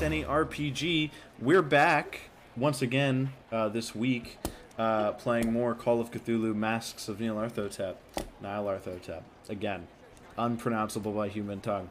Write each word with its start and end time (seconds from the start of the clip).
Just 0.00 0.12
Any 0.12 0.24
RPG. 0.24 1.10
We're 1.42 1.60
back 1.60 2.30
once 2.56 2.80
again 2.80 3.34
uh, 3.52 3.68
this 3.68 3.94
week 3.94 4.38
uh, 4.78 5.12
playing 5.12 5.52
more 5.52 5.74
Call 5.74 6.00
of 6.00 6.10
Cthulhu 6.10 6.54
Masks 6.54 7.06
of. 7.06 7.18
Nyarlathotep. 7.18 7.96
Again, 9.50 9.88
unpronounceable 10.38 11.12
by 11.12 11.28
human 11.28 11.60
tongue. 11.60 11.90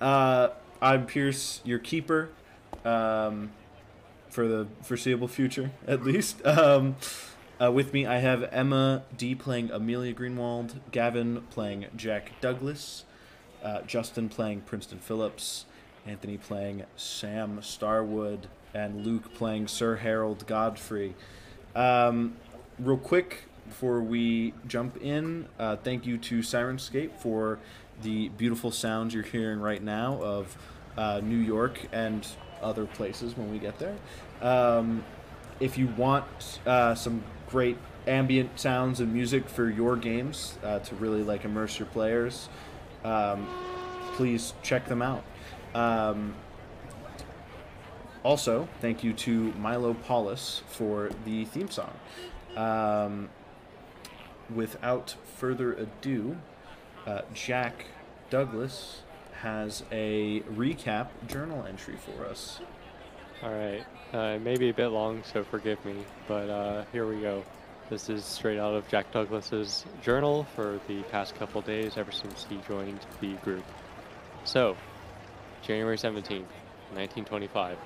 Uh, 0.00 0.48
I'm 0.80 1.04
Pierce, 1.04 1.60
your 1.62 1.78
keeper, 1.78 2.30
um, 2.82 3.50
for 4.30 4.48
the 4.48 4.66
foreseeable 4.80 5.28
future, 5.28 5.70
at 5.86 6.02
least. 6.02 6.42
Um, 6.46 6.96
uh, 7.60 7.70
with 7.70 7.92
me, 7.92 8.06
I 8.06 8.20
have 8.20 8.42
Emma 8.44 9.02
D 9.18 9.34
playing 9.34 9.70
Amelia 9.70 10.14
Greenwald, 10.14 10.76
Gavin 10.92 11.42
playing 11.50 11.88
Jack 11.94 12.40
Douglas, 12.40 13.04
uh, 13.62 13.82
Justin 13.82 14.30
playing 14.30 14.62
Princeton 14.62 14.98
Phillips, 14.98 15.66
Anthony 16.10 16.38
playing 16.38 16.82
Sam 16.96 17.60
Starwood, 17.62 18.48
and 18.74 19.06
Luke 19.06 19.32
playing 19.34 19.68
Sir 19.68 19.96
Harold 19.96 20.44
Godfrey. 20.46 21.14
Um, 21.76 22.36
real 22.80 22.96
quick, 22.96 23.44
before 23.68 24.00
we 24.00 24.52
jump 24.66 24.96
in, 25.00 25.46
uh, 25.58 25.76
thank 25.76 26.06
you 26.06 26.18
to 26.18 26.40
Syrinscape 26.40 27.16
for 27.18 27.60
the 28.02 28.28
beautiful 28.30 28.72
sounds 28.72 29.14
you're 29.14 29.22
hearing 29.22 29.60
right 29.60 29.82
now 29.82 30.20
of 30.20 30.56
uh, 30.96 31.20
New 31.22 31.36
York 31.36 31.78
and 31.92 32.26
other 32.60 32.86
places 32.86 33.36
when 33.36 33.50
we 33.52 33.58
get 33.60 33.78
there. 33.78 33.96
Um, 34.42 35.04
if 35.60 35.78
you 35.78 35.86
want 35.96 36.26
uh, 36.66 36.96
some 36.96 37.22
great 37.48 37.78
ambient 38.08 38.58
sounds 38.58 38.98
and 38.98 39.12
music 39.12 39.48
for 39.48 39.70
your 39.70 39.94
games 39.94 40.58
uh, 40.64 40.80
to 40.80 40.94
really 40.96 41.22
like 41.22 41.44
immerse 41.44 41.78
your 41.78 41.86
players, 41.86 42.48
um, 43.04 43.46
please 44.16 44.54
check 44.62 44.86
them 44.86 45.02
out. 45.02 45.22
Um, 45.74 46.34
also, 48.22 48.68
thank 48.80 49.02
you 49.02 49.12
to 49.14 49.52
Milo 49.54 49.94
Paulus 49.94 50.62
for 50.68 51.10
the 51.24 51.44
theme 51.46 51.70
song. 51.70 51.92
Um, 52.56 53.30
without 54.54 55.14
further 55.36 55.72
ado, 55.72 56.36
uh, 57.06 57.22
Jack 57.32 57.86
Douglas 58.28 59.02
has 59.40 59.84
a 59.90 60.40
recap 60.40 61.08
journal 61.28 61.64
entry 61.66 61.96
for 61.96 62.26
us. 62.26 62.60
All 63.42 63.50
right. 63.50 63.84
Uh, 64.12 64.38
may 64.38 64.56
be 64.56 64.68
a 64.68 64.74
bit 64.74 64.88
long, 64.88 65.22
so 65.32 65.42
forgive 65.44 65.82
me, 65.84 65.94
but 66.28 66.50
uh, 66.50 66.84
here 66.92 67.06
we 67.06 67.22
go. 67.22 67.42
This 67.88 68.10
is 68.10 68.24
straight 68.24 68.58
out 68.58 68.74
of 68.74 68.86
Jack 68.88 69.10
Douglas's 69.12 69.86
journal 70.02 70.46
for 70.54 70.78
the 70.88 71.02
past 71.04 71.34
couple 71.36 71.62
days 71.62 71.96
ever 71.96 72.12
since 72.12 72.46
he 72.48 72.58
joined 72.68 73.00
the 73.20 73.32
group. 73.36 73.64
So, 74.44 74.76
January 75.62 75.96
17th, 75.96 76.48
1925. 76.94 77.76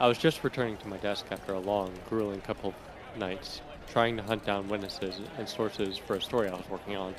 I 0.00 0.06
was 0.08 0.16
just 0.16 0.42
returning 0.42 0.78
to 0.78 0.88
my 0.88 0.96
desk 0.96 1.26
after 1.30 1.52
a 1.52 1.60
long, 1.60 1.92
grueling 2.08 2.40
couple 2.40 2.70
of 2.70 3.18
nights, 3.18 3.60
trying 3.90 4.16
to 4.16 4.22
hunt 4.22 4.46
down 4.46 4.68
witnesses 4.68 5.20
and 5.36 5.48
sources 5.48 5.98
for 5.98 6.16
a 6.16 6.22
story 6.22 6.48
I 6.48 6.54
was 6.54 6.68
working 6.70 6.96
on, 6.96 7.14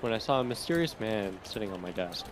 when 0.00 0.12
I 0.12 0.18
saw 0.18 0.40
a 0.40 0.44
mysterious 0.44 0.98
man 0.98 1.38
sitting 1.44 1.72
on 1.72 1.82
my 1.82 1.90
desk. 1.90 2.26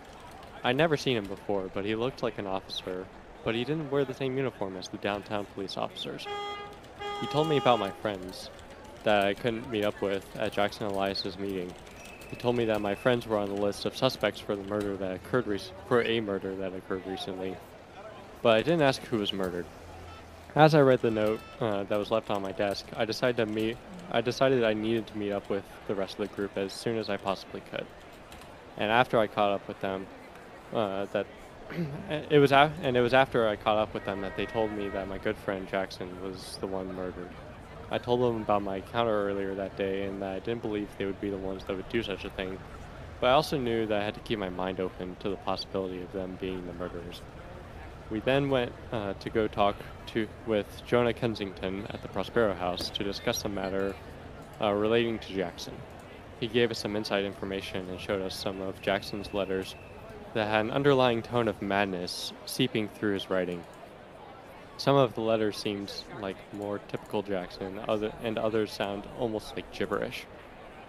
I'd 0.63 0.75
never 0.75 0.97
seen 0.97 1.17
him 1.17 1.25
before, 1.25 1.69
but 1.73 1.85
he 1.85 1.95
looked 1.95 2.23
like 2.23 2.39
an 2.39 2.47
officer, 2.47 3.05
but 3.43 3.53
he 3.53 3.63
didn't 3.63 3.91
wear 3.91 4.05
the 4.05 4.13
same 4.13 4.35
uniform 4.35 4.75
as 4.75 4.87
the 4.87 4.97
downtown 4.97 5.45
police 5.53 5.77
officers. 5.77 6.25
He 7.21 7.27
told 7.27 7.47
me 7.47 7.57
about 7.57 7.79
my 7.79 7.91
friends 7.91 8.49
that 9.03 9.23
I 9.25 9.33
couldn't 9.33 9.69
meet 9.69 9.85
up 9.85 10.01
with 10.01 10.25
at 10.35 10.53
Jackson 10.53 10.87
Elias's 10.87 11.37
meeting. 11.37 11.71
He 12.33 12.39
told 12.39 12.55
me 12.55 12.65
that 12.65 12.81
my 12.81 12.95
friends 12.95 13.27
were 13.27 13.37
on 13.37 13.47
the 13.47 13.61
list 13.61 13.85
of 13.85 13.95
suspects 13.95 14.39
for 14.39 14.55
the 14.55 14.63
murder 14.63 14.97
that 14.97 15.11
occurred 15.13 15.61
for 15.87 16.01
a 16.01 16.19
murder 16.19 16.55
that 16.55 16.73
occurred 16.73 17.05
recently, 17.05 17.55
but 18.41 18.55
I 18.55 18.63
didn't 18.63 18.81
ask 18.81 18.99
who 19.03 19.19
was 19.19 19.31
murdered. 19.31 19.67
As 20.55 20.73
I 20.73 20.81
read 20.81 21.03
the 21.03 21.11
note 21.11 21.39
uh, 21.59 21.83
that 21.83 21.95
was 21.95 22.09
left 22.09 22.31
on 22.31 22.41
my 22.41 22.51
desk, 22.51 22.87
I 22.97 23.05
decided 23.05 23.37
to 23.37 23.45
meet. 23.45 23.77
I 24.11 24.21
decided 24.21 24.63
that 24.63 24.65
I 24.65 24.73
needed 24.73 25.05
to 25.07 25.17
meet 25.17 25.31
up 25.31 25.47
with 25.47 25.63
the 25.87 25.93
rest 25.93 26.13
of 26.17 26.27
the 26.27 26.35
group 26.35 26.57
as 26.57 26.73
soon 26.73 26.97
as 26.97 27.07
I 27.07 27.17
possibly 27.17 27.61
could. 27.69 27.85
And 28.77 28.91
after 28.91 29.19
I 29.19 29.27
caught 29.27 29.51
up 29.51 29.67
with 29.67 29.79
them, 29.81 30.07
uh, 30.73 31.05
that 31.13 31.27
it 32.31 32.39
was 32.39 32.51
a- 32.51 32.73
and 32.81 32.97
it 32.97 33.01
was 33.01 33.13
after 33.13 33.47
I 33.47 33.57
caught 33.57 33.77
up 33.77 33.93
with 33.93 34.05
them 34.05 34.21
that 34.21 34.35
they 34.37 34.47
told 34.47 34.71
me 34.71 34.89
that 34.89 35.07
my 35.07 35.19
good 35.19 35.37
friend 35.37 35.69
Jackson 35.69 36.09
was 36.23 36.57
the 36.61 36.67
one 36.67 36.95
murdered. 36.95 37.29
I 37.93 37.99
told 37.99 38.21
them 38.21 38.41
about 38.41 38.63
my 38.63 38.77
encounter 38.77 39.29
earlier 39.29 39.53
that 39.53 39.77
day 39.77 40.05
and 40.05 40.19
that 40.23 40.31
I 40.31 40.39
didn't 40.39 40.63
believe 40.63 40.89
they 40.97 41.05
would 41.05 41.21
be 41.21 41.29
the 41.29 41.37
ones 41.37 41.63
that 41.65 41.75
would 41.75 41.87
do 41.89 42.01
such 42.01 42.25
a 42.25 42.29
thing. 42.31 42.57
But 43.21 43.27
I 43.27 43.33
also 43.33 43.55
knew 43.55 43.85
that 43.85 44.01
I 44.01 44.03
had 44.03 44.15
to 44.15 44.19
keep 44.21 44.39
my 44.39 44.49
mind 44.49 44.79
open 44.79 45.15
to 45.19 45.29
the 45.29 45.35
possibility 45.35 46.01
of 46.01 46.11
them 46.11 46.35
being 46.41 46.65
the 46.65 46.73
murderers. 46.73 47.21
We 48.09 48.19
then 48.21 48.49
went 48.49 48.73
uh, 48.91 49.13
to 49.13 49.29
go 49.29 49.47
talk 49.47 49.75
to 50.07 50.27
with 50.47 50.81
Jonah 50.87 51.13
Kensington 51.13 51.85
at 51.91 52.01
the 52.01 52.07
Prospero 52.07 52.55
House 52.55 52.89
to 52.89 53.03
discuss 53.03 53.43
the 53.43 53.49
matter 53.49 53.95
uh, 54.59 54.71
relating 54.71 55.19
to 55.19 55.33
Jackson. 55.35 55.75
He 56.39 56.47
gave 56.47 56.71
us 56.71 56.79
some 56.79 56.95
inside 56.95 57.25
information 57.25 57.87
and 57.89 57.99
showed 57.99 58.23
us 58.23 58.35
some 58.35 58.59
of 58.61 58.81
Jackson's 58.81 59.35
letters 59.35 59.75
that 60.33 60.47
had 60.47 60.65
an 60.65 60.71
underlying 60.71 61.21
tone 61.21 61.47
of 61.47 61.61
madness 61.61 62.33
seeping 62.47 62.89
through 62.89 63.13
his 63.13 63.29
writing. 63.29 63.63
Some 64.77 64.95
of 64.95 65.13
the 65.13 65.21
letters 65.21 65.57
seemed 65.57 65.91
like 66.19 66.35
more 66.53 66.79
typical 66.79 67.21
Jackson, 67.21 67.79
other, 67.87 68.11
and 68.23 68.37
others 68.37 68.71
sound 68.71 69.03
almost 69.19 69.55
like 69.55 69.71
gibberish. 69.71 70.25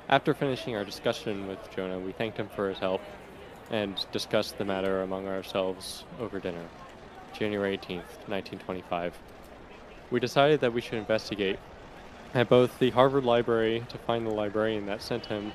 After 0.09 0.35
finishing 0.35 0.77
our 0.77 0.85
discussion 0.85 1.47
with 1.47 1.59
Jonah, 1.75 1.99
we 1.99 2.13
thanked 2.13 2.39
him 2.39 2.49
for 2.49 2.69
his 2.69 2.79
help 2.79 3.01
and 3.71 4.05
discussed 4.13 4.59
the 4.59 4.65
matter 4.65 5.03
among 5.03 5.29
ourselves 5.29 6.05
over 6.21 6.39
dinner. 6.39 6.67
January 7.33 7.77
18th, 7.77 8.29
1925. 8.29 9.19
We 10.11 10.21
decided 10.21 10.61
that 10.61 10.73
we 10.73 10.81
should 10.81 10.95
investigate 10.95 11.59
at 12.35 12.49
both 12.49 12.79
the 12.79 12.91
Harvard 12.91 13.25
Library 13.25 13.85
to 13.89 13.99
find 13.99 14.27
the 14.27 14.31
librarian 14.31 14.87
that 14.87 15.03
sent 15.03 15.27
him 15.27 15.53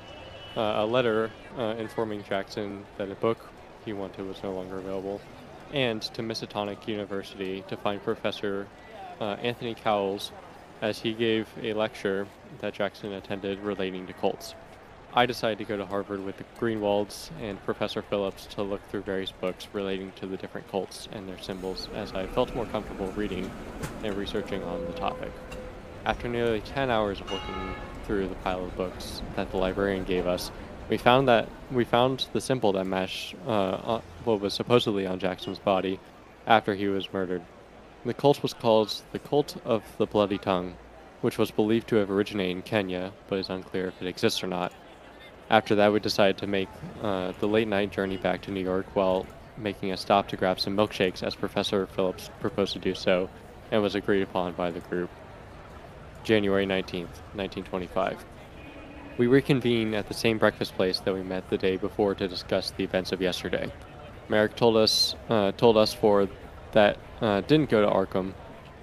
uh, 0.56 0.60
a 0.60 0.86
letter 0.86 1.30
uh, 1.56 1.74
informing 1.78 2.24
Jackson 2.24 2.84
that 2.98 3.10
a 3.10 3.14
book 3.14 3.38
he 3.84 3.92
wanted 3.92 4.26
was 4.26 4.42
no 4.42 4.52
longer 4.52 4.78
available, 4.78 5.20
and 5.72 6.02
to 6.02 6.22
Miskatonic 6.22 6.86
University 6.86 7.64
to 7.68 7.76
find 7.76 8.02
Professor 8.02 8.66
uh, 9.20 9.36
Anthony 9.42 9.74
Cowles 9.74 10.32
as 10.82 10.98
he 10.98 11.12
gave 11.12 11.48
a 11.62 11.72
lecture 11.74 12.26
that 12.60 12.74
Jackson 12.74 13.12
attended 13.12 13.60
relating 13.60 14.06
to 14.06 14.12
cults. 14.12 14.54
I 15.12 15.26
decided 15.26 15.58
to 15.58 15.64
go 15.64 15.76
to 15.76 15.84
Harvard 15.84 16.24
with 16.24 16.36
the 16.36 16.44
Greenwalds 16.58 17.30
and 17.40 17.62
Professor 17.64 18.00
Phillips 18.00 18.46
to 18.46 18.62
look 18.62 18.80
through 18.90 19.02
various 19.02 19.32
books 19.32 19.66
relating 19.72 20.12
to 20.16 20.26
the 20.26 20.36
different 20.36 20.70
cults 20.70 21.08
and 21.10 21.28
their 21.28 21.38
symbols 21.38 21.88
as 21.94 22.12
I 22.12 22.26
felt 22.28 22.54
more 22.54 22.66
comfortable 22.66 23.10
reading 23.12 23.50
and 24.04 24.14
researching 24.14 24.62
on 24.62 24.84
the 24.86 24.92
topic. 24.92 25.32
After 26.04 26.28
nearly 26.28 26.60
10 26.60 26.90
hours 26.90 27.20
of 27.20 27.30
looking 27.30 27.74
through 28.06 28.28
the 28.28 28.36
pile 28.36 28.64
of 28.64 28.76
books 28.76 29.20
that 29.34 29.50
the 29.50 29.56
librarian 29.56 30.04
gave 30.04 30.28
us, 30.28 30.52
we 30.88 30.96
found 30.96 31.26
that 31.28 31.48
we 31.72 31.84
found 31.84 32.26
the 32.32 32.40
symbol 32.40 32.72
that 32.72 32.84
matched 32.84 33.34
uh, 33.46 33.50
uh, 33.50 34.00
what 34.24 34.40
was 34.40 34.54
supposedly 34.54 35.06
on 35.06 35.18
Jackson's 35.18 35.58
body 35.58 35.98
after 36.46 36.74
he 36.74 36.88
was 36.88 37.12
murdered. 37.12 37.42
The 38.04 38.14
cult 38.14 38.42
was 38.42 38.54
called 38.54 39.02
the 39.12 39.18
Cult 39.18 39.56
of 39.64 39.82
the 39.98 40.06
Bloody 40.06 40.38
Tongue, 40.38 40.76
which 41.20 41.36
was 41.36 41.50
believed 41.50 41.88
to 41.88 41.96
have 41.96 42.10
originated 42.10 42.56
in 42.56 42.62
Kenya, 42.62 43.12
but 43.28 43.38
is 43.38 43.50
unclear 43.50 43.88
if 43.88 44.00
it 44.00 44.08
exists 44.08 44.42
or 44.42 44.46
not. 44.46 44.72
After 45.50 45.74
that, 45.74 45.92
we 45.92 46.00
decided 46.00 46.38
to 46.38 46.46
make 46.46 46.68
uh, 47.02 47.32
the 47.40 47.48
late 47.48 47.68
night 47.68 47.90
journey 47.90 48.16
back 48.16 48.40
to 48.42 48.50
New 48.50 48.62
York 48.62 48.86
while 48.94 49.26
making 49.58 49.92
a 49.92 49.96
stop 49.96 50.28
to 50.28 50.36
grab 50.36 50.58
some 50.58 50.76
milkshakes, 50.76 51.22
as 51.22 51.34
Professor 51.34 51.86
Phillips 51.86 52.30
proposed 52.40 52.72
to 52.72 52.78
do 52.78 52.94
so, 52.94 53.28
and 53.70 53.82
was 53.82 53.94
agreed 53.94 54.22
upon 54.22 54.52
by 54.52 54.70
the 54.70 54.80
group. 54.80 55.10
January 56.24 56.66
19th, 56.66 57.20
1925. 57.34 58.24
We 59.18 59.26
reconvene 59.26 59.92
at 59.94 60.08
the 60.08 60.14
same 60.14 60.38
breakfast 60.38 60.74
place 60.76 61.00
that 61.00 61.12
we 61.12 61.22
met 61.22 61.50
the 61.50 61.58
day 61.58 61.76
before 61.76 62.14
to 62.14 62.28
discuss 62.28 62.70
the 62.70 62.84
events 62.84 63.12
of 63.12 63.20
yesterday. 63.20 63.70
Merrick 64.30 64.54
told 64.54 64.76
us 64.76 65.16
uh, 65.28 65.50
told 65.52 65.76
us 65.76 65.92
for 65.92 66.28
that 66.72 66.98
uh, 67.20 67.40
didn't 67.42 67.68
go 67.68 67.80
to 67.82 67.90
Arkham 67.90 68.32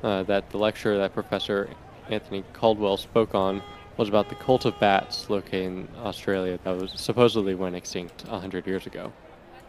uh, 0.04 0.24
that 0.24 0.50
the 0.50 0.58
lecture 0.58 0.98
that 0.98 1.14
Professor 1.14 1.70
Anthony 2.10 2.44
Caldwell 2.52 2.98
spoke 2.98 3.34
on 3.34 3.64
was 3.96 4.10
about 4.10 4.28
the 4.30 4.36
cult 4.36 4.66
of 4.66 4.78
bats 4.80 5.30
located 5.30 5.66
in 5.66 5.88
Australia 6.04 6.60
that 6.64 6.78
was 6.78 6.92
supposedly 6.96 7.56
went 7.56 7.76
extinct 7.76 8.26
a 8.30 8.40
hundred 8.40 8.68
years 8.68 8.86
ago. 8.86 9.12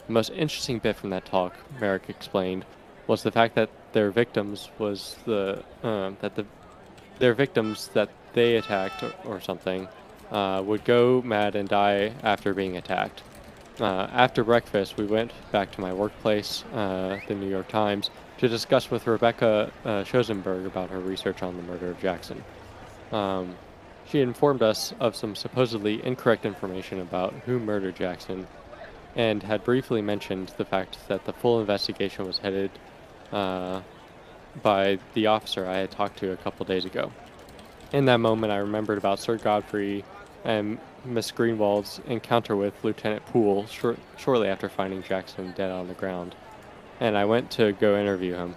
The 0.08 0.12
most 0.12 0.30
interesting 0.30 0.80
bit 0.80 0.96
from 0.96 1.10
that 1.10 1.24
talk, 1.24 1.54
Merrick 1.80 2.10
explained, 2.10 2.64
was 3.06 3.22
the 3.22 3.30
fact 3.30 3.54
that 3.54 3.70
their 3.92 4.10
victims 4.10 4.68
was 4.78 5.16
the 5.26 5.62
uh, 5.84 6.10
that 6.20 6.34
the 6.34 6.44
their 7.20 7.34
victims 7.34 7.88
that 7.94 8.10
they 8.32 8.56
attacked 8.56 9.02
or, 9.02 9.12
or 9.24 9.40
something 9.40 9.86
uh, 10.32 10.60
would 10.64 10.84
go 10.84 11.22
mad 11.22 11.54
and 11.54 11.68
die 11.68 12.12
after 12.22 12.52
being 12.52 12.76
attacked. 12.76 13.22
Uh, 13.80 14.08
after 14.12 14.42
breakfast, 14.42 14.96
we 14.96 15.06
went 15.06 15.30
back 15.52 15.70
to 15.70 15.80
my 15.80 15.92
workplace, 15.92 16.64
uh, 16.74 17.20
the 17.28 17.34
New 17.34 17.48
York 17.48 17.68
Times, 17.68 18.10
to 18.38 18.48
discuss 18.48 18.90
with 18.90 19.06
Rebecca 19.06 19.70
uh, 19.84 20.02
Shosenberg 20.02 20.66
about 20.66 20.90
her 20.90 20.98
research 20.98 21.42
on 21.42 21.56
the 21.56 21.62
murder 21.62 21.90
of 21.90 22.00
Jackson. 22.00 22.42
Um, 23.12 23.54
she 24.08 24.20
informed 24.20 24.62
us 24.62 24.92
of 24.98 25.14
some 25.14 25.36
supposedly 25.36 26.04
incorrect 26.04 26.44
information 26.44 27.00
about 27.00 27.32
who 27.46 27.60
murdered 27.60 27.94
Jackson, 27.94 28.48
and 29.14 29.42
had 29.44 29.62
briefly 29.62 30.02
mentioned 30.02 30.52
the 30.56 30.64
fact 30.64 30.98
that 31.06 31.24
the 31.24 31.32
full 31.32 31.60
investigation 31.60 32.26
was 32.26 32.38
headed 32.38 32.70
uh, 33.32 33.80
by 34.60 34.98
the 35.14 35.26
officer 35.26 35.66
I 35.66 35.76
had 35.76 35.90
talked 35.92 36.18
to 36.18 36.32
a 36.32 36.36
couple 36.36 36.66
days 36.66 36.84
ago. 36.84 37.12
In 37.92 38.06
that 38.06 38.18
moment, 38.18 38.52
I 38.52 38.56
remembered 38.56 38.98
about 38.98 39.20
Sir 39.20 39.36
Godfrey 39.36 40.04
and 40.44 40.78
Miss 41.04 41.30
Greenwald's 41.30 42.00
encounter 42.06 42.56
with 42.56 42.82
Lieutenant 42.82 43.24
Poole 43.26 43.66
short, 43.66 43.98
shortly 44.16 44.48
after 44.48 44.68
finding 44.68 45.02
Jackson 45.02 45.52
dead 45.56 45.70
on 45.70 45.88
the 45.88 45.94
ground, 45.94 46.34
and 47.00 47.16
I 47.16 47.24
went 47.24 47.50
to 47.52 47.72
go 47.72 47.98
interview 47.98 48.34
him. 48.34 48.56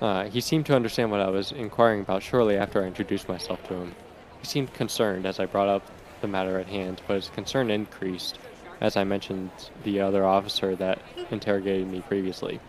Uh, 0.00 0.24
he 0.24 0.40
seemed 0.40 0.66
to 0.66 0.74
understand 0.74 1.10
what 1.10 1.20
I 1.20 1.28
was 1.28 1.52
inquiring 1.52 2.00
about 2.00 2.22
shortly 2.22 2.56
after 2.56 2.82
I 2.82 2.86
introduced 2.86 3.28
myself 3.28 3.62
to 3.68 3.74
him. 3.74 3.94
He 4.40 4.46
seemed 4.46 4.72
concerned 4.72 5.26
as 5.26 5.38
I 5.38 5.46
brought 5.46 5.68
up 5.68 5.82
the 6.20 6.28
matter 6.28 6.58
at 6.58 6.66
hand, 6.66 7.02
but 7.06 7.14
his 7.14 7.28
concern 7.28 7.70
increased 7.70 8.38
as 8.80 8.96
I 8.96 9.04
mentioned 9.04 9.50
the 9.84 10.00
other 10.00 10.24
officer 10.24 10.74
that 10.76 11.00
interrogated 11.30 11.86
me 11.86 12.00
previously. 12.00 12.60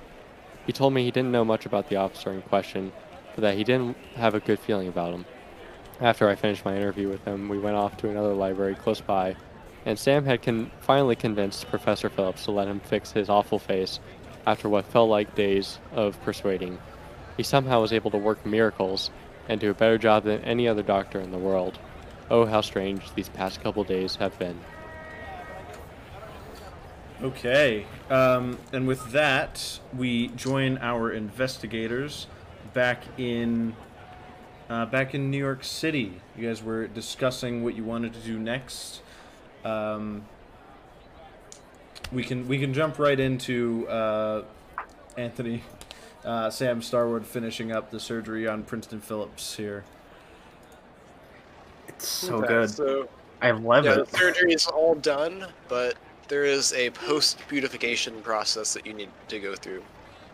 He 0.65 0.73
told 0.73 0.93
me 0.93 1.03
he 1.03 1.11
didn't 1.11 1.31
know 1.31 1.45
much 1.45 1.65
about 1.65 1.89
the 1.89 1.95
officer 1.95 2.31
in 2.31 2.41
question, 2.43 2.91
but 3.33 3.41
that 3.41 3.55
he 3.55 3.63
didn't 3.63 3.97
have 4.15 4.35
a 4.35 4.39
good 4.39 4.59
feeling 4.59 4.87
about 4.87 5.13
him. 5.13 5.25
After 6.01 6.27
I 6.27 6.33
finished 6.33 6.65
my 6.65 6.75
interview 6.75 7.09
with 7.09 7.23
him, 7.25 7.47
we 7.47 7.59
went 7.59 7.75
off 7.75 7.95
to 7.97 8.09
another 8.09 8.33
library 8.33 8.73
close 8.73 8.99
by, 8.99 9.35
and 9.85 9.99
Sam 9.99 10.25
had 10.25 10.41
con- 10.41 10.71
finally 10.79 11.15
convinced 11.15 11.69
Professor 11.69 12.09
Phillips 12.09 12.45
to 12.45 12.51
let 12.51 12.67
him 12.67 12.79
fix 12.79 13.11
his 13.11 13.29
awful 13.29 13.59
face 13.59 13.99
after 14.47 14.67
what 14.67 14.85
felt 14.85 15.11
like 15.11 15.35
days 15.35 15.77
of 15.91 16.19
persuading. 16.23 16.79
He 17.37 17.43
somehow 17.43 17.81
was 17.81 17.93
able 17.93 18.09
to 18.11 18.17
work 18.17 18.43
miracles 18.47 19.11
and 19.47 19.61
do 19.61 19.69
a 19.69 19.75
better 19.75 19.99
job 19.99 20.23
than 20.23 20.43
any 20.43 20.67
other 20.67 20.81
doctor 20.81 21.19
in 21.19 21.31
the 21.31 21.37
world. 21.37 21.77
Oh, 22.31 22.45
how 22.45 22.61
strange 22.61 23.13
these 23.13 23.29
past 23.29 23.61
couple 23.61 23.83
days 23.83 24.15
have 24.15 24.37
been. 24.39 24.59
Okay, 27.21 27.85
um, 28.09 28.57
and 28.73 28.87
with 28.87 29.11
that, 29.11 29.79
we 29.95 30.29
join 30.29 30.79
our 30.79 31.11
investigators 31.11 32.25
back 32.73 33.03
in 33.19 33.75
uh, 34.71 34.85
back 34.85 35.13
in 35.13 35.29
New 35.29 35.37
York 35.37 35.65
City. 35.65 36.13
You 36.37 36.47
guys 36.47 36.63
were 36.63 36.87
discussing 36.87 37.61
what 37.61 37.75
you 37.75 37.83
wanted 37.83 38.13
to 38.13 38.19
do 38.21 38.39
next. 38.39 39.01
Um, 39.65 40.23
we 42.11 42.23
can 42.23 42.47
we 42.47 42.57
can 42.57 42.73
jump 42.73 42.97
right 42.97 43.19
into 43.19 43.85
uh, 43.89 44.43
Anthony 45.17 45.63
uh, 46.25 46.49
Sam 46.49 46.81
Starwood 46.81 47.25
finishing 47.25 47.73
up 47.73 47.91
the 47.91 47.99
surgery 47.99 48.47
on 48.47 48.63
Princeton 48.63 49.01
Phillips 49.01 49.57
here. 49.57 49.83
It's 51.89 52.07
so 52.07 52.37
Okay, 52.37 52.47
good. 52.47 52.69
So 52.69 53.09
I 53.41 53.51
love 53.51 53.83
yeah, 53.83 53.99
it. 53.99 54.07
the 54.07 54.17
surgery 54.17 54.53
is 54.53 54.67
all 54.67 54.95
done, 54.95 55.47
but 55.67 55.95
there 56.29 56.45
is 56.45 56.71
a 56.73 56.91
post 56.91 57.39
beautification 57.49 58.21
process 58.21 58.73
that 58.73 58.85
you 58.85 58.93
need 58.93 59.09
to 59.27 59.39
go 59.39 59.53
through. 59.53 59.83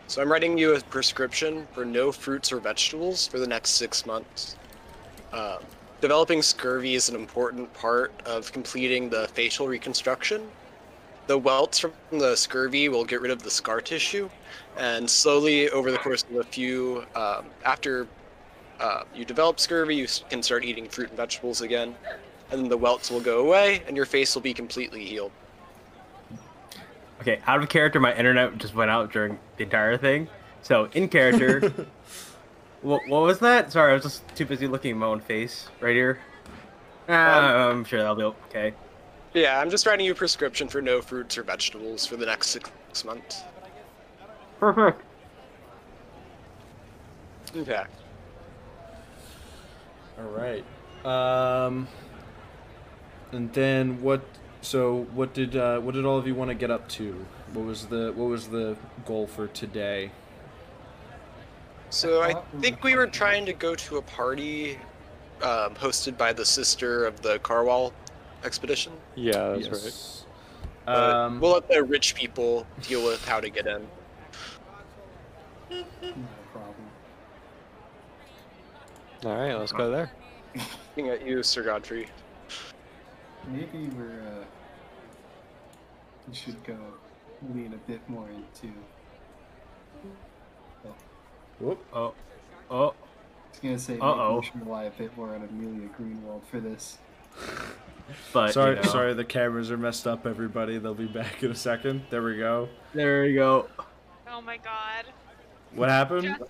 So 0.08 0.22
I'm 0.22 0.32
writing 0.32 0.56
you 0.56 0.74
a 0.74 0.80
prescription 0.80 1.68
for 1.74 1.84
no 1.84 2.10
fruits 2.10 2.50
or 2.50 2.60
vegetables 2.60 3.28
for 3.28 3.38
the 3.38 3.46
next 3.46 3.72
six 3.72 4.06
months. 4.06 4.56
Um, 5.34 5.58
developing 6.00 6.40
scurvy 6.40 6.94
is 6.94 7.10
an 7.10 7.14
important 7.14 7.70
part 7.74 8.10
of 8.24 8.50
completing 8.50 9.10
the 9.10 9.28
facial 9.34 9.68
reconstruction. 9.68 10.48
The 11.26 11.36
welts 11.36 11.78
from 11.78 11.92
the 12.10 12.34
scurvy 12.36 12.88
will 12.88 13.04
get 13.04 13.20
rid 13.20 13.30
of 13.30 13.42
the 13.42 13.50
scar 13.50 13.82
tissue, 13.82 14.30
and 14.78 15.08
slowly 15.10 15.68
over 15.68 15.92
the 15.92 15.98
course 15.98 16.24
of 16.30 16.36
a 16.36 16.44
few, 16.44 17.04
um, 17.14 17.44
after 17.66 18.06
uh, 18.80 19.02
you 19.14 19.26
develop 19.26 19.60
scurvy, 19.60 19.96
you 19.96 20.06
can 20.30 20.42
start 20.42 20.64
eating 20.64 20.88
fruit 20.88 21.08
and 21.08 21.18
vegetables 21.18 21.60
again, 21.60 21.94
and 22.50 22.62
then 22.62 22.68
the 22.70 22.78
welts 22.78 23.10
will 23.10 23.20
go 23.20 23.40
away, 23.40 23.82
and 23.86 23.94
your 23.94 24.06
face 24.06 24.34
will 24.34 24.40
be 24.40 24.54
completely 24.54 25.04
healed. 25.04 25.32
Okay, 27.20 27.40
out 27.46 27.62
of 27.62 27.68
character, 27.68 27.98
my 27.98 28.14
internet 28.14 28.58
just 28.58 28.74
went 28.74 28.90
out 28.90 29.12
during 29.12 29.38
the 29.56 29.64
entire 29.64 29.96
thing. 29.96 30.28
So 30.62 30.88
in 30.92 31.08
character, 31.08 31.72
what, 32.82 33.02
what 33.08 33.22
was 33.22 33.40
that? 33.40 33.72
Sorry, 33.72 33.90
I 33.90 33.94
was 33.94 34.04
just 34.04 34.28
too 34.36 34.46
busy 34.46 34.66
looking 34.66 34.92
at 34.92 34.96
my 34.96 35.06
own 35.06 35.20
face 35.20 35.68
right 35.80 35.96
here. 35.96 36.20
Ah, 37.08 37.68
I'm 37.68 37.84
sure 37.84 38.00
that'll 38.00 38.14
be 38.14 38.22
okay. 38.22 38.74
Yeah, 39.34 39.60
I'm 39.60 39.70
just 39.70 39.86
writing 39.86 40.06
you 40.06 40.12
a 40.12 40.14
prescription 40.14 40.68
for 40.68 40.80
no 40.80 41.00
fruits 41.00 41.36
or 41.38 41.42
vegetables 41.42 42.06
for 42.06 42.16
the 42.16 42.26
next 42.26 42.48
six 42.48 42.70
months. 43.04 43.42
Perfect. 44.60 45.02
Okay. 47.56 47.84
All 50.18 50.24
right. 50.24 50.64
Um, 51.04 51.86
and 53.32 53.52
then 53.52 54.02
what? 54.02 54.22
So 54.68 55.06
what 55.14 55.32
did 55.32 55.56
uh, 55.56 55.80
what 55.80 55.94
did 55.94 56.04
all 56.04 56.18
of 56.18 56.26
you 56.26 56.34
want 56.34 56.50
to 56.50 56.54
get 56.54 56.70
up 56.70 56.86
to? 56.90 57.24
What 57.54 57.64
was 57.64 57.86
the 57.86 58.12
what 58.14 58.28
was 58.28 58.48
the 58.48 58.76
goal 59.06 59.26
for 59.26 59.46
today? 59.46 60.10
So 61.88 62.20
I 62.20 62.34
think 62.60 62.84
we 62.84 62.94
were 62.94 63.06
trying 63.06 63.46
to 63.46 63.54
go 63.54 63.74
to 63.74 63.96
a 63.96 64.02
party 64.02 64.76
um, 65.40 65.74
hosted 65.74 66.18
by 66.18 66.34
the 66.34 66.44
sister 66.44 67.06
of 67.06 67.22
the 67.22 67.38
Carwall 67.38 67.94
expedition. 68.44 68.92
Yeah, 69.14 69.56
that's 69.56 69.68
right. 69.68 69.84
Yes. 69.84 70.26
But 70.84 70.96
Um, 70.98 71.40
we'll 71.40 71.52
let 71.52 71.66
the 71.66 71.82
rich 71.82 72.14
people 72.14 72.66
deal 72.82 73.02
with 73.02 73.26
how 73.26 73.40
to 73.40 73.48
get 73.48 73.66
in. 73.66 73.88
No 75.70 75.84
problem. 76.52 76.74
All 79.24 79.34
right, 79.34 79.54
let's 79.54 79.72
go 79.72 79.90
there. 79.90 80.10
Looking 80.54 81.08
at 81.08 81.26
you, 81.26 81.42
Sir 81.42 81.62
Godfrey. 81.62 82.08
Maybe 83.50 83.88
we're 83.96 84.20
uh, 84.20 84.44
we 86.28 86.34
should 86.34 86.62
go 86.64 86.76
lean 87.54 87.72
a 87.74 87.90
bit 87.90 88.06
more 88.08 88.28
into. 88.28 88.72
whoop. 91.58 91.84
Oh, 91.92 92.14
oh, 92.70 92.88
I 92.88 93.50
was 93.50 93.60
gonna 93.62 93.78
say 93.78 93.98
Uh-oh. 93.98 94.38
we 94.40 94.46
should 94.46 94.60
rely 94.66 94.84
a 94.84 94.90
bit 94.90 95.16
more 95.16 95.34
on 95.34 95.42
Amelia 95.42 95.88
Greenwald 95.98 96.44
for 96.50 96.60
this. 96.60 96.98
but 98.32 98.52
sorry, 98.52 98.76
you 98.76 98.82
know. 98.82 98.88
sorry, 98.88 99.14
the 99.14 99.24
cameras 99.24 99.70
are 99.70 99.78
messed 99.78 100.06
up. 100.06 100.26
Everybody, 100.26 100.78
they'll 100.78 100.94
be 100.94 101.06
back 101.06 101.42
in 101.42 101.50
a 101.50 101.54
second. 101.56 102.02
There 102.10 102.22
we 102.22 102.36
go. 102.36 102.68
There 102.94 103.26
you 103.26 103.36
go. 103.36 103.68
Oh 104.30 104.40
my 104.40 104.56
god. 104.58 105.06
What 105.74 105.88
happened? 105.88 106.24
Just, 106.24 106.42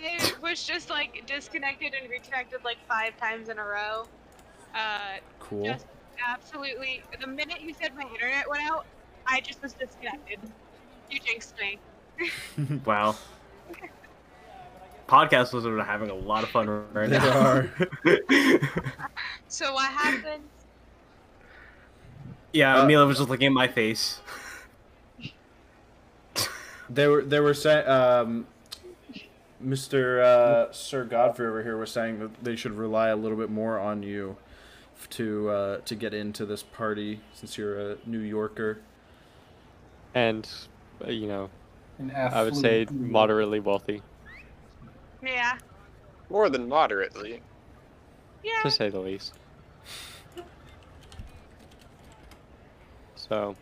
it 0.00 0.42
was 0.42 0.62
just 0.64 0.90
like 0.90 1.24
disconnected 1.26 1.94
and 2.00 2.08
reconnected 2.10 2.64
like 2.64 2.78
five 2.86 3.16
times 3.18 3.48
in 3.48 3.58
a 3.58 3.64
row. 3.64 4.06
Uh, 4.74 5.16
Cool. 5.40 5.64
just 5.64 5.86
absolutely. 6.26 7.02
The 7.20 7.26
minute 7.26 7.60
you 7.60 7.74
said 7.74 7.94
my 7.96 8.02
internet 8.12 8.48
went 8.48 8.62
out, 8.64 8.86
I 9.26 9.40
just 9.40 9.62
was 9.62 9.72
disconnected. 9.74 10.38
You 11.10 11.20
jinxed 11.20 11.54
me. 11.60 11.78
Wow. 12.84 13.14
Podcast 15.08 15.52
listeners 15.54 15.80
are 15.80 15.84
having 15.84 16.10
a 16.10 16.14
lot 16.14 16.42
of 16.44 16.50
fun 16.50 16.68
right 16.92 17.08
They 17.08 17.18
now. 17.18 17.38
are. 17.38 17.70
So 19.48 19.72
what 19.72 19.90
happened? 19.90 20.42
yeah, 22.52 22.76
Uh, 22.78 22.84
Amelia 22.84 23.06
was 23.06 23.16
just 23.18 23.30
looking 23.30 23.46
at 23.46 23.52
my 23.52 23.68
face. 23.68 24.20
They 26.90 27.06
were 27.06 27.22
they 27.22 27.40
were 27.40 27.54
saying 27.54 27.86
um, 27.88 28.46
Mr. 29.64 30.22
Uh, 30.22 30.72
Sir 30.72 31.04
Godfrey 31.04 31.46
over 31.46 31.62
here 31.62 31.76
was 31.76 31.90
saying 31.90 32.18
that 32.20 32.42
they 32.44 32.56
should 32.56 32.72
rely 32.72 33.08
a 33.08 33.16
little 33.16 33.36
bit 33.36 33.50
more 33.50 33.78
on 33.78 34.02
you 34.02 34.36
f- 34.40 34.47
to 35.10 35.48
uh, 35.50 35.78
to 35.84 35.94
get 35.94 36.14
into 36.14 36.44
this 36.46 36.62
party 36.62 37.20
since 37.34 37.56
you're 37.58 37.92
a 37.92 37.96
New 38.06 38.20
Yorker. 38.20 38.78
And, 40.14 40.48
uh, 41.06 41.10
you 41.10 41.26
know, 41.28 41.50
I 42.14 42.42
would 42.42 42.56
say 42.56 42.86
moderately 42.90 43.60
wealthy, 43.60 44.02
Yeah. 45.22 45.58
More 46.30 46.48
than 46.48 46.68
moderately. 46.68 47.40
Yeah. 48.42 48.60
to 48.62 48.70
say 48.70 48.88
the 48.88 48.98
least. 49.00 49.34
So, 53.16 53.54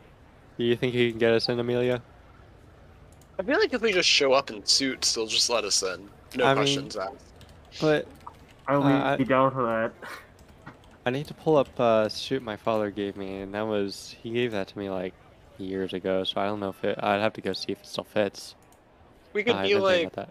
do 0.58 0.64
you 0.64 0.76
think 0.76 0.94
you 0.94 1.10
can 1.10 1.18
get 1.18 1.32
us 1.32 1.48
in, 1.48 1.58
Amelia? 1.58 2.00
I 3.38 3.42
feel 3.42 3.58
like 3.58 3.72
if 3.74 3.80
we 3.82 3.92
just 3.92 4.08
show 4.08 4.32
up 4.32 4.50
in 4.50 4.64
suits, 4.64 5.14
they'll 5.14 5.26
just 5.26 5.50
let 5.50 5.64
us 5.64 5.82
in. 5.82 6.08
No 6.36 6.44
I 6.44 6.48
mean- 6.48 6.56
questions 6.56 6.96
asked. 6.96 7.14
But 7.80 8.06
I 8.66 8.76
would 8.76 8.86
Uh, 8.86 9.04
I- 9.04 9.16
be 9.16 9.24
down 9.24 9.50
for 9.52 9.64
that. 9.64 9.92
I 11.06 11.10
need 11.10 11.28
to 11.28 11.34
pull 11.34 11.56
up 11.56 11.78
a 11.78 12.10
suit 12.10 12.42
my 12.42 12.56
father 12.56 12.90
gave 12.90 13.16
me, 13.16 13.40
and 13.40 13.54
that 13.54 13.62
was 13.62 14.16
he 14.22 14.30
gave 14.32 14.50
that 14.50 14.66
to 14.68 14.78
me 14.78 14.90
like 14.90 15.14
years 15.56 15.92
ago. 15.94 16.24
So 16.24 16.40
I 16.40 16.46
don't 16.46 16.58
know 16.58 16.70
if 16.70 16.84
it. 16.84 16.98
I'd 17.00 17.20
have 17.20 17.32
to 17.34 17.40
go 17.40 17.52
see 17.52 17.70
if 17.70 17.80
it 17.80 17.86
still 17.86 18.02
fits. 18.04 18.56
We 19.32 19.44
could 19.44 19.54
Uh, 19.54 19.62
be 19.62 19.76
like 19.76 20.12
about 20.12 20.30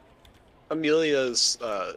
Amelia's 0.70 1.58
uh, 1.62 1.94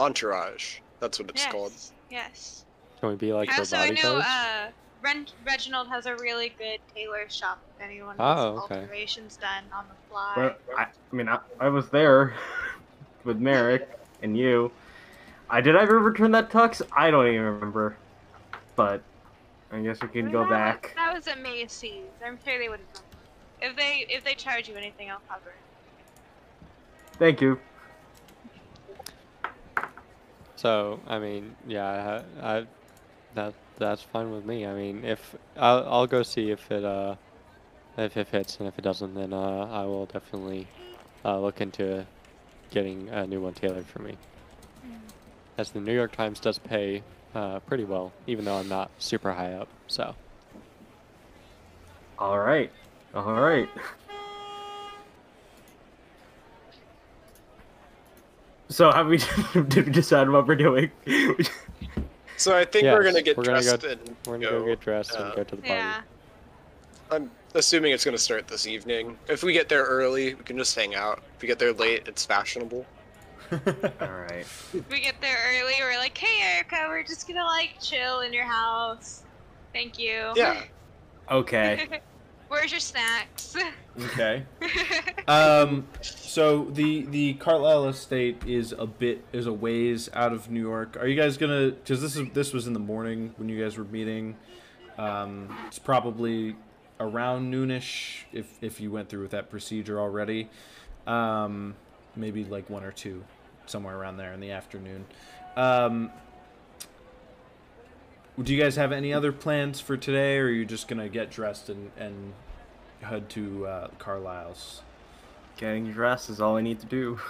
entourage. 0.00 0.78
That's 1.00 1.18
what 1.20 1.28
it's 1.28 1.42
yes. 1.42 1.52
called. 1.52 1.72
Yes. 2.10 2.64
Can 3.00 3.10
we 3.10 3.16
be 3.16 3.34
like 3.34 3.50
her 3.50 3.58
also, 3.58 3.76
I 3.76 3.90
know 3.90 4.22
uh, 4.24 4.68
Ren- 5.02 5.26
Reginald 5.44 5.88
has 5.88 6.06
a 6.06 6.16
really 6.16 6.54
good 6.56 6.78
tailor 6.94 7.28
shop. 7.28 7.58
If 7.76 7.84
anyone 7.84 8.16
Oh, 8.18 8.52
needs 8.54 8.64
okay. 8.64 8.80
alterations 8.80 9.36
done 9.36 9.64
on 9.74 9.84
the 9.88 9.94
fly. 10.08 10.32
Well, 10.38 10.56
I, 10.78 10.84
I 10.84 11.14
mean, 11.14 11.28
I, 11.28 11.38
I 11.60 11.68
was 11.68 11.90
there 11.90 12.32
with 13.24 13.38
Merrick 13.38 13.90
and 14.22 14.38
you. 14.38 14.72
I 15.50 15.60
did 15.60 15.76
I 15.76 15.82
ever 15.82 15.98
return 15.98 16.30
that 16.30 16.48
tux? 16.50 16.80
I 16.96 17.10
don't 17.10 17.26
even 17.26 17.42
remember. 17.42 17.94
But 18.76 19.02
I 19.70 19.80
guess 19.80 20.00
we 20.02 20.08
can 20.08 20.30
go 20.30 20.42
that- 20.42 20.50
back. 20.50 20.92
That 20.96 21.14
was 21.14 21.26
at 21.28 21.40
Macy's. 21.40 22.04
I'm 22.24 22.38
sure 22.44 22.58
they 22.58 22.68
would 22.68 22.80
have. 22.80 23.02
If 23.60 23.76
they 23.76 24.06
if 24.08 24.24
they 24.24 24.34
charge 24.34 24.68
you 24.68 24.74
anything, 24.76 25.10
I'll 25.10 25.22
cover 25.28 25.50
it. 25.50 25.56
Thank 27.18 27.40
you. 27.40 27.60
So 30.56 31.00
I 31.06 31.18
mean, 31.18 31.54
yeah, 31.66 32.20
I, 32.40 32.56
I 32.58 32.66
that 33.34 33.54
that's 33.78 34.02
fine 34.02 34.32
with 34.32 34.44
me. 34.44 34.66
I 34.66 34.74
mean, 34.74 35.04
if 35.04 35.36
I'll 35.56 35.86
I'll 35.88 36.06
go 36.06 36.22
see 36.22 36.50
if 36.50 36.70
it 36.70 36.84
uh 36.84 37.16
if 37.96 38.16
it 38.16 38.26
fits, 38.28 38.58
and 38.58 38.68
if 38.68 38.78
it 38.78 38.82
doesn't, 38.82 39.14
then 39.14 39.32
uh 39.32 39.68
I 39.70 39.84
will 39.84 40.06
definitely 40.06 40.66
uh 41.24 41.38
look 41.38 41.60
into 41.60 42.04
getting 42.70 43.08
a 43.10 43.26
new 43.26 43.40
one 43.40 43.54
tailored 43.54 43.86
for 43.86 44.00
me. 44.00 44.16
As 45.58 45.70
the 45.70 45.80
New 45.80 45.94
York 45.94 46.12
Times 46.12 46.40
does 46.40 46.58
pay 46.58 47.02
uh 47.34 47.60
pretty 47.60 47.84
well, 47.84 48.12
even 48.26 48.44
though 48.44 48.56
I'm 48.56 48.68
not 48.68 48.90
super 48.98 49.32
high 49.32 49.52
up. 49.52 49.68
So 49.86 50.14
All 52.18 52.38
right. 52.38 52.70
All 53.14 53.32
right. 53.40 53.68
So 58.68 58.90
have 58.90 59.06
we 59.06 59.18
did 59.68 59.86
we 59.86 59.92
decide 59.92 60.28
what 60.30 60.46
we're 60.46 60.56
doing? 60.56 60.90
So 62.38 62.56
I 62.56 62.64
think 62.64 62.84
we're 62.84 63.04
gonna 63.04 63.22
get 63.22 63.36
we're 63.36 63.44
gonna 63.44 63.62
go- 63.62 63.88
and 63.88 64.16
we're 64.26 64.38
gonna 64.38 64.58
go 64.60 64.66
get 64.66 64.80
dressed 64.80 65.14
and 65.14 65.24
uh, 65.24 65.34
go 65.34 65.44
to 65.44 65.56
the 65.56 65.62
party. 65.62 65.74
Yeah. 65.74 66.00
I'm 67.10 67.30
assuming 67.54 67.92
it's 67.92 68.04
gonna 68.04 68.16
start 68.18 68.48
this 68.48 68.66
evening. 68.66 69.18
If 69.28 69.42
we 69.42 69.52
get 69.52 69.68
there 69.68 69.84
early, 69.84 70.34
we 70.34 70.42
can 70.42 70.56
just 70.56 70.74
hang 70.74 70.94
out. 70.94 71.22
If 71.36 71.42
we 71.42 71.48
get 71.48 71.58
there 71.58 71.72
late, 71.74 72.08
it's 72.08 72.24
fashionable. 72.24 72.86
All 74.00 74.12
right. 74.12 74.46
We 74.90 75.00
get 75.00 75.20
there 75.20 75.36
early, 75.48 75.74
we're 75.80 75.98
like, 75.98 76.16
hey 76.16 76.56
Erica, 76.56 76.86
we're 76.88 77.02
just 77.02 77.26
gonna 77.26 77.44
like 77.44 77.74
chill 77.80 78.20
in 78.20 78.32
your 78.32 78.44
house. 78.44 79.22
Thank 79.72 79.98
you. 79.98 80.32
Yeah. 80.36 80.62
Okay. 81.30 82.00
Where's 82.48 82.70
your 82.70 82.80
snacks? 82.80 83.56
okay. 83.98 84.44
Um, 85.26 85.86
so 86.02 86.64
the 86.64 87.06
the 87.06 87.34
Carlyle 87.34 87.86
estate 87.88 88.42
is 88.44 88.72
a 88.76 88.86
bit 88.86 89.24
is 89.32 89.46
a 89.46 89.52
ways 89.52 90.10
out 90.12 90.32
of 90.32 90.50
New 90.50 90.60
York. 90.60 90.98
Are 90.98 91.06
you 91.06 91.18
guys 91.18 91.38
gonna? 91.38 91.70
Because 91.70 92.02
this 92.02 92.16
is 92.16 92.28
this 92.34 92.52
was 92.52 92.66
in 92.66 92.74
the 92.74 92.80
morning 92.80 93.32
when 93.38 93.48
you 93.48 93.62
guys 93.62 93.78
were 93.78 93.84
meeting. 93.84 94.36
Um, 94.98 95.56
it's 95.68 95.78
probably 95.78 96.56
around 97.00 97.50
noonish 97.54 98.24
if 98.32 98.58
if 98.60 98.80
you 98.80 98.90
went 98.90 99.08
through 99.08 99.22
with 99.22 99.30
that 99.30 99.48
procedure 99.48 99.98
already. 99.98 100.50
Um, 101.06 101.74
maybe 102.16 102.44
like 102.44 102.68
one 102.70 102.84
or 102.84 102.92
two, 102.92 103.24
somewhere 103.66 103.96
around 103.96 104.16
there 104.16 104.32
in 104.32 104.40
the 104.40 104.50
afternoon. 104.50 105.04
Um, 105.56 106.10
do 108.42 108.54
you 108.54 108.62
guys 108.62 108.76
have 108.76 108.92
any 108.92 109.12
other 109.12 109.32
plans 109.32 109.80
for 109.80 109.96
today, 109.96 110.38
or 110.38 110.46
are 110.46 110.50
you 110.50 110.64
just 110.64 110.88
gonna 110.88 111.08
get 111.08 111.30
dressed 111.30 111.68
and 111.68 111.90
and 111.96 112.32
head 113.00 113.28
to 113.30 113.66
uh, 113.66 113.88
Carlyle's? 113.98 114.82
Getting 115.56 115.92
dressed 115.92 116.30
is 116.30 116.40
all 116.40 116.56
I 116.56 116.62
need 116.62 116.80
to 116.80 116.86
do. 116.86 117.20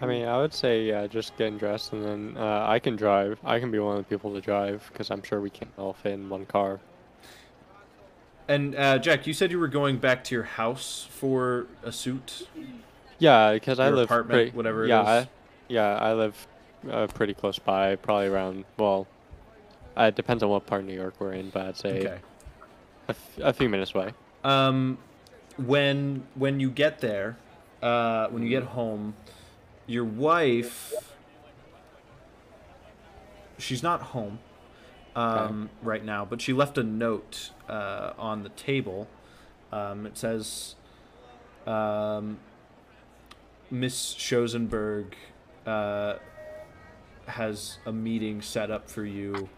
I 0.00 0.06
mean, 0.06 0.26
I 0.26 0.38
would 0.38 0.52
say 0.52 0.84
yeah, 0.84 1.06
just 1.06 1.36
getting 1.36 1.58
dressed 1.58 1.92
and 1.92 2.04
then 2.04 2.36
uh, 2.36 2.66
I 2.66 2.80
can 2.80 2.96
drive. 2.96 3.38
I 3.44 3.60
can 3.60 3.70
be 3.70 3.78
one 3.78 3.96
of 3.96 4.04
the 4.04 4.08
people 4.08 4.34
to 4.34 4.40
drive 4.40 4.88
because 4.92 5.10
I'm 5.10 5.22
sure 5.22 5.40
we 5.40 5.50
can 5.50 5.68
all 5.78 5.92
fit 5.92 6.12
in 6.12 6.28
one 6.28 6.44
car. 6.44 6.80
And 8.48 8.74
uh, 8.74 8.98
Jack, 8.98 9.26
you 9.26 9.32
said 9.32 9.50
you 9.50 9.58
were 9.58 9.68
going 9.68 9.98
back 9.98 10.24
to 10.24 10.34
your 10.34 10.44
house 10.44 11.06
for 11.10 11.66
a 11.82 11.92
suit. 11.92 12.48
Yeah, 13.18 13.52
because 13.54 13.78
I 13.80 13.90
live 13.90 14.04
apartment, 14.04 14.36
pretty, 14.36 14.56
whatever 14.56 14.84
it 14.84 14.88
yeah, 14.88 15.20
is. 15.20 15.24
I, 15.26 15.28
yeah, 15.68 15.96
I 15.96 16.12
live 16.14 16.46
uh, 16.90 17.06
pretty 17.08 17.34
close 17.34 17.58
by, 17.58 17.96
probably 17.96 18.26
around. 18.26 18.64
Well, 18.78 19.06
uh, 19.96 20.04
it 20.04 20.16
depends 20.16 20.42
on 20.42 20.50
what 20.50 20.66
part 20.66 20.82
of 20.82 20.86
New 20.86 20.94
York 20.94 21.14
we're 21.18 21.32
in, 21.32 21.50
but 21.50 21.66
I'd 21.66 21.76
say 21.76 22.00
Okay. 22.00 22.18
a, 23.08 23.10
f- 23.10 23.38
a 23.40 23.52
few 23.52 23.68
minutes 23.68 23.94
away. 23.94 24.12
Um, 24.44 24.98
when 25.56 26.24
when 26.34 26.60
you 26.60 26.70
get 26.70 27.00
there, 27.00 27.36
uh, 27.82 28.28
when 28.28 28.42
you 28.42 28.48
get 28.50 28.64
home, 28.64 29.14
your 29.86 30.04
wife. 30.04 30.92
She's 33.58 33.82
not 33.82 34.02
home, 34.02 34.38
um, 35.14 35.70
right 35.82 36.04
now, 36.04 36.26
but 36.26 36.42
she 36.42 36.52
left 36.52 36.76
a 36.76 36.82
note 36.82 37.52
uh, 37.70 38.12
on 38.18 38.42
the 38.42 38.50
table. 38.50 39.08
Um, 39.72 40.04
it 40.04 40.18
says, 40.18 40.74
um, 41.66 42.38
"Miss 43.70 44.14
Shosenberg 44.14 45.14
uh, 45.66 46.16
has 47.26 47.78
a 47.86 47.92
meeting 47.92 48.42
set 48.42 48.70
up 48.70 48.88
for 48.88 49.04
you 49.04 49.48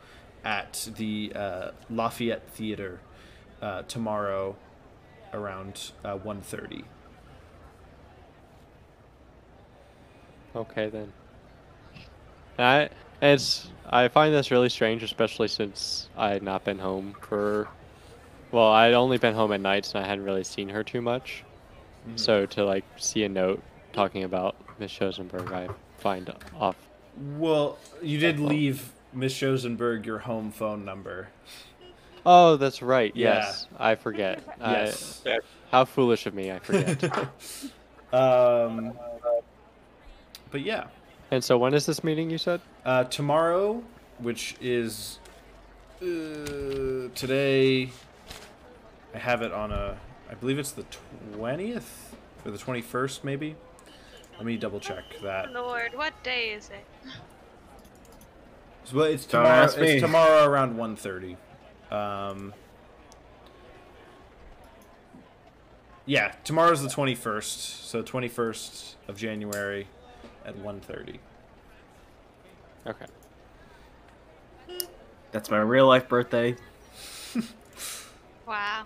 at 0.45 0.89
the 0.97 1.33
uh, 1.35 1.71
Lafayette 1.91 2.49
Theater 2.51 3.01
uh, 3.61 3.83
tomorrow 3.83 4.57
around 5.33 5.93
uh, 6.05 6.17
1.30 6.17 6.85
Okay 10.57 10.89
then. 10.89 11.13
I 12.59 12.89
it's 13.21 13.71
I 13.89 14.09
find 14.09 14.35
this 14.35 14.51
really 14.51 14.69
strange, 14.69 15.03
especially 15.03 15.49
since 15.49 16.09
I 16.17 16.31
had 16.31 16.43
not 16.43 16.65
been 16.65 16.79
home 16.79 17.15
for. 17.21 17.69
Well, 18.51 18.69
I'd 18.73 18.95
only 18.95 19.19
been 19.19 19.35
home 19.35 19.53
at 19.53 19.61
nights 19.61 19.95
and 19.95 20.03
I 20.05 20.09
hadn't 20.09 20.25
really 20.25 20.45
seen 20.45 20.71
her 20.71 20.83
too 20.83 21.03
much. 21.03 21.45
So 22.17 22.47
to 22.47 22.65
like 22.65 22.85
see 22.97 23.23
a 23.25 23.29
note 23.29 23.63
talking 23.99 24.23
about 24.23 24.55
Miss 24.79 24.93
Shosenberg, 24.93 25.51
I 25.53 25.69
find 25.99 26.33
off. 26.57 26.77
Well, 27.37 27.79
you 28.01 28.19
did 28.19 28.39
leave 28.39 28.93
Miss 29.13 29.35
Shosenberg 29.35 30.07
your 30.07 30.19
home 30.19 30.53
phone 30.53 30.85
number. 30.85 31.31
Oh, 32.25 32.55
that's 32.57 32.81
right. 32.81 33.11
Yeah. 33.17 33.39
Yes, 33.39 33.67
I 33.77 33.97
forget. 33.97 34.41
Yes. 34.61 35.23
I, 35.27 35.41
how 35.73 35.85
foolish 35.85 36.27
of 36.27 36.35
me! 36.35 36.53
I 36.53 36.61
forget. 36.61 37.03
um, 38.13 38.93
but 40.53 40.61
yeah, 40.61 40.87
and 41.33 41.43
so, 41.43 41.59
when 41.59 41.75
is 41.75 41.85
this 41.85 42.05
meeting? 42.05 42.31
You 42.31 42.39
said. 42.39 42.61
uh, 42.85 43.05
tomorrow, 43.05 43.83
which 44.19 44.55
is 44.61 45.19
uh, 46.01 47.09
today, 47.17 47.91
I 49.13 49.19
have 49.19 49.43
it 49.43 49.51
on 49.51 49.73
a. 49.73 49.97
I 50.31 50.35
believe 50.35 50.61
it's 50.61 50.73
the 50.73 50.85
twentieth 51.33 52.15
or 52.45 52.53
the 52.53 52.59
twenty-first, 52.59 53.25
maybe. 53.25 53.57
Let 54.39 54.47
me 54.47 54.57
double 54.57 54.81
check 54.81 55.03
that. 55.23 55.53
Lord, 55.53 55.95
what 55.95 56.15
day 56.23 56.51
is 56.53 56.71
it? 56.71 56.87
Well, 58.95 59.05
it's 59.05 59.27
Don't 59.27 59.43
tomorrow. 59.43 59.63
ask 59.65 59.79
me. 59.79 59.89
It's 59.93 60.03
tomorrow 60.03 60.45
around 60.49 60.77
1.30. 60.77 61.37
Um, 61.95 62.55
yeah, 66.07 66.33
tomorrow's 66.45 66.83
the 66.83 66.89
twenty 66.89 67.15
first. 67.15 67.89
So 67.89 68.01
twenty 68.03 68.29
first 68.29 68.97
of 69.09 69.17
January 69.17 69.89
at 70.47 70.57
1.30. 70.57 71.19
Okay. 72.87 73.07
That's 75.33 75.51
my 75.51 75.59
real 75.61 75.87
life 75.87 76.09
birthday. 76.09 76.57
Wow. 78.47 78.85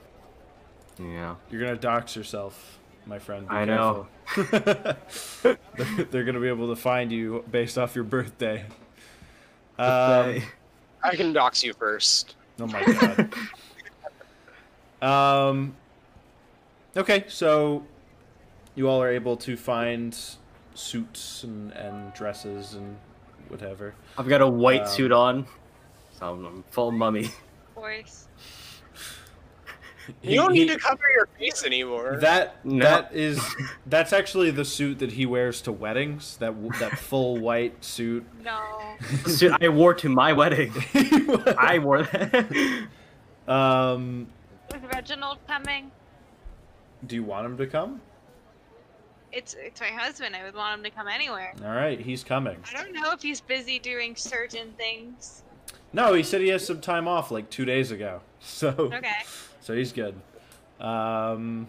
Yeah. 0.99 1.37
You're 1.51 1.61
gonna 1.61 1.77
dox 1.77 2.17
yourself, 2.17 2.81
my 3.07 3.19
friend. 3.19 3.49
Be 3.49 3.55
I 3.55 3.65
know. 3.65 4.07
careful. 4.27 5.57
They're 6.11 6.25
gonna 6.25 6.41
be 6.41 6.49
able 6.49 6.69
to 6.69 6.77
find 6.81 7.11
you 7.13 7.45
based 7.51 7.79
off 7.79 7.95
your 7.95 8.05
birthday. 8.05 8.65
Um, 9.79 10.43
I 11.03 11.15
can 11.17 11.33
dox 11.33 11.65
you 11.65 11.73
first. 11.75 12.37
Oh 12.61 12.67
my 12.67 13.29
god. 15.01 15.07
um. 15.51 15.75
Okay, 16.97 17.25
so 17.29 17.85
you 18.75 18.89
all 18.89 19.03
are 19.03 19.09
able 19.11 19.37
to 19.39 19.57
find 19.57 20.17
suits 20.75 21.43
and, 21.45 21.73
and 21.73 22.13
dresses 22.15 22.75
and 22.75 22.97
whatever. 23.49 23.95
I've 24.19 24.29
got 24.29 24.43
a 24.43 24.49
white 24.49 24.83
Um, 24.83 24.89
suit 24.89 25.13
on. 25.13 25.47
So 26.19 26.27
I'm 26.35 26.65
full 26.71 26.93
mummy. 26.93 27.25
Of 27.27 27.75
course. 27.75 28.29
You 30.23 30.37
don't 30.37 30.53
he- 30.55 30.61
need 30.65 30.73
to 30.73 30.79
cover 30.79 31.03
your 31.15 31.27
face 31.39 31.65
anymore. 31.65 32.19
That 32.21 32.65
No. 32.65 32.85
that 32.85 33.15
is 33.15 33.41
that's 33.87 34.13
actually 34.13 34.51
the 34.51 34.65
suit 34.65 34.99
that 35.01 35.13
he 35.13 35.27
wears 35.27 35.61
to 35.63 35.73
weddings. 35.73 36.37
That 36.39 36.55
that 36.81 36.99
full 36.99 37.39
white 37.39 37.85
suit. 37.85 38.27
No. 38.45 38.61
The 39.25 39.31
suit 39.31 39.53
I 39.61 39.69
wore 39.69 39.95
to 39.95 40.09
my 40.09 40.33
wedding. 40.33 40.73
I 41.59 41.79
wore 41.79 42.03
that. 42.03 42.87
um. 43.49 44.27
Is 44.75 44.81
Reginald 44.93 45.39
coming? 45.47 45.91
Do 47.07 47.15
you 47.17 47.25
want 47.25 47.47
him 47.47 47.57
to 47.59 47.67
come? 47.67 48.01
It's 49.33 49.55
it's 49.59 49.81
my 49.81 49.89
husband. 49.89 50.35
I 50.37 50.45
would 50.45 50.55
want 50.55 50.79
him 50.79 50.85
to 50.85 50.91
come 50.91 51.09
anywhere. 51.09 51.55
All 51.65 51.71
right, 51.73 51.99
he's 52.01 52.23
coming. 52.25 52.57
I 52.71 52.83
don't 52.83 52.93
know 52.93 53.13
if 53.13 53.23
he's 53.23 53.41
busy 53.41 53.79
doing 53.79 54.15
certain 54.17 54.73
things. 54.73 55.43
No, 55.93 56.15
he 56.15 56.23
said 56.23 56.41
he 56.41 56.49
has 56.49 56.67
some 56.67 56.81
time 56.81 57.07
off 57.09 57.31
like 57.31 57.49
two 57.51 57.65
days 57.65 57.91
ago. 57.91 58.21
So 58.41 58.69
Okay. 58.69 59.11
So 59.63 59.75
he's 59.75 59.93
good. 59.93 60.15
Um. 60.81 61.67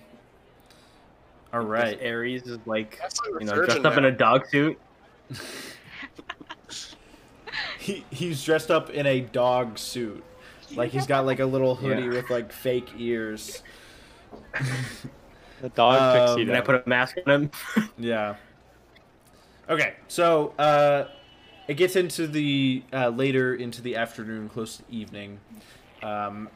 All 1.53 1.61
right. 1.61 1.97
Aries 2.01 2.43
is 2.43 2.57
like, 2.65 2.99
like 3.01 3.13
you 3.39 3.45
know, 3.45 3.53
surgeon 3.53 3.65
dressed 3.81 3.85
up 3.85 3.97
in 3.97 4.05
a 4.05 4.11
dog 4.11 4.45
suit. 4.47 4.77
He 7.79 8.05
he's 8.11 8.43
dressed 8.43 8.71
up 8.71 8.89
in 8.91 9.05
a 9.05 9.19
dog 9.19 9.77
suit. 9.77 10.23
Like 10.73 10.91
he's 10.91 11.05
got 11.05 11.25
like 11.25 11.39
a 11.39 11.45
little 11.45 11.75
hoodie 11.75 12.03
Yeah. 12.03 12.09
with 12.09 12.29
like 12.29 12.51
fake 12.53 12.89
ears. 12.97 13.61
The 15.61 15.69
dog 15.69 16.01
Um, 16.01 16.17
tuxedo. 16.27 16.45
Can 16.53 16.55
I 16.55 16.65
put 16.65 16.75
a 16.75 16.83
mask 16.89 17.17
on 17.27 17.33
him? 17.33 17.51
Yeah. 17.97 18.35
Okay, 19.69 19.93
so 20.07 20.53
uh, 20.57 21.07
it 21.67 21.75
gets 21.75 21.95
into 21.95 22.25
the 22.27 22.83
uh, 22.93 23.09
later 23.09 23.53
into 23.55 23.81
the 23.81 23.95
afternoon, 23.97 24.49
close 24.49 24.77
to 24.77 24.83
evening, 24.89 25.39
um, 26.01 26.49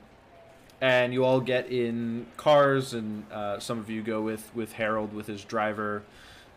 and 0.81 1.13
you 1.13 1.24
all 1.24 1.39
get 1.39 1.72
in 1.72 2.27
cars, 2.38 2.93
and 2.93 3.29
uh, 3.31 3.60
some 3.60 3.79
of 3.79 3.89
you 3.89 4.01
go 4.01 4.22
with 4.22 4.53
with 4.55 4.74
Harold 4.74 5.13
with 5.13 5.27
his 5.27 5.43
driver. 5.43 6.03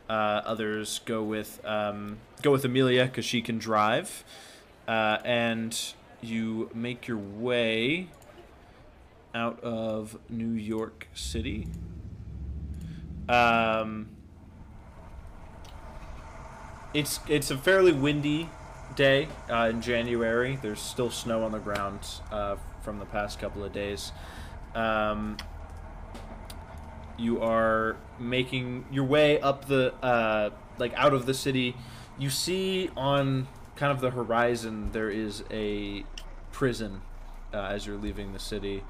Uh, 0.08 0.42
others 0.44 1.00
go 1.04 1.22
with 1.22 1.60
um, 1.64 2.18
go 2.42 2.50
with 2.50 2.64
Amelia 2.64 3.06
because 3.06 3.24
she 3.24 3.40
can 3.40 3.58
drive, 3.58 4.24
uh, 4.88 5.18
and 5.24 5.94
you 6.20 6.70
make 6.74 7.08
your 7.08 7.18
way 7.18 8.08
out 9.34 9.60
of 9.60 10.18
New 10.28 10.52
York 10.52 11.08
City. 11.14 11.68
Um, 13.28 14.08
it's 16.92 17.20
it's 17.28 17.50
a 17.50 17.56
fairly 17.56 17.92
windy 17.92 18.48
day 18.96 19.28
uh, 19.48 19.68
in 19.70 19.80
January. 19.80 20.58
There's 20.60 20.80
still 20.80 21.10
snow 21.10 21.44
on 21.44 21.52
the 21.52 21.58
ground 21.58 22.00
uh, 22.32 22.56
from 22.82 22.98
the 22.98 23.06
past 23.06 23.38
couple 23.38 23.64
of 23.64 23.72
days. 23.72 24.12
Um, 24.74 25.36
you 27.18 27.40
are 27.42 27.96
making 28.18 28.86
your 28.90 29.04
way 29.04 29.40
up 29.40 29.66
the 29.66 29.92
uh, 30.02 30.50
like 30.78 30.92
out 30.94 31.12
of 31.12 31.26
the 31.26 31.34
city. 31.34 31.76
You 32.18 32.30
see 32.30 32.90
on 32.96 33.48
kind 33.76 33.92
of 33.92 34.00
the 34.00 34.10
horizon 34.10 34.92
there 34.92 35.10
is 35.10 35.42
a 35.50 36.04
prison 36.52 37.02
uh, 37.52 37.58
as 37.58 37.86
you're 37.86 37.96
leaving 37.96 38.32
the 38.32 38.38
city. 38.38 38.82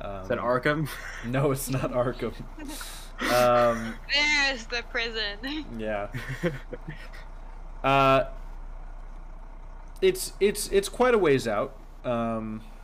Um, 0.00 0.22
Is 0.22 0.28
that 0.28 0.38
Arkham? 0.38 0.88
No, 1.26 1.50
it's 1.52 1.68
not 1.68 1.92
Arkham. 1.92 2.32
um, 3.32 3.94
There's 4.12 4.64
the 4.66 4.82
prison. 4.90 5.64
yeah. 5.78 6.08
Uh, 7.82 8.28
it's 10.02 10.34
it's 10.38 10.68
it's 10.68 10.90
quite 10.90 11.14
a 11.14 11.18
ways 11.18 11.48
out. 11.48 11.74
Um, 12.04 12.60
it's 12.60 12.79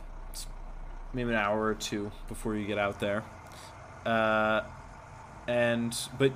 maybe 1.17 1.31
an 1.31 1.35
hour 1.35 1.65
or 1.65 1.73
two 1.73 2.11
before 2.27 2.55
you 2.55 2.67
get 2.67 2.77
out 2.77 2.99
there. 2.99 3.23
Uh, 4.05 4.61
and 5.47 5.97
but 6.19 6.31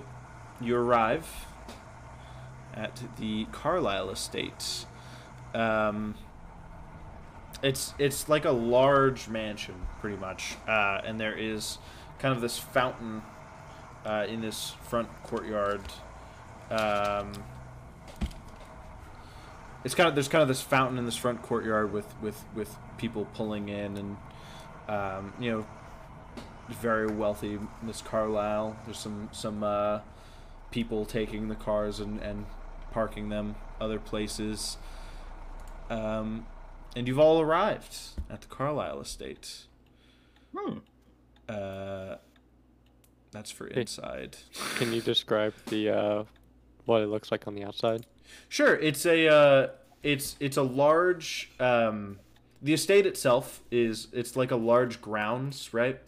you 0.60 0.76
arrive 0.76 1.46
at 2.74 3.00
the 3.18 3.46
Carlyle 3.52 4.10
estate. 4.10 4.86
Um, 5.54 6.16
it's 7.62 7.94
it's 8.00 8.28
like 8.28 8.44
a 8.46 8.52
large 8.52 9.28
mansion, 9.28 9.76
pretty 10.00 10.18
much, 10.18 10.56
uh, 10.68 11.02
and 11.06 11.22
there 11.22 11.38
is 11.38 11.78
kind 12.18 12.34
of 12.34 12.42
this 12.42 12.58
fountain 12.58 13.22
uh, 14.04 14.26
in 14.28 14.42
this 14.42 14.74
front 14.82 15.10
courtyard. 15.24 15.82
Um, 16.72 17.34
it's 19.84 19.94
kind 19.94 20.10
of 20.10 20.16
there's 20.16 20.28
kind 20.28 20.42
of 20.42 20.48
this 20.48 20.62
fountain 20.62 20.98
in 20.98 21.06
this 21.06 21.18
front 21.18 21.44
courtyard 21.44 21.94
with 21.94 22.12
with 22.20 22.44
with 22.56 22.76
people 22.98 23.28
pulling 23.36 23.70
in 23.70 23.96
and 23.96 24.18
um, 24.88 25.34
you 25.40 25.52
know 25.52 25.66
very 26.70 27.08
wealthy 27.08 27.60
Miss 27.82 28.02
Carlyle. 28.02 28.78
There's 28.86 29.00
some 29.00 29.30
some 29.32 29.64
uh, 29.64 30.00
people 30.72 31.06
taking 31.06 31.48
the 31.50 31.56
cars 31.56 32.00
and 32.00 32.20
and 32.22 32.46
parking 32.92 33.30
them 33.30 33.56
other 33.80 34.00
places. 34.00 34.78
Um, 35.90 36.46
and 36.96 37.08
you've 37.08 37.20
all 37.20 37.42
arrived 37.42 37.98
at 38.30 38.42
the 38.42 38.48
Carlyle 38.48 39.02
estate. 39.02 39.66
Hmm. 40.56 40.80
Uh, 41.48 42.16
that's 43.32 43.52
for 43.52 43.68
inside. 43.68 44.38
Can 44.78 44.94
you 44.94 45.02
describe 45.02 45.54
the 45.68 45.90
uh, 45.90 46.24
what 46.86 47.02
it 47.02 47.08
looks 47.08 47.32
like 47.32 47.48
on 47.48 47.56
the 47.56 47.64
outside? 47.64 48.06
Sure, 48.50 48.76
it's 48.76 49.06
a 49.06 49.28
uh, 49.28 49.68
it's 50.04 50.36
it's 50.40 50.58
a 50.58 50.64
large 50.64 51.52
um, 51.60 52.20
the 52.62 52.74
estate 52.74 53.06
itself 53.06 53.62
is 53.72 54.08
it's 54.14 54.36
like 54.36 54.52
a 54.52 54.56
large 54.56 55.02
grounds, 55.02 55.74
right? 55.74 56.00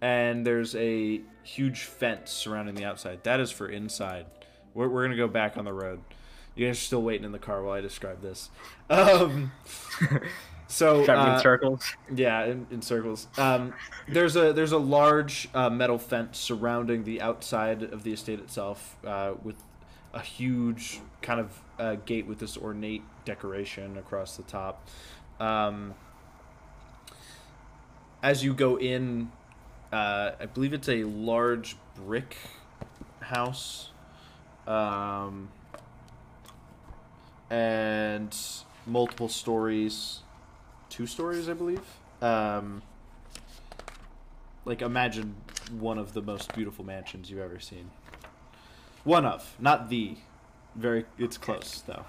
And 0.00 0.46
there's 0.46 0.74
a 0.74 1.20
huge 1.42 1.84
fence 1.84 2.30
surrounding 2.30 2.74
the 2.74 2.84
outside. 2.84 3.22
That 3.24 3.40
is 3.40 3.50
for 3.50 3.68
inside. 3.68 4.26
We're, 4.74 4.88
we're 4.88 5.04
gonna 5.04 5.16
go 5.16 5.28
back 5.28 5.56
on 5.56 5.64
the 5.64 5.72
road. 5.72 6.00
You 6.54 6.66
guys 6.66 6.76
are 6.76 6.80
still 6.80 7.02
waiting 7.02 7.24
in 7.24 7.32
the 7.32 7.38
car 7.38 7.62
while 7.62 7.74
I 7.74 7.80
describe 7.80 8.22
this. 8.22 8.50
Um, 8.88 9.52
so 10.66 11.06
uh, 11.06 11.34
in 11.34 11.40
circles. 11.40 11.94
yeah, 12.14 12.44
in, 12.44 12.66
in 12.70 12.82
circles. 12.82 13.28
Um, 13.38 13.72
there's 14.08 14.36
a 14.36 14.52
there's 14.52 14.72
a 14.72 14.78
large 14.78 15.48
uh, 15.54 15.70
metal 15.70 15.98
fence 15.98 16.38
surrounding 16.38 17.04
the 17.04 17.20
outside 17.20 17.82
of 17.82 18.02
the 18.02 18.12
estate 18.12 18.40
itself, 18.40 18.96
uh, 19.06 19.34
with 19.42 19.56
a 20.12 20.20
huge 20.20 21.00
kind 21.22 21.40
of 21.40 21.62
uh, 21.78 21.94
gate 22.04 22.26
with 22.26 22.38
this 22.38 22.56
ornate 22.56 23.02
decoration 23.24 23.96
across 23.96 24.36
the 24.36 24.42
top. 24.44 24.88
Um, 25.40 25.94
as 28.22 28.44
you 28.44 28.54
go 28.54 28.78
in, 28.78 29.32
uh, 29.92 30.32
I 30.38 30.46
believe 30.46 30.72
it's 30.72 30.88
a 30.88 31.04
large 31.04 31.76
brick 31.96 32.36
house, 33.20 33.90
um, 34.66 35.48
and 37.48 38.36
multiple 38.86 39.28
stories 39.28 40.20
two 40.90 41.06
stories, 41.06 41.48
I 41.48 41.54
believe. 41.54 41.80
Um, 42.20 42.82
like 44.66 44.82
imagine 44.82 45.36
one 45.78 45.96
of 45.96 46.12
the 46.12 46.20
most 46.20 46.52
beautiful 46.54 46.84
mansions 46.84 47.30
you've 47.30 47.40
ever 47.40 47.58
seen. 47.58 47.90
One 49.04 49.24
of, 49.24 49.56
not 49.58 49.88
the. 49.88 50.16
Very, 50.76 51.06
it's 51.18 51.38
close 51.38 51.82
though. 51.86 52.04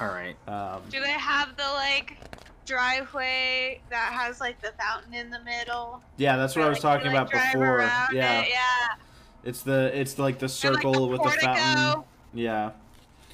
All 0.00 0.08
right. 0.08 0.36
Um, 0.48 0.82
Do 0.88 1.00
they 1.00 1.10
have 1.10 1.56
the 1.56 1.68
like 1.74 2.16
driveway 2.64 3.80
that 3.90 4.12
has 4.12 4.40
like 4.40 4.60
the 4.60 4.72
fountain 4.78 5.14
in 5.14 5.30
the 5.30 5.40
middle? 5.44 6.02
yeah, 6.16 6.36
that's 6.36 6.56
what 6.56 6.64
I 6.64 6.68
was 6.68 6.82
like, 6.82 7.00
talking 7.00 7.12
you, 7.12 7.18
like, 7.18 7.32
about 7.32 7.52
before. 7.52 7.80
Yeah, 8.12 8.40
it, 8.42 8.48
yeah. 8.50 8.96
it's 9.44 9.62
the 9.62 9.90
it's 9.98 10.18
like 10.18 10.38
the 10.38 10.46
And, 10.46 10.74
like, 10.74 10.82
circle 10.82 11.08
with 11.08 11.22
the 11.22 11.30
fountain. 11.30 12.04
Yeah. 12.34 12.70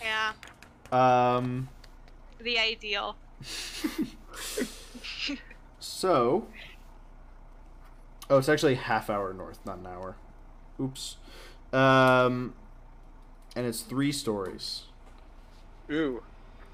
Yeah, 0.02 0.32
Um. 0.92 1.68
the 2.40 2.58
ideal. 2.58 3.16
So. 5.80 6.46
Oh, 8.30 8.38
it's 8.38 8.48
actually 8.48 8.74
half 8.76 9.08
hour 9.10 9.32
north, 9.32 9.58
not 9.64 9.78
an 9.78 9.86
hour. 9.86 10.16
Oops. 10.80 11.16
Um. 11.72 12.54
And 13.56 13.66
it's 13.66 13.80
three 13.80 14.12
stories. 14.12 14.82
Ooh. 15.90 16.22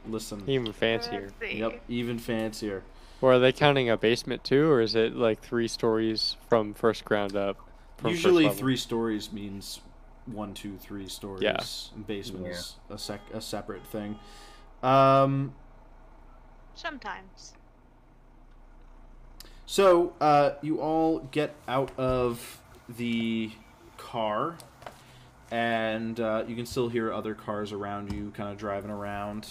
Listen. 0.07 0.43
Even 0.49 0.73
fancier. 0.73 1.33
Let's. 1.41 1.55
Yep, 1.55 1.83
even 1.89 2.19
fancier. 2.19 2.83
Or 3.21 3.35
are 3.35 3.39
they 3.39 3.53
counting 3.53 3.89
a 3.89 3.97
basement 3.97 4.45
too, 4.45 4.71
or 4.71 4.81
is 4.81 4.95
it 4.95 5.17
like 5.17 5.41
three 5.41 5.69
stories 5.69 6.37
from 6.49 6.75
first 6.75 7.05
ground 7.05 7.37
up? 7.37 7.57
Usually, 8.05 8.49
three 8.51 8.77
stories 8.77 9.33
means 9.33 9.81
one, 10.27 10.53
two, 10.53 10.77
three 10.77 11.09
stories. 11.09 11.43
Yeah. 11.43 11.63
And 11.95 12.07
basement 12.07 12.49
is 12.49 12.75
a 12.91 12.99
sec 12.99 13.21
a 13.33 13.41
separate 13.41 13.87
thing. 13.87 14.19
Um. 14.83 15.55
Sometimes. 16.75 17.55
So, 19.67 20.13
uh, 20.21 20.51
you 20.61 20.81
all 20.81 21.21
get 21.21 21.55
out 21.67 21.91
of 21.99 22.61
the 22.89 23.53
car, 23.97 24.59
and 25.51 26.21
uh, 26.21 26.45
you 26.47 26.55
can 26.55 26.67
still 26.67 26.91
hear 26.91 27.13
other 27.13 27.35
cars 27.35 27.73
around 27.73 28.13
you, 28.13 28.31
kind 28.37 28.51
of 28.51 28.59
driving 28.59 28.91
around. 28.91 29.49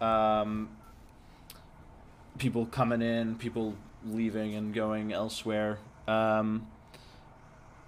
Um, 0.00 0.70
people 2.38 2.66
coming 2.66 3.02
in, 3.02 3.36
people 3.36 3.74
leaving 4.04 4.54
and 4.54 4.72
going 4.72 5.12
elsewhere. 5.12 5.78
Um, 6.06 6.66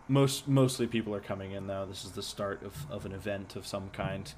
most 0.09 0.49
mostly 0.49 0.87
people 0.87 1.15
are 1.15 1.21
coming 1.21 1.53
in 1.53 1.67
though. 1.67 1.87
This 1.87 2.05
is 2.05 2.13
the 2.13 2.23
start 2.23 2.63
of, 2.63 2.75
of 2.91 3.07
an 3.07 3.13
event 3.13 3.57
of 3.57 3.67
some 3.67 3.91
kind. 3.91 4.33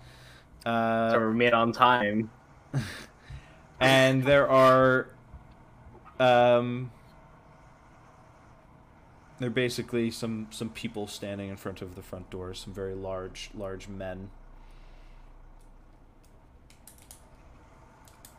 Uh, 0.64 1.10
so 1.10 1.18
we're 1.18 1.32
made 1.32 1.54
on 1.54 1.72
time. 1.72 2.30
and 3.80 4.22
there 4.22 4.48
are 4.48 5.08
um 6.20 6.90
there 9.38 9.48
are 9.48 9.50
basically 9.50 10.10
some 10.10 10.46
some 10.50 10.68
people 10.68 11.06
standing 11.06 11.48
in 11.48 11.56
front 11.56 11.82
of 11.82 11.96
the 11.96 12.02
front 12.02 12.30
doors 12.30 12.60
some 12.60 12.72
very 12.72 12.94
large 12.94 13.50
large 13.54 13.88
men 13.88 14.30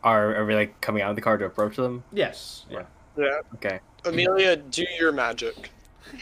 Are, 0.04 0.36
are 0.36 0.44
we 0.44 0.54
like 0.54 0.80
coming 0.82 1.02
out 1.02 1.10
of 1.10 1.16
the 1.16 1.22
car 1.22 1.38
to 1.38 1.46
approach 1.46 1.76
them? 1.76 2.04
yes 2.12 2.66
yeah 2.70 2.84
Yeah. 3.16 3.40
Okay. 3.54 3.80
Amelia, 4.04 4.56
do 4.56 4.84
your 4.98 5.12
magic. 5.12 5.70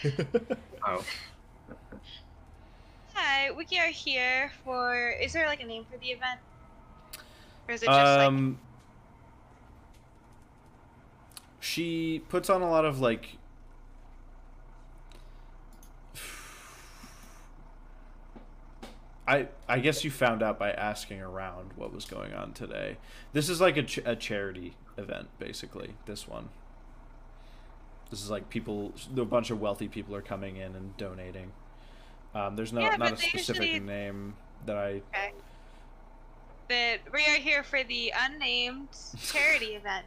Oh. 0.84 1.04
Hi, 3.14 3.52
we 3.52 3.64
are 3.78 3.86
here 3.86 4.50
for. 4.64 5.10
Is 5.10 5.32
there 5.32 5.46
like 5.46 5.62
a 5.62 5.66
name 5.66 5.84
for 5.88 5.96
the 5.98 6.08
event? 6.08 6.40
Or 7.68 7.74
is 7.74 7.84
it 7.84 7.86
just 7.86 8.18
like 8.18 8.26
um 8.26 8.58
she 11.60 12.20
puts 12.28 12.50
on 12.50 12.62
a 12.62 12.68
lot 12.68 12.84
of 12.84 12.98
like 13.00 13.36
I 19.26 19.48
I 19.68 19.78
guess 19.78 20.04
you 20.04 20.10
found 20.10 20.42
out 20.42 20.58
by 20.58 20.72
asking 20.72 21.20
around 21.20 21.70
what 21.76 21.92
was 21.94 22.04
going 22.04 22.34
on 22.34 22.52
today. 22.52 22.96
This 23.32 23.48
is 23.48 23.60
like 23.60 23.76
a, 23.76 23.82
ch- 23.84 24.00
a 24.04 24.16
charity 24.16 24.74
event, 24.96 25.28
basically. 25.38 25.94
This 26.06 26.26
one. 26.26 26.48
This 28.10 28.22
is 28.22 28.30
like 28.30 28.50
people, 28.50 28.92
a 29.16 29.24
bunch 29.24 29.50
of 29.50 29.60
wealthy 29.60 29.88
people 29.88 30.14
are 30.14 30.20
coming 30.22 30.56
in 30.56 30.74
and 30.76 30.96
donating. 30.96 31.52
Um, 32.34 32.56
there's 32.56 32.72
no 32.72 32.80
Yeah, 32.82 32.96
not 32.96 33.12
a 33.12 33.16
specific 33.16 33.62
usually- 33.62 33.80
name 33.80 34.34
that 34.66 34.76
I. 34.76 35.02
Okay. 35.14 35.32
That 36.68 36.98
we 37.12 37.20
are 37.26 37.38
here 37.38 37.62
for 37.62 37.82
the 37.84 38.12
unnamed 38.18 38.88
charity 39.22 39.66
event. 39.76 40.06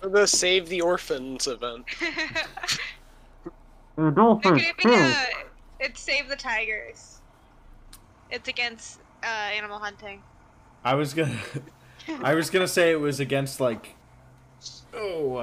For 0.00 0.08
the 0.08 0.26
Save 0.26 0.68
the 0.68 0.80
Orphans 0.80 1.46
event. 1.46 1.84
It 2.00 2.46
could 4.42 4.76
be 4.82 4.94
a, 4.94 5.26
it's 5.80 6.00
Save 6.00 6.28
the 6.28 6.36
Tigers. 6.36 7.18
It's 8.32 8.48
against 8.48 8.98
uh, 9.22 9.26
animal 9.26 9.78
hunting. 9.78 10.22
I 10.82 10.94
was 10.94 11.12
gonna, 11.12 11.38
I 12.22 12.34
was 12.34 12.48
gonna 12.48 12.66
say 12.66 12.90
it 12.90 12.98
was 12.98 13.20
against 13.20 13.60
like, 13.60 13.94
oh, 14.94 15.42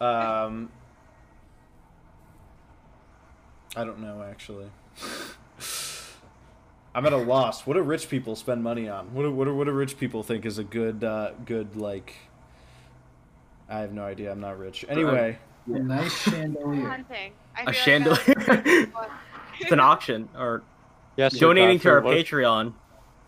um, 0.00 0.70
I 3.76 3.84
don't 3.84 4.00
know 4.00 4.24
actually. 4.28 4.70
I'm 6.94 7.04
at 7.04 7.12
a 7.12 7.18
loss. 7.18 7.66
What 7.66 7.74
do 7.74 7.82
rich 7.82 8.08
people 8.08 8.34
spend 8.34 8.62
money 8.62 8.88
on? 8.88 9.12
What 9.12 9.24
do, 9.24 9.32
what 9.32 9.44
do, 9.44 9.54
what 9.54 9.64
do 9.64 9.72
rich 9.72 9.98
people 9.98 10.22
think 10.22 10.46
is 10.46 10.56
a 10.56 10.64
good 10.64 11.04
uh, 11.04 11.32
good 11.44 11.76
like? 11.76 12.14
I 13.68 13.80
have 13.80 13.92
no 13.92 14.04
idea. 14.04 14.32
I'm 14.32 14.40
not 14.40 14.58
rich. 14.58 14.86
Anyway, 14.88 15.38
A 15.66 15.78
nice 15.78 16.16
chandelier. 16.16 16.88
Hunting. 16.88 17.32
I 17.54 17.60
A 17.60 17.64
feel 17.64 17.66
like 17.66 17.74
chandelier. 17.74 18.88
it's 19.60 19.72
an 19.72 19.80
auction 19.80 20.30
or 20.34 20.62
Yes, 21.16 21.34
Sir 21.34 21.40
donating 21.40 21.78
to 21.80 21.90
our 21.90 22.00
Godfrey, 22.00 22.16
what- 22.16 22.26
Patreon. 22.26 22.74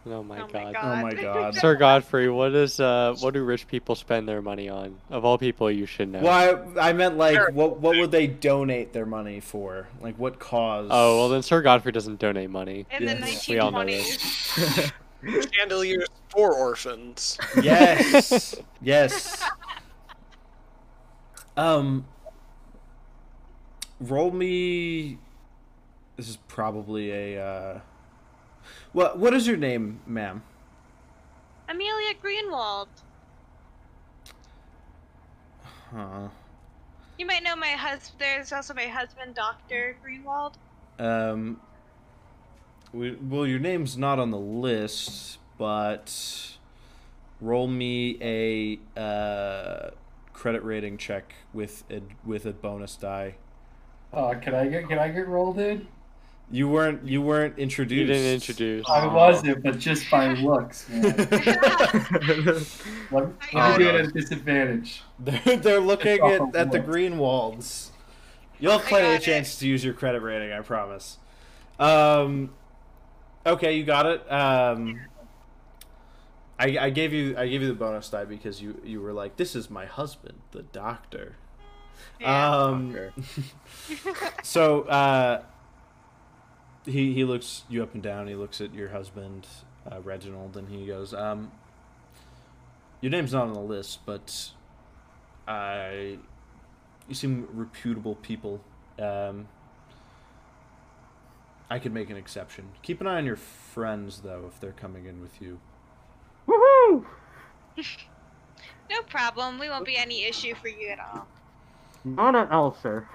Oh 0.09 0.22
my 0.22 0.38
Oh 0.40 0.46
my 0.53 0.72
god. 0.72 0.75
god. 0.75 0.85
Oh 0.85 1.03
my 1.03 1.14
God. 1.20 1.55
Sir 1.57 1.75
Godfrey, 1.75 2.29
what 2.31 2.55
is 2.55 2.79
uh 2.79 3.16
what 3.18 3.35
do 3.35 3.42
rich 3.42 3.66
people 3.66 3.96
spend 3.96 4.29
their 4.29 4.40
money 4.40 4.68
on? 4.68 4.99
Of 5.11 5.25
all 5.25 5.37
people 5.37 5.68
you 5.68 5.85
should 5.85 6.09
know. 6.11 6.20
well, 6.20 6.72
I, 6.79 6.90
I 6.90 6.92
meant 6.92 7.16
like 7.16 7.35
Sure. 7.35 7.51
what 7.51 7.81
what 7.81 7.96
would 7.96 8.12
they 8.12 8.29
donate 8.29 8.92
their 8.92 9.05
money 9.07 9.40
for? 9.40 9.88
Like 10.01 10.16
what 10.16 10.38
cause? 10.38 10.87
Oh 10.92 11.16
well 11.18 11.29
then 11.29 11.42
Sir 11.42 11.61
Godfrey 11.61 11.90
doesn't 11.90 12.20
donate 12.20 12.51
money. 12.51 12.87
In 12.92 13.05
the 13.07 13.14
Yes. 13.14 13.49
We 13.49 13.59
all 13.59 13.72
know 13.72 13.79
1920s. 13.81 14.92
Chandeliers 15.55 16.07
for 16.29 16.55
orphans. 16.55 17.37
Yes. 17.61 18.55
yes. 18.81 19.42
Um 21.57 22.07
roll 24.01 24.31
me 24.31 25.18
this 26.16 26.29
is 26.29 26.37
probably 26.48 27.11
a 27.11 27.42
uh 27.42 27.81
what 28.92 29.18
what 29.18 29.35
is 29.35 29.46
your 29.46 29.57
name, 29.57 30.00
ma'am? 30.07 30.42
Amelia 31.68 32.14
Greenwald. 32.22 32.88
Huh. 35.90 36.29
You 37.18 37.26
might 37.26 37.42
know 37.42 37.57
my 37.57 37.68
husband. 37.68 38.20
There's 38.20 38.52
also 38.52 38.74
my 38.74 38.87
husband, 38.87 39.35
Doctor 39.35 39.96
Greenwald. 40.05 40.55
Um 40.98 41.61
we, 42.92 43.12
well 43.12 43.46
your 43.46 43.59
name's 43.59 43.96
not 43.96 44.18
on 44.18 44.31
the 44.31 44.38
list, 44.38 45.38
but 45.59 46.57
roll 47.40 47.68
me 47.68 48.18
a 48.20 48.79
uh 48.98 49.90
credit 50.33 50.62
rating 50.64 50.96
check 50.96 51.35
with 51.52 51.85
a 51.90 52.00
with 52.24 52.46
a 52.46 52.52
bonus 52.52 52.96
die. 52.96 53.37
Oh, 54.12 54.35
can 54.40 54.55
I 54.55 54.66
get 54.68 54.88
can 54.88 54.98
I 54.98 55.09
get 55.09 55.29
rolled 55.29 55.59
in? 55.59 55.87
You 56.48 56.68
weren't 56.68 57.04
you 57.04 57.22
weren't 57.22 57.59
introduced. 57.59 57.98
You 57.98 58.06
didn't 58.06 58.35
introduce. 58.35 58.88
I 58.88 59.06
wasn't, 59.06 59.64
but 59.64 59.78
just 59.80 60.09
by 60.11 60.32
looks, 60.35 60.88
man. 60.88 61.02
Let, 63.11 63.24
let 63.52 63.52
Oh, 63.52 63.72
me 63.72 63.78
do 63.78 63.88
it 63.88 63.92
no. 63.92 63.98
at 63.98 64.04
a 64.06 64.11
disadvantage. 64.12 65.02
They're, 65.18 65.56
they're 65.56 65.80
looking 65.80 66.18
Oh, 66.22 66.48
at, 66.48 66.56
at 66.56 66.70
the 66.72 66.78
what? 66.78 66.87
green 66.87 67.18
walls. 67.18 67.90
You'll 68.61 68.72
have 68.78 68.82
plenty 68.82 69.09
got 69.09 69.16
of 69.16 69.22
it. 69.22 69.24
chance 69.24 69.59
to 69.59 69.66
use 69.68 69.85
your 69.85 69.94
credit 69.94 70.20
rating, 70.22 70.52
I 70.52 70.61
promise. 70.61 71.18
Um, 71.78 72.54
okay, 73.44 73.76
you 73.76 73.85
got 73.85 74.06
it. 74.06 74.30
Um, 74.32 75.00
I, 76.59 76.78
I 76.78 76.90
gave 76.90 77.12
you 77.12 77.37
I 77.37 77.48
gave 77.48 77.61
you 77.61 77.68
the 77.68 77.74
bonus 77.74 78.09
die 78.09 78.24
because 78.24 78.62
you 78.62 78.80
you 78.85 79.00
were 79.00 79.12
like, 79.12 79.37
this 79.37 79.56
is 79.56 79.68
my 79.68 79.85
husband, 79.85 80.38
the 80.52 80.62
doctor. 80.62 81.37
Yeah. 82.20 82.50
Um, 82.56 82.96
so 84.42 84.82
uh, 84.82 85.42
he 86.87 87.12
he 87.12 87.25
looks 87.25 87.64
you 87.68 87.83
up 87.83 87.94
and 87.94 88.03
down. 88.03 88.29
He 88.29 88.35
looks 88.35 88.61
at 88.61 88.72
your 88.72 88.88
husband, 88.88 89.46
uh, 89.90 90.01
Reginald, 90.01 90.57
and 90.57 90.68
he 90.68 90.87
goes, 90.87 91.12
um, 91.12 91.53
"Your 93.01 93.11
name's 93.11 93.33
not 93.33 93.49
on 93.49 93.53
the 93.53 93.61
list, 93.61 94.01
but 94.07 94.53
I 95.46 96.18
you 97.09 97.14
seem 97.14 97.49
reputable 97.53 98.16
people. 98.16 98.61
Um, 98.99 99.49
I 101.68 101.79
could 101.79 101.92
make 101.92 102.11
an 102.11 102.16
exception. 102.16 102.68
Keep 102.83 103.01
an 103.01 103.07
eye 103.07 103.16
on 103.16 103.27
your 103.27 103.37
friends, 103.37 104.20
though, 104.20 104.44
if 104.46 104.61
they're 104.61 104.72
coming 104.72 105.07
in 105.07 105.20
with 105.20 105.40
you. 105.42 105.59
Woohoo! 106.49 107.05
no 108.90 109.03
problem. 109.03 109.59
We 109.59 109.68
won't 109.68 109.85
be 109.85 109.96
any 109.96 110.25
issue 110.25 110.55
for 110.55 110.68
you 110.68 110.88
at 110.88 111.01
all. 111.01 111.27
Not 112.05 112.37
at 112.37 112.53
all, 112.53 112.77
sir. 112.81 113.09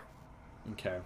Okay. 0.74 0.98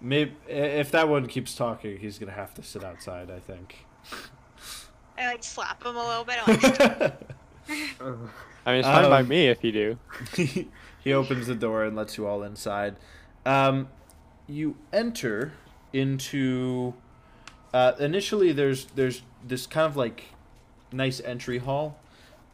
Maybe 0.00 0.34
if 0.48 0.90
that 0.92 1.08
one 1.08 1.26
keeps 1.26 1.54
talking, 1.54 1.98
he's 1.98 2.18
gonna 2.18 2.32
have 2.32 2.54
to 2.54 2.62
sit 2.62 2.82
outside. 2.84 3.30
I 3.30 3.38
think. 3.38 3.86
I 5.18 5.26
like 5.26 5.44
slap 5.44 5.84
him 5.84 5.96
a 5.96 6.06
little 6.06 6.24
bit. 6.24 6.38
I'm 6.46 6.60
like, 6.60 6.80
I 8.66 8.72
mean 8.72 8.78
it's 8.80 8.88
fine 8.88 9.10
by 9.10 9.20
Um, 9.20 9.28
me 9.28 9.48
if 9.48 9.62
you 9.62 9.72
do. 9.72 9.98
he, 10.36 10.68
he 11.02 11.12
opens 11.12 11.46
the 11.46 11.54
door 11.54 11.84
and 11.84 11.94
lets 11.96 12.16
you 12.16 12.26
all 12.26 12.42
inside. 12.42 12.96
Um, 13.44 13.88
you 14.46 14.76
enter 14.92 15.52
into. 15.92 16.94
Uh, 17.72 17.92
initially, 17.98 18.52
there's 18.52 18.86
there's 18.96 19.22
this 19.46 19.66
kind 19.66 19.86
of 19.86 19.96
like 19.96 20.24
nice 20.92 21.20
entry 21.20 21.58
hall, 21.58 21.98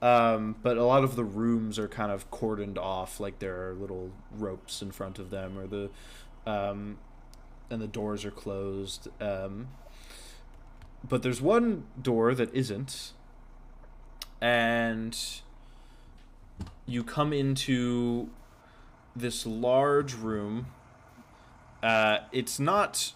um, 0.02 0.56
but 0.62 0.76
a 0.76 0.84
lot 0.84 1.04
of 1.04 1.16
the 1.16 1.24
rooms 1.24 1.78
are 1.78 1.88
kind 1.88 2.12
of 2.12 2.30
cordoned 2.30 2.76
off, 2.78 3.18
like 3.18 3.38
there 3.38 3.68
are 3.68 3.74
little 3.74 4.10
ropes 4.36 4.82
in 4.82 4.90
front 4.90 5.18
of 5.18 5.30
them, 5.30 5.58
or 5.58 5.66
the, 5.66 5.90
um, 6.46 6.98
and 7.70 7.80
the 7.80 7.86
doors 7.86 8.24
are 8.24 8.30
closed. 8.30 9.08
Um, 9.20 9.68
but 11.08 11.22
there's 11.22 11.40
one 11.40 11.84
door 12.00 12.34
that 12.34 12.54
isn't, 12.54 13.12
and 14.40 15.16
you 16.86 17.04
come 17.04 17.32
into 17.32 18.30
this 19.14 19.46
large 19.46 20.14
room. 20.14 20.66
Uh, 21.82 22.18
it's 22.32 22.58
not. 22.58 23.12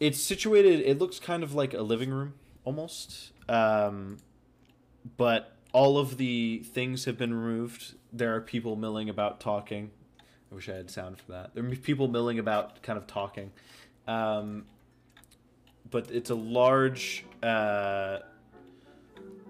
It's 0.00 0.20
situated. 0.20 0.80
It 0.80 0.98
looks 0.98 1.18
kind 1.18 1.42
of 1.42 1.54
like 1.54 1.74
a 1.74 1.82
living 1.82 2.10
room 2.10 2.34
almost, 2.64 3.32
um, 3.48 4.18
but 5.16 5.56
all 5.72 5.98
of 5.98 6.16
the 6.16 6.62
things 6.64 7.04
have 7.04 7.16
been 7.16 7.34
removed. 7.34 7.94
There 8.12 8.34
are 8.34 8.40
people 8.40 8.76
milling 8.76 9.08
about 9.08 9.40
talking. 9.40 9.90
I 10.52 10.54
wish 10.54 10.68
I 10.68 10.74
had 10.74 10.90
sound 10.90 11.18
for 11.18 11.32
that. 11.32 11.54
There 11.54 11.64
are 11.64 11.70
people 11.76 12.08
milling 12.08 12.38
about, 12.38 12.82
kind 12.82 12.98
of 12.98 13.06
talking. 13.06 13.50
Um, 14.06 14.66
but 15.90 16.10
it's 16.10 16.28
a 16.28 16.34
large, 16.34 17.24
uh, 17.42 18.18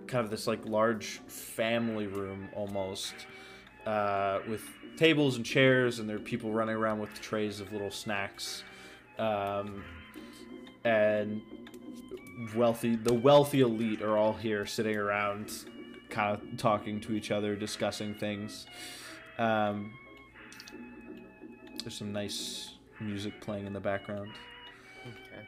kind 0.07 0.25
of 0.25 0.31
this 0.31 0.47
like 0.47 0.65
large 0.65 1.21
family 1.27 2.07
room 2.07 2.49
almost, 2.55 3.15
uh, 3.85 4.41
with 4.49 4.63
tables 4.97 5.37
and 5.37 5.45
chairs, 5.45 5.99
and 5.99 6.09
there 6.09 6.17
are 6.17 6.21
people 6.21 6.53
running 6.53 6.77
around 6.77 7.01
with 7.01 7.21
trays 7.21 7.59
of 7.59 7.73
little 7.73 7.91
snacks, 7.91 8.63
um, 9.19 9.83
and 10.85 11.43
wealthy 12.55 12.95
the 12.97 13.15
wealthy 13.15 13.61
elite 13.61 14.03
are 14.03 14.17
all 14.17 14.35
here 14.35 14.67
sitting 14.67 14.97
around, 14.97 15.53
kind 16.11 16.41
of 16.41 16.59
talking 16.59 17.01
to 17.01 17.13
each 17.13 17.33
other, 17.33 17.57
discussing 17.57 18.15
things. 18.15 18.67
Um, 19.39 19.93
there's 21.83 21.97
some 21.97 22.13
nice 22.13 22.75
music 23.01 23.41
playing 23.41 23.67
in 23.67 23.73
the 23.73 23.81
background. 23.81 24.31
Okay. 25.03 25.47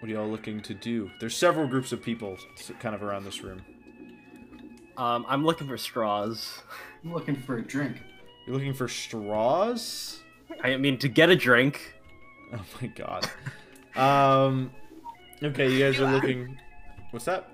What 0.00 0.10
are 0.10 0.14
y'all 0.14 0.28
looking 0.28 0.60
to 0.62 0.74
do? 0.74 1.10
There's 1.20 1.36
several 1.36 1.66
groups 1.66 1.92
of 1.92 2.02
people 2.02 2.36
kind 2.78 2.94
of 2.94 3.02
around 3.02 3.24
this 3.24 3.42
room. 3.42 3.62
Um, 4.96 5.24
I'm 5.28 5.44
looking 5.44 5.66
for 5.66 5.76
straws. 5.78 6.62
I'm 7.04 7.12
looking 7.12 7.34
for 7.36 7.56
a 7.58 7.62
drink. 7.62 8.00
You're 8.46 8.54
looking 8.54 8.74
for 8.74 8.86
straws? 8.86 10.20
I 10.62 10.76
mean, 10.76 10.98
to 10.98 11.08
get 11.08 11.30
a 11.30 11.36
drink. 11.36 11.94
Oh 12.52 12.60
my 12.80 12.86
god. 12.88 13.28
um, 13.96 14.70
okay, 15.42 15.72
you 15.72 15.78
guys 15.80 15.96
Do 15.96 16.04
are 16.04 16.08
I- 16.08 16.12
looking. 16.12 16.58
What's 17.10 17.24
that? 17.24 17.48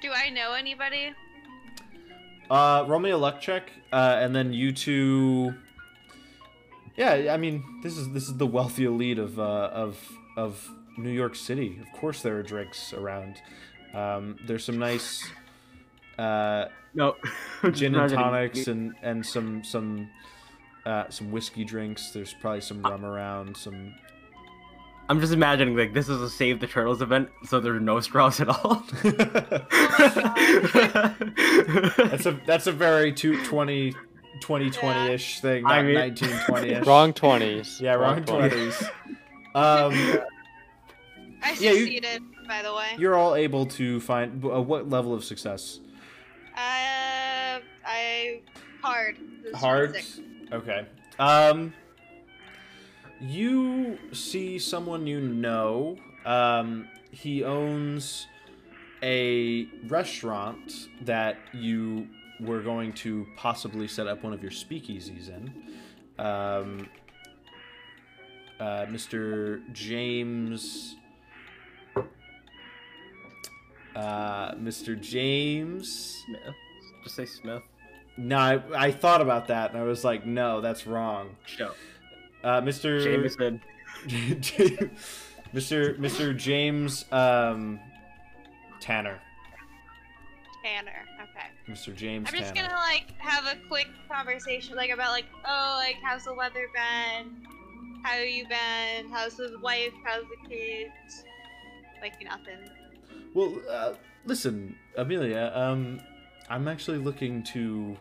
Do 0.00 0.10
I 0.12 0.30
know 0.30 0.52
anybody? 0.54 1.12
Uh, 2.50 2.84
roll 2.88 2.98
me 2.98 3.10
a 3.10 3.16
luck 3.16 3.40
check, 3.40 3.70
uh, 3.92 4.18
and 4.20 4.34
then 4.34 4.52
you 4.52 4.72
two. 4.72 5.54
Yeah, 6.96 7.32
I 7.32 7.36
mean, 7.36 7.62
this 7.82 7.96
is 7.96 8.10
this 8.10 8.24
is 8.24 8.36
the 8.36 8.46
wealthy 8.46 8.84
elite 8.84 9.18
of 9.18 9.38
uh, 9.38 9.70
of 9.72 9.96
of 10.36 10.68
New 10.98 11.10
York 11.10 11.36
City. 11.36 11.78
Of 11.80 12.00
course, 12.00 12.22
there 12.22 12.36
are 12.38 12.42
drinks 12.42 12.92
around. 12.92 13.40
Um, 13.94 14.36
there's 14.46 14.64
some 14.64 14.78
nice 14.78 15.24
uh, 16.18 16.66
No. 16.94 17.16
gin 17.72 17.94
and 17.94 18.12
tonics 18.12 18.66
and 18.66 18.94
and 19.02 19.24
some 19.24 19.62
some 19.64 20.10
uh, 20.84 21.08
some 21.08 21.30
whiskey 21.30 21.64
drinks. 21.64 22.10
There's 22.10 22.34
probably 22.34 22.60
some 22.62 22.82
rum 22.82 23.04
around. 23.04 23.56
Some 23.56 23.94
I'm 25.10 25.20
just 25.20 25.32
imagining 25.32 25.74
like 25.76 25.92
this 25.92 26.08
is 26.08 26.22
a 26.22 26.30
Save 26.30 26.60
the 26.60 26.68
Turtles 26.68 27.02
event, 27.02 27.30
so 27.44 27.58
there 27.58 27.74
are 27.74 27.80
no 27.80 27.98
straws 27.98 28.40
at 28.40 28.48
all. 28.48 28.84
that's 32.06 32.26
a 32.26 32.40
that's 32.46 32.66
a 32.68 32.72
very 32.72 33.12
two, 33.12 33.42
20 33.44 33.92
2020-ish 34.40 35.40
thing, 35.40 35.64
not 35.64 35.72
I 35.72 35.82
mean- 35.82 35.96
1920-ish. 35.96 36.86
Wrong 36.86 37.12
20s. 37.12 37.80
Yeah, 37.80 37.94
wrong 37.94 38.22
20s. 38.22 38.82
Um, 38.84 39.92
I 41.42 41.56
Yeah, 41.58 41.72
you- 41.72 41.78
succeeded, 41.78 42.22
by 42.46 42.62
the 42.62 42.72
way. 42.72 42.90
you're 42.96 43.16
all 43.16 43.34
able 43.34 43.66
to 43.66 43.98
find 43.98 44.44
uh, 44.44 44.62
what 44.62 44.88
level 44.88 45.12
of 45.12 45.24
success? 45.24 45.80
Uh, 46.56 47.58
I 47.84 48.40
hard. 48.80 49.16
Hard. 49.54 49.96
Okay. 50.52 50.86
Um, 51.18 51.74
you 53.20 53.98
see 54.12 54.58
someone 54.58 55.06
you 55.06 55.20
know. 55.20 55.96
Um, 56.24 56.88
he 57.10 57.44
owns 57.44 58.26
a 59.02 59.66
restaurant 59.86 60.88
that 61.02 61.38
you 61.52 62.08
were 62.40 62.60
going 62.60 62.92
to 62.92 63.26
possibly 63.36 63.86
set 63.88 64.06
up 64.06 64.22
one 64.22 64.32
of 64.32 64.42
your 64.42 64.52
speakeasies 64.52 65.28
in. 65.28 65.52
Um, 66.18 66.88
uh, 68.58 68.86
Mr. 68.86 69.60
James. 69.72 70.96
Uh, 73.94 74.52
Mr. 74.54 74.98
James. 75.00 76.22
Smith. 76.26 76.54
Just 77.02 77.16
say 77.16 77.26
Smith. 77.26 77.62
No, 78.16 78.36
I, 78.36 78.62
I 78.76 78.90
thought 78.90 79.20
about 79.22 79.48
that 79.48 79.70
and 79.70 79.78
I 79.78 79.84
was 79.84 80.04
like, 80.04 80.26
no, 80.26 80.60
that's 80.60 80.86
wrong. 80.86 81.36
Show. 81.46 81.72
Uh, 82.42 82.60
Mr. 82.60 83.02
Jameson. 83.02 83.60
Mr. 85.54 85.98
Mr. 85.98 86.36
James 86.36 87.04
um, 87.12 87.80
Tanner. 88.80 89.18
Tanner. 90.64 91.04
Okay. 91.22 91.72
Mr. 91.72 91.94
James 91.94 92.28
I'm 92.28 92.38
just 92.38 92.54
Tanner. 92.54 92.68
gonna 92.68 92.80
like 92.80 93.12
have 93.18 93.46
a 93.46 93.56
quick 93.68 93.88
conversation, 94.10 94.76
like 94.76 94.90
about 94.90 95.10
like, 95.10 95.26
oh, 95.46 95.74
like 95.78 95.96
how's 96.02 96.24
the 96.24 96.34
weather 96.34 96.66
been? 96.74 97.46
How 98.02 98.18
you 98.18 98.46
been? 98.48 99.10
How's 99.10 99.36
the 99.36 99.58
wife? 99.62 99.92
How's 100.04 100.24
the 100.24 100.48
kids? 100.48 101.24
Like 102.00 102.14
nothing. 102.22 102.70
Well, 103.34 103.60
uh, 103.68 103.94
listen, 104.24 104.74
Amelia. 104.96 105.52
Um, 105.54 106.00
I'm 106.48 106.68
actually 106.68 106.98
looking 106.98 107.42
to. 107.44 107.96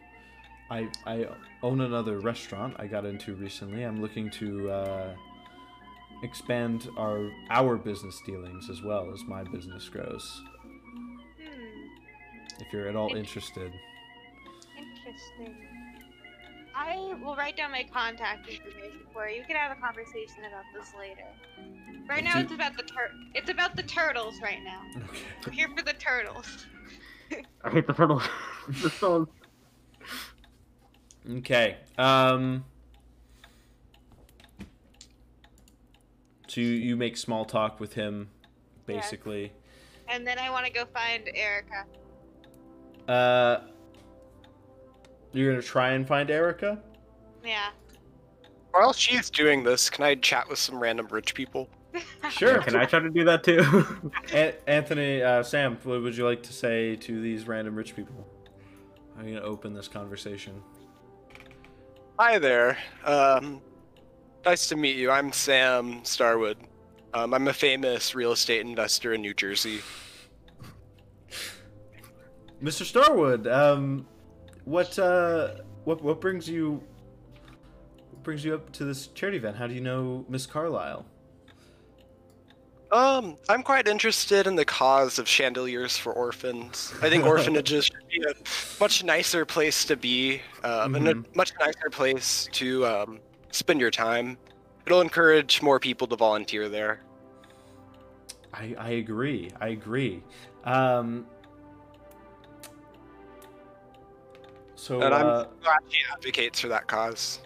I 0.69 0.87
I 1.05 1.27
own 1.63 1.81
another 1.81 2.19
restaurant 2.19 2.75
I 2.77 2.87
got 2.87 3.05
into 3.05 3.35
recently. 3.35 3.83
I'm 3.83 4.01
looking 4.01 4.29
to 4.31 4.69
uh, 4.69 5.15
expand 6.23 6.89
our 6.97 7.29
our 7.49 7.75
business 7.75 8.21
dealings 8.25 8.69
as 8.69 8.81
well 8.81 9.11
as 9.13 9.23
my 9.25 9.43
business 9.43 9.89
grows. 9.89 10.41
Hmm. 11.41 12.61
If 12.61 12.71
you're 12.71 12.87
at 12.87 12.95
all 12.95 13.15
interested. 13.15 13.71
Interesting. 14.77 15.55
I 16.75 17.13
will 17.21 17.35
write 17.35 17.57
down 17.57 17.71
my 17.71 17.85
contact 17.91 18.47
information 18.47 19.01
for 19.11 19.27
you. 19.27 19.41
We 19.41 19.45
can 19.47 19.57
have 19.57 19.75
a 19.77 19.81
conversation 19.81 20.45
about 20.47 20.63
this 20.73 20.93
later. 20.97 21.25
Right 22.07 22.23
now, 22.23 22.35
Do- 22.35 22.39
it's 22.39 22.53
about 22.53 22.77
the 22.77 22.83
tur- 22.83 23.11
It's 23.35 23.49
about 23.49 23.75
the 23.75 23.83
turtles 23.83 24.35
right 24.41 24.63
now. 24.63 24.81
Okay. 24.95 25.19
We're 25.45 25.51
here 25.51 25.67
for 25.75 25.83
the 25.83 25.93
turtles. 25.93 26.67
I 27.63 27.69
hate 27.69 27.85
the 27.85 27.93
turtles. 27.93 28.23
the 28.81 28.89
stones. 28.89 29.27
Okay. 31.37 31.77
Um. 31.97 32.65
So 36.47 36.61
you, 36.61 36.67
you 36.67 36.97
make 36.97 37.15
small 37.15 37.45
talk 37.45 37.79
with 37.79 37.93
him, 37.93 38.29
Yes. 38.87 39.05
basically. 39.05 39.51
And 40.07 40.25
then 40.25 40.39
I 40.39 40.49
want 40.49 40.65
to 40.65 40.71
go 40.71 40.85
find 40.85 41.29
Erica. 41.35 41.85
Uh. 43.07 43.59
You're 45.31 45.51
gonna 45.51 45.61
try 45.61 45.91
and 45.91 46.07
find 46.07 46.31
Erica. 46.31 46.79
Yeah. 47.45 47.69
While 48.71 48.93
she's 48.93 49.29
doing 49.29 49.63
this, 49.63 49.89
can 49.89 50.03
I 50.03 50.15
chat 50.15 50.49
with 50.49 50.57
some 50.57 50.79
random 50.79 51.07
rich 51.11 51.33
people? 51.35 51.69
Sure. 52.29 52.59
Can 52.61 52.75
I 52.75 52.85
try 52.85 52.99
to 52.99 53.09
do 53.09 53.23
that 53.25 53.43
too? 53.43 54.11
Anthony, 54.67 55.23
uh, 55.23 55.41
Sam, 55.41 55.77
what 55.83 56.01
would 56.03 56.15
you 56.15 56.25
like 56.25 56.43
to 56.43 56.53
say 56.53 56.95
to 56.97 57.21
these 57.21 57.47
random 57.47 57.75
rich 57.75 57.95
people? 57.95 58.27
I'm 59.17 59.25
gonna 59.25 59.41
open 59.41 59.73
this 59.73 59.87
conversation. 59.87 60.61
Hi 62.21 62.37
there. 62.37 62.77
Um, 63.05 63.61
nice 64.43 64.67
to 64.67 64.75
meet 64.75 64.97
you. 64.97 65.09
I'm 65.09 65.31
Sam 65.31 66.03
Starwood. 66.03 66.57
Um, 67.13 67.33
I'm 67.33 67.47
a 67.47 67.53
famous 67.53 68.13
real 68.13 68.33
estate 68.33 68.59
investor 68.59 69.13
in 69.13 69.21
New 69.21 69.33
Jersey. 69.33 69.79
Mr. 72.61 72.83
Starwood, 72.83 73.47
um, 73.47 74.05
what 74.65 74.99
uh, 74.99 75.61
what 75.85 76.03
what 76.03 76.19
brings 76.19 76.49
you 76.49 76.83
what 78.11 78.21
brings 78.21 78.43
you 78.43 78.53
up 78.53 78.69
to 78.73 78.83
this 78.83 79.07
charity 79.07 79.37
event? 79.37 79.55
How 79.55 79.67
do 79.67 79.73
you 79.73 79.79
know 79.79 80.25
Miss 80.27 80.45
Carlyle? 80.45 81.05
Um, 82.91 83.37
I'm 83.47 83.61
quite 83.61 83.87
interested 83.87 84.47
in 84.47 84.55
the 84.55 84.65
cause 84.65 85.19
of 85.19 85.27
chandeliers 85.27 85.95
for 85.95 86.11
orphans. 86.11 86.91
I 87.01 87.09
think 87.09 87.23
orphanages 87.27 87.85
should 87.85 88.07
be 88.09 88.23
a 88.27 88.33
much 88.79 89.03
nicer 89.03 89.45
place 89.45 89.85
to 89.85 89.95
be, 89.95 90.41
um, 90.63 90.95
and 90.95 91.07
a 91.07 91.13
Mhm. 91.13 91.35
much 91.35 91.51
nicer 91.59 91.89
place 91.91 92.49
to 92.53 92.85
um, 92.87 93.19
spend 93.51 93.79
your 93.79 93.91
time. 93.91 94.37
It'll 94.87 95.01
encourage 95.01 95.61
more 95.61 95.79
people 95.79 96.07
to 96.07 96.15
volunteer 96.15 96.67
there. 96.67 97.01
I 98.53 98.73
I 98.79 98.89
agree. 98.91 99.51
I 99.61 99.67
agree. 99.67 100.23
Um, 100.63 101.27
so 104.73 104.99
And 105.01 105.13
I'm 105.13 105.27
uh, 105.27 105.43
glad 105.61 105.77
she 105.89 105.99
advocates 106.11 106.59
for 106.59 106.69
that 106.69 106.87
cause. 106.87 107.39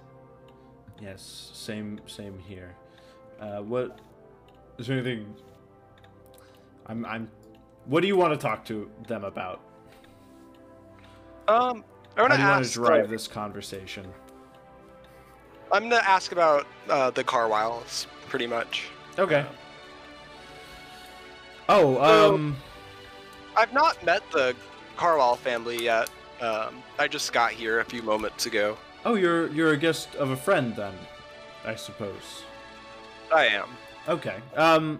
yes, 1.01 1.51
same 1.53 1.99
same 2.07 2.39
here. 2.39 2.73
Uh, 3.41 3.57
what 3.59 3.99
is 4.77 4.87
there 4.87 4.97
anything? 4.97 5.35
I'm 6.87 7.05
I'm. 7.05 7.29
What 7.85 8.01
do 8.01 8.07
you 8.07 8.15
want 8.15 8.33
to 8.33 8.39
talk 8.39 8.63
to 8.65 8.89
them 9.07 9.23
about? 9.23 9.59
Um, 11.47 11.83
I 12.17 12.21
want 12.21 12.31
do 12.31 12.37
to 12.37 12.43
you 12.43 12.49
want 12.49 12.65
to 12.65 12.71
drive 12.71 13.03
uh, 13.05 13.07
this 13.07 13.27
conversation? 13.27 14.07
I'm 15.71 15.83
gonna 15.89 16.01
ask 16.05 16.31
about 16.31 16.65
uh, 16.89 17.09
the 17.11 17.23
Carwiles, 17.23 18.05
pretty 18.29 18.47
much. 18.47 18.89
Okay. 19.17 19.45
Oh, 21.69 21.95
So- 21.95 22.35
um, 22.35 22.55
I've 23.55 23.73
not 23.73 24.03
met 24.03 24.23
the 24.31 24.55
Carwile 24.97 25.35
family 25.35 25.83
yet. 25.83 26.09
Um, 26.41 26.81
I 26.99 27.07
just 27.07 27.31
got 27.31 27.51
here 27.51 27.79
a 27.79 27.85
few 27.85 28.01
moments 28.01 28.45
ago. 28.45 28.77
oh, 29.05 29.15
you're 29.15 29.47
you're 29.49 29.71
a 29.73 29.77
guest 29.77 30.15
of 30.15 30.31
a 30.31 30.35
friend 30.37 30.75
then, 30.75 30.93
I 31.65 31.75
suppose. 31.75 32.43
I 33.33 33.45
am. 33.47 33.69
Okay. 34.07 34.37
Um. 34.55 34.99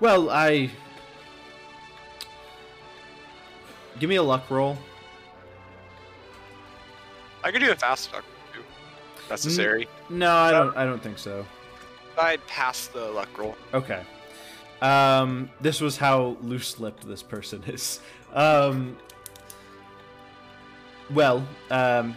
Well, 0.00 0.30
I. 0.30 0.70
Give 3.98 4.10
me 4.10 4.16
a 4.16 4.22
luck 4.22 4.50
roll. 4.50 4.76
I 7.42 7.50
could 7.50 7.60
do 7.60 7.70
a 7.70 7.76
fast 7.76 8.10
talk 8.10 8.24
too. 8.52 8.62
Necessary. 9.30 9.88
No, 10.10 10.34
I 10.34 10.50
don't. 10.50 10.76
I 10.76 10.84
don't 10.84 11.02
think 11.02 11.18
so. 11.18 11.46
I'd 12.18 12.46
pass 12.46 12.86
the 12.88 13.10
luck 13.10 13.36
roll. 13.38 13.56
Okay. 13.74 14.02
Um, 14.82 15.50
this 15.60 15.80
was 15.80 15.96
how 15.96 16.36
loose-lipped 16.42 17.06
this 17.08 17.22
person 17.22 17.62
is. 17.66 18.00
Um, 18.34 18.96
well, 21.10 21.46
um, 21.70 22.14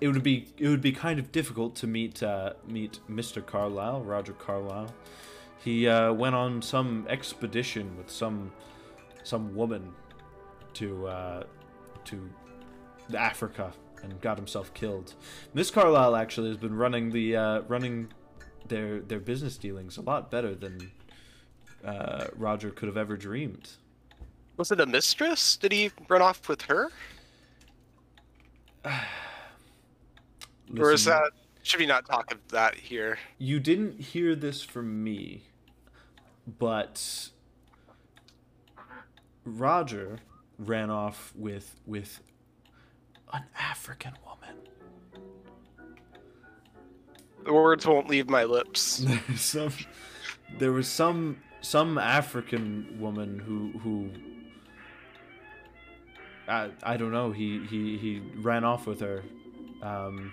it 0.00 0.08
would 0.08 0.22
be 0.22 0.46
it 0.58 0.68
would 0.68 0.82
be 0.82 0.92
kind 0.92 1.18
of 1.18 1.32
difficult 1.32 1.74
to 1.76 1.86
meet 1.86 2.22
uh, 2.22 2.54
meet 2.66 3.00
Mr. 3.10 3.44
Carlyle, 3.44 4.02
Roger 4.02 4.32
Carlyle. 4.32 4.92
He 5.62 5.88
uh, 5.88 6.12
went 6.12 6.34
on 6.34 6.62
some 6.62 7.06
expedition 7.08 7.96
with 7.96 8.10
some 8.10 8.52
some 9.24 9.54
woman 9.54 9.92
to 10.74 11.06
uh, 11.08 11.42
to 12.04 12.30
Africa 13.16 13.72
and 14.02 14.20
got 14.20 14.36
himself 14.36 14.72
killed. 14.74 15.14
Miss 15.54 15.70
Carlyle 15.70 16.16
actually 16.16 16.48
has 16.48 16.56
been 16.56 16.76
running 16.76 17.10
the 17.10 17.36
uh, 17.36 17.60
running 17.62 18.12
their 18.68 19.00
their 19.00 19.20
business 19.20 19.56
dealings 19.56 19.96
a 19.96 20.02
lot 20.02 20.30
better 20.30 20.54
than 20.54 20.90
uh, 21.84 22.26
Roger 22.36 22.70
could 22.70 22.88
have 22.88 22.96
ever 22.96 23.16
dreamed. 23.16 23.70
Was 24.56 24.72
it 24.72 24.80
a 24.80 24.86
mistress? 24.86 25.56
Did 25.56 25.72
he 25.72 25.90
run 26.08 26.22
off 26.22 26.48
with 26.48 26.62
her? 26.62 26.90
or 30.78 30.92
is 30.92 31.04
that 31.04 31.32
should 31.62 31.80
we 31.80 31.86
not 31.86 32.06
talk 32.06 32.32
of 32.32 32.38
that 32.48 32.76
here? 32.76 33.18
You 33.38 33.58
didn't 33.58 34.00
hear 34.00 34.36
this 34.36 34.62
from 34.62 35.02
me, 35.02 35.42
but 36.46 37.30
Roger 39.44 40.20
ran 40.58 40.90
off 40.90 41.32
with 41.34 41.74
with 41.84 42.20
an 43.32 43.42
African 43.58 44.12
woman. 44.24 44.56
The 47.44 47.52
words 47.52 47.84
won't 47.84 48.08
leave 48.08 48.30
my 48.30 48.44
lips. 48.44 49.04
some 49.36 49.72
there 50.58 50.72
was 50.72 50.88
some 50.88 51.38
some 51.62 51.98
African 51.98 52.96
woman 53.00 53.38
who 53.40 53.78
who 53.80 54.10
I 56.48 56.70
I 56.82 56.96
don't 56.96 57.10
know 57.10 57.32
he 57.32 57.66
he 57.66 57.98
he 57.98 58.22
ran 58.36 58.62
off 58.62 58.86
with 58.86 59.00
her. 59.00 59.24
Um, 59.82 60.32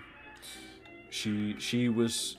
she 1.14 1.54
she 1.58 1.88
was 1.88 2.36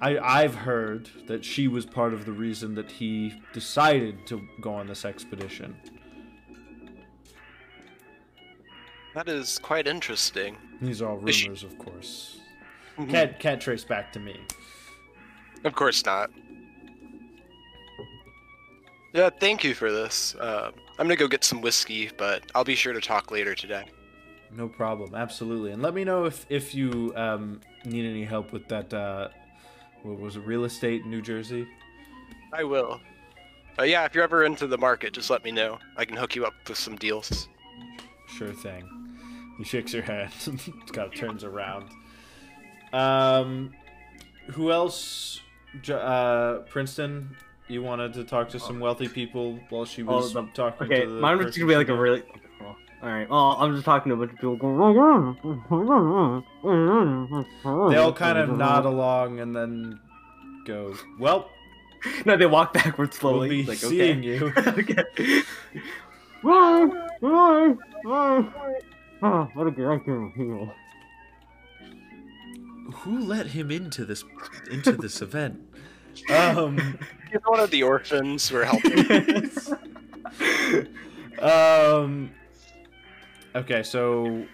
I 0.00 0.18
I've 0.18 0.54
heard 0.54 1.10
that 1.26 1.44
she 1.44 1.68
was 1.68 1.84
part 1.84 2.14
of 2.14 2.24
the 2.24 2.32
reason 2.32 2.74
that 2.74 2.90
he 2.90 3.42
decided 3.52 4.26
to 4.28 4.40
go 4.62 4.72
on 4.74 4.86
this 4.86 5.04
expedition. 5.04 5.76
That 9.14 9.28
is 9.28 9.58
quite 9.58 9.86
interesting. 9.86 10.56
These 10.80 11.00
are 11.02 11.10
all 11.10 11.28
Is 11.28 11.34
she- 11.36 11.44
rumors, 11.44 11.62
of 11.62 11.76
course. 11.78 12.40
Mhm. 12.98 13.10
Can't 13.10 13.38
can't 13.38 13.60
trace 13.60 13.84
back 13.84 14.12
to 14.14 14.20
me. 14.20 14.40
Of 15.64 15.74
course 15.74 16.04
not. 16.04 16.30
Yeah, 19.12 19.30
thank 19.40 19.64
you 19.64 19.74
for 19.74 19.90
this. 19.92 20.34
Uh, 20.36 20.70
I'm 20.98 21.06
gonna 21.06 21.16
go 21.16 21.28
get 21.28 21.44
some 21.44 21.60
whiskey, 21.60 22.10
but 22.16 22.42
I'll 22.54 22.64
be 22.64 22.74
sure 22.74 22.92
to 22.94 23.00
talk 23.00 23.30
later 23.30 23.54
today. 23.54 23.84
No 24.56 24.68
problem, 24.68 25.14
absolutely. 25.14 25.72
And 25.72 25.82
let 25.82 25.92
me 25.94 26.02
know 26.04 26.24
if 26.24 26.46
if 26.48 26.74
you 26.74 27.12
um, 27.14 27.60
need 27.84 28.08
any 28.08 28.24
help 28.24 28.52
with 28.52 28.66
that. 28.68 28.92
Uh, 28.92 29.28
what 30.02 30.18
was 30.18 30.36
it? 30.36 30.40
Real 30.40 30.64
estate 30.64 31.02
in 31.02 31.10
New 31.10 31.20
Jersey. 31.22 31.66
I 32.52 32.64
will. 32.64 33.00
Uh, 33.78 33.82
yeah, 33.82 34.04
if 34.06 34.14
you're 34.14 34.24
ever 34.24 34.44
into 34.44 34.66
the 34.66 34.78
market, 34.78 35.12
just 35.12 35.28
let 35.28 35.44
me 35.44 35.50
know. 35.50 35.78
I 35.96 36.04
can 36.06 36.16
hook 36.16 36.34
you 36.34 36.46
up 36.46 36.54
with 36.66 36.78
some 36.78 36.96
deals. 36.96 37.48
Sure 38.28 38.52
thing. 38.52 38.88
He 39.58 39.64
shakes 39.64 39.92
your 39.92 40.02
head. 40.02 40.30
kind 40.92 41.08
of 41.08 41.14
turns 41.14 41.44
around. 41.44 41.88
Um, 42.92 43.72
who 44.52 44.70
else? 44.72 45.40
Uh, 45.90 46.58
Princeton. 46.70 47.36
You 47.68 47.82
wanted 47.82 48.12
to 48.14 48.22
talk 48.24 48.48
to 48.50 48.60
some 48.60 48.78
wealthy 48.78 49.08
people 49.08 49.58
while 49.70 49.84
she 49.84 50.02
Oh, 50.02 50.16
was 50.18 50.32
the- 50.32 50.46
talking 50.54 50.86
Okay, 50.86 51.04
to 51.04 51.10
the 51.10 51.20
mine 51.20 51.36
was 51.38 51.46
person 51.46 51.62
gonna 51.62 51.72
be 51.72 51.76
like 51.76 51.88
a 51.88 51.94
really. 52.00 52.22
Okay, 53.02 53.26
well. 53.30 53.48
Well, 53.50 53.56
I'm 53.60 53.72
just 53.74 53.84
talking 53.84 54.10
to 54.10 54.14
a 54.14 54.18
bunch 54.18 54.32
of 54.32 54.36
people 54.38 54.56
going. 54.56 54.78
They 57.90 57.96
all 57.98 58.12
kind 58.12 58.38
of 58.38 58.56
nod 58.56 58.84
along 58.86 59.40
and 59.40 59.54
then 59.54 60.00
go. 60.66 60.94
Well, 61.18 61.50
No, 62.24 62.36
they 62.36 62.46
walk 62.46 62.72
backwards 62.72 63.20
we'll 63.22 63.32
slowly. 63.32 63.48
be 63.48 63.64
like, 63.64 63.78
seeing 63.78 64.18
okay. 64.20 64.26
you. 64.26 64.52
okay. 64.56 65.04
Oh, 69.22 69.48
what 69.54 69.66
a 69.66 69.70
great. 69.70 70.02
Who 72.94 73.18
let 73.20 73.46
him 73.48 73.70
into 73.70 74.04
this 74.04 74.24
into 74.70 74.92
this 74.92 75.20
event? 75.22 75.60
Um. 76.30 76.98
He's 77.30 77.40
one 77.44 77.60
of 77.60 77.70
the 77.70 77.82
orphans 77.82 78.50
we're 78.52 78.64
helping. 78.64 79.50
um. 81.40 82.30
Okay, 83.56 83.82
so 83.82 84.44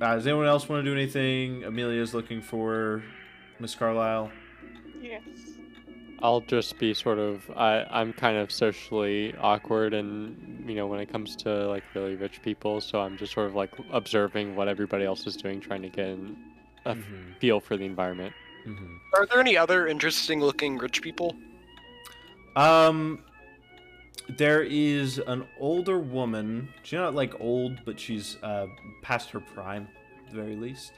uh, 0.00 0.14
does 0.14 0.26
anyone 0.26 0.46
else 0.46 0.68
want 0.68 0.84
to 0.84 0.90
do 0.90 0.96
anything? 0.96 1.64
Amelia's 1.64 2.14
looking 2.14 2.40
for 2.40 3.02
Miss 3.58 3.74
Carlyle. 3.74 4.30
Yes. 5.02 5.22
I'll 6.22 6.40
just 6.40 6.78
be 6.78 6.94
sort 6.94 7.18
of 7.18 7.50
I 7.56 7.84
I'm 7.90 8.12
kind 8.14 8.38
of 8.38 8.50
socially 8.50 9.34
awkward 9.38 9.92
and 9.92 10.64
you 10.66 10.74
know 10.74 10.86
when 10.86 10.98
it 11.00 11.10
comes 11.12 11.36
to 11.36 11.68
like 11.68 11.82
really 11.94 12.14
rich 12.16 12.40
people, 12.42 12.80
so 12.80 13.00
I'm 13.00 13.18
just 13.18 13.34
sort 13.34 13.46
of 13.48 13.54
like 13.54 13.70
observing 13.92 14.56
what 14.56 14.66
everybody 14.68 15.04
else 15.04 15.26
is 15.26 15.36
doing, 15.36 15.60
trying 15.60 15.82
to 15.82 15.88
get 15.90 16.06
a 16.08 16.18
a 16.86 16.90
f- 16.90 16.96
Mhm, 16.98 17.38
feel 17.40 17.60
for 17.60 17.76
the 17.76 17.84
environment. 17.84 18.32
mhm. 18.66 18.98
Are 19.14 19.26
there 19.26 19.40
any 19.40 19.56
other 19.58 19.86
interesting 19.88 20.40
looking 20.40 20.78
rich 20.78 21.02
people? 21.02 21.36
Um, 22.54 23.18
there 24.28 24.62
is 24.62 25.18
an 25.18 25.46
older 25.58 25.98
woman. 25.98 26.68
She's 26.82 26.98
not 26.98 27.14
like 27.14 27.38
old, 27.40 27.84
but 27.84 27.98
she's 27.98 28.36
uh 28.42 28.66
past 29.02 29.30
her 29.30 29.40
prime, 29.40 29.88
at 30.24 30.30
the 30.30 30.36
very 30.36 30.56
least. 30.56 30.92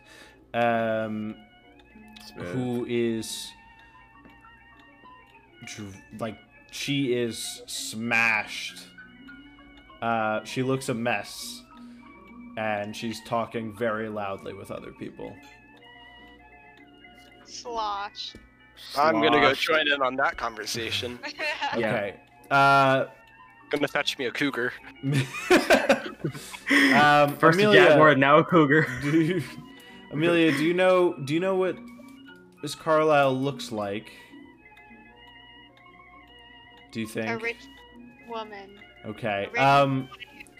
Um, 0.54 1.34
who 2.36 2.86
is 2.88 3.50
like 6.18 6.38
she 6.70 7.14
is 7.14 7.62
smashed. 7.66 8.86
Uh, 10.00 10.44
she 10.44 10.62
looks 10.62 10.88
a 10.88 10.94
mess, 10.94 11.62
and 12.56 12.94
she's 12.94 13.22
talking 13.24 13.76
very 13.76 14.08
loudly 14.08 14.54
with 14.54 14.70
other 14.70 14.92
people. 14.92 15.34
Slosh. 17.44 18.34
I'm 18.96 19.20
gonna 19.20 19.40
go 19.40 19.54
join 19.54 19.90
in 19.92 20.02
on 20.02 20.16
that 20.16 20.36
conversation. 20.36 21.18
Yeah. 21.28 21.74
Okay. 21.76 22.20
Uh, 22.50 23.06
gonna 23.70 23.88
fetch 23.88 24.18
me 24.18 24.26
a 24.26 24.30
cougar. 24.30 24.72
um, 25.02 25.12
First 27.36 27.58
Amelia, 27.58 27.82
a 27.82 27.88
jaguar, 27.88 28.14
now 28.14 28.38
a 28.38 28.44
cougar. 28.44 28.86
do 29.02 29.20
you, 29.20 29.42
Amelia, 30.12 30.52
do 30.52 30.64
you 30.64 30.74
know 30.74 31.14
do 31.24 31.34
you 31.34 31.40
know 31.40 31.56
what 31.56 31.76
Miss 32.62 32.74
Carlyle 32.74 33.34
looks 33.34 33.72
like? 33.72 34.10
Do 36.92 37.00
you 37.00 37.06
think 37.06 37.28
a 37.28 37.38
rich 37.38 37.56
woman. 38.28 38.78
Okay. 39.06 39.48
rich- 39.52 39.60
Um 39.60 40.08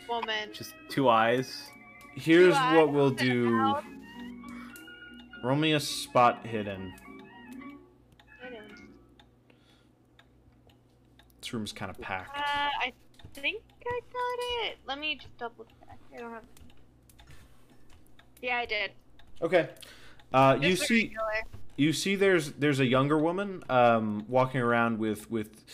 Woman. 0.09 0.49
Just 0.55 0.73
two 0.89 1.09
eyes. 1.11 1.69
here's 2.17 2.55
Do 2.55 2.61
I 2.61 2.77
what 2.77 2.93
we'll 2.93 3.11
do. 3.11 3.51
down? 3.59 3.85
Roll 5.45 5.57
me 5.57 5.75
a 5.75 5.81
spot 5.81 6.47
hidden. 6.47 6.95
This 11.49 11.55
room's 11.55 11.73
kind 11.73 11.91
of 11.91 11.97
Uh, 11.97 12.03
packed. 12.03 12.37
I 12.37 12.93
think 13.33 13.63
I 13.87 14.01
got 14.13 14.69
it. 14.69 14.79
Let 14.87 14.99
me 14.99 15.15
just 15.15 15.35
double 15.39 15.65
check. 15.65 15.97
I 16.15 16.19
don't 16.19 16.31
have. 16.31 16.43
Yeah, 18.43 18.59
I 18.59 18.67
did. 18.67 18.91
Okay. 19.41 19.71
Uh, 20.31 20.59
you 20.61 20.77
see 20.77 21.05
regular. 21.05 21.45
you 21.77 21.95
see 21.95 22.17
there's 22.17 22.53
there's 22.53 22.81
a 22.81 22.85
younger 22.85 23.17
woman 23.17 23.63
um, 23.71 24.27
walking 24.29 24.61
around 24.61 24.99
with 24.99 25.31
with 25.31 25.65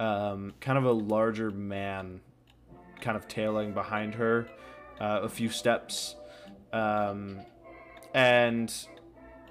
um, 0.00 0.54
kind 0.60 0.78
of 0.78 0.84
a 0.86 0.92
larger 0.92 1.50
man 1.50 2.22
kind 3.02 3.14
of 3.14 3.28
tailing 3.28 3.74
behind 3.74 4.14
her 4.14 4.48
uh, 4.98 5.20
a 5.24 5.28
few 5.28 5.50
steps 5.50 6.16
um, 6.72 7.38
and 8.14 8.86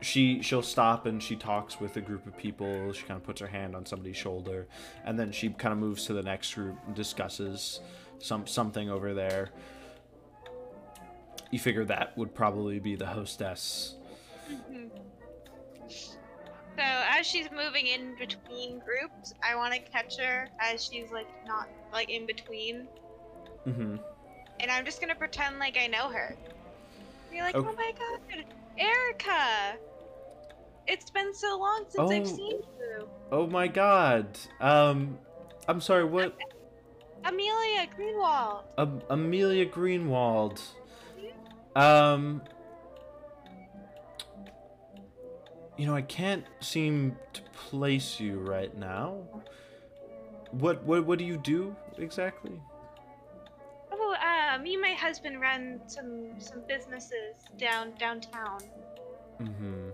she 0.02 0.42
she'll 0.42 0.62
stop 0.62 1.06
and 1.06 1.22
she 1.22 1.36
talks 1.36 1.80
with 1.80 1.98
a 1.98 2.02
group 2.02 2.26
of 2.28 2.38
people 2.38 2.92
she 2.94 3.04
kind 3.04 3.20
of 3.20 3.24
puts 3.24 3.42
her 3.42 3.48
hand 3.48 3.76
on 3.76 3.86
somebody's 3.86 4.18
shoulder 4.18 4.68
and 5.06 5.18
then 5.20 5.32
she 5.32 5.50
kind 5.50 5.74
of 5.74 5.80
moves 5.80 6.06
to 6.06 6.14
the 6.14 6.22
next 6.24 6.54
group 6.54 6.78
and 6.86 6.96
discusses 6.96 7.82
some 8.20 8.46
something 8.46 8.90
over 8.90 9.14
there 9.14 9.50
you 11.52 11.60
figure 11.60 11.86
that 11.86 12.16
would 12.18 12.34
probably 12.36 12.80
be 12.80 12.96
the 12.96 13.08
hostess 13.08 13.96
Mhm. 14.72 14.90
So 16.78 16.84
as 16.84 17.26
she's 17.26 17.50
moving 17.52 17.88
in 17.88 18.16
between 18.20 18.80
groups, 18.80 19.34
I 19.44 19.56
want 19.56 19.74
to 19.74 19.80
catch 19.80 20.18
her 20.20 20.48
as 20.60 20.84
she's 20.86 21.12
like 21.12 21.28
not 21.48 21.68
like 21.92 22.10
in 22.12 22.28
between, 22.28 22.88
mm-hmm. 23.68 23.96
and 24.60 24.72
I'm 24.72 24.86
just 24.86 25.02
gonna 25.02 25.16
pretend 25.16 25.58
like 25.58 25.76
I 25.76 25.88
know 25.88 26.10
her. 26.10 26.36
Be 27.32 27.42
like, 27.42 27.56
Ok- 27.56 27.68
oh 27.68 27.76
my 27.76 27.92
god, 27.98 28.46
Erica! 28.78 29.78
It's 30.88 31.10
been 31.10 31.34
so 31.34 31.58
long 31.58 31.86
since 31.90 32.12
I've 32.12 32.22
Oh. 32.22 32.26
seen 32.26 32.62
you. 32.80 33.10
Oh 33.32 33.48
my 33.48 33.68
god. 33.68 34.38
Um, 34.62 35.20
I'm 35.68 35.82
sorry. 35.82 36.06
What? 36.06 36.36
Amelia 37.26 37.88
Greenwald. 37.98 38.64
Um, 38.78 39.02
Amelia 39.10 39.66
Greenwald. 39.66 40.62
Um. 41.76 42.42
You 45.78 45.86
know, 45.86 45.94
I 45.94 46.02
can't 46.02 46.44
seem 46.60 47.18
to 47.34 47.42
place 47.70 48.20
you 48.20 48.40
right 48.40 48.76
now. 48.76 49.24
What 50.52 50.84
what 50.84 51.06
what 51.06 51.20
do 51.20 51.26
you 51.26 51.38
do 51.38 51.76
exactly? 51.98 52.60
Uh, 54.14 54.58
me 54.60 54.74
and 54.74 54.82
my 54.82 54.94
husband 54.94 55.42
run 55.42 55.82
some 55.88 56.40
some 56.40 56.62
businesses 56.68 57.36
down 57.58 57.94
downtown. 58.00 58.60
Mm-hmm. 59.42 59.90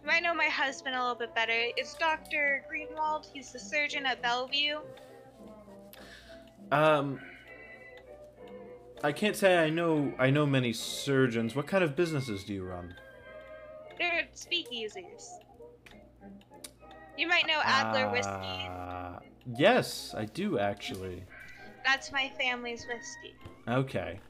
You 0.00 0.06
might 0.06 0.22
know 0.22 0.34
my 0.34 0.46
husband 0.46 0.94
a 0.94 1.00
little 1.00 1.14
bit 1.14 1.34
better. 1.34 1.52
It's 1.52 1.94
Dr. 1.94 2.64
Greenwald. 2.70 3.26
He's 3.32 3.52
the 3.52 3.58
surgeon 3.58 4.06
at 4.06 4.22
Bellevue. 4.22 4.78
Um. 6.72 7.20
I 9.02 9.12
can't 9.12 9.36
say 9.36 9.58
I 9.58 9.70
know 9.70 10.12
I 10.18 10.30
know 10.30 10.44
many 10.44 10.72
surgeons. 10.72 11.54
What 11.54 11.66
kind 11.66 11.84
of 11.84 11.94
businesses 11.94 12.44
do 12.44 12.52
you 12.52 12.64
run? 12.64 12.94
They're 13.98 14.26
speakeasies. 14.34 15.30
You 17.16 17.26
might 17.26 17.46
know 17.46 17.60
Adler 17.64 18.10
Whiskey. 18.10 18.68
Uh, 18.68 19.18
yes, 19.56 20.14
I 20.16 20.24
do 20.24 20.58
actually. 20.58 21.24
That's 21.88 22.12
my 22.12 22.30
family's 22.38 22.86
whiskey. 22.86 23.34
Okay. 23.66 24.20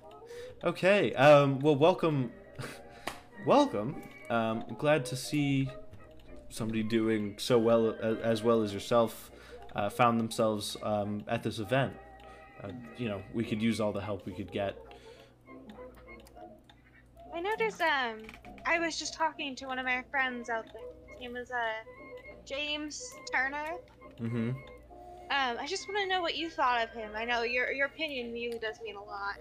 Okay. 0.63 1.13
Um, 1.15 1.59
well, 1.59 1.75
welcome. 1.75 2.31
welcome. 3.47 4.01
Um, 4.31 4.63
I'm 4.69 4.77
glad 4.77 5.05
to 5.07 5.17
see 5.17 5.69
somebody 6.51 6.85
doing 6.85 7.35
so 7.37 7.59
well 7.59 7.97
as 8.23 8.45
well 8.45 8.63
as 8.63 8.73
yourself 8.73 9.33
uh, 9.75 9.91
found 9.91 10.21
themselves 10.21 10.77
um, 10.85 11.25
at 11.27 11.43
this 11.43 11.59
event. 11.59 11.95
Uh, 12.63 12.69
you 12.97 13.09
know, 13.09 13.21
we 13.35 13.43
could 13.43 13.61
use 13.61 13.81
all 13.81 13.91
the 13.91 14.01
help 14.01 14.25
we 14.25 14.35
could 14.35 14.53
get. 14.53 14.79
I 17.35 17.41
noticed. 17.41 17.83
Um, 17.83 18.19
I 18.67 18.79
was 18.79 18.97
just 19.01 19.15
talking 19.15 19.57
to 19.57 19.67
one 19.67 19.81
of 19.81 19.85
my 19.85 20.05
friends 20.13 20.49
out 20.49 20.67
there. 20.73 20.83
His 21.11 21.21
name 21.21 21.33
was 21.33 21.51
uh, 21.51 21.57
James 22.45 23.17
Turner. 23.33 23.79
Mm-hmm. 24.21 24.53
Um, 25.31 25.57
I 25.61 25.67
just 25.67 25.87
want 25.89 26.01
to 26.01 26.07
know 26.07 26.23
what 26.23 26.37
you 26.37 26.49
thought 26.49 26.83
of 26.83 26.91
him. 26.91 27.11
I 27.15 27.25
know 27.25 27.43
your 27.43 27.71
your 27.71 27.87
opinion 27.87 28.33
really 28.33 28.59
does 28.59 28.77
mean 28.83 28.97
a 28.97 29.03
lot. 29.03 29.37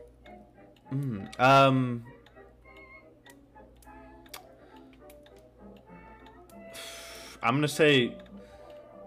Mm. 0.94 1.40
Um. 1.40 2.04
I'm 7.42 7.56
gonna 7.56 7.68
say 7.68 8.16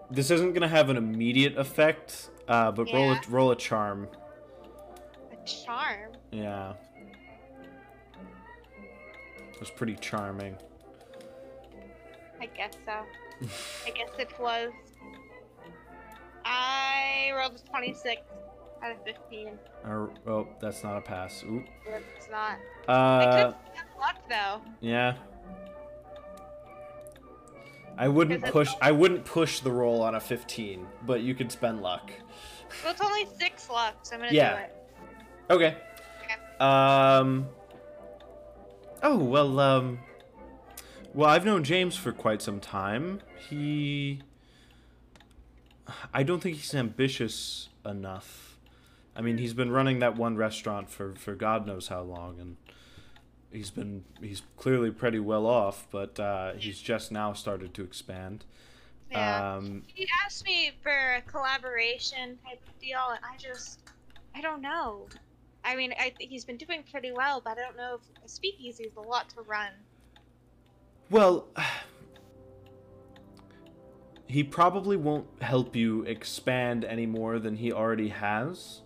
this 0.09 0.31
isn't 0.31 0.53
gonna 0.53 0.67
have 0.67 0.89
an 0.89 0.97
immediate 0.97 1.57
effect, 1.57 2.29
uh, 2.47 2.71
but 2.71 2.91
roll 2.91 3.11
a 3.11 3.21
roll 3.29 3.51
a 3.51 3.55
charm. 3.55 4.07
A 5.31 5.45
charm. 5.45 6.11
Yeah. 6.31 6.73
It 9.53 9.59
was 9.59 9.69
pretty 9.69 9.95
charming. 9.95 10.55
I 12.39 12.47
guess 12.47 12.73
so. 12.85 13.05
I 13.85 13.91
guess 13.91 14.09
it 14.17 14.29
was. 14.39 14.71
I 16.45 17.31
rolled 17.35 17.55
a 17.65 17.69
26 17.69 18.21
out 18.83 18.91
of 18.91 19.03
15. 19.03 19.49
Or, 19.85 20.11
oh, 20.27 20.47
that's 20.59 20.83
not 20.83 20.97
a 20.97 21.01
pass. 21.01 21.43
Oop. 21.43 21.65
It's 22.17 22.29
not. 22.29 22.57
I 22.87 22.91
Uh, 22.93 23.45
could 23.51 23.55
have 23.75 23.85
luck 23.99 24.15
though. 24.29 24.61
yeah. 24.81 25.15
I 27.97 28.07
wouldn't 28.07 28.43
push. 28.45 28.69
I 28.81 28.91
wouldn't 28.91 29.25
push 29.25 29.59
the 29.59 29.71
roll 29.71 30.01
on 30.01 30.15
a 30.15 30.19
15, 30.19 30.87
but 31.05 31.21
you 31.21 31.35
could 31.35 31.51
spend 31.51 31.81
luck. 31.81 32.09
Well, 32.83 32.93
it's 32.93 33.01
only 33.01 33.27
six 33.37 33.69
luck, 33.69 33.95
so 34.03 34.15
I'm 34.15 34.21
gonna 34.21 34.31
Yeah. 34.33 34.53
do 34.55 34.63
it. 34.63 34.75
Okay. 35.51 35.77
Okay. 36.23 36.35
Um. 36.65 37.47
Oh 39.03 39.17
well. 39.17 39.59
Um. 39.59 39.99
Well, 41.13 41.29
I've 41.29 41.45
known 41.45 41.63
James 41.63 41.95
for 41.97 42.11
quite 42.13 42.41
some 42.41 42.59
time. 42.61 43.21
He. 43.49 44.21
I 46.13 46.23
don't 46.23 46.41
think 46.41 46.57
he's 46.57 46.75
ambitious 46.75 47.69
enough. 47.85 48.57
I 49.15 49.21
mean, 49.21 49.37
he's 49.37 49.53
been 49.53 49.71
running 49.71 49.99
that 49.99 50.15
one 50.15 50.35
restaurant 50.37 50.89
for 50.89 51.13
for 51.15 51.35
God 51.35 51.67
knows 51.67 51.87
how 51.87 52.01
long, 52.01 52.39
and 52.39 52.57
he's 53.51 53.69
been 53.69 54.03
he's 54.21 54.41
clearly 54.57 54.91
pretty 54.91 55.19
well 55.19 55.45
off. 55.45 55.87
But 55.91 56.19
uh, 56.19 56.53
he's 56.53 56.79
just 56.79 57.11
now 57.11 57.33
started 57.33 57.73
to 57.73 57.83
expand. 57.83 58.45
Yeah. 59.11 59.55
Um, 59.55 59.83
he 59.87 60.07
asked 60.25 60.45
me 60.45 60.71
for 60.81 61.15
a 61.15 61.21
collaboration 61.21 62.37
type 62.45 62.61
of 62.65 62.79
deal, 62.79 63.01
and 63.09 63.19
I 63.23 63.35
just, 63.37 63.79
I 64.33 64.39
don't 64.39 64.61
know. 64.61 65.07
I 65.65 65.75
mean, 65.75 65.93
I 65.99 66.13
he's 66.17 66.45
been 66.45 66.57
doing 66.57 66.83
pretty 66.89 67.11
well, 67.11 67.41
but 67.43 67.57
I 67.57 67.61
don't 67.61 67.77
know 67.77 67.95
if 67.95 68.25
a 68.25 68.29
speakeasy 68.29 68.85
is 68.85 68.95
a 68.95 69.01
lot 69.01 69.29
to 69.31 69.41
run. 69.41 69.71
Well, 71.09 71.47
he 74.31 74.45
probably 74.45 74.95
won't 74.95 75.27
help 75.41 75.75
you 75.75 76.03
expand 76.03 76.85
any 76.85 77.05
more 77.05 77.37
than 77.37 77.57
he 77.57 77.73
already 77.73 78.07
has. 78.07 78.79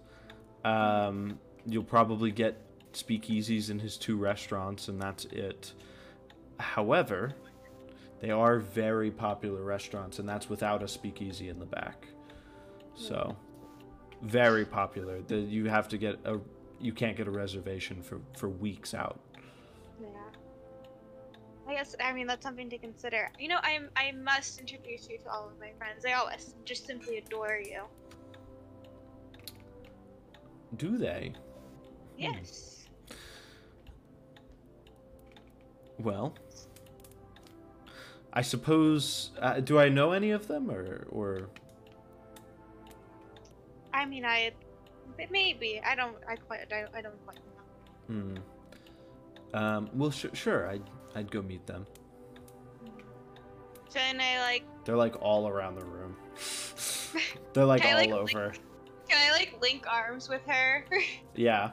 Um, 0.63 1.37
you'll 1.67 1.83
probably 1.83 2.31
get 2.31 2.59
speakeasies 2.93 3.69
in 3.69 3.77
his 3.77 3.95
two 3.95 4.17
restaurants, 4.17 4.87
and 4.87 4.99
that's 4.99 5.25
it. 5.25 5.73
However, 6.59 7.35
they 8.21 8.31
are 8.31 8.57
very 8.57 9.11
popular 9.11 9.61
restaurants, 9.61 10.17
and 10.17 10.27
that's 10.27 10.49
without 10.49 10.81
a 10.81 10.87
speakeasy 10.87 11.49
in 11.49 11.59
the 11.59 11.67
back. 11.67 12.07
So, 12.95 13.37
very 14.23 14.65
popular. 14.65 15.21
The, 15.21 15.37
you 15.37 15.65
have 15.65 15.87
to 15.89 15.99
get 15.99 16.17
a, 16.25 16.39
you 16.81 16.91
can't 16.91 17.15
get 17.15 17.27
a 17.27 17.31
reservation 17.31 18.01
for 18.01 18.19
for 18.35 18.49
weeks 18.49 18.95
out. 18.95 19.19
I 21.67 21.73
guess 21.73 21.95
I 21.99 22.13
mean 22.13 22.27
that's 22.27 22.43
something 22.43 22.69
to 22.69 22.77
consider. 22.77 23.31
You 23.39 23.47
know, 23.47 23.59
I'm 23.63 23.89
I 23.95 24.11
must 24.11 24.59
introduce 24.59 25.09
you 25.09 25.17
to 25.19 25.29
all 25.29 25.47
of 25.47 25.59
my 25.59 25.71
friends. 25.77 26.03
They 26.03 26.13
all 26.13 26.29
s- 26.29 26.53
just 26.63 26.85
simply 26.85 27.17
adore 27.17 27.59
you. 27.63 27.83
Do 30.77 30.97
they? 30.97 31.33
Yes. 32.17 32.85
Well, 35.99 36.35
I 38.33 38.41
suppose. 38.41 39.31
Uh, 39.39 39.59
do 39.61 39.79
I 39.79 39.89
know 39.89 40.11
any 40.11 40.31
of 40.31 40.47
them, 40.47 40.69
or 40.69 41.07
or 41.09 41.49
I 43.93 44.05
mean, 44.05 44.25
I 44.25 44.51
maybe 45.31 45.81
I 45.85 45.95
don't 45.95 46.17
I 46.27 46.35
quite 46.35 46.59
I 46.71 46.81
don't, 46.81 46.95
I 46.95 47.01
don't 47.01 47.25
quite 47.25 47.37
know. 47.37 48.13
hmm. 48.13 49.55
Um. 49.57 49.89
Well, 49.93 50.11
sh- 50.11 50.25
sure. 50.33 50.69
I'd 50.69 50.83
I'd 51.15 51.31
go 51.31 51.41
meet 51.41 51.65
them. 51.65 51.85
So 53.89 53.99
then 53.99 54.19
I 54.19 54.39
like 54.39 54.63
They're 54.83 54.97
like 54.97 55.15
all 55.21 55.47
around 55.47 55.75
the 55.75 55.85
room. 55.85 56.15
They're 57.53 57.65
like 57.65 57.81
Can 57.81 57.95
I, 57.95 58.03
all 58.05 58.11
like, 58.11 58.33
over. 58.35 58.53
can 59.07 59.17
I 59.17 59.31
like 59.31 59.57
link 59.61 59.85
arms 59.89 60.27
with 60.27 60.41
her 60.47 60.85
Yeah. 61.35 61.71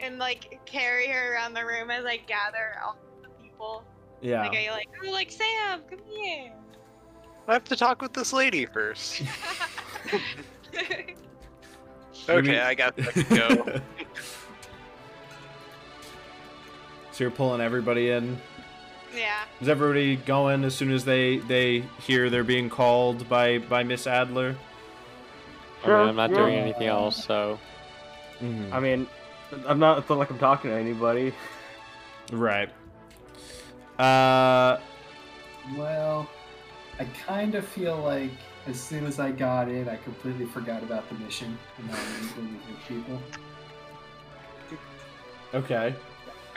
and 0.00 0.18
like 0.18 0.60
carry 0.64 1.08
her 1.08 1.34
around 1.34 1.52
the 1.54 1.64
room 1.66 1.90
as 1.90 2.04
I 2.06 2.16
gather 2.16 2.78
all 2.84 2.96
the 3.22 3.28
people. 3.42 3.84
Yeah. 4.22 4.42
Like 4.46 4.56
I 4.56 4.70
like 4.70 4.88
oh 5.06 5.10
like 5.10 5.30
Sam, 5.30 5.82
come 5.90 6.00
here. 6.08 6.52
I 7.46 7.52
have 7.52 7.64
to 7.64 7.76
talk 7.76 8.00
with 8.02 8.12
this 8.14 8.32
lady 8.32 8.66
first. 8.66 9.22
Okay, 12.28 12.40
mean- 12.42 12.58
I 12.60 12.74
got 12.74 12.94
to 12.96 13.22
go. 13.24 13.80
So 17.18 17.24
you're 17.24 17.32
pulling 17.32 17.60
everybody 17.60 18.10
in. 18.10 18.38
yeah. 19.12 19.42
Is 19.60 19.68
everybody 19.68 20.14
going 20.14 20.62
as 20.62 20.76
soon 20.76 20.92
as 20.92 21.04
they 21.04 21.38
they 21.38 21.80
hear 22.06 22.30
they're 22.30 22.44
being 22.44 22.70
called 22.70 23.28
by 23.28 23.58
by 23.58 23.82
Miss 23.82 24.06
Adler? 24.06 24.54
I 25.82 25.88
mean, 25.88 25.96
I'm 25.96 26.14
not 26.16 26.32
doing 26.32 26.54
anything 26.54 26.86
else, 26.86 27.24
so 27.24 27.58
Mhm. 28.40 28.72
I 28.72 28.78
mean, 28.78 29.08
I'm 29.66 29.80
not. 29.80 29.98
It's 29.98 30.08
not 30.08 30.18
like 30.18 30.30
I'm 30.30 30.38
talking 30.38 30.70
to 30.70 30.76
anybody. 30.76 31.34
Right. 32.30 32.68
Uh. 33.98 34.78
Well, 35.76 36.28
I 37.00 37.04
kind 37.26 37.56
of 37.56 37.66
feel 37.66 37.96
like 37.96 38.30
as 38.68 38.78
soon 38.80 39.06
as 39.06 39.18
I 39.18 39.32
got 39.32 39.68
in, 39.68 39.88
I 39.88 39.96
completely 39.96 40.46
forgot 40.46 40.84
about 40.84 41.08
the 41.08 41.16
mission 41.16 41.58
and 41.78 41.88
now 41.88 41.96
I'm 41.96 42.44
meeting 42.44 42.60
people. 42.86 43.20
Okay. 45.54 45.94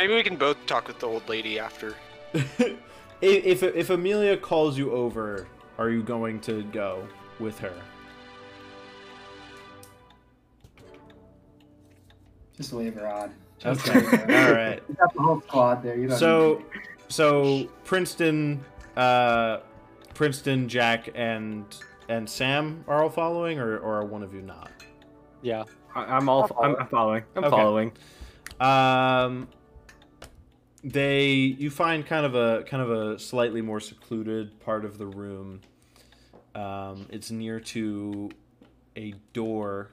Maybe 0.01 0.15
we 0.15 0.23
can 0.23 0.35
both 0.35 0.65
talk 0.65 0.87
with 0.87 0.97
the 0.97 1.05
old 1.05 1.29
lady 1.29 1.59
after. 1.59 1.93
if 2.33 2.73
if 3.21 3.61
if 3.61 3.89
Amelia 3.91 4.35
calls 4.35 4.75
you 4.75 4.91
over, 4.93 5.47
are 5.77 5.91
you 5.91 6.01
going 6.01 6.39
to 6.39 6.63
go 6.63 7.07
with 7.39 7.59
her? 7.59 7.75
Just 12.57 12.73
wave 12.73 12.95
her 12.95 13.07
on. 13.07 13.31
Just 13.59 13.87
Okay. 13.87 14.03
her. 14.03 14.35
All 14.47 14.51
right. 14.51 14.81
You 14.89 14.95
got 14.95 15.13
the 15.13 15.21
whole 15.21 15.39
squad 15.41 15.83
there. 15.83 15.95
You 15.95 16.07
don't 16.07 16.17
So, 16.17 16.55
need 16.55 16.65
so 17.09 17.69
Princeton, 17.83 18.65
uh, 18.97 19.59
Princeton, 20.15 20.67
Jack, 20.67 21.09
and 21.13 21.63
and 22.09 22.27
Sam 22.27 22.83
are 22.87 23.03
all 23.03 23.09
following, 23.11 23.59
or 23.59 23.77
or 23.77 23.99
are 23.99 24.05
one 24.05 24.23
of 24.23 24.33
you 24.33 24.41
not? 24.41 24.71
yeah. 25.43 25.65
I, 25.93 26.05
I'm 26.05 26.27
all. 26.27 26.49
I'm, 26.59 26.75
I'm 26.75 26.87
following. 26.87 27.23
I'm 27.35 27.43
Okay. 27.43 27.51
following. 27.51 27.91
Um, 28.59 29.47
they 30.83 31.25
you 31.25 31.69
find 31.69 32.05
kind 32.05 32.25
of 32.25 32.35
a 32.35 32.63
kind 32.63 32.81
of 32.83 32.91
a 32.91 33.19
slightly 33.19 33.61
more 33.61 33.79
secluded 33.79 34.59
part 34.59 34.85
of 34.85 34.97
the 34.97 35.05
room. 35.05 35.61
Um, 36.55 37.07
it's 37.09 37.31
near 37.31 37.59
to 37.59 38.29
a 38.95 39.13
door. 39.33 39.91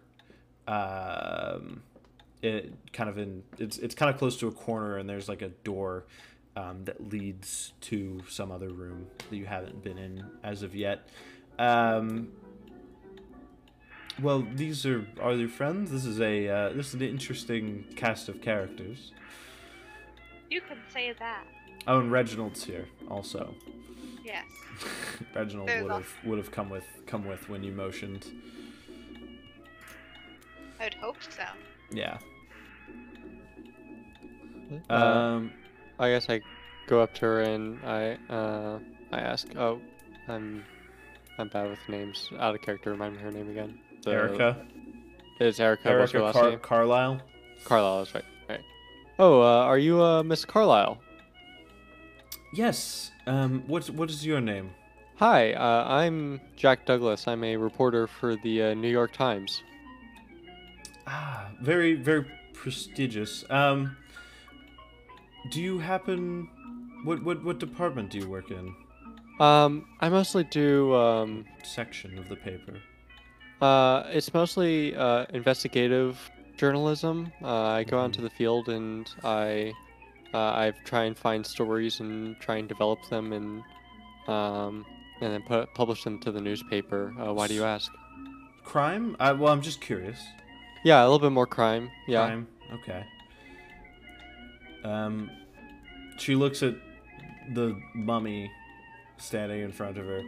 Um, 0.67 1.83
it 2.43 2.73
kind 2.93 3.09
of 3.11 3.19
in 3.19 3.43
it's 3.59 3.79
it's 3.79 3.95
kind 3.95 4.11
of 4.11 4.19
close 4.19 4.37
to 4.39 4.49
a 4.49 4.53
corner, 4.53 4.97
and 4.97 5.09
there's 5.09 5.29
like 5.29 5.43
a 5.43 5.49
door 5.49 6.05
um, 6.57 6.85
that 6.85 7.09
leads 7.11 7.73
to 7.83 8.23
some 8.29 8.51
other 8.51 8.71
room 8.71 9.07
that 9.31 9.37
you 9.37 9.47
haven't 9.47 9.83
been 9.83 9.99
in 9.99 10.25
as 10.43 10.63
of 10.63 10.75
yet. 10.75 11.09
Um, 11.59 12.29
Well, 14.21 14.45
these 14.55 14.85
are 14.85 15.07
are 15.21 15.35
your 15.35 15.49
friends. 15.49 15.91
This 15.91 16.05
is 16.05 16.21
a 16.21 16.49
uh, 16.49 16.69
this 16.73 16.89
is 16.89 16.95
an 16.95 17.03
interesting 17.03 17.85
cast 17.95 18.29
of 18.29 18.41
characters. 18.41 19.13
You 20.51 20.61
could 20.61 20.79
say 20.93 21.13
that. 21.19 21.45
Oh, 21.87 22.01
and 22.01 22.11
Reginald's 22.13 22.65
here 22.65 22.87
also. 23.11 23.55
Yes. 24.25 24.45
Reginald 25.35 25.69
would 25.69 25.91
al- 25.91 25.99
have 25.99 26.13
would 26.25 26.39
have 26.39 26.51
come 26.51 26.71
with 26.71 26.85
come 27.07 27.27
with 27.27 27.49
when 27.49 27.63
you 27.63 27.73
motioned. 27.73 28.27
I 30.81 30.85
would 30.85 30.95
hope 30.95 31.17
so. 31.29 31.43
Yeah. 31.91 32.19
Uh, 34.91 34.95
Um. 34.95 35.53
I 35.99 36.11
guess 36.11 36.29
I 36.31 36.41
go 36.87 37.01
up 37.03 37.13
to 37.15 37.21
her 37.27 37.41
and 37.41 37.85
I 37.85 38.17
uh, 38.31 38.79
I 39.11 39.19
ask, 39.21 39.49
oh, 39.57 39.81
I'm 40.29 40.65
I'm 41.39 41.49
bad 41.49 41.69
with 41.71 41.81
names. 41.89 42.31
Out 42.39 42.55
of 42.55 42.63
character. 42.63 42.91
Remind 42.91 43.17
me 43.17 43.23
her 43.23 43.31
name 43.33 43.51
again. 43.51 43.79
The- 44.05 44.11
Erica. 44.13 44.67
It's 45.41 45.59
Erica. 45.61 45.97
What's 45.99 46.13
your 46.13 46.23
Erica 46.23 46.39
last 46.39 46.43
Car- 46.43 46.51
name? 46.51 46.59
Carlyle. 46.61 47.21
Carlyle. 47.65 47.99
That's 47.99 48.15
right. 48.15 48.25
Oh, 49.19 49.41
uh, 49.41 49.65
are 49.65 49.79
you 49.79 50.03
uh, 50.03 50.23
Miss 50.23 50.45
Carlyle? 50.45 50.99
Yes. 52.55 53.11
Um. 53.27 53.63
What 53.67 53.91
what 53.91 54.11
is 54.11 54.25
your 54.25 54.41
name? 54.41 54.71
Hi, 55.17 55.53
uh, 55.55 55.85
I'm 55.89 56.41
Jack 56.57 56.87
Douglas. 56.87 57.27
I'm 57.27 57.43
a 57.45 57.57
reporter 57.57 58.07
for 58.07 58.37
the 58.37 58.63
uh, 58.63 58.75
New 58.75 58.89
York 58.89 59.13
Times. 59.13 59.63
Ah, 61.07 61.49
very 61.61 61.95
very 61.95 62.25
prestigious. 62.55 63.45
Um. 63.51 63.97
Do 65.51 65.61
you 65.61 65.79
happen? 65.79 66.49
What 67.05 67.23
what 67.25 67.45
what 67.45 67.59
department 67.59 68.11
do 68.11 68.19
you 68.19 68.29
work 68.29 68.51
in? 68.51 68.75
Um, 69.41 69.87
I 70.01 70.09
mostly 70.09 70.45
do. 70.45 70.95
Um, 70.95 71.45
Section 71.65 72.19
of 72.19 72.29
the 72.29 72.37
paper. 72.37 72.75
uh, 73.61 74.05
it's 74.11 74.33
mostly 74.33 74.97
uh, 74.97 75.27
investigative 75.35 76.19
journalism. 76.59 77.33
Uh, 77.43 77.63
I 77.63 77.85
go 77.85 78.01
out 78.01 78.07
into 78.07 78.21
the 78.21 78.31
field 78.31 78.69
and 78.69 79.09
I, 79.25 79.73
uh, 80.35 80.39
I 80.39 80.73
try 80.85 81.05
and 81.05 81.17
find 81.17 81.47
stories 81.47 82.01
and 82.01 82.39
try 82.41 82.57
and 82.57 82.69
develop 82.69 82.99
them 83.09 83.33
and, 83.33 83.63
um, 84.29 84.85
and 85.21 85.33
then 85.33 85.43
put, 85.43 85.73
publish 85.75 86.05
them 86.05 86.19
to 86.21 86.31
the 86.33 86.41
newspaper. 86.41 87.15
Uh, 87.19 87.33
why 87.33 87.47
do 87.47 87.55
you 87.55 87.65
ask? 87.65 87.91
Crime? 88.65 89.17
I, 89.19 89.33
well, 89.33 89.53
I'm 89.53 89.63
just 89.63 89.81
curious. 89.81 90.21
Yeah, 90.85 91.01
a 91.01 91.05
little 91.05 91.19
bit 91.19 91.33
more 91.33 91.47
crime. 91.47 91.91
Yeah. 92.07 92.27
Crime. 92.27 92.49
Okay. 92.75 93.05
Um, 94.85 95.31
she 96.19 96.35
looks 96.35 96.63
at 96.63 96.75
the 97.55 97.81
mummy 97.95 98.51
standing 99.17 99.63
in 99.63 99.73
front 99.73 99.97
of 99.99 100.05
her. 100.05 100.23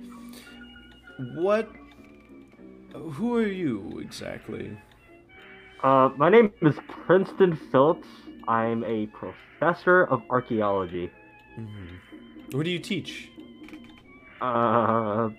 What? 1.34 1.68
Who 2.94 3.36
are 3.36 3.46
you 3.46 4.00
exactly? 4.02 4.76
Uh, 5.82 6.10
my 6.18 6.28
name 6.28 6.52
is 6.60 6.74
Princeton 6.88 7.58
Phillips. 7.72 8.06
I'm 8.46 8.84
a 8.84 9.06
professor 9.06 10.04
of 10.04 10.22
archaeology. 10.28 11.10
Mm-hmm. 11.58 12.56
What 12.56 12.64
do 12.64 12.70
you 12.70 12.78
teach? 12.78 13.30
Uh, 14.42 15.30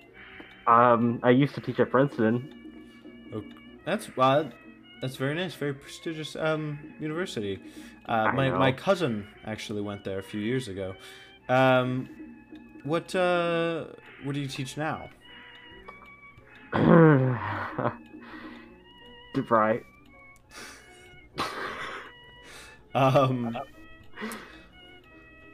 um, 0.66 1.20
I 1.22 1.30
used 1.30 1.54
to 1.54 1.60
teach 1.60 1.78
at 1.78 1.92
Princeton. 1.92 3.30
Oh, 3.32 3.44
That's 3.84 4.10
uh, 4.18 4.50
that's 5.00 5.14
very 5.14 5.34
nice, 5.34 5.54
very 5.54 5.74
prestigious 5.74 6.34
um 6.34 6.78
university. 6.98 7.60
Uh, 8.06 8.32
my 8.32 8.50
my 8.50 8.72
cousin 8.72 9.28
actually 9.44 9.82
went 9.82 10.02
there 10.02 10.18
a 10.18 10.24
few 10.24 10.40
years 10.40 10.66
ago. 10.66 10.94
Um, 11.48 12.08
what 12.82 13.14
uh, 13.14 13.84
what 14.24 14.34
do 14.34 14.40
you 14.40 14.48
teach 14.48 14.76
now? 14.76 15.08
right. 19.48 19.82
Um. 22.94 23.58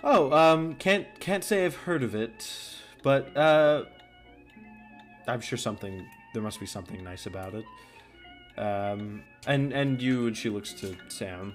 Oh, 0.04 0.32
um, 0.32 0.74
can't 0.76 1.06
can't 1.20 1.42
say 1.42 1.64
I've 1.64 1.74
heard 1.76 2.02
of 2.02 2.14
it, 2.14 2.50
but 3.02 3.36
uh, 3.36 3.84
I'm 5.26 5.40
sure 5.40 5.58
something 5.58 6.06
there 6.34 6.42
must 6.42 6.60
be 6.60 6.66
something 6.66 7.02
nice 7.02 7.26
about 7.26 7.54
it. 7.54 7.64
Um, 8.56 9.22
and 9.46 9.72
and 9.72 10.00
you 10.00 10.28
and 10.28 10.36
she 10.36 10.50
looks 10.50 10.72
to 10.74 10.96
Sam. 11.08 11.54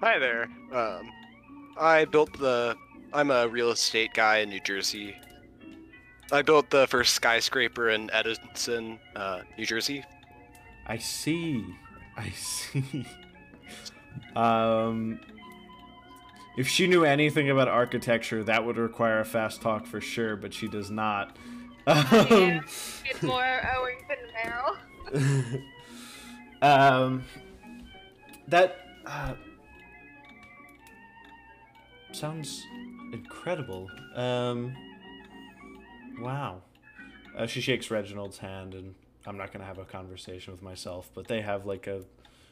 Hi 0.00 0.18
there. 0.18 0.48
Um, 0.72 1.10
I 1.78 2.04
built 2.04 2.38
the. 2.38 2.76
I'm 3.12 3.30
a 3.30 3.46
real 3.46 3.70
estate 3.70 4.14
guy 4.14 4.38
in 4.38 4.48
New 4.48 4.60
Jersey. 4.60 5.14
I 6.30 6.40
built 6.40 6.70
the 6.70 6.86
first 6.86 7.14
skyscraper 7.14 7.90
in 7.90 8.10
Edison, 8.10 8.98
uh, 9.14 9.42
New 9.58 9.66
Jersey. 9.66 10.02
I 10.86 10.96
see. 10.96 11.64
I 12.16 12.30
see. 12.30 13.06
um, 14.36 15.20
if 16.56 16.68
she 16.68 16.86
knew 16.86 17.04
anything 17.04 17.50
about 17.50 17.68
architecture, 17.68 18.44
that 18.44 18.64
would 18.64 18.76
require 18.76 19.20
a 19.20 19.24
fast 19.24 19.62
talk 19.62 19.86
for 19.86 20.00
sure, 20.00 20.36
but 20.36 20.52
she 20.52 20.68
does 20.68 20.90
not. 20.90 21.36
Um, 21.86 22.64
It's 23.04 23.22
more 23.22 23.60
Owen 23.76 23.96
Barrel. 24.32 25.62
um, 26.62 27.24
that 28.48 28.76
uh, 29.06 29.34
sounds 32.12 32.62
incredible. 33.12 33.90
Um, 34.14 34.74
wow. 36.20 36.62
Uh, 37.36 37.46
she 37.46 37.60
shakes 37.60 37.90
Reginald's 37.90 38.38
hand, 38.38 38.74
and 38.74 38.94
I'm 39.26 39.36
not 39.36 39.52
gonna 39.52 39.64
have 39.64 39.78
a 39.78 39.84
conversation 39.84 40.52
with 40.52 40.62
myself, 40.62 41.10
but 41.14 41.28
they 41.28 41.40
have 41.40 41.66
like 41.66 41.86
a 41.86 42.02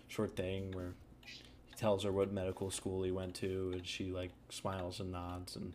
short 0.08 0.36
thing 0.36 0.72
where 0.72 0.92
he 1.24 1.74
tells 1.76 2.04
her 2.04 2.12
what 2.12 2.32
medical 2.32 2.70
school 2.70 3.02
he 3.02 3.10
went 3.10 3.34
to, 3.36 3.70
and 3.74 3.86
she 3.86 4.10
like 4.10 4.30
smiles 4.48 5.00
and 5.00 5.12
nods, 5.12 5.56
and 5.56 5.72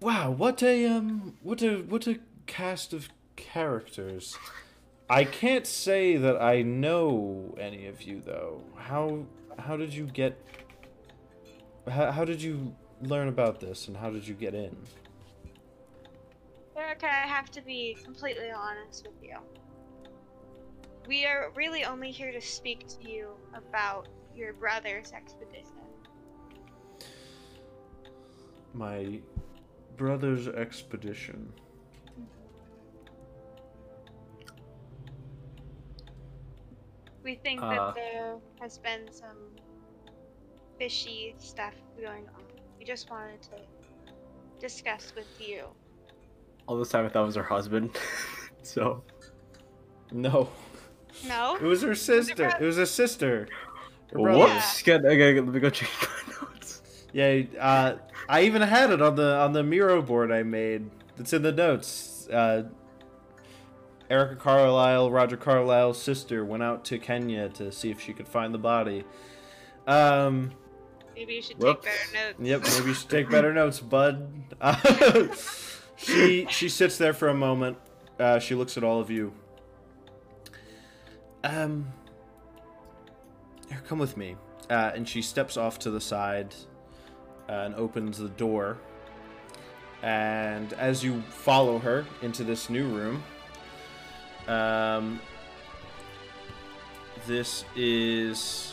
wow, 0.00 0.30
what 0.30 0.62
a 0.62 0.86
um, 0.86 1.36
what 1.42 1.62
a 1.62 1.78
what 1.78 2.06
a 2.06 2.18
cast 2.46 2.92
of 2.92 3.08
characters. 3.36 4.36
I 5.08 5.24
can't 5.24 5.66
say 5.66 6.16
that 6.16 6.40
I 6.40 6.62
know 6.62 7.54
any 7.58 7.86
of 7.86 8.02
you 8.02 8.22
though. 8.24 8.62
How 8.76 9.24
how 9.58 9.76
did 9.76 9.94
you 9.94 10.06
get? 10.06 10.38
How, 11.88 12.12
how 12.12 12.24
did 12.24 12.42
you 12.42 12.74
learn 13.02 13.28
about 13.28 13.60
this, 13.60 13.88
and 13.88 13.96
how 13.96 14.10
did 14.10 14.28
you 14.28 14.34
get 14.34 14.54
in? 14.54 14.76
Erica, 16.80 17.06
I 17.06 17.26
have 17.26 17.50
to 17.50 17.60
be 17.60 17.96
completely 18.02 18.50
honest 18.50 19.06
with 19.06 19.22
you. 19.22 19.36
We 21.06 21.26
are 21.26 21.50
really 21.54 21.84
only 21.84 22.10
here 22.10 22.32
to 22.32 22.40
speak 22.40 22.86
to 22.88 23.10
you 23.10 23.34
about 23.54 24.08
your 24.34 24.54
brother's 24.54 25.12
expedition. 25.12 25.76
My 28.72 29.20
brother's 29.96 30.48
expedition. 30.48 31.52
We 37.22 37.34
think 37.34 37.60
Uh. 37.60 37.68
that 37.74 37.94
there 37.94 38.38
has 38.60 38.78
been 38.78 39.12
some 39.12 39.36
fishy 40.78 41.34
stuff 41.38 41.74
going 42.00 42.26
on. 42.28 42.42
We 42.78 42.84
just 42.86 43.10
wanted 43.10 43.42
to 43.42 43.60
discuss 44.58 45.12
with 45.14 45.28
you. 45.38 45.68
All 46.70 46.78
this 46.78 46.90
time 46.90 47.04
I 47.04 47.08
thought 47.08 47.24
it 47.24 47.26
was 47.26 47.34
her 47.34 47.42
husband. 47.42 47.98
so 48.62 49.02
No, 50.12 50.48
No? 51.26 51.56
it 51.56 51.62
was 51.62 51.82
her 51.82 51.96
sister. 51.96 52.54
It 52.60 52.64
was 52.64 52.76
her 52.76 52.86
sister. 52.86 53.48
Her 54.12 54.20
brother. 54.20 54.38
whoops. 54.54 54.80
Good. 54.82 55.04
Okay, 55.04 55.34
let 55.40 55.48
me 55.52 55.58
go 55.58 55.68
check 55.68 55.88
my 56.00 56.34
notes. 56.52 56.82
Yeah, 57.12 57.42
uh, 57.58 57.96
I 58.28 58.42
even 58.42 58.62
had 58.62 58.90
it 58.90 59.02
on 59.02 59.16
the 59.16 59.34
on 59.38 59.52
the 59.52 59.64
Miro 59.64 60.00
board 60.00 60.30
I 60.30 60.44
made. 60.44 60.88
It's 61.18 61.32
in 61.32 61.42
the 61.42 61.50
notes. 61.50 62.28
Uh, 62.28 62.68
Erica 64.08 64.36
Carlyle, 64.36 65.10
Roger 65.10 65.36
Carlyle's 65.36 66.00
sister, 66.00 66.44
went 66.44 66.62
out 66.62 66.84
to 66.84 67.00
Kenya 67.00 67.48
to 67.50 67.72
see 67.72 67.90
if 67.90 68.00
she 68.00 68.12
could 68.12 68.28
find 68.28 68.54
the 68.54 68.58
body. 68.58 69.02
Um, 69.88 70.52
Maybe 71.16 71.34
you 71.34 71.42
should 71.42 71.58
Whoops. 71.60 71.84
take 71.84 72.12
better 72.12 72.26
notes. 72.28 72.48
yep, 72.48 72.62
maybe 72.62 72.88
you 72.90 72.94
should 72.94 73.10
take 73.10 73.28
better 73.28 73.52
notes, 73.60 73.80
bud. 73.80 74.30
She 76.02 76.46
she 76.48 76.68
sits 76.68 76.96
there 76.96 77.12
for 77.12 77.28
a 77.28 77.34
moment. 77.34 77.76
Uh, 78.18 78.38
she 78.38 78.54
looks 78.54 78.76
at 78.76 78.84
all 78.84 79.00
of 79.00 79.10
you. 79.10 79.32
Um, 81.44 81.92
here, 83.68 83.82
come 83.86 83.98
with 83.98 84.16
me. 84.16 84.36
Uh, 84.68 84.92
and 84.94 85.08
she 85.08 85.20
steps 85.20 85.56
off 85.56 85.78
to 85.80 85.90
the 85.90 86.00
side 86.00 86.54
uh, 87.48 87.52
and 87.52 87.74
opens 87.74 88.18
the 88.18 88.28
door. 88.28 88.78
And 90.02 90.72
as 90.74 91.04
you 91.04 91.22
follow 91.22 91.78
her 91.78 92.06
into 92.22 92.44
this 92.44 92.70
new 92.70 92.88
room, 92.88 93.22
um, 94.48 95.20
this 97.26 97.64
is 97.76 98.72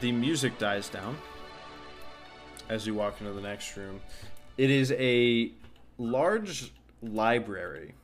the 0.00 0.10
music 0.10 0.58
dies 0.58 0.88
down 0.88 1.16
as 2.68 2.86
you 2.86 2.94
walk 2.94 3.20
into 3.20 3.32
the 3.32 3.40
next 3.40 3.76
room. 3.76 4.00
It 4.56 4.70
is 4.70 4.92
a 4.92 5.52
large 6.00 6.72
library 7.02 7.94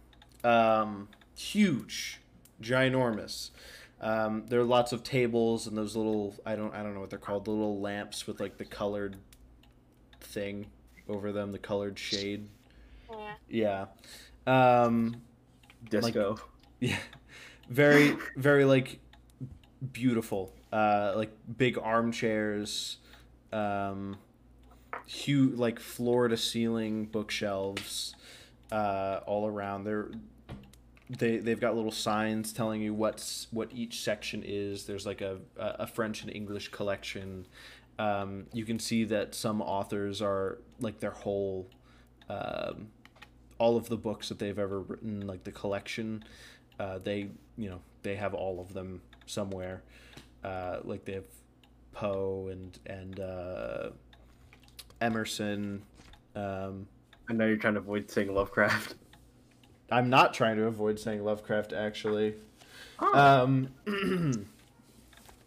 um, 0.45 1.09
huge, 1.37 2.21
ginormous. 2.63 3.51
Um, 4.01 4.45
there 4.49 4.61
are 4.61 4.65
lots 4.65 4.93
of 4.93 5.03
tables 5.03 5.67
and 5.67 5.77
those 5.77 5.97
little 5.97 6.35
I 6.45 6.55
don't 6.55 6.73
I 6.75 6.83
don't 6.83 6.95
know 6.95 7.01
what 7.01 7.09
they're 7.11 7.19
called 7.19 7.47
the 7.47 7.51
little 7.51 7.81
lamps 7.81 8.27
with 8.27 8.39
like 8.39 8.59
the 8.59 8.65
colored 8.67 9.17
thing 10.21 10.67
over 11.09 11.33
them 11.33 11.51
the 11.53 11.59
colored 11.59 11.99
shade 11.99 12.47
Yeah. 13.49 13.87
yeah 14.47 14.85
um, 14.85 15.23
Disco. 15.89 16.37
yeah 16.81 16.99
very 17.71 18.17
very 18.37 18.67
like 18.67 19.01
beautiful 19.93 20.53
uh 20.73 21.15
like 21.17 21.31
big 21.57 21.79
armchairs 21.79 22.99
um 23.53 24.17
huge 25.07 25.57
like 25.57 25.79
floor 25.79 26.29
to 26.29 26.37
ceiling 26.37 27.07
bookshelves 27.07 28.15
uh 28.73 29.21
all 29.27 29.47
around. 29.47 29.85
They're 29.85 30.11
they 31.09 31.37
they've 31.39 31.61
got 31.61 31.77
little 31.77 31.93
signs 31.93 32.53
telling 32.53 32.81
you 32.83 32.93
what's 32.93 33.47
what 33.51 33.71
each 33.73 34.01
section 34.03 34.43
is. 34.45 34.85
There's 34.85 35.07
like 35.07 35.21
a 35.21 35.39
a 35.57 35.87
french 35.87 36.23
and 36.23 36.35
english 36.35 36.69
collection. 36.69 37.47
Um 37.99 38.47
you 38.53 38.65
can 38.65 38.79
see 38.79 39.05
that 39.05 39.35
some 39.35 39.63
authors 39.63 40.21
are 40.21 40.59
like 40.81 41.01
their 41.01 41.13
whole 41.13 41.69
um 42.29 42.89
all 43.59 43.77
of 43.77 43.89
the 43.89 43.97
books 43.97 44.29
that 44.29 44.39
they've 44.39 44.59
ever 44.59 44.81
written 44.81 45.27
like 45.27 45.45
the 45.45 45.53
collection 45.53 46.23
uh, 46.79 46.99
they 46.99 47.29
you 47.57 47.71
know 47.71 47.81
they 48.03 48.17
have 48.17 48.35
all 48.35 48.61
of 48.61 48.73
them 48.73 49.01
somewhere. 49.27 49.83
Uh, 50.45 50.79
like 50.85 51.05
they 51.05 51.15
have 51.15 51.27
poe 51.93 52.49
and 52.51 52.79
and 52.87 53.21
uh, 53.21 53.91
emerson 55.01 55.83
um, 56.35 56.87
I 57.29 57.33
know 57.33 57.47
you're 57.47 57.57
trying 57.57 57.75
to 57.75 57.81
avoid 57.81 58.11
saying 58.11 58.33
Lovecraft. 58.35 58.95
i'm 59.91 60.11
not 60.11 60.35
trying 60.35 60.57
to 60.57 60.65
avoid 60.65 60.99
saying 60.99 61.25
lovecraft 61.25 61.73
actually. 61.73 62.35
Oh. 62.99 63.15
um 63.19 63.69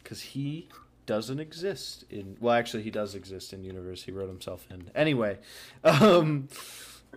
because 0.04 0.22
he 0.22 0.68
doesn't 1.06 1.39
exist 1.39 2.06
in 2.10 2.38
well 2.39 2.54
actually 2.54 2.84
he 2.84 2.91
does 2.91 3.16
exist 3.16 3.52
in 3.54 3.64
universe. 3.64 4.04
He 4.04 4.12
wrote 4.12 4.28
himself 4.30 4.66
in. 4.70 4.89
Anyway 4.95 5.38
um 5.84 6.47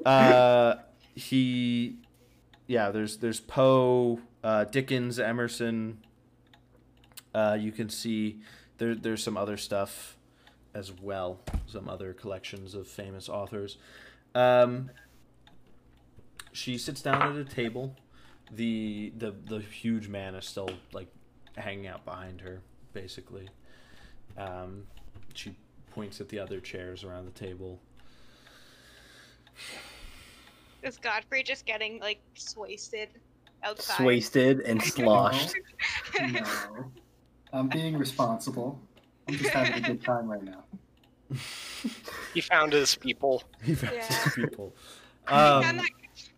uh 0.07 0.77
he 1.15 1.97
yeah 2.67 2.91
there's 2.91 3.19
there's 3.19 3.41
poe 3.41 4.21
uh 4.43 4.65
dickens 4.65 5.19
emerson. 5.21 5.99
Uh 7.35 7.57
you 7.61 7.71
can 7.73 7.89
see 7.89 8.41
there 8.79 8.95
there's 8.95 9.23
some 9.23 9.37
other 9.37 9.57
stuff 9.57 10.17
as 10.75 10.93
well 10.93 11.41
some 11.67 11.89
other 11.89 12.13
collections 12.13 12.75
of 12.75 12.87
famous 12.87 13.29
authors 13.29 13.77
um 14.35 14.91
she 16.53 16.79
sits 16.79 17.03
down 17.03 17.23
at 17.23 17.37
a 17.37 17.45
table 17.45 17.97
the 18.51 19.13
the 19.17 19.35
the 19.47 19.59
huge 19.61 20.09
man 20.09 20.35
is 20.35 20.47
still 20.47 20.71
like 20.93 21.09
hanging 21.57 21.87
out 21.87 22.05
behind 22.05 22.41
her 22.41 22.61
basically 22.93 23.49
um 24.39 24.85
she 25.35 25.55
points 25.91 26.21
at 26.21 26.29
the 26.29 26.39
other 26.39 26.61
chairs 26.61 27.05
around 27.05 27.27
the 27.27 27.39
table 27.39 27.79
Is 30.83 30.97
Godfrey 30.99 31.43
just 31.43 31.65
getting 31.65 32.01
like 32.01 32.21
swasted 32.35 33.09
outside? 33.63 33.97
Swasted 33.97 34.61
and 34.61 34.83
sloshed. 34.95 35.55
No. 36.21 36.91
I'm 37.53 37.69
being 37.69 37.97
responsible. 37.97 38.81
I'm 39.29 39.37
just 39.37 39.51
having 39.51 39.75
a 39.75 39.81
good 39.81 40.05
time 40.05 40.27
right 40.29 40.43
now. 40.43 40.65
He 42.35 42.41
found 42.41 42.73
his 42.73 42.97
people. 42.97 43.43
he 43.65 43.75
found 43.75 43.95
Yeah. 43.95 44.09
some 44.09 44.33
people 44.33 44.75
and 45.29 45.65
um 45.65 45.77
that 45.77 45.91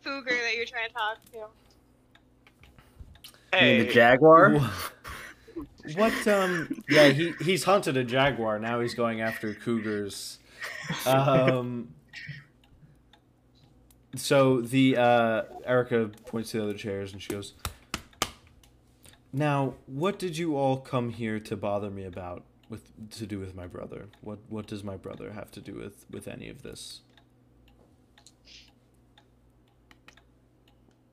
cougar 0.05 0.31
that 0.31 0.55
you're 0.57 0.67
trying 0.67 0.89
to 0.89 0.95
talk 0.95 1.25
to. 1.33 1.37
You 1.37 1.43
mean 1.43 1.51
Hey, 3.53 3.83
the 3.87 3.93
Jaguar? 3.93 4.61
what 5.95 6.27
um 6.27 6.83
yeah 6.89 7.09
he 7.09 7.33
he's 7.41 7.65
hunted 7.65 7.97
a 7.97 8.03
jaguar 8.03 8.59
now 8.59 8.81
he's 8.81 8.95
going 8.95 9.21
after 9.21 9.53
cougars 9.55 10.39
um 11.07 11.89
so 14.17 14.61
the 14.63 14.97
uh 14.97 15.43
erica 15.67 16.11
points 16.27 16.51
to 16.51 16.57
the 16.57 16.63
other 16.65 16.75
chairs 16.75 17.13
and 17.13 17.21
she 17.21 17.29
goes 17.29 17.53
now 19.33 19.75
what 19.87 20.19
did 20.19 20.39
you 20.39 20.57
all 20.57 20.79
come 20.79 21.11
here 21.11 21.39
to 21.39 21.55
bother 21.55 21.91
me 21.91 22.05
about 22.05 22.43
with 22.69 23.11
to 23.11 23.27
do 23.27 23.39
with 23.39 23.55
my 23.55 23.67
brother 23.67 24.07
what 24.21 24.39
what 24.49 24.67
does 24.67 24.83
my 24.83 24.97
brother 24.97 25.33
have 25.33 25.51
to 25.51 25.61
do 25.61 25.75
with 25.75 26.07
with 26.11 26.27
any 26.27 26.49
of 26.49 26.63
this 26.63 27.03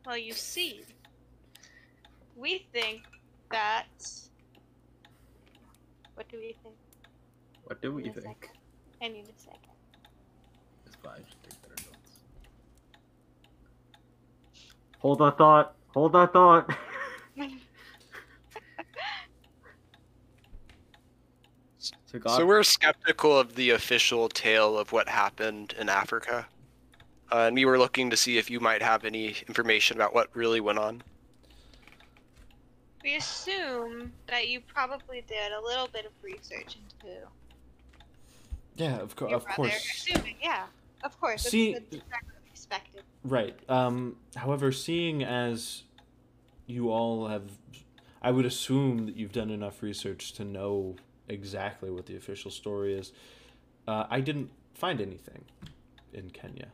Well, 0.06 0.18
you 0.18 0.34
see, 0.34 0.82
we 2.36 2.66
think 2.74 3.04
that. 3.52 3.86
What 6.16 6.28
do 6.30 6.38
we 6.38 6.56
think? 6.64 6.76
What 7.64 7.82
do 7.82 7.94
we 7.94 8.04
Give 8.04 8.16
me 8.16 8.20
a 8.20 8.24
think? 8.24 8.44
second. 8.46 8.60
I 9.02 9.08
need 9.08 9.26
a 9.30 9.40
second. 9.40 9.60
It's 10.86 10.96
fine. 10.96 11.24
Take 11.44 11.62
better 11.62 11.76
notes. 11.86 12.12
Hold 15.00 15.20
that 15.20 15.38
thought. 15.38 15.76
Hold 15.94 16.14
that 16.14 16.34
thought. 16.34 16.70
So 22.12 22.20
God, 22.20 22.38
So 22.38 22.46
we're 22.46 22.64
skeptical 22.64 23.40
of 23.40 23.56
the 23.56 23.70
official 23.70 24.28
tale 24.28 24.78
of 24.78 24.92
what 24.92 25.08
happened 25.08 25.74
in 25.80 25.88
Africa. 25.88 26.46
Uh, 27.32 27.46
and 27.48 27.56
we 27.56 27.64
were 27.64 27.80
looking 27.80 28.10
to 28.10 28.18
see 28.18 28.38
if 28.38 28.50
you 28.50 28.60
might 28.60 28.82
have 28.82 29.06
any 29.06 29.36
information 29.48 29.96
about 29.96 30.14
what 30.14 30.28
really 30.36 30.60
went 30.60 30.78
on. 30.78 31.04
We 33.02 33.16
assume 33.16 34.12
that 34.28 34.50
you 34.50 34.60
probably 34.60 35.24
did 35.26 35.54
a 35.54 35.62
little 35.62 35.88
bit 35.88 36.06
of 36.06 36.12
research 36.22 36.76
into 36.76 37.16
yeah 38.76 39.00
of, 39.00 39.16
co- 39.16 39.30
your 39.30 39.38
of 39.38 39.46
brother. 39.46 39.56
course 39.56 40.06
Assuming, 40.08 40.36
yeah, 40.44 40.66
of 41.04 41.20
course. 41.20 41.44
See- 41.44 41.74
that's 41.74 41.86
exactly 41.96 42.36
expected. 42.52 43.04
Right. 43.24 43.58
Um, 43.70 44.18
however, 44.36 44.74
seeing 44.74 45.24
as 45.24 45.84
you 46.68 46.92
all 46.92 47.28
have, 47.28 47.44
I 48.22 48.32
would 48.32 48.46
assume 48.46 49.06
that 49.06 49.16
you've 49.16 49.32
done 49.32 49.50
enough 49.50 49.82
research 49.82 50.34
to 50.34 50.44
know 50.44 50.98
exactly 51.28 51.90
what 51.92 52.06
the 52.06 52.16
official 52.16 52.52
story 52.52 52.98
is. 52.98 53.12
Uh, 53.88 54.06
I 54.10 54.22
didn't 54.22 54.50
find 54.74 55.02
anything 55.02 55.44
in 56.14 56.30
Kenya. 56.30 56.68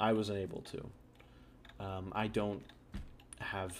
I 0.00 0.12
wasn't 0.12 0.38
able 0.38 0.62
to. 0.62 0.90
Um, 1.80 2.12
I 2.14 2.26
don't 2.26 2.62
have 3.40 3.76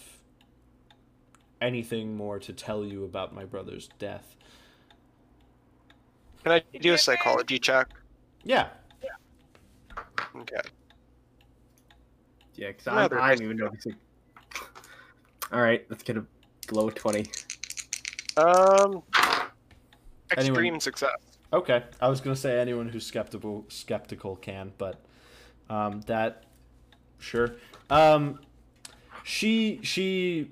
anything 1.61 2.15
more 2.15 2.39
to 2.39 2.53
tell 2.53 2.85
you 2.85 3.03
about 3.03 3.33
my 3.33 3.45
brother's 3.45 3.89
death. 3.99 4.35
Can 6.43 6.53
I 6.53 6.77
do 6.79 6.93
a 6.93 6.97
psychology 6.97 7.59
check? 7.59 7.89
Yeah. 8.43 8.67
Okay. 10.35 10.55
yeah, 12.55 12.67
because 12.67 12.85
Rather 12.87 13.19
I'm, 13.19 13.31
I'm 13.31 13.41
even 13.41 13.57
noticing. 13.57 13.95
All 15.51 15.61
right, 15.61 15.85
let's 15.89 16.03
get 16.03 16.17
a 16.17 16.25
glow 16.67 16.89
twenty. 16.89 17.25
Um, 18.37 19.03
Anyone- 20.37 20.55
extreme 20.55 20.79
success. 20.79 21.17
Okay, 21.51 21.83
I 21.99 22.07
was 22.09 22.21
gonna 22.21 22.35
say 22.35 22.59
anyone 22.59 22.89
who's 22.89 23.05
skeptical 23.05 23.65
skeptical 23.69 24.35
can, 24.35 24.71
but 24.77 25.01
um, 25.69 26.01
that 26.01 26.43
sure. 27.17 27.55
Um, 27.89 28.39
she 29.23 29.79
she 29.81 30.51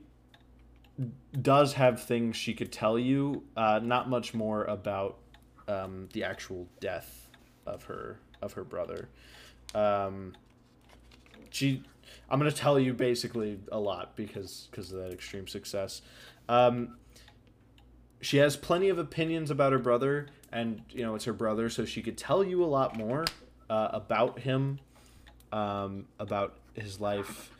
does 1.41 1.73
have 1.73 2.01
things 2.01 2.36
she 2.36 2.53
could 2.53 2.71
tell 2.71 2.97
you. 2.97 3.43
Uh, 3.55 3.80
not 3.84 4.09
much 4.09 4.34
more 4.34 4.63
about 4.65 5.17
um, 5.67 6.09
the 6.13 6.23
actual 6.23 6.67
death 6.80 7.30
of 7.65 7.84
her 7.84 8.19
of 8.41 8.53
her 8.53 8.63
brother. 8.63 9.09
Um, 9.75 10.34
she, 11.49 11.84
I'm 12.30 12.39
gonna 12.39 12.51
tell 12.51 12.80
you 12.80 12.93
basically 12.93 13.59
a 13.71 13.80
lot 13.80 14.15
because 14.15 14.67
because 14.71 14.91
of 14.91 14.99
that 14.99 15.11
extreme 15.11 15.47
success. 15.47 16.01
Um, 16.49 16.97
she 18.22 18.38
has 18.38 18.55
plenty 18.57 18.89
of 18.89 18.97
opinions 18.97 19.51
about 19.51 19.72
her 19.72 19.80
brother 19.80 20.28
and 20.51 20.82
you 20.89 21.03
know 21.03 21.15
it's 21.15 21.26
her 21.26 21.34
brother 21.34 21.70
so 21.70 21.86
she 21.86 22.01
could 22.01 22.18
tell 22.18 22.43
you 22.43 22.63
a 22.63 22.65
lot 22.65 22.95
more 22.95 23.26
uh, 23.70 23.89
about 23.91 24.39
him 24.39 24.80
um, 25.51 26.05
about 26.20 26.57
his 26.74 26.99
life 26.99 27.51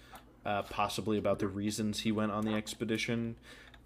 uh, 0.46 0.62
possibly 0.64 1.18
about 1.18 1.40
the 1.40 1.48
reasons 1.48 2.00
he 2.00 2.12
went 2.12 2.32
on 2.32 2.46
the 2.46 2.54
expedition 2.54 3.36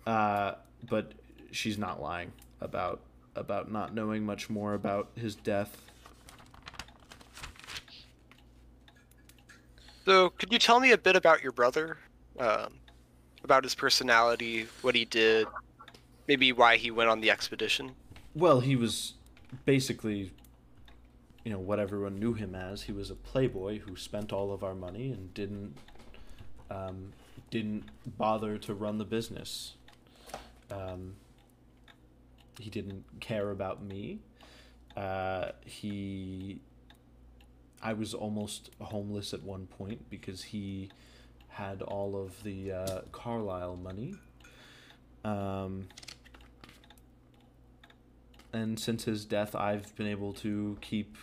uh, 0.06 0.54
but 0.90 1.14
she's 1.52 1.78
not 1.78 2.02
lying 2.02 2.32
about 2.60 3.02
about 3.36 3.72
not 3.72 3.94
knowing 3.94 4.26
much 4.26 4.50
more 4.50 4.74
about 4.74 5.10
his 5.16 5.36
death 5.36 5.78
So, 10.06 10.32
could 10.32 10.52
you 10.52 10.58
tell 10.58 10.80
me 10.80 10.92
a 10.92 10.98
bit 10.98 11.16
about 11.16 11.44
your 11.44 11.52
brother? 11.52 11.98
Um, 12.40 12.74
about 13.44 13.64
his 13.64 13.76
personality, 13.76 14.68
what 14.82 14.96
he 14.96 15.06
did, 15.06 15.48
maybe 16.28 16.52
why 16.52 16.78
he 16.78 16.92
went 16.92 17.10
on 17.10 17.22
the 17.22 17.32
expedition? 17.32 17.92
well 18.34 18.62
he 18.62 18.76
was 18.76 19.14
basically 19.66 20.32
you 21.44 21.52
know 21.52 21.60
what 21.60 21.80
everyone 21.80 22.18
knew 22.20 22.34
him 22.34 22.56
as 22.56 22.84
he 22.84 22.92
was 22.92 23.10
a 23.10 23.16
playboy 23.16 23.80
who 23.80 23.96
spent 23.96 24.32
all 24.32 24.54
of 24.54 24.64
our 24.64 24.76
money 24.76 25.12
and 25.12 25.34
didn't 25.34 25.76
um, 26.70 27.12
didn't 27.50 27.84
bother 28.18 28.58
to 28.58 28.74
run 28.74 28.98
the 28.98 29.06
business. 29.06 29.74
Um, 30.72 31.16
he 32.60 32.70
didn't 32.70 33.04
care 33.20 33.52
about 33.52 33.84
me. 33.84 34.20
Uh, 34.96 35.50
he, 35.66 36.62
I 37.82 37.94
was 37.94 38.14
almost 38.14 38.72
homeless 38.80 39.34
at 39.34 39.44
one 39.44 39.68
point 39.68 40.10
because 40.10 40.44
he 40.44 40.90
had 41.50 41.82
all 41.82 42.16
of 42.16 42.42
the 42.44 42.72
uh, 42.72 43.02
Carlyle 43.12 43.76
money. 43.76 44.16
Um, 45.26 45.88
and 48.54 48.80
since 48.80 49.06
his 49.06 49.26
death, 49.26 49.56
I've 49.56 49.96
been 49.96 50.08
able 50.08 50.34
to 50.34 50.78
keep 50.82 51.18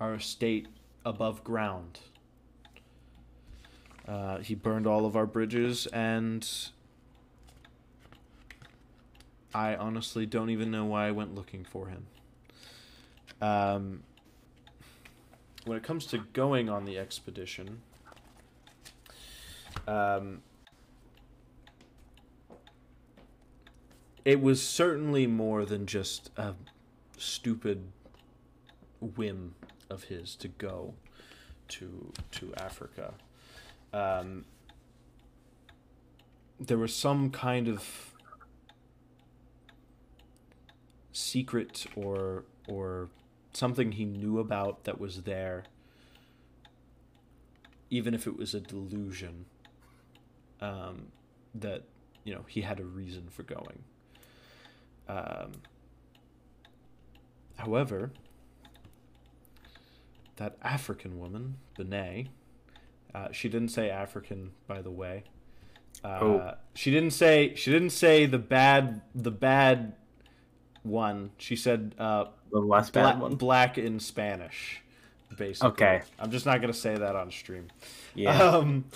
our 0.00 0.14
estate 0.14 0.66
above 1.04 1.44
ground. 1.44 2.00
Uh, 4.06 4.38
he 4.38 4.54
burned 4.54 4.86
all 4.86 5.06
of 5.06 5.16
our 5.16 5.26
bridges, 5.26 5.86
and 5.86 6.48
I 9.54 9.76
honestly 9.76 10.26
don't 10.26 10.50
even 10.50 10.70
know 10.70 10.84
why 10.84 11.06
I 11.08 11.10
went 11.12 11.34
looking 11.34 11.64
for 11.64 11.88
him. 11.88 12.06
Um, 13.40 14.02
when 15.64 15.76
it 15.76 15.84
comes 15.84 16.06
to 16.06 16.18
going 16.32 16.68
on 16.68 16.84
the 16.84 16.98
expedition, 16.98 17.80
um, 19.86 20.42
it 24.24 24.40
was 24.40 24.66
certainly 24.66 25.26
more 25.26 25.64
than 25.64 25.86
just 25.86 26.30
a 26.36 26.54
stupid 27.18 27.84
whim 29.00 29.54
of 29.90 30.04
his 30.04 30.36
to 30.36 30.48
go 30.48 30.94
to 31.68 32.12
to 32.30 32.52
Africa. 32.56 33.14
Um, 33.92 34.44
there 36.60 36.78
was 36.78 36.94
some 36.94 37.30
kind 37.30 37.68
of 37.68 38.14
secret 41.12 41.86
or 41.96 42.44
or 42.68 43.08
something 43.52 43.92
he 43.92 44.04
knew 44.04 44.38
about 44.38 44.84
that 44.84 44.98
was 44.98 45.22
there 45.22 45.64
even 47.90 48.14
if 48.14 48.26
it 48.26 48.38
was 48.38 48.54
a 48.54 48.60
delusion 48.60 49.44
um, 50.62 51.08
that 51.54 51.82
you 52.24 52.32
know 52.32 52.44
he 52.48 52.62
had 52.62 52.80
a 52.80 52.84
reason 52.84 53.28
for 53.28 53.42
going 53.42 53.82
um, 55.12 55.52
however 57.56 58.10
that 60.36 60.56
african 60.62 61.18
woman 61.18 61.56
Benet, 61.76 62.28
uh, 63.14 63.28
she 63.32 63.48
didn't 63.48 63.68
say 63.68 63.90
african 63.90 64.52
by 64.66 64.80
the 64.82 64.90
way 64.90 65.24
uh, 66.04 66.08
Oh. 66.20 66.54
she 66.74 66.90
didn't 66.90 67.12
say 67.12 67.54
she 67.54 67.70
didn't 67.70 67.90
say 67.90 68.26
the 68.26 68.38
bad 68.38 69.02
the 69.14 69.30
bad 69.30 69.94
one 70.82 71.30
she 71.38 71.54
said 71.54 71.94
uh, 71.98 72.24
The 72.50 72.58
less 72.58 72.90
Bla- 72.90 73.02
bad 73.02 73.20
one. 73.20 73.34
black 73.36 73.78
in 73.78 74.00
Spanish, 74.00 74.80
basically. 75.36 75.68
Okay. 75.70 76.02
I'm 76.18 76.30
just 76.32 76.44
not 76.44 76.60
gonna 76.60 76.72
say 76.72 76.96
that 76.96 77.14
on 77.14 77.30
stream. 77.30 77.68
Yeah. 78.16 78.36
Um. 78.42 78.86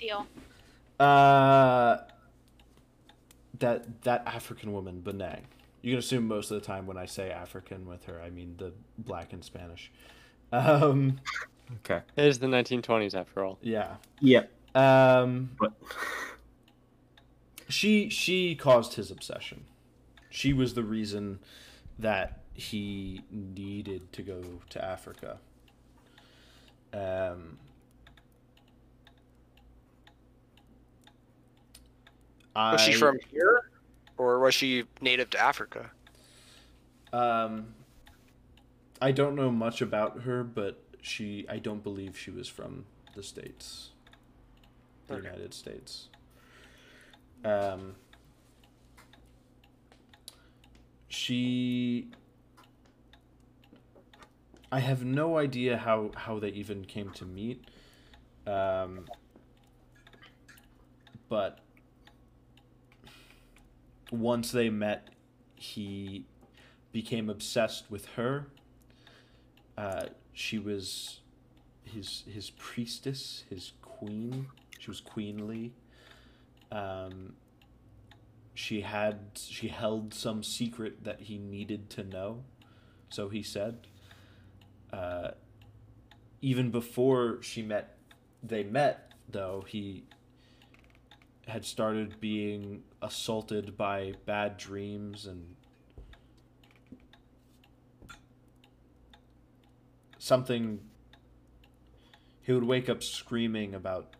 Deal. 0.00 0.26
Uh. 0.98 1.98
That 3.62 4.02
that 4.02 4.24
African 4.26 4.72
woman, 4.72 5.00
Benet. 5.00 5.42
You 5.82 5.92
can 5.92 5.98
assume 6.00 6.26
most 6.26 6.50
of 6.50 6.60
the 6.60 6.66
time 6.66 6.86
when 6.86 6.96
I 6.96 7.06
say 7.06 7.30
African 7.30 7.86
with 7.86 8.04
her, 8.06 8.20
I 8.20 8.28
mean 8.28 8.56
the 8.58 8.72
black 8.98 9.32
and 9.32 9.44
Spanish. 9.44 9.90
Um. 10.50 11.20
okay. 11.76 12.02
It 12.16 12.24
is 12.26 12.40
the 12.40 12.48
1920s 12.48 13.14
after 13.14 13.44
all. 13.44 13.58
Yeah. 13.62 13.94
Yep. 14.20 14.50
Um. 14.74 15.50
But 15.60 15.72
she 17.68 18.08
she 18.08 18.56
caused 18.56 18.94
his 18.94 19.12
obsession. 19.12 19.64
She 20.28 20.52
was 20.52 20.74
the 20.74 20.82
reason 20.82 21.38
that 22.00 22.40
he 22.54 23.22
needed 23.30 24.12
to 24.12 24.22
go 24.22 24.42
to 24.70 24.84
Africa. 24.84 25.38
Um, 26.92 27.58
Was 32.54 32.80
she 32.82 32.92
from 32.92 33.18
here, 33.30 33.62
or 34.18 34.38
was 34.40 34.54
she 34.54 34.84
native 35.00 35.30
to 35.30 35.40
Africa? 35.40 35.90
Um, 37.12 37.74
I 39.00 39.12
don't 39.12 39.34
know 39.34 39.50
much 39.50 39.80
about 39.80 40.22
her, 40.22 40.44
but 40.44 40.82
she 41.00 41.46
I 41.48 41.58
don't 41.58 41.82
believe 41.82 42.16
she 42.16 42.30
was 42.30 42.48
from 42.48 42.84
the 43.14 43.22
states, 43.22 43.90
the 45.08 45.14
Okay. 45.14 45.24
United 45.24 45.54
States. 45.54 46.08
Um, 47.44 47.96
she. 51.08 52.08
I 54.70 54.78
have 54.80 55.04
no 55.04 55.36
idea 55.38 55.76
how 55.76 56.10
how 56.16 56.38
they 56.38 56.48
even 56.50 56.84
came 56.84 57.10
to 57.10 57.24
meet. 57.24 57.66
Um, 58.46 59.06
but 61.28 61.58
once 64.12 64.52
they 64.52 64.68
met, 64.68 65.08
he 65.56 66.26
became 66.92 67.30
obsessed 67.30 67.90
with 67.90 68.06
her. 68.16 68.46
Uh, 69.76 70.04
she 70.32 70.58
was 70.58 71.20
his 71.84 72.24
his 72.30 72.50
priestess, 72.50 73.44
his 73.48 73.72
queen. 73.80 74.46
She 74.78 74.90
was 74.90 75.00
queenly. 75.00 75.72
Um, 76.70 77.34
she 78.54 78.82
had 78.82 79.18
she 79.34 79.68
held 79.68 80.12
some 80.12 80.42
secret 80.42 81.04
that 81.04 81.22
he 81.22 81.38
needed 81.38 81.88
to 81.90 82.04
know, 82.04 82.44
so 83.08 83.28
he 83.28 83.42
said. 83.42 83.86
Uh, 84.92 85.30
even 86.42 86.70
before 86.70 87.38
she 87.40 87.62
met, 87.62 87.96
they 88.42 88.62
met 88.62 89.12
though 89.30 89.64
he 89.66 90.04
had 91.52 91.66
started 91.66 92.18
being 92.18 92.82
assaulted 93.02 93.76
by 93.76 94.14
bad 94.24 94.56
dreams 94.56 95.26
and 95.26 95.54
something. 100.18 100.80
He 102.40 102.52
would 102.52 102.64
wake 102.64 102.88
up 102.88 103.02
screaming 103.02 103.74
about 103.74 104.14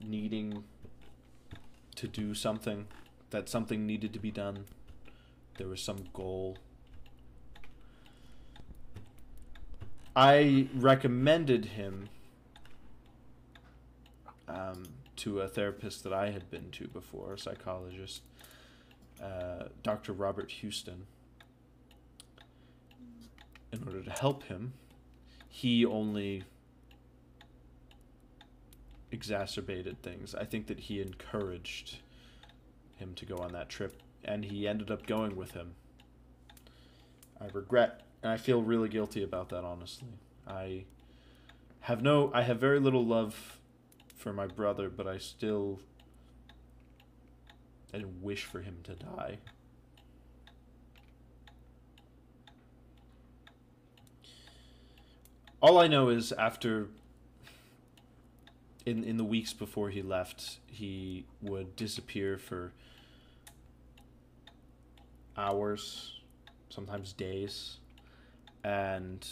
needing 0.00 0.64
to 1.94 2.08
do 2.08 2.34
something 2.34 2.88
that 3.30 3.48
something 3.48 3.86
needed 3.86 4.12
to 4.12 4.18
be 4.18 4.32
done. 4.32 4.64
There 5.56 5.68
was 5.68 5.84
some 5.84 6.08
goal. 6.12 6.58
I 10.16 10.68
recommended 10.74 11.66
him 11.66 12.08
um, 14.50 14.82
to 15.16 15.40
a 15.40 15.48
therapist 15.48 16.04
that 16.04 16.12
i 16.12 16.30
had 16.30 16.50
been 16.50 16.70
to 16.70 16.88
before 16.88 17.34
a 17.34 17.38
psychologist 17.38 18.22
uh, 19.22 19.64
dr 19.82 20.12
robert 20.12 20.52
huston 20.62 21.06
in 23.72 23.82
order 23.86 24.02
to 24.02 24.10
help 24.10 24.44
him, 24.44 24.72
he 25.48 25.84
only 25.84 26.44
exacerbated 29.10 30.02
things. 30.02 30.34
I 30.34 30.44
think 30.44 30.66
that 30.68 30.80
he 30.80 31.00
encouraged 31.00 31.98
him 32.96 33.14
to 33.14 33.26
go 33.26 33.36
on 33.36 33.52
that 33.52 33.68
trip, 33.68 34.02
and 34.24 34.44
he 34.44 34.68
ended 34.68 34.90
up 34.90 35.06
going 35.06 35.36
with 35.36 35.52
him. 35.52 35.74
I 37.40 37.46
regret, 37.52 38.02
and 38.22 38.30
I 38.30 38.36
feel 38.36 38.62
really 38.62 38.88
guilty 38.88 39.22
about 39.22 39.48
that, 39.50 39.64
honestly. 39.64 40.08
I 40.46 40.84
have 41.80 42.02
no, 42.02 42.30
I 42.34 42.42
have 42.42 42.58
very 42.58 42.78
little 42.78 43.04
love 43.04 43.58
for 44.20 44.32
my 44.32 44.46
brother, 44.46 44.88
but 44.88 45.06
I 45.06 45.18
still 45.18 45.80
I 47.92 47.98
didn't 47.98 48.22
wish 48.22 48.44
for 48.44 48.60
him 48.60 48.78
to 48.84 48.94
die. 48.94 49.38
all 55.62 55.78
I 55.78 55.86
know 55.86 56.08
is 56.08 56.32
after 56.32 56.88
in 58.86 59.04
in 59.04 59.16
the 59.16 59.24
weeks 59.24 59.52
before 59.52 59.90
he 59.90 60.02
left, 60.02 60.58
he 60.66 61.24
would 61.42 61.76
disappear 61.76 62.38
for 62.38 62.72
hours, 65.36 66.20
sometimes 66.70 67.12
days, 67.12 67.76
and 68.64 69.26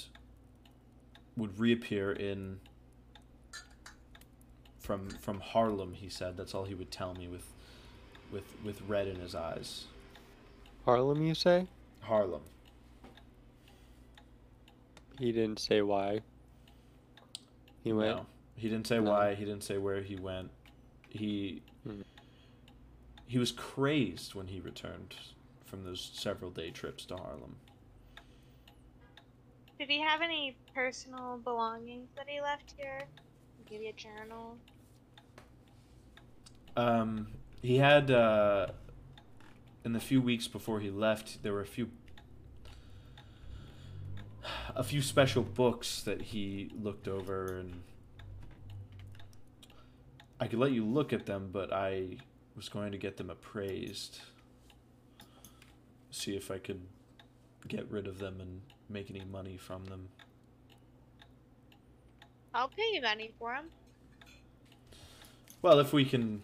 would 1.36 1.58
reappear 1.58 2.12
in 2.12 2.60
from 4.88 5.10
from 5.20 5.38
Harlem, 5.40 5.92
he 5.92 6.08
said. 6.08 6.34
That's 6.38 6.54
all 6.54 6.64
he 6.64 6.74
would 6.74 6.90
tell 6.90 7.12
me 7.14 7.28
with 7.28 7.44
with 8.32 8.44
with 8.64 8.80
red 8.88 9.06
in 9.06 9.16
his 9.20 9.34
eyes. 9.34 9.84
Harlem, 10.86 11.22
you 11.22 11.34
say? 11.34 11.66
Harlem. 12.00 12.40
He 15.18 15.30
didn't 15.30 15.58
say 15.58 15.82
why. 15.82 16.20
He 17.84 17.92
went. 17.92 18.16
No. 18.16 18.26
He 18.56 18.70
didn't 18.70 18.86
say 18.86 18.98
No. 18.98 19.10
why. 19.10 19.34
He 19.34 19.44
didn't 19.44 19.62
say 19.62 19.76
where 19.76 20.00
he 20.00 20.16
went. 20.16 20.50
He 21.10 21.62
Hmm. 21.84 22.00
he 23.26 23.38
was 23.38 23.52
crazed 23.52 24.34
when 24.34 24.46
he 24.48 24.58
returned 24.58 25.14
from 25.66 25.84
those 25.84 26.00
several 26.14 26.50
day 26.50 26.70
trips 26.70 27.04
to 27.06 27.16
Harlem. 27.18 27.56
Did 29.78 29.90
he 29.90 30.00
have 30.00 30.22
any 30.22 30.56
personal 30.74 31.36
belongings 31.44 32.08
that 32.16 32.26
he 32.26 32.40
left 32.40 32.72
here? 32.78 33.06
Maybe 33.70 33.88
a 33.88 33.92
journal. 33.92 34.56
Um, 36.78 37.26
he 37.60 37.78
had 37.78 38.08
uh, 38.08 38.68
in 39.84 39.94
the 39.94 39.98
few 39.98 40.22
weeks 40.22 40.46
before 40.46 40.78
he 40.78 40.90
left, 40.90 41.42
there 41.42 41.52
were 41.52 41.60
a 41.60 41.66
few 41.66 41.90
a 44.76 44.84
few 44.84 45.02
special 45.02 45.42
books 45.42 46.02
that 46.02 46.22
he 46.22 46.70
looked 46.80 47.08
over, 47.08 47.58
and 47.58 47.82
I 50.38 50.46
could 50.46 50.60
let 50.60 50.70
you 50.70 50.84
look 50.84 51.12
at 51.12 51.26
them, 51.26 51.50
but 51.52 51.72
I 51.72 52.18
was 52.54 52.68
going 52.68 52.92
to 52.92 52.98
get 52.98 53.16
them 53.16 53.28
appraised, 53.28 54.20
see 56.12 56.36
if 56.36 56.48
I 56.48 56.58
could 56.58 56.82
get 57.66 57.90
rid 57.90 58.06
of 58.06 58.20
them 58.20 58.40
and 58.40 58.60
make 58.88 59.10
any 59.10 59.24
money 59.24 59.56
from 59.56 59.84
them. 59.86 60.10
I'll 62.54 62.68
pay 62.68 62.88
you 62.92 63.02
money 63.02 63.32
for 63.36 63.52
them. 63.52 63.66
Well, 65.60 65.80
if 65.80 65.92
we 65.92 66.04
can, 66.04 66.40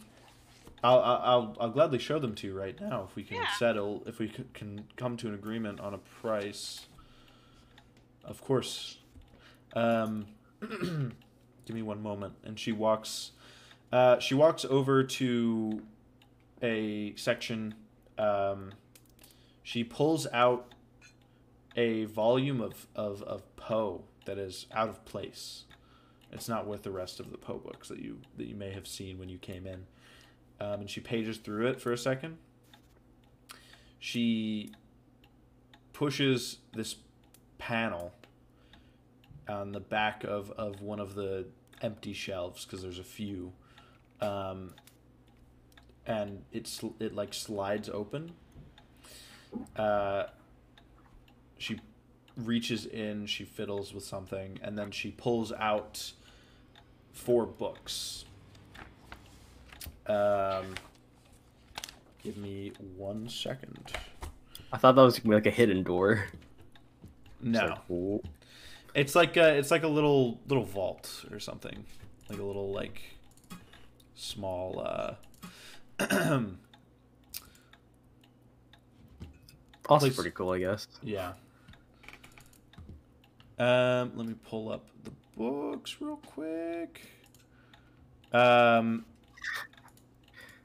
I'll 0.84 1.00
I'll 1.00 1.56
I'll, 1.60 1.70
gladly 1.70 1.98
show 1.98 2.18
them 2.18 2.34
to 2.36 2.46
you 2.46 2.54
right 2.58 2.78
now. 2.80 3.06
If 3.08 3.16
we 3.16 3.22
can 3.24 3.38
Yeah. 3.38 3.48
settle, 3.58 4.02
if 4.06 4.18
we 4.18 4.28
c- 4.28 4.44
can 4.52 4.84
come 4.96 5.16
to 5.16 5.28
an 5.28 5.34
agreement 5.34 5.80
on 5.80 5.94
a 5.94 5.98
price. 5.98 6.86
Of 8.24 8.40
course. 8.42 8.98
Um, 9.74 10.26
give 10.60 11.74
me 11.74 11.82
one 11.82 12.02
moment, 12.02 12.34
and 12.44 12.58
she 12.58 12.70
walks. 12.72 13.32
Uh, 13.92 14.18
she 14.18 14.34
walks 14.34 14.64
over 14.64 15.02
to 15.04 15.82
a 16.62 17.14
section. 17.16 17.74
Um, 18.18 18.72
she 19.62 19.84
pulls 19.84 20.26
out 20.32 20.72
a 21.76 22.04
volume 22.04 22.60
of, 22.60 22.86
of, 22.94 23.22
of 23.22 23.56
Poe 23.56 24.04
that 24.26 24.38
is 24.38 24.66
out 24.72 24.88
of 24.88 25.04
place. 25.04 25.64
It's 26.30 26.48
not 26.48 26.66
with 26.66 26.82
the 26.82 26.90
rest 26.90 27.20
of 27.20 27.30
the 27.30 27.38
Poe 27.38 27.58
books 27.58 27.88
that 27.88 27.98
you 28.00 28.18
that 28.36 28.46
you 28.46 28.54
may 28.54 28.72
have 28.72 28.86
seen 28.86 29.18
when 29.18 29.28
you 29.28 29.38
came 29.38 29.66
in. 29.66 29.86
Um, 30.64 30.80
and 30.80 30.90
she 30.90 31.00
pages 31.00 31.36
through 31.36 31.66
it 31.66 31.80
for 31.80 31.92
a 31.92 31.98
second. 31.98 32.38
She 33.98 34.72
pushes 35.92 36.58
this 36.72 36.96
panel 37.58 38.12
on 39.46 39.72
the 39.72 39.80
back 39.80 40.24
of, 40.24 40.50
of 40.52 40.80
one 40.80 41.00
of 41.00 41.14
the 41.14 41.46
empty 41.82 42.14
shelves 42.14 42.64
because 42.64 42.80
there's 42.80 42.98
a 42.98 43.04
few, 43.04 43.52
um, 44.22 44.72
and 46.06 46.44
it's 46.50 46.82
it 46.98 47.14
like 47.14 47.34
slides 47.34 47.90
open. 47.90 48.32
Uh, 49.76 50.24
she 51.58 51.78
reaches 52.38 52.86
in, 52.86 53.26
she 53.26 53.44
fiddles 53.44 53.92
with 53.92 54.04
something, 54.04 54.58
and 54.62 54.78
then 54.78 54.90
she 54.90 55.10
pulls 55.10 55.52
out 55.52 56.12
four 57.12 57.44
books. 57.44 58.24
Um, 60.06 60.74
give 62.22 62.36
me 62.36 62.72
one 62.96 63.28
second. 63.28 63.92
I 64.72 64.76
thought 64.76 64.94
that 64.96 65.02
was 65.02 65.18
gonna 65.18 65.30
be 65.30 65.34
like 65.36 65.46
a 65.46 65.50
hidden 65.56 65.82
door. 65.82 66.26
It's 67.40 67.42
No, 67.42 67.66
like, 67.66 67.78
oh. 67.90 68.22
it's 68.94 69.14
like 69.14 69.36
a, 69.36 69.56
it's 69.56 69.70
like 69.70 69.82
a 69.84 69.88
little 69.88 70.40
little 70.48 70.64
vault 70.64 71.24
or 71.30 71.38
something, 71.40 71.84
like 72.28 72.38
a 72.38 72.42
little 72.42 72.72
like 72.72 73.02
small. 74.14 74.80
uh 74.80 75.14
also 79.88 80.10
pretty 80.10 80.30
cool, 80.30 80.50
I 80.50 80.58
guess. 80.58 80.88
Yeah. 81.02 81.32
Um, 83.58 84.12
let 84.16 84.26
me 84.26 84.34
pull 84.48 84.72
up 84.72 84.86
the 85.04 85.12
books 85.36 85.96
real 86.00 86.16
quick. 86.16 87.00
Um, 88.32 89.04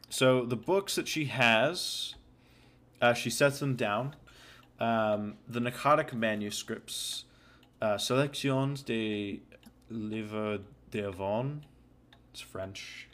so 0.09 0.45
the 0.45 0.55
books 0.55 0.95
that 0.95 1.07
she 1.07 1.25
has, 1.25 2.15
uh, 3.01 3.13
she 3.13 3.29
sets 3.29 3.59
them 3.59 3.75
down. 3.75 4.15
Um, 4.79 5.35
the 5.47 5.59
Pnakotic 5.59 6.13
manuscripts, 6.13 7.25
uh, 7.81 7.97
Selections 7.97 8.81
de 8.81 9.41
Livres 9.89 10.61
d'Avon, 10.91 11.61
it's 12.31 12.41
French. 12.41 13.07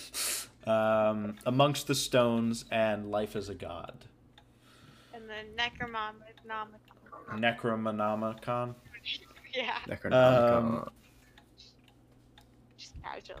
um, 0.66 1.36
Amongst 1.46 1.86
the 1.86 1.94
Stones 1.94 2.64
and 2.70 3.10
Life 3.10 3.36
as 3.36 3.48
a 3.48 3.54
God. 3.54 4.04
And 5.14 5.24
the 5.28 5.44
Necronomicon. 5.56 7.40
Necromonomicon. 7.40 8.74
Yeah, 9.54 9.78
Necronomicon. 9.88 10.52
Um, 10.52 10.90
just 12.76 12.94
casually. 13.02 13.40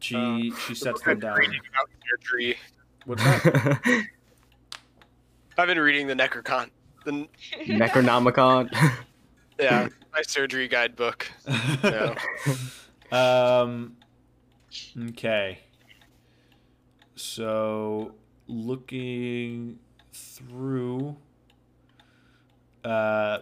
She 0.00 0.52
she 0.66 0.74
sets 0.74 1.02
them 1.02 1.20
down. 1.20 1.38
About 1.38 1.88
surgery. 2.08 2.56
What's 3.04 3.22
that? 3.22 3.80
I've 5.58 5.66
been 5.66 5.78
reading 5.78 6.06
the 6.06 6.14
Necrocon. 6.14 6.70
The 7.04 7.28
Necronomicon. 7.66 8.72
yeah, 9.58 9.88
my 10.12 10.22
surgery 10.22 10.68
guidebook. 10.68 11.30
Yeah. 11.84 12.14
um. 13.12 13.96
Okay. 15.10 15.58
So 17.16 18.14
looking 18.46 19.78
through, 20.14 21.16
uh, 22.84 23.38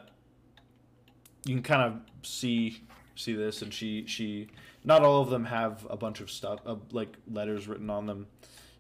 you 1.45 1.55
can 1.55 1.63
kind 1.63 1.83
of 1.83 2.01
see 2.27 2.83
see 3.15 3.35
this, 3.35 3.63
and 3.63 3.73
she 3.73 4.05
she 4.07 4.49
not 4.85 5.03
all 5.03 5.23
of 5.23 5.31
them 5.31 5.45
have 5.45 5.87
a 5.91 5.97
bunch 5.97 6.21
of 6.21 6.31
stuff 6.31 6.61
uh, 6.67 6.77
like 6.93 7.17
letters 7.31 7.69
written 7.69 7.91
on 7.91 8.07
them. 8.07 8.27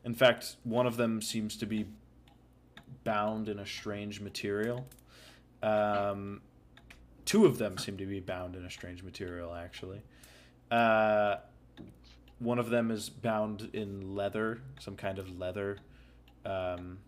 In 0.05 0.15
fact, 0.15 0.57
one 0.65 0.87
of 0.87 0.97
them 0.97 1.21
seems 1.21 1.57
to 1.59 1.67
be 1.67 1.87
bound 3.05 3.49
in 3.49 3.59
a 3.59 3.67
strange 3.67 4.21
material. 4.21 4.87
Um, 5.63 6.41
two 7.25 7.47
of 7.47 7.59
them 7.59 7.79
seem 7.79 7.97
to 7.99 8.07
be 8.07 8.21
bound 8.21 8.57
in 8.57 8.65
a 8.65 8.71
strange 8.71 9.03
material, 9.03 9.55
actually. 9.55 10.01
Uh, 10.71 11.37
one 12.39 12.59
of 12.59 12.71
them 12.71 12.91
is 12.91 13.09
bound 13.09 13.71
in 13.73 14.15
leather, 14.15 14.61
some 14.81 14.97
kind 14.97 15.19
of 15.19 15.39
leather. 15.39 15.79
Um, 16.47 16.99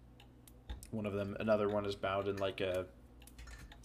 one 0.91 1.07
of 1.07 1.12
them, 1.12 1.36
another 1.38 1.68
one 1.68 1.86
is 1.86 1.95
bound 1.95 2.28
in 2.28 2.36
like 2.36 2.61
a 2.61 2.86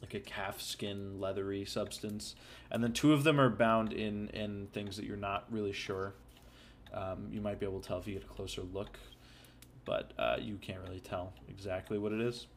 like 0.01 0.13
a 0.13 0.19
calf 0.19 0.61
skin 0.61 1.19
leathery 1.19 1.65
substance, 1.65 2.35
and 2.71 2.83
then 2.83 2.93
two 2.93 3.13
of 3.13 3.23
them 3.23 3.39
are 3.39 3.49
bound 3.49 3.93
in 3.93 4.29
in 4.29 4.67
things 4.73 4.97
that 4.97 5.05
you're 5.05 5.17
not 5.17 5.45
really 5.49 5.73
sure. 5.73 6.13
Um, 6.93 7.27
you 7.31 7.41
might 7.41 7.59
be 7.59 7.65
able 7.65 7.79
to 7.79 7.87
tell 7.87 7.97
if 7.97 8.07
you 8.07 8.13
get 8.13 8.23
a 8.23 8.27
closer 8.27 8.61
look, 8.61 8.97
but 9.83 10.13
uh, 10.17 10.37
you 10.39 10.55
can't 10.55 10.81
really 10.81 10.99
tell 10.99 11.33
exactly 11.49 11.97
what 11.97 12.11
it 12.11 12.21
is. 12.21 12.47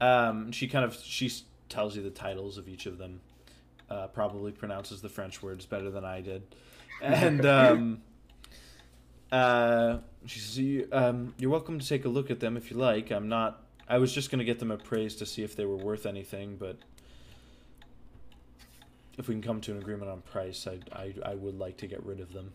Um, 0.00 0.50
she 0.52 0.66
kind 0.68 0.84
of 0.84 0.94
she 0.94 1.30
tells 1.68 1.96
you 1.96 2.02
the 2.02 2.10
titles 2.10 2.58
of 2.58 2.68
each 2.68 2.86
of 2.86 2.98
them. 2.98 3.20
Uh, 3.88 4.06
probably 4.06 4.52
pronounces 4.52 5.02
the 5.02 5.08
French 5.08 5.42
words 5.42 5.66
better 5.66 5.90
than 5.90 6.04
I 6.04 6.20
did, 6.20 6.42
and 7.02 7.44
um, 7.46 8.02
uh, 9.32 9.98
she 10.26 10.38
says, 10.38 10.58
you, 10.58 10.88
um, 10.92 11.34
"You're 11.38 11.50
welcome 11.50 11.78
to 11.78 11.86
take 11.86 12.04
a 12.04 12.08
look 12.08 12.30
at 12.30 12.40
them 12.40 12.56
if 12.56 12.70
you 12.70 12.76
like. 12.76 13.10
I'm 13.10 13.28
not. 13.28 13.64
I 13.90 13.98
was 13.98 14.12
just 14.12 14.30
gonna 14.30 14.44
get 14.44 14.60
them 14.60 14.70
appraised 14.70 15.18
to 15.18 15.26
see 15.26 15.42
if 15.42 15.56
they 15.56 15.64
were 15.64 15.76
worth 15.76 16.06
anything, 16.06 16.56
but 16.56 16.76
if 19.18 19.28
we 19.28 19.34
can 19.34 19.42
come 19.42 19.60
to 19.62 19.72
an 19.72 19.78
agreement 19.78 20.10
on 20.10 20.22
price, 20.22 20.66
I 20.66 20.78
I, 20.92 21.14
I 21.24 21.34
would 21.34 21.58
like 21.58 21.76
to 21.78 21.86
get 21.86 22.04
rid 22.06 22.20
of 22.20 22.32
them." 22.32 22.52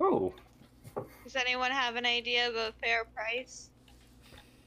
oh, 0.00 0.34
Does 1.24 1.36
anyone 1.36 1.70
have 1.70 1.96
an 1.96 2.04
idea 2.04 2.48
of 2.48 2.54
a 2.54 2.72
fair 2.82 3.04
price? 3.14 3.70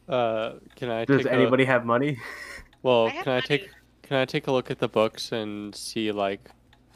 Uh, 0.08 0.54
can 0.76 0.90
I 0.90 1.06
does 1.06 1.24
take 1.24 1.32
anybody 1.32 1.64
a, 1.64 1.68
have 1.68 1.86
money? 1.86 2.18
well, 2.84 3.08
I 3.08 3.10
have 3.10 3.24
can 3.26 3.34
I 3.34 3.42
take 3.42 3.70
can 4.04 4.18
I 4.18 4.26
take 4.26 4.48
a 4.48 4.52
look 4.52 4.72
at 4.72 4.80
the 4.80 4.88
books 4.88 5.32
and 5.32 5.76
see 5.76 6.12
like 6.12 6.50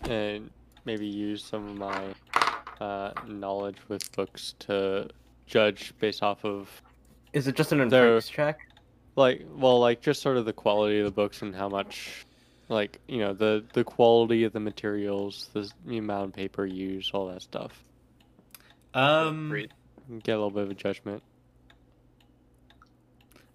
and 0.03 0.49
maybe 0.85 1.05
use 1.05 1.43
some 1.43 1.67
of 1.67 1.77
my 1.77 2.13
uh, 2.81 3.11
knowledge 3.27 3.77
with 3.87 4.11
books 4.13 4.55
to 4.59 5.09
judge 5.45 5.93
based 5.99 6.23
off 6.23 6.43
of 6.45 6.69
Is 7.33 7.47
it 7.47 7.55
just 7.55 7.71
an 7.71 7.77
There- 7.89 8.05
inference 8.17 8.29
check? 8.29 8.59
like 9.15 9.45
well 9.55 9.79
like 9.79 10.01
just 10.01 10.21
sort 10.21 10.37
of 10.37 10.45
the 10.45 10.53
quality 10.53 10.99
of 10.99 11.05
the 11.05 11.11
books 11.11 11.41
and 11.43 11.53
how 11.55 11.69
much 11.69 12.25
like 12.69 12.99
you 13.07 13.19
know 13.19 13.33
the 13.33 13.63
the 13.73 13.83
quality 13.83 14.43
of 14.43 14.53
the 14.53 14.59
materials 14.59 15.49
the, 15.53 15.69
the 15.85 15.97
amount 15.97 16.25
of 16.29 16.33
paper 16.33 16.65
used 16.65 17.13
all 17.13 17.27
that 17.27 17.41
stuff 17.41 17.83
Um, 18.95 19.51
get 20.23 20.31
a 20.33 20.37
little 20.37 20.49
bit 20.49 20.63
of 20.63 20.71
a 20.71 20.73
judgment 20.73 21.21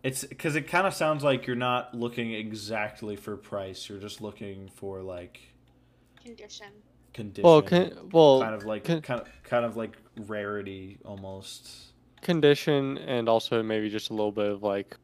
It's 0.05 0.25
because 0.25 0.55
it 0.55 0.69
kind 0.69 0.87
of 0.87 0.95
sounds 0.95 1.25
like 1.25 1.47
you're 1.47 1.57
not 1.57 1.93
looking 1.95 2.33
exactly 2.33 3.17
for 3.17 3.37
price. 3.37 3.89
You're 3.89 3.99
just 3.99 4.21
looking 4.21 4.69
for 4.77 5.03
like 5.03 5.41
Condition. 6.25 6.69
Condition. 7.19 7.45
Well, 7.45 7.63
con- 7.63 8.11
well, 8.13 8.41
kind 8.41 8.55
of 8.55 8.65
like 8.65 8.85
con- 8.85 9.03
kind 9.03 9.21
of 9.21 9.29
kind 9.45 9.65
of 9.65 9.77
like 9.77 9.97
rarity 10.27 10.99
almost. 11.05 11.93
condition 12.23 12.99
and 12.99 13.29
also 13.29 13.63
maybe 13.63 13.89
just 13.91 14.11
a 14.11 14.13
little 14.13 14.33
bit 14.33 14.51
of 14.51 14.63
like 14.63 14.97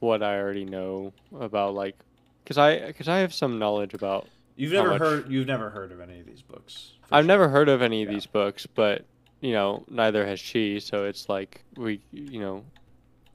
what 0.00 0.22
I 0.22 0.38
already 0.38 0.64
know 0.64 1.12
about 1.40 1.74
like 1.74 1.96
because 2.44 2.58
I 2.58 2.86
because 2.86 3.08
I 3.08 3.18
have 3.18 3.32
some 3.34 3.58
knowledge 3.58 3.94
about 3.94 4.26
You've 4.56 4.72
never 4.72 4.90
much? 4.90 4.98
heard 5.00 5.30
you've 5.30 5.46
never 5.46 5.70
heard 5.70 5.92
of 5.92 6.00
any 6.00 6.18
of 6.20 6.26
these 6.26 6.42
books. 6.42 6.92
I've 7.12 7.22
sure. 7.22 7.28
never 7.28 7.48
heard 7.48 7.68
of 7.68 7.80
any 7.82 8.02
of 8.02 8.08
Yeah. 8.08 8.14
these 8.14 8.26
books, 8.26 8.66
but 8.66 9.04
you 9.40 9.52
know, 9.52 9.84
neither 9.88 10.26
has 10.26 10.40
she. 10.40 10.80
So 10.80 11.04
it's 11.04 11.28
like 11.28 11.62
we, 11.76 12.00
you 12.12 12.40
know, 12.40 12.64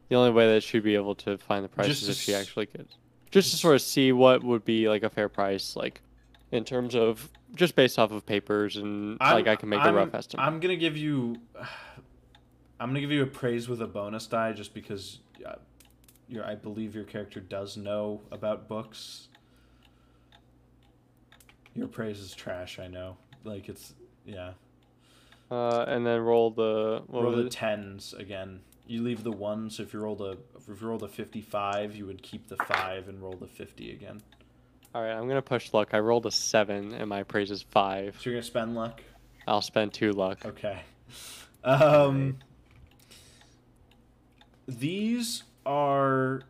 the 0.09 0.15
only 0.15 0.31
way 0.31 0.47
that 0.53 0.61
she'd 0.63 0.84
be 0.84 0.95
able 0.95 1.15
to 1.15 1.38
find 1.38 1.63
the 1.63 1.69
price 1.69 1.88
Just 1.88 2.03
is 2.03 2.09
if 2.09 2.17
she 2.17 2.36
actually 2.36 2.65
could, 2.67 2.88
just 3.31 3.51
to 3.51 3.57
sort 3.57 3.75
of 3.75 3.81
see 3.81 4.11
what 4.11 4.43
would 4.43 4.65
be 4.65 4.89
like 4.89 5.03
a 5.03 5.09
fair 5.09 5.29
price, 5.29 5.75
like 5.77 6.01
in 6.54 6.64
terms 6.64 6.93
of 6.95 7.30
just 7.56 7.76
based 7.76 7.97
off 7.97 8.12
of 8.12 8.26
papers 8.26 8.78
and 8.78 9.20
like 9.20 9.47
I 9.47 9.56
can 9.56 9.70
make 9.70 9.84
a 9.84 9.91
rough 9.91 10.14
estimate. 10.14 10.45
I'm 10.45 10.60
gonna 10.60 10.76
give 10.76 10.95
you, 10.95 11.38
I'm 12.80 12.89
gonna 12.89 13.01
give 13.01 13.12
you 13.12 13.24
a 13.24 13.28
praise 13.28 13.68
with 13.68 13.82
a 13.82 13.88
bonus 13.88 14.28
die 14.28 14.54
just 14.54 14.74
because, 14.74 15.20
uh, 15.45 15.56
your 16.30 16.45
I 16.45 16.56
believe 16.56 16.95
your 16.95 17.04
character 17.06 17.39
does 17.39 17.76
know 17.76 18.22
about 18.32 18.68
books. 18.68 19.28
Your 21.74 21.88
praise 21.88 22.20
is 22.20 22.34
trash. 22.36 22.78
I 22.78 22.88
know. 22.88 23.18
Like 23.43 23.68
it's 23.68 23.93
yeah. 24.26 24.51
Uh, 25.49 25.86
and 25.88 26.06
then 26.06 26.22
roll 26.22 26.51
the 26.51 27.04
Roll 27.10 27.32
the 27.32 27.47
it? 27.47 27.51
tens 27.51 28.14
again. 28.14 28.62
You 28.86 29.01
leave 29.01 29.24
the 29.24 29.32
one. 29.32 29.70
So 29.70 29.84
if 29.84 29.93
you 29.93 29.99
rolled 29.99 30.22
a 30.22 30.38
if 30.58 30.82
you 30.82 30.88
rolled 30.88 31.04
a 31.04 31.08
fifty-five, 31.08 31.95
you 31.95 32.06
would 32.06 32.22
keep 32.22 32.47
the 32.47 32.58
five 32.58 33.08
and 33.10 33.22
roll 33.22 33.34
the 33.34 33.47
fifty 33.47 33.91
again. 33.91 34.22
All 34.96 35.02
right, 35.02 35.12
I'm 35.12 35.28
gonna 35.28 35.41
push 35.41 35.74
luck. 35.74 35.89
I 35.94 36.00
rolled 36.00 36.26
a 36.28 36.32
seven, 36.32 36.94
and 36.94 37.10
my 37.10 37.24
praise 37.24 37.50
is 37.52 37.64
five. 37.64 38.16
So 38.20 38.30
you're 38.30 38.36
gonna 38.39 38.44
spend 38.44 38.76
luck. 38.76 39.02
I'll 39.48 39.62
spend 39.62 39.94
two 39.94 40.12
luck. 40.12 40.46
Okay. 40.46 40.82
Um, 41.66 42.39
these 44.68 45.44
are 45.66 46.41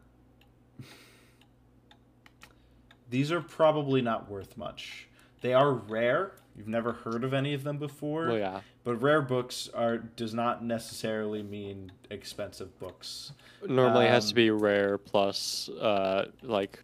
these 3.12 3.32
are 3.32 3.42
probably 3.42 4.02
not 4.02 4.28
worth 4.28 4.58
much. 4.58 5.08
They 5.42 5.54
are 5.54 5.72
rare. 5.72 6.32
You've 6.58 6.68
never 6.68 6.94
heard 6.94 7.24
of 7.24 7.32
any 7.32 7.54
of 7.54 7.64
them 7.64 7.78
before. 7.78 8.26
Well, 8.30 8.38
yeah. 8.40 8.62
But 8.84 8.96
rare 9.04 9.22
books 9.22 9.70
are 9.76 9.98
does 10.00 10.34
not 10.34 10.64
necessarily 10.64 11.44
mean 11.44 11.92
expensive 12.10 12.80
books. 12.80 13.34
Normally, 13.68 14.06
it 14.06 14.10
has 14.10 14.26
to 14.26 14.32
Um, 14.32 14.36
be 14.36 14.50
rare 14.50 14.98
plus, 14.98 15.70
uh, 15.70 16.32
like, 16.42 16.84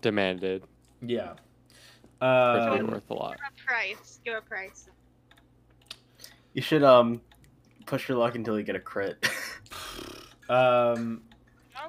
demanded 0.00 0.64
Yeah. 1.04 1.34
for 2.20 2.56
it 2.58 2.64
to 2.64 2.70
be 2.74 2.80
Um, 2.80 2.86
worth 2.90 3.10
a 3.10 3.14
lot. 3.14 3.36
Give 3.36 3.40
a 3.40 3.66
price. 3.66 4.20
Give 4.24 4.34
a 4.34 4.40
price. 4.40 4.88
You 6.54 6.62
should 6.62 6.82
um 6.82 7.20
push 7.86 8.08
your 8.08 8.18
luck 8.18 8.34
until 8.34 8.56
you 8.58 8.64
get 8.64 8.76
a 8.76 8.80
crit. 8.80 9.26
um, 10.48 11.22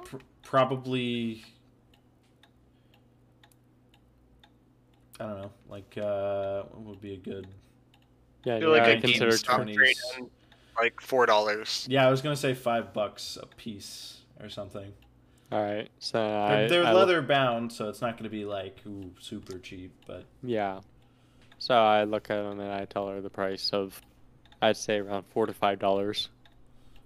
pr- 0.04 0.16
probably. 0.42 1.44
I 5.20 5.24
don't 5.26 5.42
know. 5.42 5.52
Like, 5.68 5.96
uh, 5.96 6.62
what 6.72 6.80
would 6.86 7.00
be 7.00 7.14
a 7.14 7.18
good? 7.18 7.46
Yeah, 8.44 8.56
I 8.56 8.60
feel 8.60 8.70
yeah, 8.74 8.82
like 8.82 8.88
I 8.88 8.90
a 8.92 9.00
consider 9.00 9.30
GameStop 9.30 9.54
twenties. 9.54 10.02
like 10.78 11.00
four 11.00 11.26
dollars. 11.26 11.86
Yeah, 11.88 12.06
I 12.06 12.10
was 12.10 12.20
gonna 12.20 12.36
say 12.36 12.52
five 12.54 12.92
bucks 12.92 13.38
a 13.40 13.46
piece 13.46 14.18
or 14.40 14.48
something. 14.48 14.92
All 15.52 15.62
right, 15.62 15.88
so 15.98 16.18
They're, 16.18 16.64
I, 16.64 16.66
they're 16.68 16.84
I 16.84 16.92
look- 16.92 17.06
leather 17.08 17.22
bound, 17.22 17.70
so 17.72 17.88
it's 17.88 18.00
not 18.00 18.16
gonna 18.16 18.28
be 18.30 18.44
like 18.44 18.78
ooh 18.86 19.10
super 19.20 19.58
cheap. 19.58 19.92
But 20.06 20.24
Yeah. 20.42 20.80
So 21.58 21.74
I 21.74 22.04
look 22.04 22.30
at 22.30 22.42
them 22.42 22.60
and 22.60 22.72
I 22.72 22.84
tell 22.86 23.08
her 23.08 23.20
the 23.20 23.30
price 23.30 23.70
of, 23.72 24.00
I'd 24.60 24.76
say 24.76 24.98
around 24.98 25.24
four 25.30 25.46
to 25.46 25.52
five 25.54 25.78
dollars, 25.78 26.28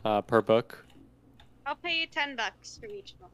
uh, 0.04 0.22
per 0.22 0.40
book. 0.40 0.84
I'll 1.66 1.74
pay 1.76 2.00
you 2.00 2.06
ten 2.06 2.34
bucks 2.36 2.78
for 2.80 2.86
each 2.86 3.14
one. 3.18 3.30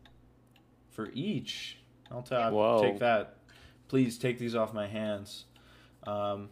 for 0.90 1.10
each, 1.14 1.78
I'll 2.10 2.22
tell. 2.22 2.50
Whoa. 2.50 2.82
Take 2.82 2.98
that. 2.98 3.36
Please 3.88 4.18
take 4.18 4.38
these 4.38 4.54
off 4.56 4.72
my 4.74 4.86
hands. 4.88 5.44
Um, 6.06 6.48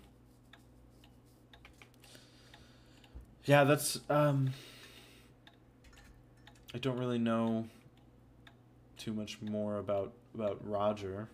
yeah, 3.45 3.65
that's. 3.65 3.99
Um, 4.09 4.51
I 6.75 6.79
don't 6.79 6.99
really 6.99 7.19
know 7.19 7.67
too 9.03 9.13
much 9.13 9.41
more 9.43 9.79
about 9.79 10.13
about 10.35 10.59
Roger. 10.65 11.29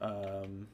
Um, 0.00 0.68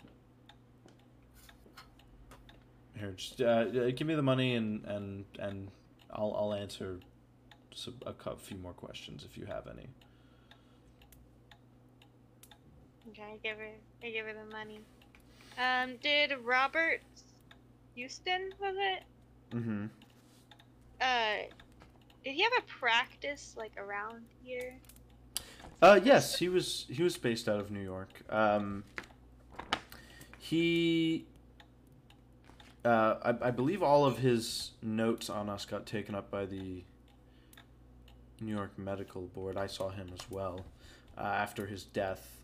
here, 2.98 3.12
just 3.16 3.40
uh, 3.40 3.44
uh, 3.44 3.90
give 3.96 4.06
me 4.06 4.14
the 4.14 4.22
money 4.22 4.56
and 4.56 4.84
and 4.84 5.24
and 5.38 5.70
I'll 6.12 6.34
I'll 6.38 6.54
answer 6.54 7.00
a 8.06 8.36
few 8.36 8.58
more 8.58 8.74
questions 8.74 9.24
if 9.28 9.38
you 9.38 9.46
have 9.46 9.66
any. 9.66 9.88
Okay, 13.08 13.22
I 13.22 13.36
give 13.42 13.56
her. 13.56 13.70
I 14.02 14.10
give 14.10 14.26
her 14.26 14.34
the 14.34 14.52
money. 14.52 14.80
Um, 15.58 15.96
did 16.02 16.32
Robert 16.44 17.00
Huston 17.96 18.52
was 18.60 18.74
it? 18.76 19.02
Mm-hmm. 19.56 19.86
Uh, 21.00 21.63
did 22.24 22.34
he 22.34 22.42
have 22.42 22.52
a 22.58 22.62
practice 22.62 23.54
like 23.56 23.72
around 23.76 24.24
here? 24.42 24.74
Uh, 25.82 26.00
yes, 26.02 26.38
he 26.38 26.48
was 26.48 26.86
he 26.88 27.02
was 27.02 27.18
based 27.18 27.48
out 27.48 27.60
of 27.60 27.70
New 27.70 27.82
York. 27.82 28.08
Um, 28.30 28.84
he, 30.38 31.26
uh, 32.84 33.16
I, 33.22 33.48
I 33.48 33.50
believe 33.50 33.82
all 33.82 34.04
of 34.04 34.18
his 34.18 34.72
notes 34.82 35.28
on 35.28 35.48
us 35.48 35.64
got 35.64 35.86
taken 35.86 36.14
up 36.14 36.30
by 36.30 36.46
the 36.46 36.84
New 38.40 38.54
York 38.54 38.78
Medical 38.78 39.22
Board. 39.22 39.56
I 39.56 39.66
saw 39.66 39.90
him 39.90 40.10
as 40.12 40.30
well 40.30 40.64
uh, 41.18 41.22
after 41.22 41.66
his 41.66 41.84
death, 41.84 42.40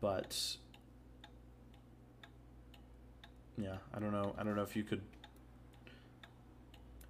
but 0.00 0.56
yeah, 3.56 3.76
I 3.94 4.00
don't 4.00 4.12
know. 4.12 4.34
I 4.38 4.42
don't 4.42 4.56
know 4.56 4.62
if 4.62 4.74
you 4.74 4.82
could. 4.82 5.02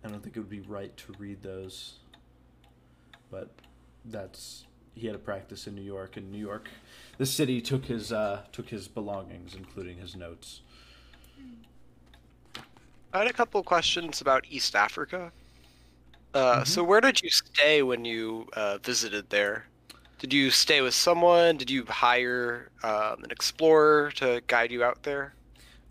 I 0.05 0.09
don't 0.09 0.23
think 0.23 0.37
it 0.37 0.41
would 0.41 0.49
be 0.51 0.61
right 0.61 0.97
to 0.97 1.13
read 1.19 1.43
those, 1.43 1.95
but 3.31 3.51
that's 4.07 4.65
he 4.95 5.07
had 5.07 5.15
a 5.15 5.19
practice 5.19 5.67
in 5.67 5.75
New 5.75 5.83
York, 5.83 6.17
and 6.17 6.31
New 6.33 6.39
York, 6.39 6.69
the 7.19 7.27
city 7.27 7.61
took 7.61 7.85
his 7.85 8.13
uh, 8.13 8.43
took 8.53 8.69
his 8.69 8.89
belongings, 8.89 9.55
including 9.55 9.99
his 9.99 10.17
notes. 10.17 10.63
I 13.13 13.19
had 13.19 13.27
a 13.27 13.33
couple 13.33 13.63
questions 13.63 14.21
about 14.21 14.45
East 14.49 14.75
Africa. 14.77 15.33
Uh, 16.33 16.61
Mhm. 16.61 16.67
So 16.67 16.85
where 16.85 17.01
did 17.01 17.23
you 17.23 17.31
stay 17.31 17.83
when 17.83 18.05
you 18.05 18.49
uh, 18.53 18.79
visited 18.79 19.31
there? 19.31 19.67
Did 20.21 20.33
you 20.33 20.51
stay 20.51 20.81
with 20.81 20.95
someone? 20.95 21.57
Did 21.57 21.71
you 21.71 21.85
hire 21.87 22.71
um, 22.83 23.25
an 23.25 23.31
explorer 23.31 24.13
to 24.13 24.43
guide 24.47 24.71
you 24.71 24.85
out 24.85 25.03
there? 25.03 25.35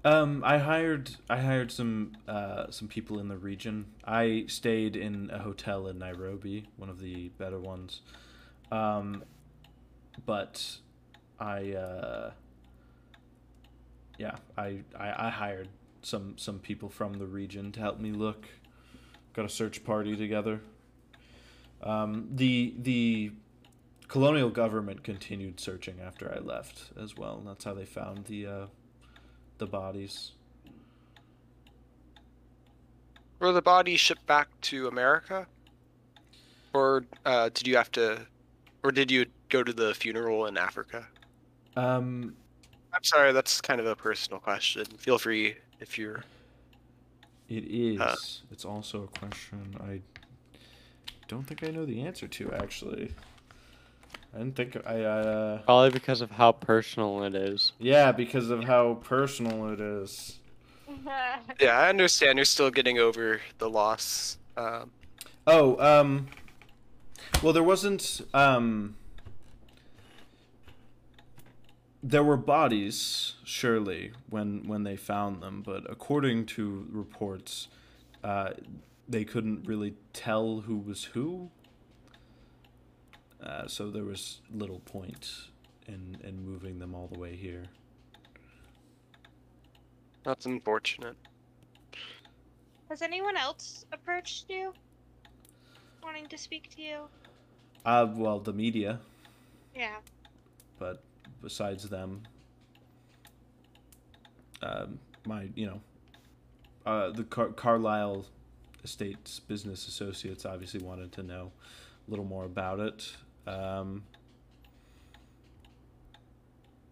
Um, 0.05 0.43
I 0.45 0.59
hired 0.59 1.17
I 1.29 1.37
hired 1.37 1.71
some 1.71 2.13
uh, 2.27 2.71
some 2.71 2.87
people 2.87 3.19
in 3.19 3.27
the 3.27 3.37
region. 3.37 3.87
I 4.05 4.45
stayed 4.47 4.95
in 4.95 5.29
a 5.31 5.39
hotel 5.39 5.87
in 5.87 5.99
Nairobi, 5.99 6.67
one 6.77 6.89
of 6.89 7.01
the 7.01 7.29
better 7.37 7.59
ones. 7.59 8.01
Um, 8.71 9.23
but 10.25 10.77
I 11.39 11.73
uh, 11.73 12.31
yeah, 14.17 14.35
I, 14.57 14.83
I 14.97 15.27
I 15.27 15.29
hired 15.29 15.67
some 16.01 16.37
some 16.37 16.59
people 16.59 16.87
from 16.87 17.13
the 17.15 17.27
region 17.27 17.71
to 17.73 17.79
help 17.81 17.99
me 17.99 18.11
look. 18.11 18.47
Got 19.33 19.45
a 19.45 19.49
search 19.49 19.83
party 19.83 20.15
together. 20.15 20.61
Um, 21.83 22.29
the 22.31 22.73
the 22.77 23.31
colonial 24.07 24.49
government 24.49 25.03
continued 25.03 25.59
searching 25.59 25.99
after 25.99 26.33
I 26.33 26.39
left 26.39 26.91
as 26.97 27.17
well. 27.17 27.41
That's 27.45 27.65
how 27.65 27.73
they 27.73 27.85
found 27.85 28.25
the 28.25 28.47
uh, 28.47 28.65
the 29.59 29.67
bodies. 29.67 30.31
Were 33.39 33.51
the 33.51 33.61
bodies 33.61 33.99
shipped 33.99 34.25
back 34.25 34.47
to 34.61 34.87
America? 34.87 35.47
Or 36.73 37.05
uh, 37.25 37.49
did 37.53 37.67
you 37.67 37.77
have 37.77 37.91
to, 37.93 38.25
or 38.83 38.91
did 38.91 39.09
you 39.09 39.25
go 39.49 39.63
to 39.63 39.71
the 39.71 39.93
funeral 39.93 40.45
in 40.47 40.57
Africa? 40.57 41.07
Um, 41.75 42.35
I'm 42.93 43.03
sorry, 43.03 43.31
that's 43.31 43.61
kind 43.61 43.79
of 43.79 43.85
a 43.85 43.95
personal 43.95 44.39
question. 44.39 44.85
Feel 44.97 45.17
free 45.17 45.55
if 45.79 45.97
you're. 45.97 46.23
it 47.47 47.63
is. 47.65 47.99
Uh. 47.99 48.15
it's 48.51 48.65
also 48.65 49.03
a 49.03 49.19
question 49.19 49.75
I 49.81 50.01
don't 51.27 51.43
think 51.43 51.63
I 51.63 51.67
know 51.67 51.85
the 51.85 52.01
answer 52.01 52.27
to 52.27 52.51
actually. 52.53 53.13
I 54.33 54.37
didn't 54.39 54.55
think 54.55 54.77
I. 54.85 55.01
Uh, 55.01 55.57
Probably 55.59 55.89
because 55.91 56.21
of 56.21 56.31
how 56.31 56.51
personal 56.51 57.23
it 57.23 57.35
is. 57.35 57.71
yeah, 57.79 58.11
because 58.11 58.49
of 58.49 58.63
how 58.63 58.95
personal 59.03 59.69
it 59.73 59.79
is. 59.79 60.35
Yeah, 61.61 61.77
I 61.77 61.89
understand 61.89 62.37
you're 62.37 62.45
still 62.45 62.71
getting 62.71 62.97
over 62.97 63.41
the 63.59 63.69
loss. 63.69 64.37
Um, 64.57 64.91
Oh, 65.45 65.77
um, 65.79 66.27
Well, 67.43 67.53
there 67.53 67.63
wasn't. 67.63 68.21
Um, 68.33 68.95
there 72.01 72.23
were 72.23 72.37
bodies, 72.37 73.33
surely, 73.43 74.11
when 74.29 74.67
when 74.67 74.83
they 74.83 74.95
found 74.95 75.41
them, 75.43 75.61
but 75.65 75.83
according 75.89 76.45
to 76.47 76.87
reports, 76.91 77.67
uh, 78.23 78.51
they 79.07 79.23
couldn't 79.25 79.67
really 79.67 79.93
tell 80.13 80.61
who 80.61 80.77
was 80.77 81.05
who. 81.05 81.49
Uh, 83.43 83.67
so 83.67 83.89
there 83.89 84.03
was 84.03 84.41
little 84.53 84.79
point 84.79 85.47
in 85.87 86.17
in 86.23 86.43
moving 86.45 86.79
them 86.79 86.93
all 86.93 87.07
the 87.07 87.17
way 87.19 87.35
here. 87.35 87.63
That's 90.23 90.45
unfortunate. 90.45 91.15
Has 92.89 93.01
anyone 93.01 93.37
else 93.37 93.85
approached 93.93 94.45
you? 94.49 94.73
Wanting 96.03 96.27
to 96.27 96.37
speak 96.37 96.69
to 96.75 96.81
you? 96.81 96.97
Uh, 97.85 98.07
well, 98.13 98.39
the 98.39 98.51
media, 98.53 98.99
Yeah. 99.75 99.97
but 100.77 101.01
besides 101.41 101.87
them, 101.87 102.23
um, 104.61 104.99
my 105.25 105.49
you 105.55 105.67
know, 105.67 105.81
uh, 106.85 107.09
the 107.11 107.23
Car- 107.23 107.49
Carlyle 107.53 108.25
Estates 108.83 109.39
business 109.39 109.87
associates 109.87 110.45
obviously 110.45 110.81
wanted 110.81 111.11
to 111.13 111.23
know 111.23 111.51
a 112.07 112.09
little 112.09 112.25
more 112.25 112.45
about 112.45 112.79
it. 112.79 113.15
Um, 113.47 114.03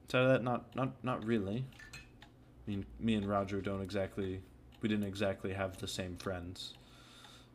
so 0.10 0.28
that 0.28 0.44
not 0.44 0.76
not 0.76 1.04
not 1.04 1.26
really. 1.26 1.66
I 1.94 2.70
mean, 2.70 2.86
me 3.00 3.16
and 3.16 3.28
Roger 3.28 3.62
don't 3.62 3.82
exactly 3.82 4.42
we 4.82 4.90
didn't 4.90 5.06
exactly 5.06 5.54
have 5.54 5.78
the 5.78 5.88
same 5.88 6.16
friends, 6.18 6.74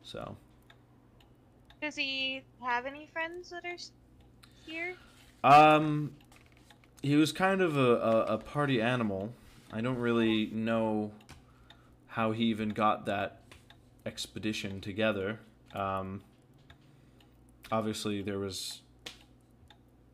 so. 0.01 0.35
Does 1.81 1.95
he 1.95 2.43
have 2.61 2.85
any 2.85 3.09
friends 3.11 3.49
that 3.49 3.65
are 3.65 3.75
here? 4.65 4.95
Um, 5.43 6.13
he 7.01 7.17
was 7.17 7.33
kind 7.33 7.61
of 7.61 7.75
a, 7.75 7.95
a, 7.97 8.21
a 8.35 8.37
party 8.37 8.81
animal. 8.81 9.33
I 9.73 9.81
don't 9.81 9.97
really 9.97 10.45
know 10.47 11.11
how 12.07 12.31
he 12.31 12.45
even 12.45 12.69
got 12.69 13.05
that 13.07 13.41
expedition 14.05 14.79
together. 14.79 15.39
Um, 15.73 16.21
obviously, 17.71 18.21
there 18.21 18.39
was 18.39 18.82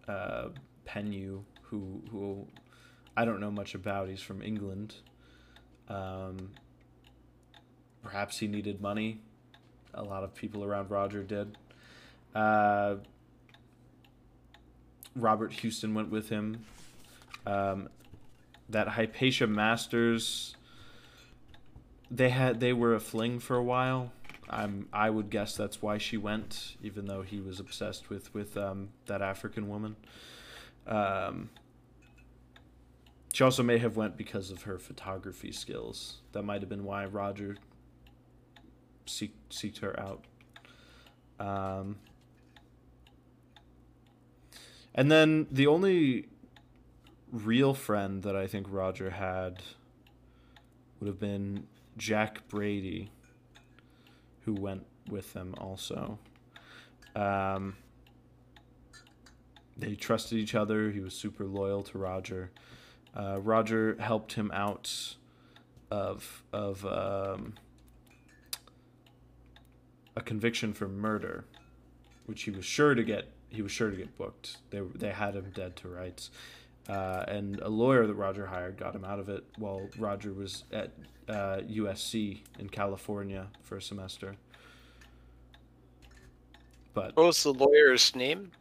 uh, 0.10 0.50
Penhew, 0.88 1.44
who 1.64 2.02
who 2.12 2.48
I 3.16 3.26
don't 3.26 3.40
know 3.40 3.52
much 3.52 3.76
about. 3.76 4.10
He's 4.10 4.22
from 4.22 4.42
England. 4.42 4.96
Um, 5.88 6.52
perhaps 8.04 8.40
he 8.40 8.48
needed 8.48 8.82
money. 8.82 9.22
A 9.94 10.04
lot 10.04 10.24
of 10.24 10.34
people 10.34 10.64
around 10.64 10.90
Roger 10.90 11.24
did. 11.24 11.58
Uh, 12.34 12.96
Robert 15.16 15.54
Huston 15.62 15.94
went 15.94 16.10
with 16.10 16.30
him. 16.30 16.66
Um, 17.46 17.90
that 18.70 18.90
Hypatia 18.90 19.48
Masters, 19.48 20.56
they 22.12 22.30
had 22.30 22.60
they 22.60 22.74
were 22.74 22.94
a 22.94 23.00
fling 23.00 23.40
for 23.40 23.56
a 23.56 23.64
while. 23.64 24.12
I'm 24.50 24.88
I 24.92 25.10
would 25.10 25.30
guess 25.30 25.56
that's 25.56 25.82
why 25.82 25.98
she 25.98 26.18
went, 26.18 26.76
even 26.82 27.06
though 27.06 27.22
he 27.22 27.40
was 27.40 27.60
obsessed 27.60 28.10
with 28.10 28.34
with 28.34 28.58
um, 28.58 28.90
that 29.06 29.22
African 29.22 29.70
woman. 29.70 29.96
Um, 30.88 31.50
she 33.32 33.44
also 33.44 33.62
may 33.62 33.78
have 33.78 33.96
went 33.96 34.18
because 34.18 34.50
of 34.50 34.64
her 34.64 34.80
photography 34.80 35.52
skills. 35.52 36.18
That 36.32 36.44
might 36.44 36.62
have 36.62 36.70
been 36.70 36.84
why 36.84 37.06
Roger 37.06 37.58
seek, 39.06 39.34
seeked 39.50 39.80
her 39.80 40.00
out. 40.00 40.26
Um, 41.40 41.98
and 44.96 45.12
then 45.12 45.48
the 45.52 45.68
only 45.68 46.28
real 47.32 47.74
friend 47.74 48.24
that 48.24 48.36
I 48.36 48.48
think 48.48 48.68
Roger 48.70 49.12
had 49.12 49.62
would 51.00 51.08
have 51.08 51.20
been 51.20 51.68
Jack 51.98 52.48
Brady, 52.48 53.12
who 54.46 54.54
went 54.54 54.86
with 55.10 55.34
them 55.34 55.56
also. 55.58 56.20
Um, 57.16 57.76
they 59.78 59.96
trusted 59.96 60.38
each 60.38 60.56
other. 60.56 60.92
He 60.92 61.00
was 61.00 61.14
super 61.14 61.46
loyal 61.46 61.84
to 61.84 61.98
Roger. 61.98 62.52
Uh, 63.16 63.40
Roger 63.42 63.96
helped 64.00 64.34
him 64.34 64.52
out 64.54 65.16
of 65.90 66.44
of 66.54 66.86
um, 66.86 67.54
a 70.16 70.22
conviction 70.22 70.74
for 70.74 70.88
murder, 70.88 71.46
which 72.26 72.44
he 72.44 72.52
was 72.52 72.66
sure 72.66 72.94
to 72.94 73.04
get. 73.04 73.32
He 73.50 73.62
was 73.62 73.72
sure 73.72 73.90
to 73.90 73.98
get 73.98 74.18
booked. 74.18 74.58
They 74.70 74.82
they 74.96 75.12
had 75.12 75.36
him 75.36 75.52
dead 75.54 75.76
to 75.78 75.88
rights, 75.88 76.30
uh, 76.90 77.24
and 77.28 77.60
a 77.60 77.70
lawyer 77.70 78.08
that 78.08 78.16
Roger 78.16 78.48
hired 78.48 78.78
got 78.78 78.96
him 78.96 79.06
out 79.06 79.20
of 79.20 79.30
it 79.30 79.44
while 79.58 79.88
Roger 79.98 80.34
was 80.34 80.64
at 80.74 80.92
uh, 81.28 81.60
USC 81.70 82.42
in 82.58 82.68
California 82.68 83.48
for 83.62 83.78
a 83.78 83.82
semester. 83.82 84.36
But 86.96 87.16
What 87.16 87.28
was 87.28 87.44
the 87.44 87.54
lawyer's 87.54 88.16
name? 88.16 88.52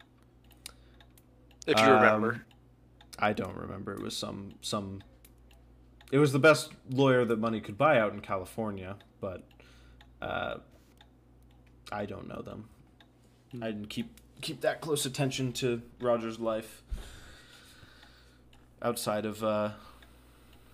If 1.65 1.79
you 1.79 1.85
remember. 1.85 2.33
Um, 2.33 2.41
I 3.17 3.33
don't 3.33 3.55
remember. 3.55 3.93
It 3.93 4.01
was 4.01 4.15
some 4.15 4.53
some. 4.61 5.01
It 6.11 6.19
was 6.19 6.31
the 6.31 6.39
best 6.39 6.71
lawyer 6.89 7.25
that 7.25 7.37
money 7.39 7.59
could 7.61 7.77
buy 7.77 7.99
out 7.99 8.13
in 8.13 8.21
California, 8.21 8.95
but 9.19 9.43
uh, 10.21 10.57
I 11.91 12.05
don't 12.05 12.27
know 12.27 12.41
them. 12.41 12.69
I 13.61 13.67
didn't 13.67 13.89
keep 13.89 14.15
keep 14.41 14.61
that 14.61 14.81
close 14.81 15.05
attention 15.05 15.51
to 15.53 15.81
Roger's 15.99 16.39
life 16.39 16.81
outside 18.81 19.25
of 19.25 19.43
uh, 19.43 19.71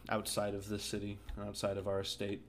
outside 0.10 0.54
of 0.54 0.68
the 0.70 0.80
city, 0.80 1.18
outside 1.46 1.78
of 1.78 1.88
our 1.88 2.02
estate. 2.02 2.42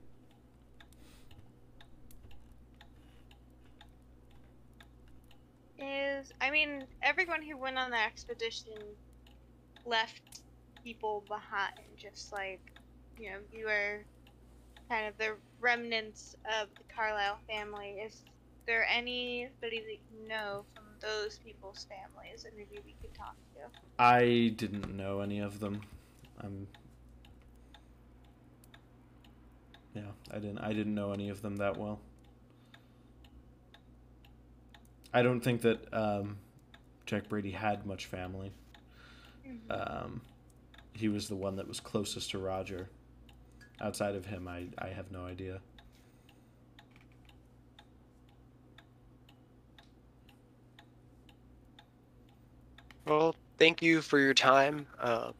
Is 5.79 6.31
I 6.41 6.49
mean, 6.49 6.85
everyone 7.03 7.41
who 7.41 7.57
went 7.57 7.77
on 7.77 7.91
the 7.91 7.99
expedition 7.99 8.73
left 9.85 10.41
people 10.83 11.23
behind, 11.27 11.73
just 11.97 12.31
like 12.31 12.61
you 13.19 13.31
know, 13.31 13.37
you 13.51 13.65
were 13.65 14.03
kind 14.89 15.07
of 15.07 15.17
the 15.17 15.35
remnants 15.59 16.35
of 16.61 16.69
the 16.77 16.83
Carlyle 16.93 17.39
family. 17.47 17.97
Is 18.03 18.23
there 18.65 18.85
anybody 18.89 19.79
that 19.79 19.99
you 20.11 20.27
know 20.27 20.65
from 20.75 20.85
those 21.01 21.39
people's 21.39 21.87
families 21.89 22.43
that 22.43 22.55
maybe 22.55 22.81
we 22.85 22.95
could 23.01 23.06
talk 23.17 23.35
to? 23.55 23.59
I 23.99 24.53
didn't 24.55 24.95
know 24.95 25.21
any 25.21 25.39
of 25.39 25.59
them. 25.59 25.81
I'm. 26.41 26.67
Yeah, 29.93 30.01
I 30.31 30.35
didn't. 30.35 30.59
I 30.59 30.73
didn't 30.73 30.95
know 30.95 31.11
any 31.11 31.29
of 31.29 31.41
them 31.41 31.57
that 31.57 31.77
well. 31.77 31.99
I 35.13 35.23
don't 35.23 35.41
think 35.41 35.61
that 35.61 35.91
um, 35.93 36.37
Jack 37.05 37.29
Brady 37.29 37.51
had 37.51 37.85
much 37.85 38.05
family. 38.05 38.51
Um, 39.69 40.21
he 40.93 41.07
was 41.07 41.27
the 41.27 41.35
one 41.35 41.55
that 41.55 41.67
was 41.67 41.79
closest 41.79 42.31
to 42.31 42.37
Roger. 42.37 42.89
Outside 43.79 44.15
of 44.15 44.25
him, 44.25 44.47
I, 44.47 44.67
I 44.77 44.87
have 44.89 45.11
no 45.11 45.25
idea. 45.25 45.61
Well, 53.07 53.35
thank 53.57 53.81
you 53.81 54.01
for 54.01 54.19
your 54.19 54.33
time. 54.33 54.85
Uh, 54.99 55.31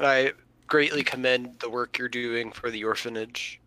I 0.00 0.32
greatly 0.66 1.04
commend 1.04 1.60
the 1.60 1.70
work 1.70 1.98
you're 1.98 2.08
doing 2.08 2.50
for 2.50 2.68
the 2.68 2.82
orphanage. 2.82 3.60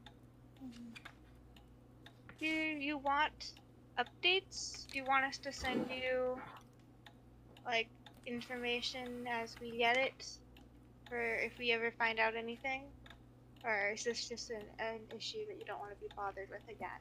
Do 2.38 2.45
you 2.45 2.98
want 2.98 3.53
updates? 3.98 4.86
Do 4.91 4.98
you 4.98 5.06
want 5.06 5.24
us 5.24 5.38
to 5.38 5.53
send 5.53 5.90
you 5.90 6.38
like 7.66 7.88
information 8.26 9.26
as 9.30 9.56
we 9.61 9.78
get 9.78 9.95
it, 9.95 10.28
for 11.07 11.36
if 11.36 11.57
we 11.57 11.72
ever 11.72 11.94
find 11.98 12.20
out 12.20 12.36
anything, 12.36 12.84
or 13.64 13.91
is 13.94 14.03
this 14.03 14.28
just 14.28 14.49
an, 14.49 14.64
an 14.80 14.99
issue 15.16 15.45
that 15.48 15.57
you 15.57 15.64
don't 15.66 15.80
want 15.80 15.91
to 15.91 15.98
be 16.02 16.10
bothered 16.14 16.49
with 16.49 16.68
again? 16.68 16.99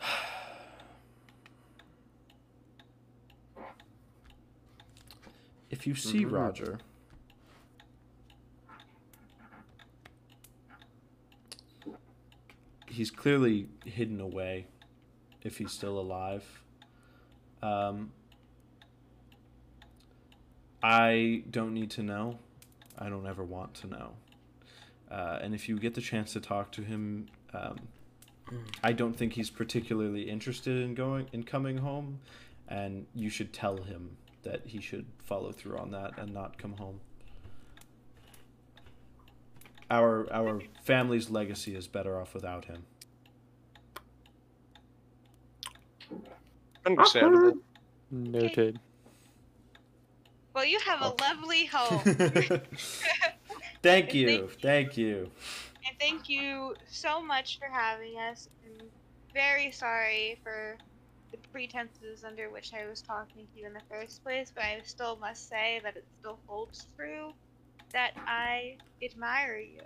If 5.70 5.86
you 5.86 5.94
see 5.94 6.24
Mhm. 6.24 6.32
Roger, 6.32 6.78
he's 12.86 13.10
clearly 13.10 13.68
hidden 13.84 14.20
away 14.20 14.66
if 15.42 15.58
he's 15.58 15.72
still 15.72 15.98
alive. 15.98 16.62
Um, 17.62 18.12
I 20.82 21.44
don't 21.50 21.74
need 21.74 21.90
to 21.92 22.02
know. 22.02 22.38
I 22.98 23.08
don't 23.08 23.26
ever 23.26 23.44
want 23.44 23.74
to 23.74 23.86
know. 23.86 24.16
Uh, 25.10 25.38
and 25.40 25.54
if 25.54 25.68
you 25.68 25.78
get 25.78 25.94
the 25.94 26.00
chance 26.00 26.32
to 26.34 26.40
talk 26.40 26.72
to 26.72 26.82
him, 26.82 27.26
um, 27.52 27.76
I 28.82 28.92
don't 28.92 29.14
think 29.14 29.34
he's 29.34 29.50
particularly 29.50 30.28
interested 30.28 30.82
in 30.82 30.94
going 30.94 31.28
in 31.32 31.42
coming 31.44 31.78
home, 31.78 32.20
and 32.68 33.06
you 33.14 33.28
should 33.30 33.52
tell 33.52 33.82
him 33.82 34.16
that 34.42 34.62
he 34.66 34.80
should 34.80 35.06
follow 35.24 35.52
through 35.52 35.76
on 35.78 35.90
that 35.90 36.18
and 36.18 36.32
not 36.32 36.58
come 36.58 36.74
home. 36.74 37.00
Our 39.90 40.30
our 40.32 40.60
family's 40.84 41.30
legacy 41.30 41.74
is 41.74 41.86
better 41.86 42.20
off 42.20 42.34
without 42.34 42.66
him. 42.66 42.84
Understandable. 46.84 47.58
Noted. 48.10 48.80
well, 50.54 50.64
you 50.64 50.78
have 50.80 51.02
a 51.02 51.14
lovely 51.20 51.66
home. 51.72 52.00
thank 53.82 54.14
you, 54.14 54.48
thank 54.62 54.96
you. 54.96 55.30
And 55.86 55.98
thank 56.00 56.28
you 56.28 56.74
so 56.88 57.22
much 57.22 57.58
for 57.58 57.66
having 57.66 58.18
us. 58.18 58.48
I'm 58.64 58.88
very 59.34 59.70
sorry 59.70 60.38
for 60.42 60.76
the 61.30 61.38
pretenses 61.52 62.24
under 62.24 62.50
which 62.50 62.72
I 62.74 62.88
was 62.88 63.02
talking 63.02 63.46
to 63.46 63.60
you 63.60 63.66
in 63.66 63.72
the 63.72 63.82
first 63.90 64.22
place, 64.22 64.52
but 64.54 64.64
I 64.64 64.80
still 64.84 65.16
must 65.16 65.48
say 65.48 65.80
that 65.82 65.96
it 65.96 66.04
still 66.18 66.38
holds 66.46 66.86
true 66.96 67.32
that 67.92 68.12
I 68.26 68.76
admire 69.02 69.58
you. 69.58 69.80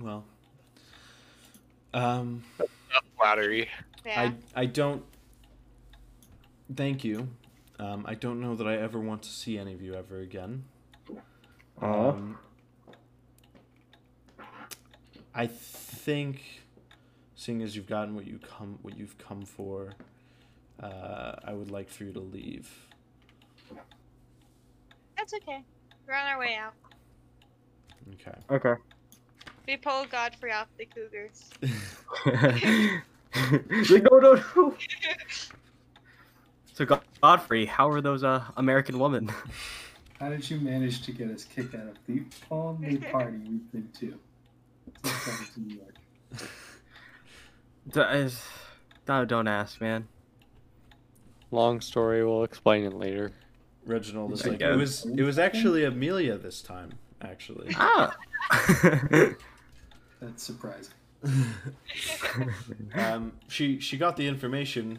Well, 0.00 0.24
um, 1.92 2.42
Flattery. 3.16 3.68
Yeah. 4.04 4.20
I 4.54 4.62
I 4.62 4.66
don't. 4.66 5.04
Thank 6.74 7.04
you. 7.04 7.28
Um, 7.78 8.04
I 8.06 8.14
don't 8.14 8.40
know 8.40 8.54
that 8.54 8.66
I 8.66 8.76
ever 8.76 8.98
want 8.98 9.22
to 9.24 9.28
see 9.28 9.58
any 9.58 9.72
of 9.72 9.82
you 9.82 9.94
ever 9.94 10.20
again. 10.20 10.64
Aw. 11.82 12.08
Um, 12.10 12.38
I 15.34 15.48
think, 15.48 16.63
seeing 17.34 17.62
as 17.62 17.76
you've 17.76 17.86
gotten 17.86 18.14
what 18.14 18.26
you 18.26 18.38
come 18.38 18.78
what 18.82 18.96
you've 18.96 19.16
come 19.18 19.42
for, 19.42 19.94
uh, 20.82 21.32
I 21.44 21.52
would 21.52 21.70
like 21.70 21.88
for 21.88 22.04
you 22.04 22.12
to 22.12 22.20
leave. 22.20 22.70
That's 25.16 25.34
okay. 25.34 25.62
We're 26.06 26.14
on 26.14 26.26
our 26.26 26.38
way 26.38 26.56
out. 26.56 26.74
Okay. 28.14 28.38
Okay. 28.50 28.80
We 29.66 29.76
pulled 29.78 30.10
Godfrey 30.10 30.52
off 30.52 30.68
the 30.76 30.84
Cougars. 30.84 31.48
like, 33.90 34.02
no, 34.02 34.18
no, 34.18 34.42
no. 34.56 34.74
So, 36.74 36.86
Godfrey, 37.22 37.64
how 37.64 37.88
are 37.88 38.00
those 38.02 38.24
uh, 38.24 38.44
American 38.56 38.98
women? 38.98 39.30
How 40.20 40.28
did 40.28 40.48
you 40.50 40.60
manage 40.60 41.02
to 41.02 41.12
get 41.12 41.30
us 41.30 41.44
kicked 41.44 41.74
out 41.74 41.86
of 41.86 41.96
the 42.06 42.22
only 42.50 42.98
party 42.98 43.38
we've 43.38 43.72
been 43.72 43.88
to? 44.00 44.18
Since 45.04 45.24
coming 45.24 45.50
to 45.54 45.60
New 45.60 45.76
York. 45.76 45.94
D- 47.90 48.00
is- 48.00 48.42
No, 49.08 49.24
don't 49.24 49.48
ask, 49.48 49.80
man. 49.80 50.08
Long 51.50 51.80
story. 51.80 52.24
We'll 52.24 52.44
explain 52.44 52.84
it 52.84 52.94
later. 52.94 53.32
Reginald 53.86 54.32
is 54.32 54.46
like 54.46 54.60
it 54.60 54.76
was. 54.76 55.04
It 55.04 55.22
was 55.22 55.38
actually 55.38 55.84
Amelia 55.84 56.38
this 56.38 56.62
time. 56.62 56.92
Actually. 57.20 57.74
Ah. 57.76 58.16
That's 60.20 60.42
surprising. 60.42 60.94
um, 62.94 63.32
she 63.48 63.78
she 63.80 63.96
got 63.96 64.16
the 64.16 64.26
information 64.26 64.98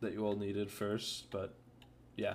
that 0.00 0.12
you 0.12 0.24
all 0.24 0.36
needed 0.36 0.70
first, 0.70 1.30
but 1.30 1.54
yeah. 2.16 2.34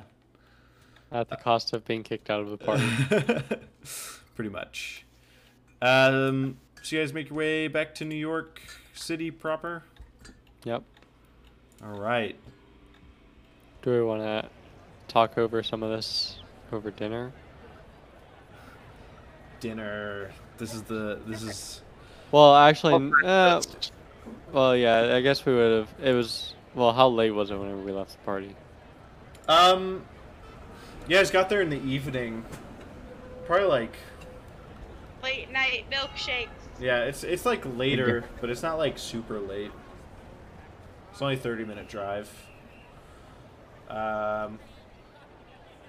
At 1.11 1.29
the 1.29 1.37
cost 1.37 1.73
of 1.73 1.85
being 1.85 2.03
kicked 2.03 2.29
out 2.29 2.41
of 2.41 2.49
the 2.49 2.57
party. 2.57 2.83
Pretty 4.35 4.49
much. 4.49 5.05
Um, 5.81 6.57
so 6.81 6.95
you 6.95 7.01
guys 7.01 7.13
make 7.13 7.29
your 7.29 7.37
way 7.37 7.67
back 7.67 7.93
to 7.95 8.05
New 8.05 8.15
York 8.15 8.59
City 8.95 9.29
proper. 9.29 9.83
yep. 10.63 10.83
All 11.83 11.99
right. 11.99 12.35
Do 13.81 13.91
we 13.91 14.01
want 14.01 14.21
to 14.21 14.49
talk 15.07 15.37
over 15.37 15.61
some 15.61 15.83
of 15.83 15.91
this 15.91 16.39
over 16.71 16.89
dinner? 16.91 17.31
Dinner. 19.59 20.31
This 20.57 20.73
is 20.73 20.83
the. 20.83 21.19
This 21.27 21.43
is. 21.43 21.81
Well, 22.31 22.55
actually, 22.55 22.95
n- 22.95 23.13
uh, 23.23 23.61
well, 24.51 24.75
yeah. 24.75 25.15
I 25.15 25.21
guess 25.21 25.45
we 25.45 25.53
would 25.53 25.79
have. 25.79 25.89
It 26.01 26.13
was. 26.13 26.53
Well, 26.73 26.91
how 26.93 27.07
late 27.07 27.31
was 27.31 27.51
it 27.51 27.57
whenever 27.57 27.79
we 27.81 27.91
left 27.91 28.11
the 28.11 28.17
party? 28.19 28.55
Um. 29.47 30.03
You 31.07 31.17
guys 31.17 31.29
got 31.29 31.49
there 31.49 31.61
in 31.61 31.69
the 31.69 31.81
evening. 31.83 32.43
Probably 33.45 33.67
like. 33.67 33.95
Late 35.21 35.51
night 35.51 35.85
milkshakes. 35.91 36.47
Yeah, 36.79 37.03
it's 37.03 37.23
it's 37.23 37.45
like 37.45 37.63
later, 37.77 38.25
but 38.41 38.49
it's 38.49 38.61
not 38.63 38.77
like 38.77 38.97
super 38.97 39.39
late. 39.39 39.71
It's 41.11 41.21
only 41.21 41.37
thirty 41.37 41.63
minute 41.65 41.87
drive. 41.87 42.29
Um. 43.89 44.59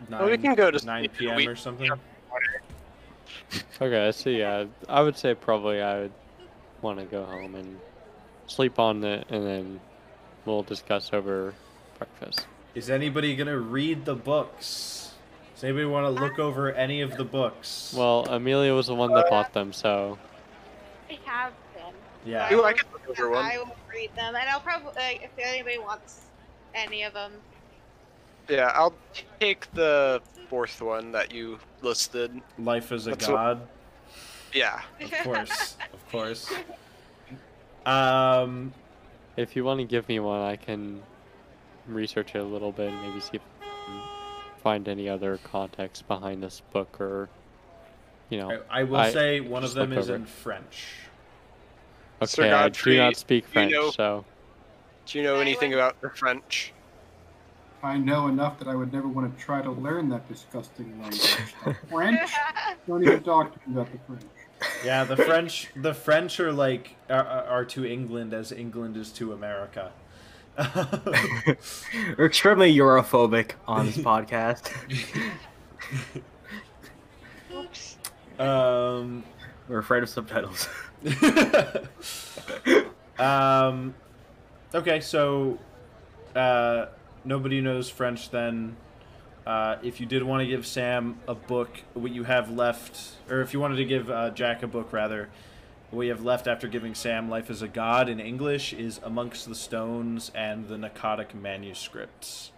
Nine, 0.08 0.20
Well, 0.20 0.30
we 0.30 0.38
can 0.38 0.54
go 0.54 0.70
to 0.70 0.86
nine 0.86 1.08
p.m. 1.08 1.36
We- 1.36 1.46
or 1.46 1.56
something. 1.56 1.90
Okay, 3.80 4.12
so 4.12 4.30
yeah, 4.30 4.64
I 4.88 5.02
would 5.02 5.16
say 5.16 5.34
probably 5.34 5.82
I 5.82 6.00
would 6.02 6.12
want 6.82 6.98
to 6.98 7.04
go 7.04 7.24
home 7.24 7.54
and 7.54 7.78
sleep 8.46 8.78
on 8.78 9.02
it, 9.04 9.26
and 9.30 9.44
then 9.44 9.80
we'll 10.44 10.62
discuss 10.62 11.10
over 11.12 11.54
breakfast. 11.98 12.46
Is 12.74 12.90
anybody 12.90 13.34
gonna 13.34 13.58
read 13.58 14.04
the 14.04 14.14
books? 14.14 15.12
Does 15.54 15.64
anybody 15.64 15.86
want 15.86 16.04
to 16.04 16.22
look 16.22 16.38
over 16.38 16.72
any 16.72 17.00
of 17.00 17.16
the 17.16 17.24
books? 17.24 17.94
Well, 17.96 18.26
Amelia 18.28 18.74
was 18.74 18.88
the 18.88 18.94
one 18.94 19.12
that 19.14 19.30
bought 19.30 19.52
them, 19.54 19.72
so 19.72 20.18
I 21.10 21.18
have 21.24 21.52
them. 21.74 21.94
yeah. 22.24 22.52
Ooh, 22.52 22.64
I 22.64 22.72
can 22.72 22.86
look 22.92 23.08
over 23.08 23.30
one. 23.30 23.44
I 23.44 23.58
will 23.58 23.76
read 23.92 24.10
them, 24.16 24.34
and 24.34 24.48
I'll 24.48 24.60
probably 24.60 24.92
like, 24.96 25.22
if 25.22 25.30
anybody 25.38 25.78
wants 25.78 26.22
any 26.74 27.02
of 27.04 27.12
them. 27.14 27.32
Yeah, 28.48 28.70
I'll 28.74 28.94
take 29.40 29.72
the 29.74 30.22
fourth 30.48 30.80
one 30.80 31.10
that 31.12 31.32
you 31.32 31.58
listed. 31.82 32.40
Life 32.58 32.92
as 32.92 33.06
a 33.06 33.10
That's 33.10 33.26
what- 33.28 33.34
god. 33.34 33.68
Yeah. 34.52 34.80
Of 35.00 35.12
course, 35.24 35.76
of 35.92 36.10
course. 36.12 36.52
Um, 37.84 38.72
if 39.36 39.54
you 39.56 39.64
want 39.64 39.80
to 39.80 39.84
give 39.84 40.08
me 40.08 40.18
one, 40.20 40.40
I 40.40 40.56
can 40.56 41.02
research 41.86 42.34
it 42.34 42.38
a 42.38 42.42
little 42.44 42.72
bit 42.72 42.88
and 42.90 43.02
maybe 43.02 43.20
see 43.20 43.30
if 43.34 43.42
I 43.60 43.64
can 43.86 44.00
find 44.62 44.88
any 44.88 45.08
other 45.08 45.38
context 45.44 46.06
behind 46.08 46.42
this 46.42 46.62
book 46.72 47.00
or, 47.00 47.28
you 48.30 48.38
know. 48.38 48.50
I, 48.70 48.80
I 48.80 48.82
will 48.84 48.96
I 48.96 49.10
say 49.12 49.40
one 49.40 49.64
of 49.64 49.74
them 49.74 49.92
is 49.92 50.08
over 50.08 50.16
in 50.16 50.22
it. 50.22 50.28
French. 50.28 50.86
Sir 52.24 52.44
Okay, 52.44 52.52
I 52.52 52.62
do 52.68 52.72
Godfrey, 52.72 52.96
not 52.98 53.16
speak 53.16 53.44
you 53.44 53.50
French, 53.52 53.72
know- 53.72 53.90
so 53.90 54.24
Do 55.06 55.18
you 55.18 55.24
know 55.24 55.36
anything 55.36 55.74
about 55.74 56.00
the 56.00 56.10
French? 56.10 56.72
I 57.82 57.98
know 57.98 58.26
enough 58.28 58.58
that 58.58 58.68
I 58.68 58.74
would 58.74 58.92
never 58.92 59.06
want 59.06 59.36
to 59.36 59.44
try 59.44 59.60
to 59.62 59.70
learn 59.70 60.08
that 60.08 60.26
disgusting 60.28 60.90
language. 61.00 61.36
The 61.64 61.74
French? 61.90 62.30
Don't 62.88 63.02
even 63.04 63.22
talk 63.22 63.52
to 63.52 63.68
me 63.68 63.74
about 63.76 63.92
the 63.92 63.98
French. 64.06 64.22
Yeah, 64.84 65.04
the 65.04 65.16
French. 65.16 65.68
The 65.76 65.92
French 65.94 66.40
are 66.40 66.52
like 66.52 66.96
are, 67.10 67.22
are 67.24 67.64
to 67.66 67.84
England 67.84 68.32
as 68.32 68.50
England 68.50 68.96
is 68.96 69.12
to 69.12 69.32
America. 69.34 69.92
We're 72.16 72.24
extremely 72.26 72.74
Europhobic 72.74 73.52
on 73.68 73.84
this 73.86 73.98
podcast. 74.10 74.72
Oops. 78.36 78.40
um. 78.40 79.24
We're 79.68 79.78
afraid 79.78 80.04
of 80.04 80.08
subtitles. 80.08 80.68
um. 83.18 83.94
Okay, 84.74 85.00
so 85.00 85.58
uh, 86.34 86.86
nobody 87.24 87.60
knows 87.60 87.88
French 87.88 88.30
then. 88.30 88.76
Uh, 89.46 89.76
if 89.82 90.00
you 90.00 90.06
did 90.06 90.22
want 90.22 90.40
to 90.40 90.46
give 90.46 90.66
Sam 90.66 91.18
a 91.28 91.34
book, 91.34 91.82
what 91.94 92.12
you 92.12 92.24
have 92.24 92.50
left, 92.50 93.12
or 93.30 93.40
if 93.40 93.52
you 93.52 93.60
wanted 93.60 93.76
to 93.76 93.84
give 93.84 94.10
uh, 94.10 94.30
Jack 94.30 94.62
a 94.62 94.66
book 94.66 94.92
rather, 94.92 95.28
what 95.90 96.02
you 96.02 96.10
have 96.10 96.24
left 96.24 96.48
after 96.48 96.66
giving 96.66 96.94
Sam 96.94 97.30
Life 97.30 97.48
as 97.48 97.62
a 97.62 97.68
God 97.68 98.08
in 98.08 98.18
English 98.18 98.72
is 98.72 99.00
Amongst 99.04 99.48
the 99.48 99.54
Stones 99.54 100.32
and 100.34 100.68
the 100.68 100.76
Pnakotic 100.76 101.32
Manuscripts. 101.32 102.50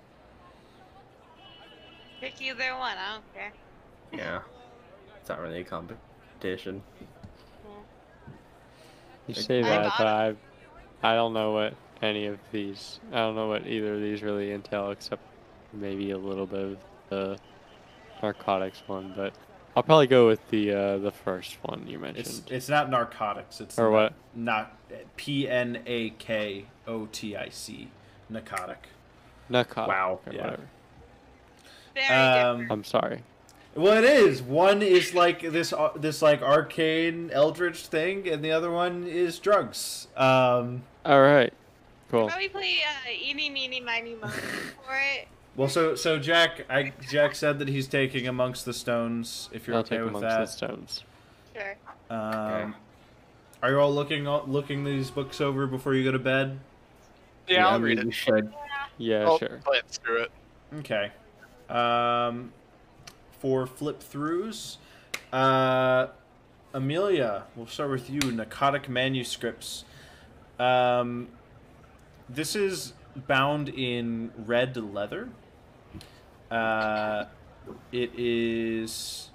Pick 2.20 2.40
either 2.40 2.74
one. 2.76 2.96
I 2.96 3.12
don't 3.12 3.34
care. 3.34 3.52
yeah. 4.12 4.40
It's 5.28 5.36
not 5.36 5.42
really 5.42 5.60
a 5.60 5.64
competition. 5.64 6.82
you 9.26 9.34
say 9.34 9.60
that, 9.60 9.92
but 9.98 10.06
I, 10.06 10.34
I 11.02 11.14
don't 11.16 11.34
know 11.34 11.52
what 11.52 11.74
any 12.00 12.24
of 12.28 12.38
these. 12.50 12.98
I 13.12 13.16
don't 13.16 13.36
know 13.36 13.46
what 13.46 13.66
either 13.66 13.96
of 13.96 14.00
these 14.00 14.22
really 14.22 14.52
entail, 14.52 14.90
except 14.90 15.20
maybe 15.74 16.12
a 16.12 16.16
little 16.16 16.46
bit 16.46 16.62
of 16.62 16.78
the 17.10 17.38
narcotics 18.22 18.82
one. 18.86 19.12
But 19.14 19.34
I'll 19.76 19.82
probably 19.82 20.06
go 20.06 20.26
with 20.26 20.48
the 20.48 20.72
uh, 20.72 20.96
the 20.96 21.12
first 21.12 21.58
one 21.60 21.86
you 21.86 21.98
mentioned. 21.98 22.26
It's 22.26 22.42
it's 22.50 22.68
not 22.70 22.88
narcotics. 22.88 23.60
It's 23.60 23.78
Or 23.78 23.90
what? 23.90 24.14
Not 24.34 24.78
P 25.16 25.46
N 25.46 25.82
A 25.84 26.08
K 26.08 26.64
O 26.86 27.04
T 27.04 27.36
I 27.36 27.50
C. 27.50 27.90
Narcotic. 28.30 28.88
narcotic. 29.50 29.88
Wow. 29.88 30.20
or 30.26 30.32
Yeah. 30.32 30.40
whatever. 30.40 30.68
Very 31.94 32.08
Um. 32.08 32.66
I'm 32.70 32.82
sorry. 32.84 33.22
Well, 33.78 33.96
it 33.96 34.02
is. 34.02 34.42
One 34.42 34.82
is 34.82 35.14
like 35.14 35.40
this, 35.40 35.72
uh, 35.72 35.90
this 35.94 36.20
like 36.20 36.42
arcane 36.42 37.30
eldritch 37.32 37.86
thing, 37.86 38.28
and 38.28 38.44
the 38.44 38.50
other 38.50 38.72
one 38.72 39.04
is 39.04 39.38
drugs. 39.38 40.08
Um, 40.16 40.82
All 41.04 41.20
right. 41.20 41.52
Cool. 42.10 42.26
Probably 42.26 42.48
play 42.48 42.78
uh, 42.84 43.10
eeny, 43.12 43.48
meeny, 43.48 43.80
miny, 43.80 44.16
moe 44.16 44.26
for 44.26 44.96
it. 44.96 45.28
well, 45.54 45.68
so 45.68 45.94
so 45.94 46.18
Jack, 46.18 46.66
I 46.68 46.92
Jack 47.08 47.36
said 47.36 47.60
that 47.60 47.68
he's 47.68 47.86
taking 47.86 48.26
amongst 48.26 48.64
the 48.64 48.74
stones. 48.74 49.48
If 49.52 49.68
you're 49.68 49.76
I'll 49.76 49.82
okay 49.82 49.98
take 49.98 50.06
with 50.06 50.24
amongst 50.24 50.58
the 50.58 50.66
stones. 50.66 51.04
Sure. 51.54 51.76
um, 52.10 52.74
are 53.62 53.70
you 53.70 53.78
all 53.78 53.94
looking 53.94 54.24
looking 54.24 54.82
these 54.82 55.08
books 55.12 55.40
over 55.40 55.68
before 55.68 55.94
you 55.94 56.02
go 56.02 56.10
to 56.10 56.18
bed? 56.18 56.58
Yeah, 57.46 57.68
I'll 57.68 57.80
read 57.80 58.00
it. 58.00 58.12
should. 58.12 58.52
Yeah, 58.96 59.26
I'll 59.26 59.38
sure. 59.38 59.60
glance 59.62 59.98
through 59.98 60.22
it. 60.22 60.30
Okay. 60.78 61.12
Um, 61.70 62.52
for 63.38 63.66
flip 63.66 64.00
throughs, 64.00 64.76
uh, 65.32 66.08
Amelia, 66.72 67.44
we'll 67.56 67.66
start 67.66 67.90
with 67.90 68.10
you. 68.10 68.20
Pnakotic 68.20 68.88
manuscripts. 68.88 69.84
Um, 70.58 71.28
this 72.28 72.54
is 72.54 72.92
bound 73.26 73.68
in 73.68 74.32
red 74.36 74.76
leather. 74.76 75.28
Uh, 76.50 77.24
it 77.92 78.10
is 78.16 79.30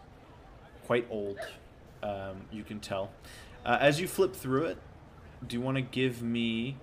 quite 0.86 1.08
old. 1.10 1.38
Um, 2.02 2.46
you 2.52 2.64
can 2.64 2.80
tell. 2.80 3.12
Uh, 3.66 3.78
as 3.80 4.00
you 4.00 4.08
flip 4.08 4.36
through 4.36 4.66
it, 4.66 4.78
do 5.48 5.56
you 5.56 5.62
want 5.62 5.78
to 5.78 5.82
give 5.82 6.22
me? 6.22 6.78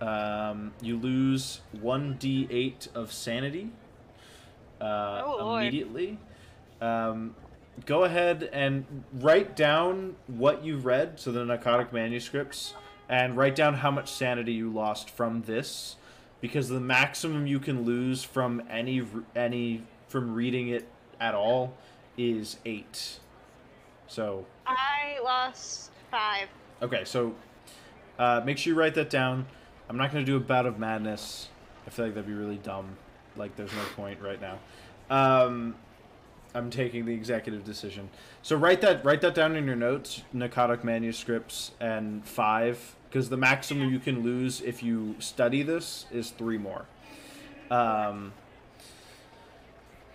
Um, 0.00 0.72
you 0.82 0.98
lose 0.98 1.60
one 1.72 2.18
d8 2.18 2.94
of 2.94 3.12
sanity 3.12 3.70
uh, 4.84 5.22
Oh, 5.24 5.56
immediately. 5.56 6.18
Um, 6.80 7.34
go 7.86 8.04
ahead 8.04 8.48
and 8.52 8.84
write 9.14 9.56
down 9.56 10.16
what 10.26 10.64
you 10.64 10.76
read, 10.76 11.18
so 11.18 11.32
the 11.32 11.44
Pnakotic 11.44 11.92
manuscripts, 11.92 12.74
and 13.08 13.36
write 13.36 13.54
down 13.54 13.74
how 13.74 13.90
much 13.90 14.10
sanity 14.12 14.52
you 14.52 14.70
lost 14.70 15.10
from 15.10 15.42
this, 15.42 15.96
because 16.40 16.68
the 16.68 16.80
maximum 16.80 17.46
you 17.46 17.58
can 17.58 17.84
lose 17.84 18.22
from 18.22 18.62
any 18.70 19.06
any 19.34 19.82
from 20.08 20.34
reading 20.34 20.68
it 20.68 20.86
at 21.20 21.34
all 21.34 21.74
is 22.16 22.58
eight. 22.64 23.18
So 24.06 24.46
I 24.66 25.18
lost 25.22 25.90
five. 26.10 26.48
Okay, 26.82 27.04
so 27.04 27.34
uh, 28.18 28.42
make 28.44 28.58
sure 28.58 28.72
you 28.72 28.78
write 28.78 28.94
that 28.94 29.10
down. 29.10 29.46
I'm 29.88 29.96
not 29.96 30.12
going 30.12 30.24
to 30.24 30.30
do 30.30 30.36
a 30.36 30.40
bout 30.40 30.66
of 30.66 30.78
madness. 30.78 31.48
I 31.86 31.90
feel 31.90 32.06
like 32.06 32.14
that'd 32.14 32.28
be 32.28 32.34
really 32.34 32.58
dumb. 32.58 32.96
Like, 33.36 33.56
there's 33.56 33.72
no 33.72 33.84
point 33.96 34.20
right 34.20 34.40
now. 34.40 34.58
Um, 35.10 35.74
I'm 36.54 36.70
taking 36.70 37.04
the 37.04 37.12
executive 37.12 37.64
decision. 37.64 38.08
So 38.42 38.56
write 38.56 38.80
that 38.82 39.04
write 39.04 39.20
that 39.22 39.34
down 39.34 39.56
in 39.56 39.66
your 39.66 39.76
notes. 39.76 40.22
Pnakotic 40.34 40.84
manuscripts 40.84 41.72
and 41.80 42.24
five, 42.24 42.94
because 43.08 43.28
the 43.28 43.36
maximum 43.36 43.90
you 43.90 43.98
can 43.98 44.22
lose 44.22 44.60
if 44.60 44.82
you 44.82 45.16
study 45.18 45.62
this 45.62 46.06
is 46.12 46.30
three 46.30 46.58
more. 46.58 46.86
Um, 47.70 48.32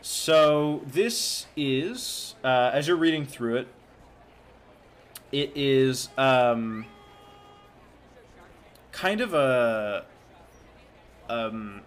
so 0.01 0.81
this 0.87 1.47
is 1.57 2.35
uh, 2.43 2.71
as 2.73 2.87
you're 2.87 2.97
reading 2.97 3.25
through 3.25 3.57
it. 3.57 3.67
It 5.31 5.51
is 5.55 6.09
um, 6.17 6.85
kind 8.91 9.21
of 9.21 9.33
a 9.35 10.05
um, 11.29 11.81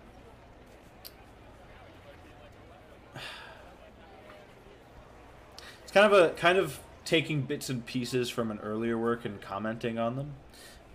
it's 5.93 6.01
kind 6.01 6.11
of 6.11 6.19
a 6.19 6.33
kind 6.35 6.57
of 6.57 6.81
taking 7.05 7.43
bits 7.43 7.69
and 7.69 7.85
pieces 7.85 8.31
from 8.31 8.51
an 8.51 8.59
earlier 8.61 8.97
work 8.97 9.27
and 9.27 9.43
commenting 9.43 9.99
on 9.99 10.17
them. 10.17 10.35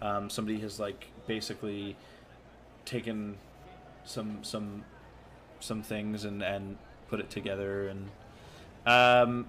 Um, 0.02 0.30
somebody 0.30 0.60
has 0.62 0.80
like 0.80 1.08
basically 1.28 1.96
taken 2.84 3.38
some 4.06 4.40
some 4.42 4.86
some 5.60 5.84
things 5.84 6.24
and 6.24 6.42
and 6.42 6.78
put 7.10 7.20
it 7.20 7.30
together 7.30 7.88
and 7.88 8.10
um, 8.88 9.46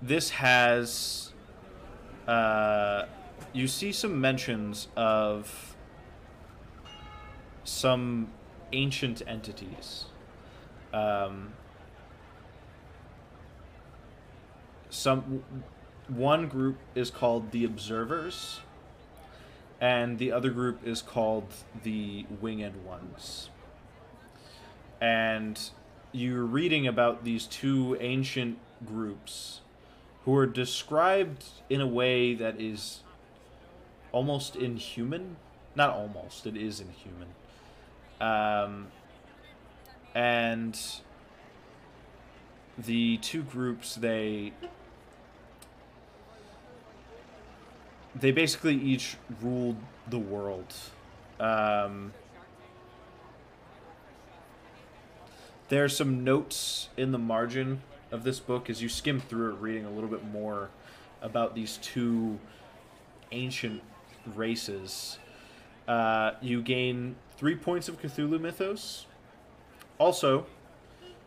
this 0.00 0.30
has 0.30 1.32
uh, 2.28 3.06
you 3.52 3.66
see 3.66 3.90
some 3.90 4.20
mentions 4.20 4.86
of 4.96 5.74
some 7.64 8.28
ancient 8.72 9.22
entities 9.26 10.04
um, 10.92 11.52
some 14.96 15.44
one 16.08 16.48
group 16.48 16.78
is 16.94 17.10
called 17.10 17.50
the 17.50 17.64
observers 17.64 18.60
and 19.80 20.18
the 20.18 20.32
other 20.32 20.50
group 20.50 20.86
is 20.86 21.02
called 21.02 21.52
the 21.82 22.24
winged 22.40 22.84
ones. 22.84 23.50
And 25.00 25.60
you're 26.12 26.44
reading 26.44 26.86
about 26.86 27.24
these 27.24 27.46
two 27.46 27.96
ancient 28.00 28.58
groups 28.86 29.60
who 30.24 30.34
are 30.34 30.46
described 30.46 31.44
in 31.68 31.80
a 31.80 31.86
way 31.86 32.34
that 32.34 32.60
is 32.60 33.00
almost 34.12 34.56
inhuman. 34.56 35.36
Not 35.74 35.90
almost 35.90 36.46
it 36.46 36.56
is 36.56 36.80
inhuman. 36.80 37.28
Um, 38.18 38.86
and 40.14 40.78
the 42.78 43.18
two 43.18 43.42
groups 43.42 43.94
they 43.94 44.52
they 48.18 48.30
basically 48.30 48.74
each 48.74 49.16
ruled 49.42 49.76
the 50.08 50.18
world. 50.18 50.72
Um, 51.38 52.12
there's 55.68 55.96
some 55.96 56.24
notes 56.24 56.88
in 56.96 57.12
the 57.12 57.18
margin 57.18 57.82
of 58.10 58.24
this 58.24 58.38
book 58.40 58.70
as 58.70 58.80
you 58.82 58.88
skim 58.88 59.20
through 59.20 59.54
it 59.54 59.60
reading 59.60 59.84
a 59.84 59.90
little 59.90 60.08
bit 60.08 60.24
more 60.24 60.70
about 61.20 61.54
these 61.54 61.78
two 61.78 62.38
ancient 63.32 63.82
races. 64.34 65.18
Uh, 65.88 66.32
you 66.40 66.62
gain 66.62 67.16
three 67.36 67.54
points 67.54 67.88
of 67.88 68.00
cthulhu 68.00 68.40
mythos. 68.40 69.06
Also 69.98 70.46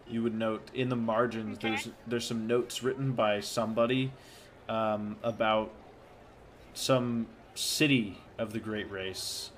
you 0.07 0.23
would 0.23 0.33
note 0.33 0.69
in 0.73 0.89
the 0.89 0.95
margins 0.95 1.57
Okay. 1.57 1.69
there's 1.69 1.89
there's 2.07 2.25
some 2.25 2.47
notes 2.47 2.81
written 2.81 3.11
by 3.11 3.39
somebody 3.41 4.11
um, 4.67 5.17
about 5.23 5.71
some 6.73 7.27
city 7.55 8.21
of 8.37 8.53
the 8.53 8.59
great 8.59 8.89
race 8.89 9.51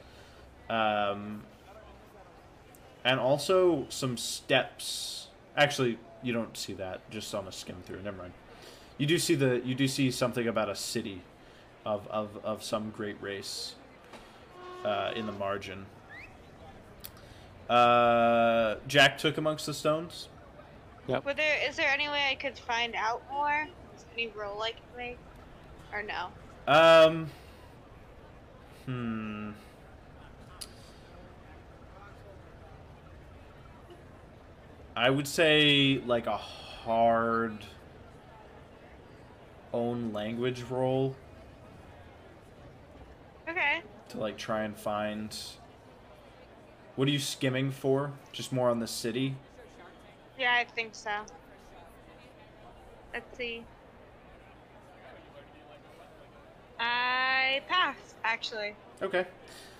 um, 0.69 1.43
and 3.03 3.19
also 3.19 3.85
some 3.89 4.17
steps 4.17 5.27
actually 5.55 5.97
you 6.23 6.33
don't 6.33 6.57
see 6.57 6.73
that 6.73 7.07
just 7.09 7.33
on 7.35 7.47
a 7.47 7.51
skim 7.51 7.75
through 7.85 8.01
never 8.01 8.17
mind 8.17 8.33
you 8.97 9.05
do 9.05 9.17
see 9.17 9.35
the 9.35 9.61
you 9.65 9.75
do 9.75 9.87
see 9.87 10.09
something 10.09 10.47
about 10.47 10.69
a 10.69 10.75
city 10.75 11.21
of 11.85 12.07
of, 12.07 12.37
of 12.43 12.63
some 12.63 12.89
great 12.91 13.21
race 13.21 13.75
uh, 14.85 15.11
in 15.15 15.25
the 15.25 15.31
margin 15.31 15.85
uh, 17.69 18.75
jack 18.87 19.17
took 19.17 19.37
amongst 19.37 19.65
the 19.65 19.73
stones 19.73 20.27
Would 21.19 21.37
there 21.37 21.57
is 21.67 21.75
there 21.75 21.89
any 21.89 22.07
way 22.07 22.29
I 22.31 22.35
could 22.35 22.57
find 22.57 22.95
out 22.95 23.23
more? 23.29 23.67
Is 23.95 24.03
there 24.03 24.13
any 24.13 24.27
roll 24.27 24.61
I 24.61 24.71
can 24.71 24.81
make? 24.95 25.17
Or 25.91 26.03
no? 26.03 26.27
Um. 26.67 27.29
Hmm. 28.85 29.51
I 34.95 35.09
would 35.09 35.27
say 35.27 36.01
like 36.05 36.27
a 36.27 36.37
hard 36.37 37.57
own 39.73 40.11
language 40.11 40.63
roll 40.69 41.15
Okay. 43.47 43.81
to 44.09 44.17
like 44.17 44.37
try 44.37 44.63
and 44.63 44.77
find. 44.77 45.35
What 46.95 47.07
are 47.07 47.11
you 47.11 47.19
skimming 47.19 47.71
for? 47.71 48.11
Just 48.31 48.51
more 48.51 48.69
on 48.69 48.79
the 48.79 48.87
city? 48.87 49.35
Yeah, 50.37 50.53
I 50.53 50.65
think 50.65 50.93
so. 50.93 51.09
Let's 53.13 53.37
see. 53.37 53.63
I 56.81 57.61
passed, 57.67 58.15
actually. 58.23 58.75
Okay. 59.01 59.25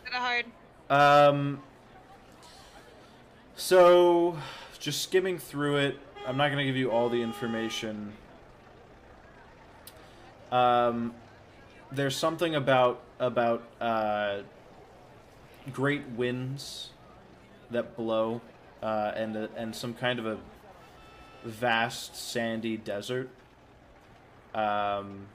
Kind 0.05 0.15
of 0.15 0.21
hard. 0.21 0.45
Um. 0.89 1.61
So, 3.55 4.37
just 4.79 5.01
skimming 5.01 5.37
through 5.37 5.77
it, 5.77 5.99
I'm 6.25 6.37
not 6.37 6.49
gonna 6.49 6.65
give 6.65 6.75
you 6.75 6.91
all 6.91 7.09
the 7.09 7.21
information. 7.21 8.13
Um, 10.51 11.13
there's 11.91 12.15
something 12.15 12.55
about 12.55 13.01
about 13.19 13.63
uh, 13.79 14.39
great 15.71 16.07
winds 16.09 16.89
that 17.69 17.95
blow, 17.95 18.41
uh, 18.81 19.11
and 19.15 19.35
a, 19.35 19.49
and 19.55 19.75
some 19.75 19.93
kind 19.93 20.19
of 20.19 20.25
a 20.25 20.37
vast 21.45 22.15
sandy 22.15 22.77
desert. 22.77 23.29
Um, 24.53 25.27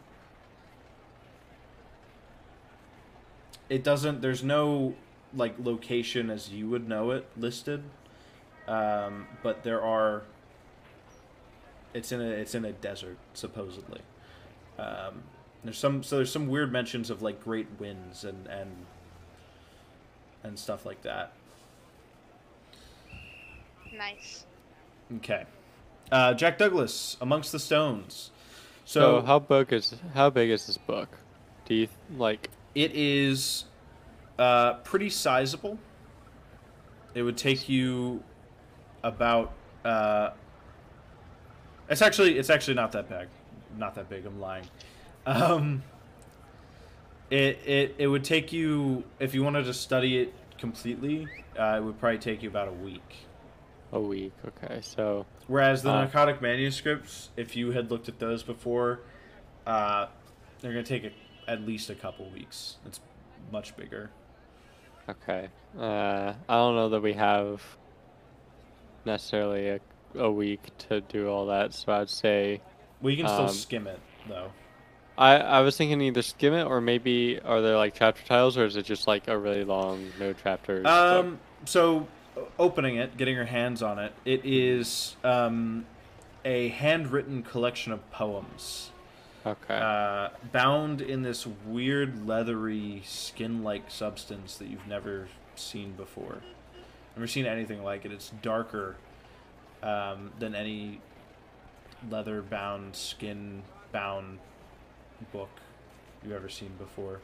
it 3.68 3.82
doesn't. 3.84 4.22
There's 4.22 4.42
no 4.42 4.94
like 5.34 5.54
location 5.58 6.30
as 6.30 6.50
you 6.50 6.68
would 6.68 6.88
know 6.88 7.10
it 7.10 7.26
listed, 7.36 7.82
um, 8.68 9.26
but 9.42 9.62
there 9.62 9.82
are. 9.82 10.22
It's 11.94 12.12
in 12.12 12.20
a 12.20 12.28
it's 12.28 12.54
in 12.54 12.64
a 12.64 12.72
desert 12.72 13.16
supposedly. 13.34 14.00
Um, 14.78 15.22
there's 15.64 15.78
some 15.78 16.02
so 16.02 16.16
there's 16.16 16.32
some 16.32 16.46
weird 16.46 16.70
mentions 16.72 17.10
of 17.10 17.22
like 17.22 17.42
great 17.42 17.68
winds 17.78 18.24
and 18.24 18.46
and 18.46 18.70
and 20.44 20.58
stuff 20.58 20.84
like 20.86 21.02
that. 21.02 21.32
Nice. 23.96 24.44
Okay. 25.16 25.44
Uh, 26.12 26.34
Jack 26.34 26.58
Douglas, 26.58 27.16
Amongst 27.20 27.52
the 27.52 27.58
Stones. 27.58 28.30
So, 28.84 29.20
So, 29.20 29.26
how 29.26 29.38
big 29.40 29.72
is 29.72 29.94
how 30.14 30.30
big 30.30 30.50
is 30.50 30.66
this 30.66 30.78
book? 30.78 31.08
Do 31.64 31.74
you 31.74 31.88
like? 32.16 32.50
It 32.76 32.92
is 32.94 33.64
uh, 34.38 34.74
pretty 34.74 35.08
sizable. 35.08 35.78
It 37.14 37.22
would 37.22 37.38
take 37.38 37.70
you 37.70 38.22
about. 39.02 39.54
Uh, 39.82 40.30
it's 41.88 42.02
actually 42.02 42.38
it's 42.38 42.50
actually 42.50 42.74
not 42.74 42.92
that 42.92 43.08
big, 43.08 43.28
not 43.78 43.94
that 43.94 44.10
big. 44.10 44.26
I'm 44.26 44.38
lying. 44.38 44.66
Um, 45.24 45.82
it 47.30 47.58
it 47.64 47.94
it 47.96 48.06
would 48.08 48.24
take 48.24 48.52
you 48.52 49.04
if 49.18 49.34
you 49.34 49.42
wanted 49.42 49.64
to 49.64 49.72
study 49.72 50.18
it 50.18 50.34
completely. 50.58 51.26
Uh, 51.58 51.78
it 51.78 51.82
would 51.82 51.98
probably 51.98 52.18
take 52.18 52.42
you 52.42 52.50
about 52.50 52.68
a 52.68 52.72
week. 52.72 53.14
A 53.92 54.00
week, 54.00 54.32
okay. 54.46 54.80
So, 54.82 55.24
Whereas 55.46 55.82
the 55.82 55.90
Ah. 55.90 56.06
Pnakotic 56.06 56.42
manuscripts, 56.42 57.30
if 57.38 57.56
you 57.56 57.70
had 57.70 57.90
looked 57.90 58.08
at 58.10 58.18
those 58.18 58.42
before, 58.42 59.00
uh, 59.66 60.08
they're 60.60 60.72
gonna 60.72 60.82
take 60.82 61.04
a, 61.04 61.12
at 61.48 61.62
least 61.66 61.90
a 61.90 61.94
couple 61.94 62.28
weeks. 62.30 62.76
It's 62.86 63.00
much 63.52 63.76
bigger. 63.76 64.10
okay. 65.08 65.48
Uh, 65.78 66.34
I 66.48 66.54
don't 66.54 66.74
know 66.76 66.88
that 66.88 67.00
we 67.02 67.12
have 67.14 67.62
necessarily 69.04 69.68
a, 69.68 69.80
a 70.16 70.30
week 70.30 70.60
to 70.88 71.00
do 71.02 71.28
all 71.28 71.46
that. 71.46 71.72
So 71.74 71.92
I'd 71.92 72.10
say 72.10 72.60
We 73.00 73.16
can 73.16 73.26
still 73.28 73.42
Um, 73.42 73.48
skim 73.50 73.86
it 73.86 74.00
though. 74.28 74.50
I 75.18 75.36
I 75.36 75.60
was 75.60 75.76
thinking 75.76 76.00
either 76.02 76.22
skim 76.22 76.52
it 76.54 76.64
or 76.64 76.80
maybe 76.80 77.40
are 77.40 77.60
there 77.62 77.76
like 77.76 77.94
chapter 77.94 78.22
titles 78.24 78.58
or 78.58 78.64
is 78.64 78.76
it 78.76 78.84
just 78.84 79.06
like 79.06 79.28
a 79.28 79.38
really 79.38 79.64
long 79.64 80.10
no 80.18 80.32
chapters? 80.32 80.82
book? 80.82 80.92
Um, 80.92 81.38
so 81.64 82.06
opening 82.58 82.96
it, 82.96 83.16
getting 83.16 83.34
your 83.34 83.44
hands 83.46 83.82
on 83.82 83.98
it, 83.98 84.12
it 84.24 84.40
is 84.44 85.16
um, 85.24 85.86
a 86.44 86.68
handwritten 86.68 87.42
collection 87.42 87.92
of 87.92 88.10
poems. 88.10 88.90
Okay. 89.46 89.78
uh, 89.78 90.28
bound 90.52 91.00
in 91.00 91.22
this 91.22 91.46
weird 91.46 92.26
leathery 92.26 93.02
skin-like 93.04 93.90
substance 93.90 94.56
that 94.56 94.68
you've 94.68 94.86
never 94.86 95.28
seen 95.54 95.92
before. 95.92 96.38
Never 97.16 97.26
seen 97.26 97.46
anything 97.46 97.82
like 97.82 98.04
it. 98.04 98.12
It's 98.12 98.30
darker 98.42 98.96
um, 99.82 100.32
than 100.38 100.54
any 100.54 101.00
leather-bound, 102.10 102.94
skin-bound 102.94 104.38
book 105.32 105.50
you've 106.22 106.32
ever 106.32 106.48
seen 106.48 106.72
before. 106.78 107.20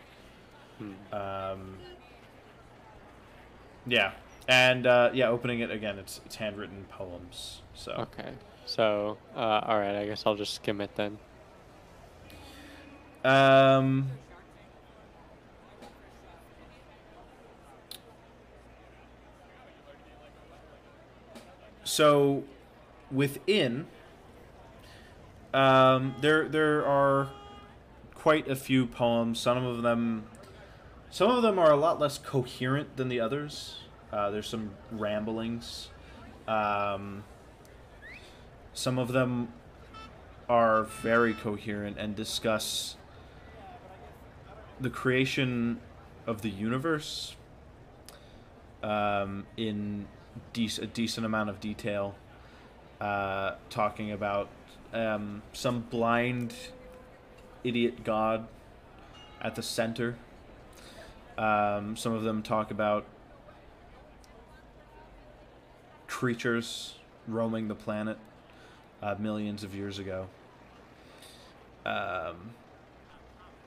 Hmm. 0.78 1.14
Um, 1.14 1.74
yeah, 3.86 4.12
and 4.48 4.86
uh, 4.86 5.10
yeah, 5.12 5.28
opening 5.28 5.60
it 5.60 5.70
again, 5.70 5.98
it's 5.98 6.20
it's 6.24 6.36
handwritten 6.36 6.84
poems. 6.88 7.62
So 7.74 7.92
Okay. 7.92 8.32
So, 8.64 9.18
uh, 9.34 9.60
all 9.64 9.78
right. 9.78 9.96
I 9.96 10.06
guess 10.06 10.24
I'll 10.24 10.36
just 10.36 10.54
skim 10.54 10.80
it 10.80 10.94
then. 10.94 11.18
Um. 13.24 14.08
So, 21.84 22.44
within, 23.10 23.86
um, 25.52 26.14
there 26.20 26.48
there 26.48 26.86
are 26.86 27.30
quite 28.14 28.48
a 28.48 28.56
few 28.56 28.86
poems. 28.86 29.38
Some 29.38 29.64
of 29.64 29.82
them, 29.82 30.24
some 31.10 31.30
of 31.30 31.42
them 31.42 31.58
are 31.58 31.70
a 31.70 31.76
lot 31.76 32.00
less 32.00 32.18
coherent 32.18 32.96
than 32.96 33.08
the 33.08 33.20
others. 33.20 33.76
Uh, 34.12 34.30
there's 34.30 34.48
some 34.48 34.70
ramblings. 34.90 35.90
Um, 36.48 37.24
some 38.72 38.98
of 38.98 39.12
them 39.12 39.52
are 40.48 40.84
very 40.84 41.34
coherent 41.34 41.98
and 41.98 42.14
discuss 42.16 42.96
the 44.82 44.90
creation 44.90 45.78
of 46.26 46.42
the 46.42 46.50
universe 46.50 47.36
um, 48.82 49.46
in 49.56 50.06
a 50.56 50.86
decent 50.86 51.24
amount 51.24 51.48
of 51.50 51.60
detail, 51.60 52.16
uh, 53.00 53.52
talking 53.70 54.10
about 54.10 54.48
um, 54.92 55.42
some 55.52 55.80
blind 55.82 56.54
idiot 57.62 58.02
god 58.02 58.48
at 59.40 59.54
the 59.54 59.62
center. 59.62 60.16
Um, 61.38 61.96
some 61.96 62.12
of 62.12 62.24
them 62.24 62.42
talk 62.42 62.70
about 62.70 63.06
creatures 66.08 66.96
roaming 67.28 67.68
the 67.68 67.74
planet 67.74 68.18
uh, 69.00 69.14
millions 69.18 69.62
of 69.62 69.74
years 69.74 69.98
ago. 69.98 70.26
Um, 71.86 72.50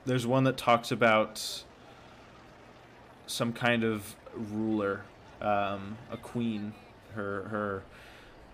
there's 0.06 0.26
one 0.26 0.44
that 0.44 0.56
talks 0.56 0.92
about 0.92 1.64
some 3.26 3.52
kind 3.52 3.82
of 3.84 4.14
ruler, 4.34 5.02
um, 5.42 5.98
a 6.10 6.16
queen, 6.16 6.72
her 7.14 7.82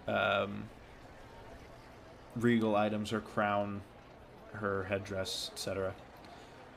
her 0.07 0.13
um, 0.13 0.65
regal 2.35 2.75
items, 2.75 3.11
her 3.11 3.21
crown, 3.21 3.83
her 4.55 4.85
headdress, 4.85 5.51
etc. 5.53 5.95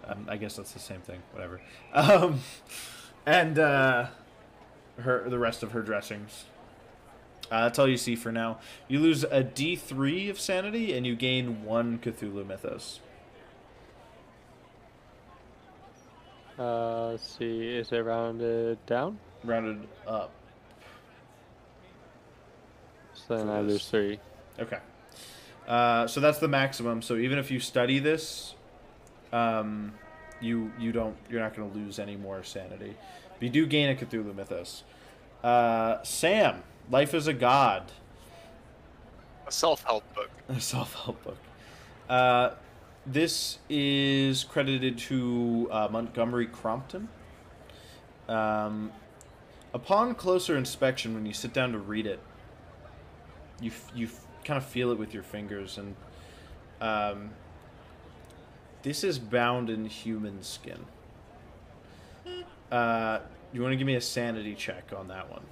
Um, 0.06 0.28
I 0.30 0.38
guess 0.38 0.58
that's 0.58 0.74
the 0.74 0.80
same 0.80 1.02
thing. 1.02 1.22
Whatever. 1.32 1.62
Um, 1.94 2.42
and 3.26 3.58
uh, 3.58 4.08
her 5.00 5.28
the 5.30 5.40
rest 5.40 5.64
of 5.64 5.72
her 5.72 5.82
dressings. 5.82 6.46
Uh, 7.50 7.62
that's 7.64 7.80
all 7.80 7.88
you 7.88 7.98
see 7.98 8.16
for 8.16 8.32
now. 8.32 8.60
You 8.88 9.00
lose 9.00 9.24
a 9.24 9.44
D3 9.44 10.30
of 10.30 10.40
sanity, 10.40 10.94
and 10.98 11.06
you 11.06 11.16
gain 11.16 11.64
one 11.64 12.00
Cthulhu 12.00 12.46
Mythos. 12.46 13.00
Uh, 16.58 17.08
let's 17.12 17.38
see. 17.38 17.68
Is 17.76 17.92
it 17.92 17.98
rounded 18.00 18.84
down? 18.86 19.20
Rounded 19.44 19.88
up. 20.08 20.32
So 23.14 23.38
then 23.38 23.48
For 23.48 23.54
I 23.54 23.60
lose 23.62 23.90
three. 23.90 24.20
Okay. 24.60 24.80
Uh, 25.68 26.08
so 26.08 26.20
that's 26.20 26.40
the 26.40 26.48
maximum. 26.48 27.02
So 27.02 27.16
even 27.18 27.38
if 27.40 27.50
you 27.52 27.60
study 27.60 28.00
this, 28.00 28.56
um, 29.34 29.94
you 30.40 30.72
you 30.80 30.92
don't 30.92 31.16
you're 31.30 31.42
not 31.42 31.56
going 31.56 31.70
to 31.72 31.78
lose 31.78 31.98
any 32.00 32.16
more 32.16 32.44
sanity. 32.44 32.96
But 33.34 33.44
you 33.44 33.50
do 33.50 33.66
gain 33.66 33.90
a 33.90 33.96
Cthulhu 34.00 34.34
Mythos. 34.36 34.84
Uh, 35.44 36.02
Sam, 36.04 36.64
Life 36.90 37.14
is 37.14 37.28
a 37.28 37.34
God, 37.34 37.92
A 39.48 39.52
self-help 39.52 40.04
book. 40.14 40.30
a 40.50 40.60
self-help 40.60 41.24
book. 41.24 41.38
Uh, 42.08 42.52
this 43.06 43.60
is 43.70 44.44
credited 44.44 44.98
to 44.98 45.68
uh, 45.72 45.88
Montgomery 45.92 46.48
Crompton. 46.48 47.08
Um, 48.28 48.92
upon 49.74 50.16
closer 50.16 50.58
inspection, 50.58 51.14
when 51.14 51.26
you 51.26 51.34
sit 51.34 51.54
down 51.54 51.72
to 51.74 51.78
read 51.78 52.08
it, 52.08 52.20
you 53.62 53.72
you 53.94 54.10
kind 54.44 54.58
of 54.58 54.66
feel 54.66 54.92
it 54.92 54.98
with 54.98 55.14
your 55.14 55.24
fingers, 55.24 55.78
and 55.78 55.96
um, 56.82 57.30
this 58.82 59.04
is 59.04 59.20
bound 59.20 59.70
in 59.70 59.86
human 59.86 60.42
skin. 60.42 60.86
Uh, 62.72 63.20
you 63.54 63.62
want 63.62 63.72
to 63.72 63.78
give 63.78 63.88
me 63.88 63.96
a 63.96 64.02
sanity 64.02 64.56
check 64.56 64.92
on 64.96 65.08
that 65.08 65.30
one? 65.30 65.44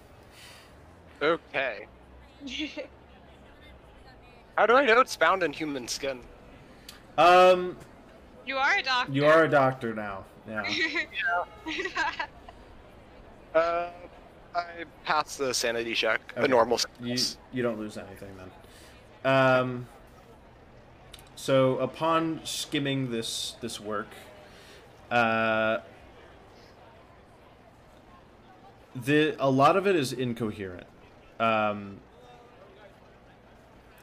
Okay. 1.21 1.85
How 4.57 4.65
do 4.65 4.75
I 4.75 4.85
know 4.85 4.99
it's 4.99 5.15
bound 5.15 5.41
in 5.43 5.53
human 5.53 5.87
skin? 5.87 6.19
Um, 7.17 7.77
you 8.45 8.57
are 8.57 8.77
a 8.77 8.83
doctor. 8.83 9.11
you 9.11 9.25
are 9.25 9.43
a 9.43 9.49
doctor 9.49 9.93
now. 9.93 10.25
Yeah. 10.47 10.63
Uh, 13.55 13.91
I 14.55 14.63
passed 15.05 15.37
the 15.37 15.53
sanity 15.53 15.93
check. 15.93 16.19
Okay. 16.31 16.41
The 16.41 16.47
normal. 16.47 16.79
You 16.99 17.17
you 17.51 17.61
don't 17.61 17.77
lose 17.79 17.97
anything 17.97 18.29
then. 18.35 19.31
Um. 19.31 19.87
So 21.35 21.77
upon 21.77 22.41
skimming 22.45 23.11
this 23.11 23.55
this 23.61 23.79
work, 23.79 24.07
uh, 25.11 25.79
the 28.95 29.35
a 29.39 29.51
lot 29.51 29.75
of 29.75 29.85
it 29.85 29.95
is 29.95 30.13
incoherent. 30.13 30.87
Um. 31.39 31.99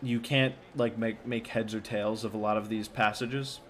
You 0.03 0.21
can't 0.21 0.55
like 0.77 0.97
make 0.99 1.27
make 1.27 1.49
heads 1.49 1.75
or 1.75 1.81
tails 1.81 2.25
of 2.25 2.35
a 2.35 2.39
lot 2.39 2.57
of 2.57 2.69
these 2.69 2.89
passages. 2.89 3.61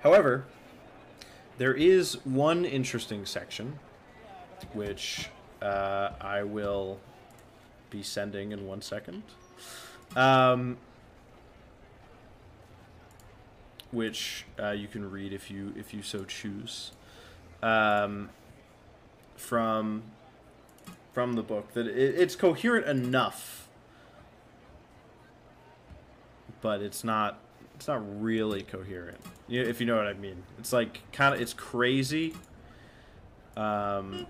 However, 0.00 0.46
there 1.58 1.74
is 1.74 2.24
one 2.24 2.64
interesting 2.64 3.26
section 3.26 3.78
which 4.72 5.28
uh, 5.62 6.10
I 6.20 6.42
will 6.42 6.98
be 7.90 8.02
sending 8.02 8.52
in 8.52 8.66
one 8.66 8.82
second. 8.82 9.22
Um, 10.16 10.78
which 13.90 14.44
uh, 14.62 14.70
you 14.70 14.86
can 14.88 15.10
read 15.10 15.32
if 15.32 15.50
you 15.50 15.72
if 15.76 15.94
you 15.94 16.02
so 16.02 16.24
choose. 16.24 16.92
Um, 17.62 18.30
from 19.36 20.02
from 21.18 21.32
the 21.32 21.42
book 21.42 21.72
that 21.72 21.88
it, 21.88 22.14
it's 22.14 22.36
coherent 22.36 22.86
enough, 22.86 23.66
but 26.60 26.80
it's 26.80 27.02
not 27.02 27.40
it's 27.74 27.88
not 27.88 28.00
really 28.22 28.62
coherent. 28.62 29.18
If 29.48 29.80
you 29.80 29.86
know 29.88 29.96
what 29.96 30.06
I 30.06 30.12
mean, 30.12 30.44
it's 30.60 30.72
like 30.72 31.00
kind 31.10 31.34
of 31.34 31.40
it's 31.40 31.52
crazy. 31.52 32.34
Um, 33.56 34.28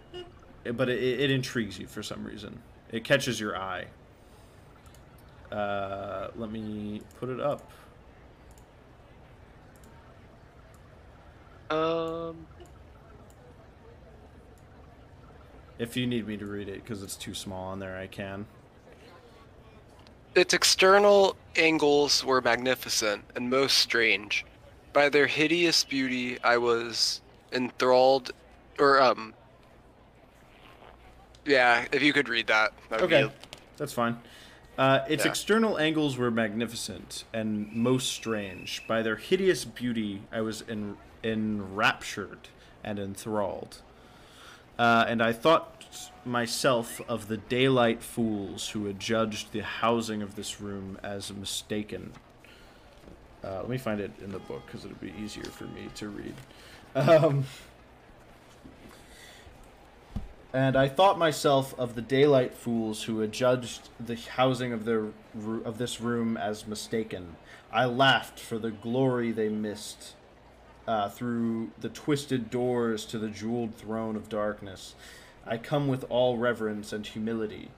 but 0.64 0.88
it, 0.88 1.20
it 1.20 1.30
intrigues 1.30 1.78
you 1.78 1.86
for 1.86 2.02
some 2.02 2.24
reason. 2.24 2.58
It 2.90 3.04
catches 3.04 3.38
your 3.38 3.54
eye. 3.54 3.88
Uh, 5.52 6.28
let 6.36 6.50
me 6.50 7.02
put 7.20 7.28
it 7.28 7.38
up. 7.38 7.70
Um, 11.68 12.46
If 15.78 15.96
you 15.96 16.06
need 16.06 16.26
me 16.26 16.36
to 16.36 16.46
read 16.46 16.68
it 16.68 16.82
because 16.82 17.02
it's 17.02 17.16
too 17.16 17.34
small 17.34 17.68
on 17.68 17.78
there, 17.78 17.96
I 17.96 18.06
can. 18.06 18.46
its 20.34 20.54
external 20.54 21.36
angles 21.56 22.24
were 22.24 22.40
magnificent 22.40 23.24
and 23.34 23.48
most 23.50 23.78
strange. 23.78 24.44
By 24.92 25.08
their 25.08 25.26
hideous 25.26 25.84
beauty, 25.84 26.38
I 26.42 26.56
was 26.58 27.20
enthralled, 27.52 28.30
or 28.78 29.00
um, 29.00 29.34
yeah. 31.44 31.86
If 31.92 32.02
you 32.02 32.12
could 32.12 32.28
read 32.28 32.46
that, 32.48 32.72
that 32.90 33.02
Okay, 33.02 33.24
be 33.24 33.30
that's 33.76 33.92
fine. 33.92 34.18
Uh, 34.76 35.00
its 35.08 35.24
Yeah. 35.24 35.30
external 35.30 35.78
angles 35.78 36.16
were 36.16 36.30
magnificent 36.30 37.24
and 37.32 37.72
most 37.72 38.10
strange. 38.12 38.82
By 38.86 39.02
their 39.02 39.16
hideous 39.16 39.64
beauty, 39.64 40.22
I 40.32 40.40
was 40.40 40.62
en- 40.68 40.96
enraptured 41.24 42.48
and 42.84 42.98
enthralled. 42.98 43.82
Uh, 44.78 45.04
and 45.08 45.20
I 45.20 45.32
thought 45.32 45.84
myself 46.24 47.00
of 47.08 47.28
the 47.28 47.36
daylight 47.36 48.02
fools 48.02 48.68
who 48.70 48.84
had 48.84 49.00
judged 49.00 49.52
the 49.52 49.62
housing 49.62 50.22
of 50.22 50.36
this 50.36 50.60
room 50.60 50.98
as 51.02 51.32
mistaken. 51.32 52.12
Uh, 53.42 53.60
let 53.60 53.68
me 53.68 53.78
find 53.78 54.00
it 54.00 54.12
in 54.22 54.30
the 54.30 54.38
book 54.38 54.66
because 54.66 54.84
it'll 54.84 54.96
be 54.98 55.12
easier 55.20 55.44
for 55.44 55.64
me 55.64 55.88
to 55.96 56.08
read. 56.08 56.34
Um, 56.94 57.44
and 60.52 60.76
I 60.76 60.88
thought 60.88 61.18
myself 61.18 61.78
of 61.78 61.94
the 61.94 62.02
daylight 62.02 62.54
fools 62.54 63.04
who 63.04 63.20
had 63.20 63.32
judged 63.32 63.90
the 64.00 64.16
housing 64.16 64.72
of 64.72 64.84
their 64.84 65.08
of 65.64 65.78
this 65.78 66.00
room 66.00 66.36
as 66.36 66.66
mistaken. 66.66 67.36
I 67.70 67.84
laughed 67.84 68.40
for 68.40 68.58
the 68.58 68.70
glory 68.70 69.30
they 69.30 69.48
missed 69.48 70.14
uh, 70.88 71.10
through 71.10 71.70
the 71.78 71.90
twisted 71.90 72.48
doors 72.48 73.04
to 73.04 73.18
the 73.18 73.28
jeweled 73.28 73.74
throne 73.74 74.16
of 74.16 74.30
darkness. 74.30 74.94
I 75.46 75.58
come 75.58 75.86
with 75.86 76.04
all 76.08 76.38
reverence 76.38 76.94
and 76.94 77.06
humility 77.06 77.70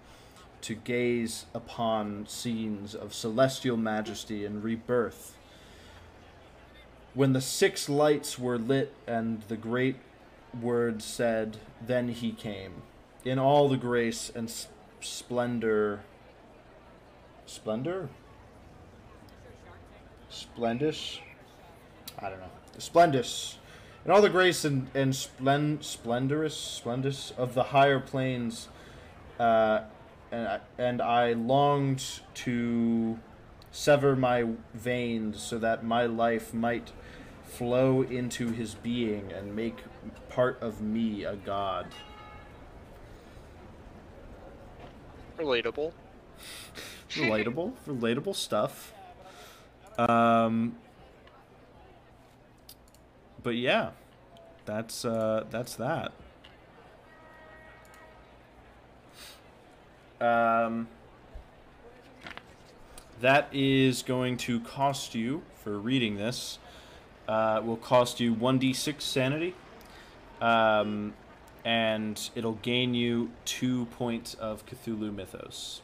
to 0.60 0.74
gaze 0.76 1.46
upon 1.52 2.28
scenes 2.28 2.94
of 2.94 3.12
celestial 3.12 3.76
majesty 3.76 4.44
and 4.44 4.62
rebirth. 4.62 5.36
When 7.12 7.32
the 7.32 7.40
six 7.40 7.88
lights 7.88 8.38
were 8.38 8.58
lit 8.58 8.94
and 9.08 9.42
the 9.48 9.56
great 9.56 9.96
word 10.60 11.02
said, 11.02 11.56
Then 11.84 12.10
he 12.10 12.30
came, 12.30 12.82
in 13.24 13.40
all 13.40 13.68
the 13.68 13.76
grace 13.76 14.30
and 14.32 14.52
splendor. 15.00 16.00
Splendor? 17.44 18.08
Splendous? 20.28 21.18
I 22.20 22.30
don't 22.30 22.38
know. 22.38 22.59
Splendous. 22.80 23.58
In 24.04 24.10
all 24.10 24.22
the 24.22 24.30
grace 24.30 24.64
and, 24.64 24.88
and 24.94 25.14
splen, 25.14 25.82
splendorous, 25.82 26.56
splendous 26.56 27.32
of 27.36 27.54
the 27.54 27.64
higher 27.64 28.00
planes, 28.00 28.68
uh, 29.38 29.82
and, 30.32 30.48
I, 30.48 30.60
and 30.78 31.02
I 31.02 31.32
longed 31.34 32.20
to 32.34 33.18
sever 33.70 34.16
my 34.16 34.46
veins 34.74 35.42
so 35.42 35.58
that 35.58 35.84
my 35.84 36.06
life 36.06 36.54
might 36.54 36.92
flow 37.44 38.02
into 38.02 38.50
his 38.50 38.74
being 38.74 39.32
and 39.32 39.54
make 39.54 39.76
part 40.28 40.60
of 40.62 40.80
me 40.80 41.24
a 41.24 41.36
god. 41.36 41.86
relatable. 45.40 45.92
Relatable, 47.10 47.72
relatable 47.88 48.36
stuff. 48.36 48.92
Um, 49.98 50.76
but 53.42 53.56
yeah, 53.56 53.90
that's 54.64 55.04
uh, 55.04 55.44
that's 55.50 55.76
that. 55.76 56.12
Um, 60.20 60.88
that 63.20 63.48
is 63.52 64.02
going 64.02 64.36
to 64.38 64.60
cost 64.60 65.14
you 65.14 65.42
for 65.62 65.78
reading 65.78 66.16
this. 66.16 66.58
Uh, 67.28 67.60
will 67.64 67.76
cost 67.76 68.20
you 68.20 68.34
one 68.34 68.58
d 68.58 68.72
six 68.72 69.04
sanity, 69.04 69.54
um, 70.40 71.14
and 71.64 72.30
it'll 72.34 72.54
gain 72.54 72.94
you 72.94 73.30
two 73.44 73.86
points 73.86 74.34
of 74.34 74.64
Cthulhu 74.66 75.14
Mythos. 75.14 75.82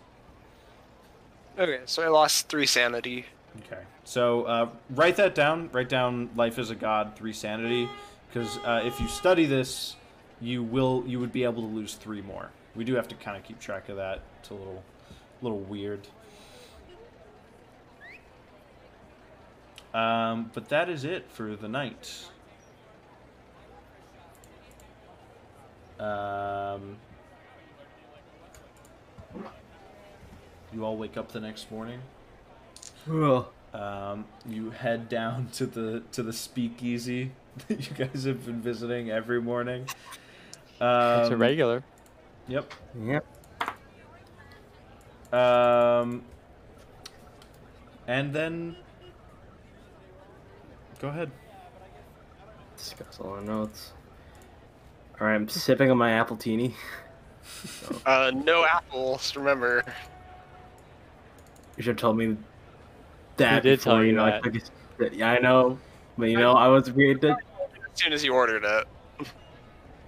Okay, 1.58 1.80
so 1.86 2.02
I 2.02 2.08
lost 2.08 2.48
three 2.48 2.66
sanity. 2.66 3.26
Okay. 3.58 3.82
So 4.06 4.44
uh, 4.44 4.68
write 4.90 5.16
that 5.16 5.34
down. 5.34 5.68
Write 5.72 5.88
down 5.88 6.30
"Life 6.36 6.60
is 6.60 6.70
a 6.70 6.76
God" 6.76 7.16
three 7.16 7.32
sanity, 7.32 7.88
because 8.28 8.56
uh, 8.58 8.80
if 8.84 9.00
you 9.00 9.08
study 9.08 9.46
this, 9.46 9.96
you 10.40 10.62
will 10.62 11.02
you 11.08 11.18
would 11.18 11.32
be 11.32 11.42
able 11.42 11.62
to 11.62 11.68
lose 11.68 11.94
three 11.94 12.22
more. 12.22 12.50
We 12.76 12.84
do 12.84 12.94
have 12.94 13.08
to 13.08 13.16
kind 13.16 13.36
of 13.36 13.42
keep 13.42 13.58
track 13.58 13.88
of 13.88 13.96
that. 13.96 14.20
It's 14.38 14.50
a 14.50 14.54
little, 14.54 14.84
little 15.42 15.58
weird. 15.58 16.06
Um, 19.92 20.52
but 20.54 20.68
that 20.68 20.88
is 20.88 21.04
it 21.04 21.28
for 21.32 21.56
the 21.56 21.68
night. 21.68 22.26
Um, 25.98 26.96
you 30.72 30.84
all 30.84 30.96
wake 30.96 31.16
up 31.16 31.32
the 31.32 31.40
next 31.40 31.72
morning. 31.72 32.00
Ugh. 33.10 33.46
Um, 33.76 34.24
you 34.48 34.70
head 34.70 35.10
down 35.10 35.48
to 35.54 35.66
the 35.66 36.02
to 36.12 36.22
the 36.22 36.32
speakeasy 36.32 37.32
that 37.68 37.90
you 37.90 38.06
guys 38.06 38.24
have 38.24 38.46
been 38.46 38.62
visiting 38.62 39.10
every 39.10 39.40
morning. 39.40 39.86
Um, 40.80 41.20
it's 41.20 41.30
a 41.30 41.36
regular. 41.36 41.84
Yep. 42.48 42.72
Yep. 42.98 43.26
Um, 45.34 46.22
and 48.06 48.32
then 48.32 48.76
go 50.98 51.08
ahead. 51.08 51.30
Discuss 52.78 53.20
all 53.20 53.32
our 53.32 53.42
notes. 53.42 53.92
All 55.20 55.26
right, 55.26 55.34
I'm 55.34 55.48
sipping 55.48 55.90
on 55.90 55.98
my 55.98 56.12
apple 56.12 56.36
teeny. 56.36 56.74
Uh, 58.04 58.32
no 58.44 58.64
apples. 58.64 59.36
Remember. 59.36 59.82
You 61.76 61.82
should 61.82 61.90
have 61.90 61.96
told 61.96 62.16
me 62.16 62.36
that. 63.38 63.62
did 63.62 63.78
before, 63.78 63.92
tell 63.94 64.04
you 64.04 64.12
know, 64.12 64.24
I 64.24 64.30
that. 64.32 64.42
took 64.42 64.54
a. 64.56 65.14
Yeah, 65.14 65.30
I 65.30 65.38
know, 65.38 65.78
but 66.16 66.26
you 66.30 66.38
know, 66.38 66.52
I 66.52 66.68
was 66.68 66.88
afraid 66.88 67.20
to. 67.22 67.30
As 67.32 67.36
soon 67.94 68.12
as 68.12 68.24
you 68.24 68.32
ordered 68.34 68.64
it. 68.64 68.86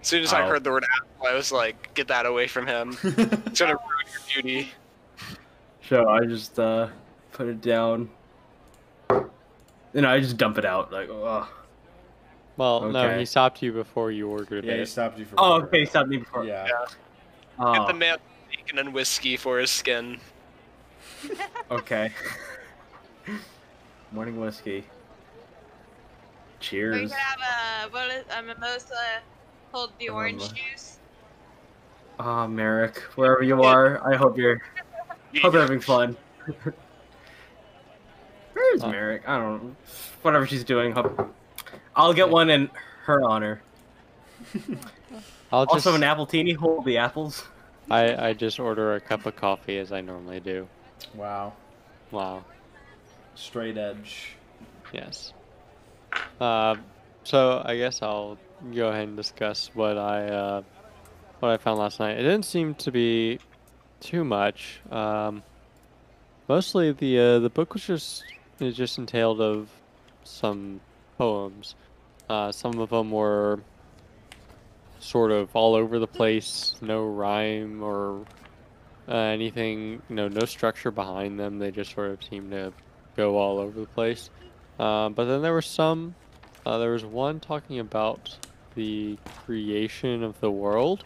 As 0.01 0.07
soon 0.07 0.23
as 0.23 0.33
I 0.33 0.43
Oh. 0.43 0.49
heard 0.49 0.63
the 0.65 0.71
word 0.71 0.85
apple, 0.85 1.27
I 1.27 1.35
was 1.35 1.51
like, 1.51 1.93
"Get 1.95 2.07
that 2.09 2.25
away 2.25 2.47
from 2.47 2.67
him. 2.67 2.97
It's 3.03 3.61
gonna 3.61 3.73
ruin 3.75 4.07
your 4.35 4.43
beauty." 4.43 4.69
So 5.89 6.09
I 6.09 6.25
just 6.25 6.59
uh, 6.59 6.89
put 7.33 7.49
it 7.49 7.61
down. 7.61 8.09
You 9.11 10.03
know, 10.03 10.09
I 10.09 10.21
just 10.21 10.37
dump 10.37 10.57
it 10.59 10.65
out. 10.65 10.93
Like, 10.93 11.09
oh. 11.11 11.49
Well, 12.57 12.91
no, 12.91 13.19
he 13.19 13.25
stopped 13.25 13.63
you 13.63 13.73
before 13.73 14.11
you 14.13 14.29
ordered 14.29 14.65
it. 14.65 14.69
yeah, 14.69 14.77
he 14.79 14.85
stopped 14.85 15.19
you 15.19 15.25
for. 15.25 15.35
Oh, 15.39 15.55
okay, 15.63 15.81
he 15.81 15.87
stopped 15.87 16.09
me 16.09 16.19
before. 16.19 16.45
Yeah. 16.45 16.67
Yeah. 16.67 16.85
Oh, 17.59 17.73
Get 17.75 17.87
the 17.89 17.95
man 17.95 18.19
bacon 18.51 18.79
and 18.79 18.93
whiskey 18.95 19.37
for 19.37 19.59
his 19.59 19.71
skin. 19.71 20.21
okay. 21.71 22.13
Morning 24.13 24.41
whiskey. 24.41 24.79
Or 24.79 24.81
you 24.81 24.85
Cheers. 26.61 27.11
could 27.11 27.19
have 27.19 27.89
a 27.89 27.91
what 27.93 28.11
is 28.11 28.25
a 28.37 28.43
mimosa, 28.43 28.95
hold 29.73 29.93
the 29.99 30.09
orange 30.09 30.53
juice. 30.55 30.99
Ah, 32.19 32.47
Merrick, 32.49 32.99
wherever 33.15 33.43
you 33.45 33.63
are, 33.63 34.05
I 34.07 34.17
hope 34.17 34.37
you're 34.37 34.61
hope 35.43 35.53
you're 35.53 35.63
having 35.63 35.81
fun. 35.81 36.17
Where 38.55 38.75
is 38.75 38.83
Uh. 38.83 38.89
Merrick? 38.91 39.23
I 39.29 39.39
don't 39.39 39.63
know. 39.63 39.77
Whatever 40.23 40.47
she's 40.47 40.65
doing, 40.65 40.91
hope... 40.93 41.33
I'll 41.95 42.13
get 42.13 42.29
one 42.29 42.51
in 42.51 42.69
her 43.05 43.23
honor. 43.23 43.63
I'll 45.53 45.65
just 45.67 45.87
Also, 45.87 45.95
an 45.95 46.01
appletini. 46.03 46.57
Hold 46.57 46.85
the 46.85 46.99
apples. 46.99 47.47
I 47.91 48.29
I 48.31 48.33
just 48.33 48.59
order 48.59 48.95
a 48.97 49.01
cup 49.01 49.27
of 49.27 49.37
coffee 49.37 49.79
as 49.79 49.93
I 49.93 50.01
normally 50.01 50.41
do. 50.41 50.67
Wow. 51.15 51.53
Wow. 52.11 52.45
Straight 53.39 53.79
edge. 53.79 54.33
Yes. 54.93 55.33
Uh, 56.41 56.75
so 57.23 57.63
I 57.65 57.77
guess 57.77 58.03
I'll 58.03 58.37
go 58.75 58.89
ahead 58.89 59.07
and 59.07 59.17
discuss 59.17 59.71
what 59.75 59.97
I 59.97 60.27
uh, 60.27 60.63
what 61.39 61.53
I 61.53 61.57
found 61.57 61.79
last 61.79 62.01
night. 62.01 62.19
It 62.19 62.23
didn't 62.23 62.45
seem 62.45 62.75
to 62.75 62.91
be 62.91 63.39
too 64.01 64.25
much. 64.25 64.81
Um, 64.91 65.45
mostly 66.49 66.91
the 66.91 67.19
uh, 67.19 67.39
the 67.39 67.49
book 67.49 67.75
was 67.75 67.87
just 67.87 68.25
it 68.59 68.73
just 68.73 68.99
entailed 68.99 69.41
of 69.41 69.69
some 70.25 70.81
poems. 71.17 71.77
Uh, 72.29 72.51
some 72.51 72.81
of 72.81 72.91
them 72.91 73.13
were 73.13 73.61
sort 74.99 75.31
of 75.31 75.55
all 75.55 75.77
over 75.77 76.01
the 76.01 76.09
place, 76.09 76.75
no 76.81 77.07
rhyme 77.07 77.85
or 77.85 78.27
uh, 79.09 79.15
anything, 79.15 80.03
you 80.09 80.17
know, 80.17 80.27
no 80.27 80.45
structure 80.45 80.91
behind 80.91 81.39
them. 81.39 81.61
They 81.61 81.71
just 81.71 81.95
sort 81.95 82.11
of 82.11 82.23
seemed 82.25 82.51
to 82.51 82.73
go 83.19 83.37
all 83.37 83.59
over 83.59 83.81
the 83.81 83.87
place. 83.87 84.31
Uh, 84.79 85.09
but 85.11 85.25
then 85.25 85.43
there 85.43 85.53
were 85.53 85.61
some. 85.61 86.15
Uh, 86.65 86.79
there 86.79 86.93
was 86.93 87.05
one 87.05 87.41
talking 87.41 87.81
about 87.81 88.39
the 88.77 89.19
creation 89.45 90.23
of 90.23 90.39
the 90.41 90.51
world, 90.51 91.05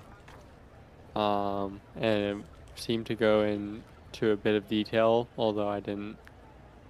um, 1.17 1.81
and 1.97 2.23
it 2.23 2.37
seemed 2.75 3.07
to 3.07 3.15
go 3.15 3.43
into 3.43 4.31
a 4.31 4.37
bit 4.37 4.55
of 4.55 4.69
detail, 4.69 5.27
although 5.39 5.69
I 5.69 5.81
didn't 5.81 6.19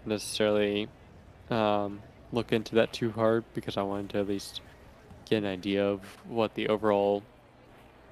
necessarily 0.05 0.89
um, 1.51 2.03
look 2.33 2.53
into 2.53 2.75
that 2.75 2.93
too 2.93 3.13
hard 3.13 3.45
because 3.55 3.77
I 3.77 3.83
wanted 3.83 4.11
to 4.11 4.19
at 4.19 4.29
least 4.29 4.61
get 5.29 5.39
an 5.39 5.47
idea 5.47 5.87
of 5.87 6.01
what 6.27 6.55
the 6.55 6.69
overall 6.69 7.23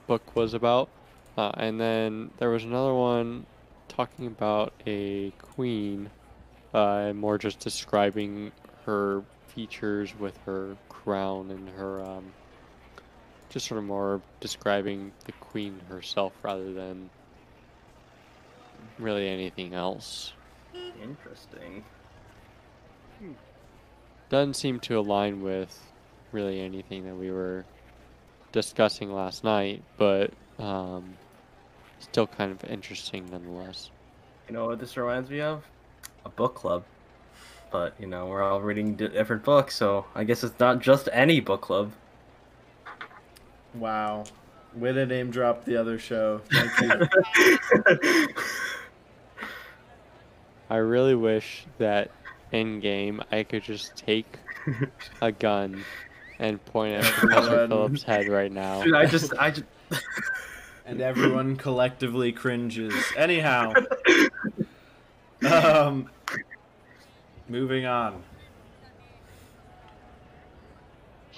book 0.06 0.36
was 0.36 0.54
about. 0.54 0.88
Uh, 1.36 1.50
and 1.54 1.80
then 1.80 2.30
there 2.38 2.50
was 2.50 2.64
another 2.64 2.94
one 2.94 3.46
talking 3.88 4.26
about 4.26 4.72
a 4.86 5.30
queen 5.40 6.10
uh, 6.74 7.06
and 7.08 7.18
more 7.18 7.38
just 7.38 7.58
describing 7.58 8.52
her 8.86 9.22
features 9.48 10.12
with 10.18 10.36
her 10.46 10.76
crown 10.88 11.50
and 11.50 11.68
her 11.70 12.02
um, 12.04 12.32
just 13.48 13.66
sort 13.66 13.78
of 13.78 13.84
more 13.84 14.22
describing 14.38 15.12
the 15.24 15.32
queen 15.32 15.80
herself 15.88 16.32
rather 16.42 16.72
than 16.72 17.10
really 18.98 19.28
anything 19.28 19.74
else. 19.74 20.32
Interesting. 21.02 21.84
Doesn't 24.28 24.54
seem 24.54 24.78
to 24.80 24.98
align 24.98 25.42
with 25.42 25.76
really 26.32 26.60
anything 26.60 27.04
that 27.04 27.16
we 27.16 27.30
were 27.30 27.64
discussing 28.52 29.12
last 29.12 29.42
night, 29.42 29.82
but 29.96 30.32
um, 30.58 31.16
still 31.98 32.26
kind 32.26 32.52
of 32.52 32.70
interesting 32.70 33.28
nonetheless. 33.30 33.90
You 34.48 34.54
know 34.54 34.66
what 34.66 34.78
this 34.78 34.96
reminds 34.96 35.28
me 35.28 35.40
of? 35.40 35.64
A 36.24 36.28
book 36.28 36.54
club. 36.54 36.84
But, 37.70 37.94
you 38.00 38.06
know, 38.06 38.26
we're 38.26 38.42
all 38.42 38.60
reading 38.60 38.96
different 38.96 39.44
books, 39.44 39.76
so 39.76 40.06
I 40.14 40.24
guess 40.24 40.42
it's 40.42 40.58
not 40.58 40.80
just 40.80 41.08
any 41.12 41.40
book 41.40 41.60
club. 41.60 41.92
Wow. 43.74 44.24
Way 44.74 44.92
to 44.92 45.06
name 45.06 45.30
drop 45.30 45.64
the 45.64 45.76
other 45.76 45.98
show. 45.98 46.40
Thank 46.50 46.80
you. 46.80 48.28
I 50.70 50.76
really 50.76 51.16
wish 51.16 51.64
that 51.78 52.10
in 52.52 52.80
game 52.80 53.22
I 53.30 53.42
could 53.42 53.62
just 53.62 53.96
take 53.96 54.38
a 55.20 55.32
gun 55.32 55.84
and 56.38 56.64
point 56.66 56.94
at 56.94 57.04
Professor 57.12 57.68
Phillips' 57.68 58.02
head 58.02 58.28
right 58.28 58.50
now. 58.50 58.82
Dude, 58.82 58.94
I 58.94 59.06
just, 59.06 59.34
I 59.38 59.50
just, 59.50 59.66
and 60.86 61.00
everyone 61.00 61.56
collectively 61.56 62.32
cringes. 62.32 62.94
Anyhow, 63.16 63.72
um, 65.46 66.08
moving 67.48 67.86
on. 67.86 68.22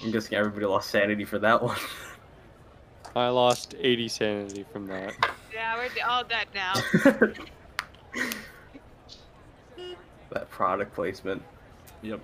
I'm 0.03 0.11
guessing 0.11 0.37
everybody 0.37 0.67
lost 0.67 0.91
sanity 0.91 1.25
for 1.25 1.39
that 1.39 1.63
one. 1.63 1.79
I 3.17 3.29
lost 3.29 3.75
80 3.79 4.09
sanity 4.09 4.65
from 4.73 4.87
that. 4.87 5.15
Yeah, 5.53 5.77
we're 5.77 5.91
all 6.07 6.25
dead 6.25 6.47
now. 6.55 6.73
that 10.31 10.51
product 10.51 10.95
placement. 10.95 11.43
Yep. 12.01 12.21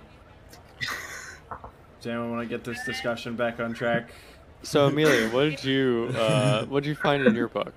Does 0.79 2.07
anyone 2.07 2.31
want 2.31 2.41
to 2.41 2.47
get 2.49 2.63
this 2.63 2.83
discussion 2.85 3.35
back 3.35 3.59
on 3.59 3.73
track? 3.73 4.09
So 4.63 4.87
Amelia, 4.87 5.29
what 5.29 5.43
did 5.43 5.63
you 5.63 6.11
uh, 6.15 6.65
what 6.65 6.83
did 6.83 6.89
you 6.89 6.95
find 6.95 7.25
in 7.25 7.35
your 7.35 7.47
book? 7.47 7.73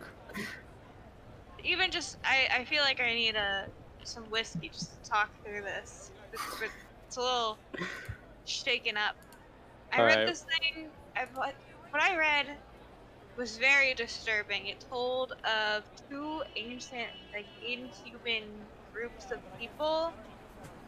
Even 1.64 1.90
just, 1.90 2.18
I, 2.24 2.48
I 2.60 2.64
feel 2.64 2.82
like 2.82 3.00
I 3.00 3.14
need 3.14 3.36
a 3.36 3.66
some 4.06 4.24
whiskey 4.24 4.68
just 4.68 5.02
to 5.02 5.10
talk 5.10 5.30
through 5.44 5.62
this. 5.62 6.10
It's, 6.32 6.42
it's 7.06 7.16
a 7.16 7.20
little 7.20 7.58
shaken 8.44 8.96
up. 8.96 9.16
I 9.92 10.02
read 10.02 10.10
Alright. 10.12 10.26
this 10.26 10.44
thing. 10.60 10.88
I, 11.16 11.26
what, 11.34 11.54
what 11.90 12.02
I 12.02 12.16
read 12.16 12.46
was 13.36 13.58
very 13.58 13.94
disturbing. 13.94 14.66
It 14.66 14.84
told 14.90 15.32
of 15.44 15.84
two 16.08 16.42
ancient, 16.56 17.10
like 17.32 17.46
inhuman 17.66 18.44
groups 18.92 19.30
of 19.30 19.38
people. 19.58 20.12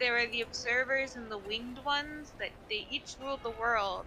There 0.01 0.13
were 0.13 0.27
the 0.27 0.43
observers 0.43 1.17
and 1.17 1.31
the 1.31 1.39
winged 1.39 1.79
ones. 1.85 2.33
That 2.39 2.51
they 2.69 2.87
each 2.91 3.17
ruled 3.23 3.43
the 3.43 3.53
world. 3.61 4.07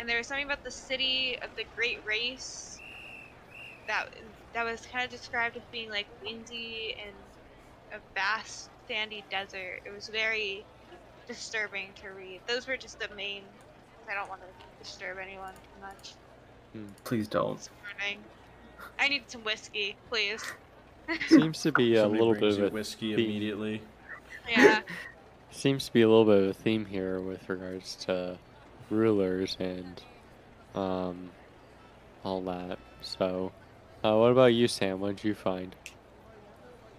And 0.00 0.08
there 0.08 0.18
was 0.18 0.28
something 0.28 0.46
about 0.46 0.62
the 0.64 0.70
city 0.70 1.36
of 1.42 1.50
the 1.56 1.64
great 1.74 2.00
race 2.06 2.78
that 3.88 4.08
that 4.54 4.64
was 4.64 4.86
kind 4.86 5.04
of 5.04 5.10
described 5.10 5.56
as 5.56 5.62
being 5.72 5.90
like 5.90 6.06
windy 6.22 6.94
and 7.04 7.14
a 7.92 7.98
vast 8.14 8.70
sandy 8.86 9.24
desert. 9.30 9.80
It 9.84 9.92
was 9.92 10.08
very 10.08 10.64
disturbing 11.26 11.88
to 12.02 12.10
read. 12.10 12.40
Those 12.46 12.66
were 12.66 12.76
just 12.76 12.98
the 12.98 13.14
main. 13.14 13.42
I 14.10 14.14
don't 14.14 14.28
want 14.28 14.40
to 14.42 14.82
disturb 14.82 15.18
anyone 15.18 15.52
too 15.54 15.86
much. 15.86 16.14
Please 17.04 17.28
don't. 17.28 17.58
This 17.58 17.70
morning. 18.00 18.18
I 18.98 19.08
need 19.08 19.22
some 19.26 19.42
whiskey, 19.42 19.96
please. 20.10 20.42
Seems 21.28 21.62
to 21.62 21.72
be 21.72 21.94
a 21.94 22.02
Somebody 22.02 22.18
little 22.18 22.34
bit 22.34 22.58
of 22.58 22.62
a 22.64 22.68
whiskey 22.70 23.14
theme. 23.14 23.24
immediately. 23.24 23.82
Yeah. 24.48 24.80
seems 25.50 25.86
to 25.86 25.92
be 25.92 26.02
a 26.02 26.08
little 26.08 26.24
bit 26.24 26.42
of 26.42 26.48
a 26.50 26.54
theme 26.54 26.84
here 26.84 27.20
with 27.20 27.48
regards 27.48 27.96
to 27.96 28.38
rulers 28.90 29.56
and 29.58 30.02
um 30.74 31.30
all 32.24 32.40
that. 32.42 32.78
So, 33.00 33.52
uh, 34.04 34.14
what 34.16 34.32
about 34.32 34.46
you, 34.46 34.68
Sam? 34.68 35.00
What 35.00 35.16
did 35.16 35.24
you 35.24 35.34
find? 35.34 35.74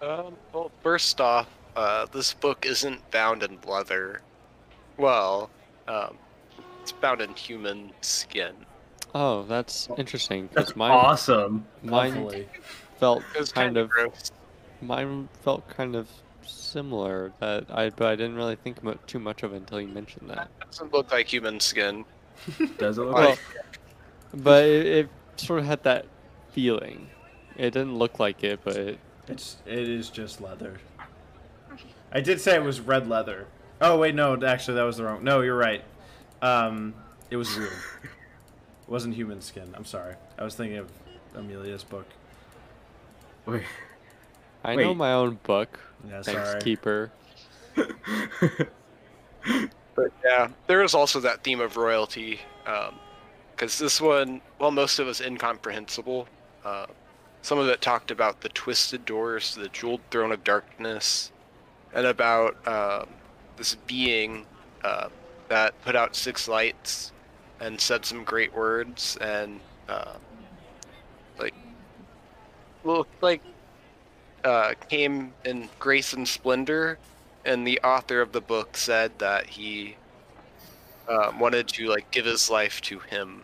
Um, 0.02 0.36
well, 0.54 0.72
first 0.82 1.20
off, 1.20 1.48
uh, 1.76 2.06
this 2.12 2.34
book 2.34 2.66
isn't 2.66 3.10
bound 3.12 3.44
in 3.44 3.58
leather. 3.68 4.22
Well, 4.98 5.50
um, 5.88 6.18
it's 6.82 6.92
bound 6.92 7.22
in 7.22 7.34
human 7.36 7.92
skin. 8.02 8.54
Oh, 9.16 9.44
that's 9.44 9.90
interesting 9.98 10.50
That's 10.54 10.76
mine 10.76 10.92
awesome. 10.92 11.66
mine 11.84 12.14
Hopefully. 12.14 12.48
felt 13.00 13.24
It 13.34 13.40
was 13.40 13.52
kind 13.52 13.76
of 13.76 13.90
gross. 13.90 14.32
mine 14.84 15.28
felt 15.42 15.68
kind 15.68 15.96
of 15.96 16.08
similar 16.46 17.32
that 17.40 17.66
I 17.72 17.90
but 17.90 18.06
I 18.08 18.16
didn't 18.16 18.36
really 18.36 18.56
think 18.56 18.84
mu- 18.84 18.94
too 19.08 19.18
much 19.18 19.42
of 19.42 19.54
it 19.54 19.58
until 19.58 19.82
you 19.82 19.88
mentioned 19.88 20.30
that. 20.30 20.50
It 20.62 20.66
doesn't 20.66 20.94
look 20.94 21.12
like 21.12 21.28
human 21.28 21.60
skin. 21.60 22.06
Does 22.78 23.00
it 23.00 23.02
look 23.02 23.16
Well, 23.16 23.30
like? 23.30 23.40
but 24.36 24.64
it, 24.66 24.86
it 24.86 25.10
sort 25.38 25.60
of 25.60 25.66
had 25.66 25.82
that 25.84 26.06
feeling. 26.52 27.08
It 27.58 27.72
didn't 27.72 27.98
look 27.98 28.20
like 28.20 28.44
it, 28.44 28.60
but 28.64 28.76
it, 28.78 29.00
It's 29.30 29.57
it 29.65 29.77
is 29.88 30.10
just 30.10 30.41
leather. 30.41 30.80
I 32.11 32.22
did 32.22 32.41
say 32.41 32.56
it 32.56 32.64
was 32.64 32.80
red 32.80 33.07
leather. 33.07 33.47
Oh 33.80 33.97
wait, 33.97 34.15
no, 34.15 34.34
actually 34.43 34.76
that 34.76 34.84
was 34.84 34.97
the 34.97 35.03
wrong. 35.06 35.23
No, 35.23 35.41
you're 35.41 35.56
right. 35.57 35.84
Um, 36.41 36.93
it 37.30 37.35
was 37.38 37.56
real. 37.57 37.69
It 37.69 38.91
wasn't 38.91 39.14
human 39.15 39.41
skin. 39.41 39.72
I'm 39.76 39.85
sorry. 39.85 40.15
I 40.38 40.43
was 40.43 40.56
thinking 40.56 40.77
of 40.77 40.89
Amelia's 41.35 41.84
book. 41.84 42.07
Wait. 43.45 43.64
I 44.64 44.76
know 44.76 44.93
my 44.93 45.14
own 45.14 45.39
book. 45.43 45.80
Yeah, 46.10 46.22
Thanks, 46.23 46.49
sorry. 46.49 46.61
keeper. 46.61 47.11
But 49.95 50.14
yeah, 50.23 50.47
there 50.68 50.81
is 50.81 50.93
also 50.93 51.19
that 51.22 51.43
theme 51.43 51.60
of 51.60 51.76
royalty, 51.76 52.39
Um, 52.65 52.95
because 53.51 53.77
this 53.77 53.99
one, 53.99 54.39
well, 54.57 54.72
most 54.72 54.97
of 54.97 55.07
it 55.07 55.10
was 55.10 55.19
incomprehensible. 55.19 56.26
Uh, 56.64 56.85
some 57.41 57.60
of 57.60 57.68
it 57.68 57.82
talked 57.82 58.11
about 58.11 58.41
the 58.41 58.49
twisted 58.49 59.06
doors 59.06 59.52
to 59.53 59.60
the 59.60 59.70
jeweled 59.70 60.02
throne 60.11 60.32
of 60.32 60.44
darkness, 60.44 61.32
and 61.94 62.06
about 62.06 62.56
um 62.68 63.07
this 63.57 63.76
being 63.88 64.45
uh, 64.84 65.10
that 65.49 65.80
put 65.82 65.95
out 65.95 66.16
six 66.16 66.48
lights 66.48 67.11
and 67.60 67.80
said 67.80 68.06
some 68.06 68.24
great 68.24 68.56
words, 68.56 69.18
and 69.22 69.60
uh, 69.88 70.16
like 71.38 71.53
looked 72.84 73.22
like 73.22 73.41
uh, 74.44 74.74
came 74.90 75.34
in 75.45 75.70
grace 75.80 76.14
and 76.14 76.28
splendor, 76.28 76.98
and 77.45 77.68
the 77.68 77.80
author 77.82 78.22
of 78.22 78.32
the 78.32 78.41
book 78.41 78.78
said 78.78 79.11
that 79.20 79.45
he 79.45 79.95
um, 81.10 81.40
wanted 81.40 81.68
to 81.68 81.88
like 81.88 82.10
give 82.11 82.26
his 82.26 82.49
life 82.49 82.80
to 82.82 82.99
him. 82.99 83.44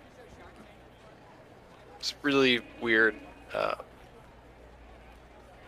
It's 1.99 2.13
really 2.22 2.61
weird. 2.81 3.15
Uh, 3.56 3.76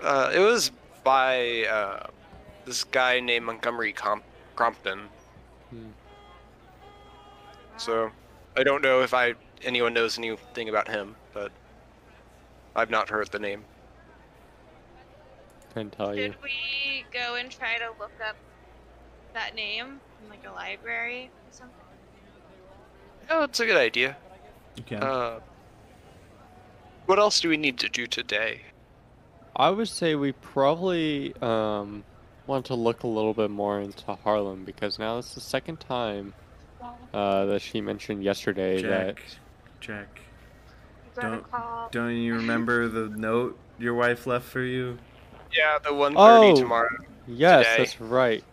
uh, 0.02 0.32
it 0.34 0.40
was 0.40 0.72
by 1.04 1.66
uh, 1.70 2.08
this 2.66 2.84
guy 2.84 3.20
named 3.20 3.46
Montgomery 3.46 3.94
Comp- 3.94 4.26
Crompton. 4.56 5.08
Hmm. 5.70 5.90
So 7.78 8.12
I 8.58 8.64
don't 8.64 8.82
know 8.82 9.02
if 9.02 9.14
I 9.14 9.36
anyone 9.64 9.94
knows 9.94 10.18
anything 10.18 10.68
about 10.68 10.90
him, 10.90 11.16
but 11.34 11.52
I've 12.76 12.90
not 12.90 13.10
heard 13.10 13.30
the 13.32 13.40
name. 13.40 13.64
Couldn't 15.74 15.92
tell 15.92 16.16
you. 16.16 16.24
Should 16.24 16.44
we 16.44 17.06
go 17.14 17.36
and 17.36 17.50
try 17.50 17.78
to 17.78 17.90
look 18.00 18.12
up 18.28 18.36
that 19.34 19.56
name 19.56 20.02
in 20.24 20.30
like 20.30 20.46
a 20.46 20.52
library 20.52 21.30
or 21.34 21.52
something? 21.52 21.76
Oh, 23.30 23.44
it's 23.44 23.60
a 23.60 23.66
good 23.66 23.78
idea. 23.78 24.18
Okay. 24.82 24.98
Uh, 24.98 25.40
what 27.08 27.18
else 27.20 27.40
do 27.42 27.50
we 27.50 27.58
need 27.58 27.78
to 27.80 27.90
do 27.90 28.06
today? 28.08 28.62
I 29.56 29.72
would 29.72 29.88
say 29.90 30.14
we 30.16 30.34
probably 30.34 31.34
um, 31.42 32.04
want 32.46 32.66
to 32.68 32.76
look 32.76 33.04
a 33.04 33.08
little 33.08 33.34
bit 33.34 33.50
more 33.50 33.80
into 33.82 34.14
Harlem 34.14 34.64
because 34.66 35.00
now 35.00 35.18
it's 35.18 35.34
the 35.34 35.42
second 35.42 35.80
time 35.80 36.34
uh, 37.14 37.46
that 37.46 37.62
she 37.62 37.82
mentioned 37.82 38.24
yesterday 38.24 38.82
that 38.84 39.16
Jack. 39.18 39.24
Jack. 39.80 40.22
We 41.16 41.22
gotta 41.22 41.44
Don't- 41.52 41.92
Don't 41.92 42.16
you 42.18 42.36
remember 42.36 42.88
the 42.90 43.10
note 43.18 43.58
your 43.80 43.96
wife 43.96 44.28
left 44.28 44.46
for 44.46 44.62
you? 44.62 44.98
Yeah, 45.52 45.80
the 45.80 45.90
1:30 45.90 46.14
Oh. 46.18 46.56
tomorrow. 46.56 46.90
yes, 47.28 47.66
Today. 47.66 47.78
that's 47.78 48.02
right. 48.02 48.44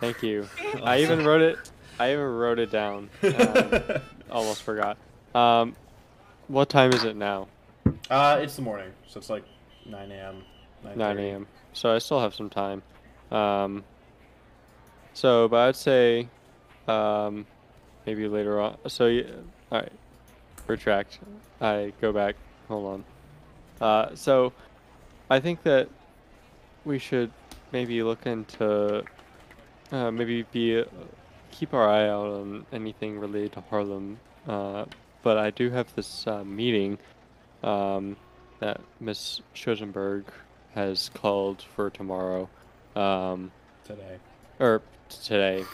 Thank 0.00 0.22
you. 0.22 0.48
I 0.82 0.98
even 1.00 1.24
wrote 1.24 1.40
it. 1.42 1.56
I 1.98 2.12
even 2.12 2.26
wrote 2.26 2.58
it 2.58 2.70
down. 2.70 3.08
Um, 3.22 4.38
almost 4.38 4.62
forgot. 4.62 4.96
Um, 5.34 5.76
what 6.48 6.68
time 6.70 6.92
is 6.94 7.04
it 7.04 7.16
now? 7.16 7.48
Uh, 8.10 8.38
it's 8.40 8.56
the 8.56 8.62
morning, 8.62 8.90
so 9.06 9.18
it's 9.18 9.30
like 9.30 9.44
9 9.86 10.10
a.m. 10.10 10.42
9 10.96 11.18
a.m. 11.18 11.46
So 11.72 11.94
I 11.94 11.98
still 11.98 12.20
have 12.20 12.34
some 12.34 12.50
time. 12.50 12.82
Um, 13.30 13.84
so, 15.14 15.48
but 15.48 15.68
I'd 15.68 15.76
say 15.76 16.28
um, 16.88 17.46
maybe 18.06 18.28
later 18.28 18.60
on. 18.60 18.76
So, 18.88 19.06
yeah, 19.06 19.24
all 19.70 19.80
right, 19.80 19.92
retract. 20.66 21.20
I 21.60 21.92
go 22.00 22.12
back. 22.12 22.36
Hold 22.68 23.04
on. 23.80 23.86
Uh, 23.86 24.14
so, 24.14 24.52
I 25.30 25.40
think 25.40 25.62
that 25.62 25.88
we 26.84 26.98
should 26.98 27.30
maybe 27.72 28.02
look 28.02 28.26
into 28.26 29.04
uh, 29.92 30.10
maybe 30.10 30.42
be 30.52 30.80
uh, 30.80 30.84
keep 31.50 31.74
our 31.74 31.88
eye 31.88 32.08
out 32.08 32.26
on 32.26 32.66
anything 32.72 33.18
related 33.18 33.52
to 33.52 33.60
Harlem. 33.70 34.18
Uh, 34.46 34.86
but 35.22 35.38
I 35.38 35.50
do 35.50 35.70
have 35.70 35.94
this 35.94 36.26
uh, 36.26 36.42
meeting 36.44 36.98
um, 37.62 38.16
that 38.60 38.80
Miss 39.00 39.40
Shosenberg 39.54 40.24
has 40.74 41.10
called 41.14 41.62
for 41.76 41.90
tomorrow, 41.90 42.48
um, 42.96 43.50
Today. 43.84 44.16
or 44.58 44.82
today. 45.08 45.64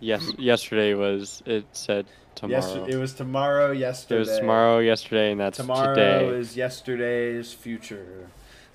Yes, 0.00 0.32
yesterday 0.38 0.94
was 0.94 1.42
it 1.46 1.64
said 1.72 2.06
Yes, 2.46 2.70
tomorrow. 2.72 2.86
it 2.88 2.96
was 2.96 3.14
tomorrow. 3.14 3.70
Yesterday. 3.72 4.16
It 4.16 4.18
was 4.18 4.38
tomorrow, 4.38 4.78
yesterday, 4.80 5.30
and 5.32 5.40
that's 5.40 5.56
Tomorrow 5.58 5.94
today. 5.94 6.26
is 6.36 6.56
yesterday's 6.56 7.52
future. 7.54 8.28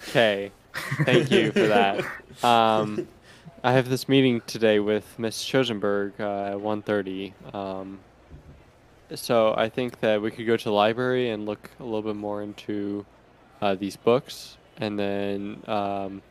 Okay, 0.07 0.51
thank 1.03 1.29
you 1.31 1.51
for 1.51 1.67
that. 1.67 2.05
Um, 2.43 3.07
I 3.65 3.73
have 3.73 3.89
this 3.89 4.07
meeting 4.07 4.41
today 4.47 4.79
with 4.79 5.19
Miss 5.19 5.43
Shosenberg 5.43 6.13
uh, 6.21 6.53
at 6.53 6.57
1.30. 6.57 7.33
Um, 7.53 7.99
so 9.15 9.53
I 9.57 9.69
think 9.69 9.99
that 10.02 10.22
we 10.22 10.31
could 10.31 10.45
go 10.48 10.57
to 10.57 10.64
the 10.64 10.72
library 10.72 11.30
and 11.30 11.45
look 11.45 11.69
a 11.80 11.84
little 11.84 12.02
bit 12.02 12.15
more 12.15 12.41
into 12.41 13.06
uh, 13.61 13.76
these 13.76 13.95
books, 13.98 14.57
and 14.77 14.98
then 14.98 15.61
um, 15.68 16.22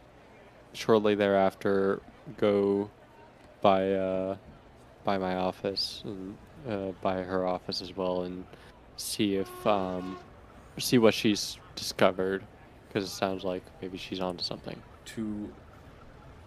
shortly 0.73 1.15
thereafter 1.15 2.01
go 2.37 2.89
by 3.61 3.93
uh, 3.93 4.37
by 5.05 5.19
my 5.19 5.37
office 5.37 6.03
and 6.05 6.37
uh, 6.69 6.93
by 7.03 7.23
her 7.23 7.47
office 7.47 7.83
as 7.83 7.97
well, 7.97 8.23
and 8.23 8.45
see 8.97 9.37
if 9.37 9.67
um, 9.67 10.19
see 10.79 10.99
what 10.99 11.15
she's 11.15 11.59
discovered, 11.75 12.45
because 12.89 13.05
it 13.05 13.13
sounds 13.13 13.45
like 13.45 13.63
maybe 13.83 13.99
she's 13.99 14.21
onto 14.21 14.43
something. 14.45 14.81
To. 15.07 15.23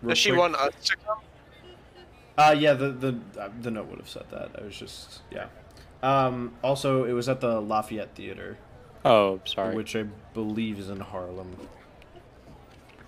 real 0.01 0.09
Does 0.09 0.17
she 0.17 0.29
quick- 0.29 0.39
want 0.39 0.55
us 0.55 0.73
to 0.85 0.95
come? 0.97 1.17
Uh, 2.37 2.55
yeah, 2.57 2.73
the 2.73 2.89
the 2.91 3.19
uh, 3.39 3.49
the 3.61 3.69
note 3.69 3.87
would 3.87 3.99
have 3.99 4.09
said 4.09 4.25
that. 4.31 4.51
I 4.59 4.63
was 4.63 4.75
just 4.77 5.21
yeah. 5.31 5.47
Um, 6.03 6.53
also, 6.63 7.03
it 7.05 7.13
was 7.13 7.29
at 7.29 7.41
the 7.41 7.61
Lafayette 7.61 8.15
Theater, 8.15 8.57
Oh, 9.05 9.39
sorry. 9.45 9.75
which 9.75 9.95
I 9.95 10.03
believe 10.33 10.79
is 10.79 10.89
in 10.89 10.99
Harlem. 10.99 11.55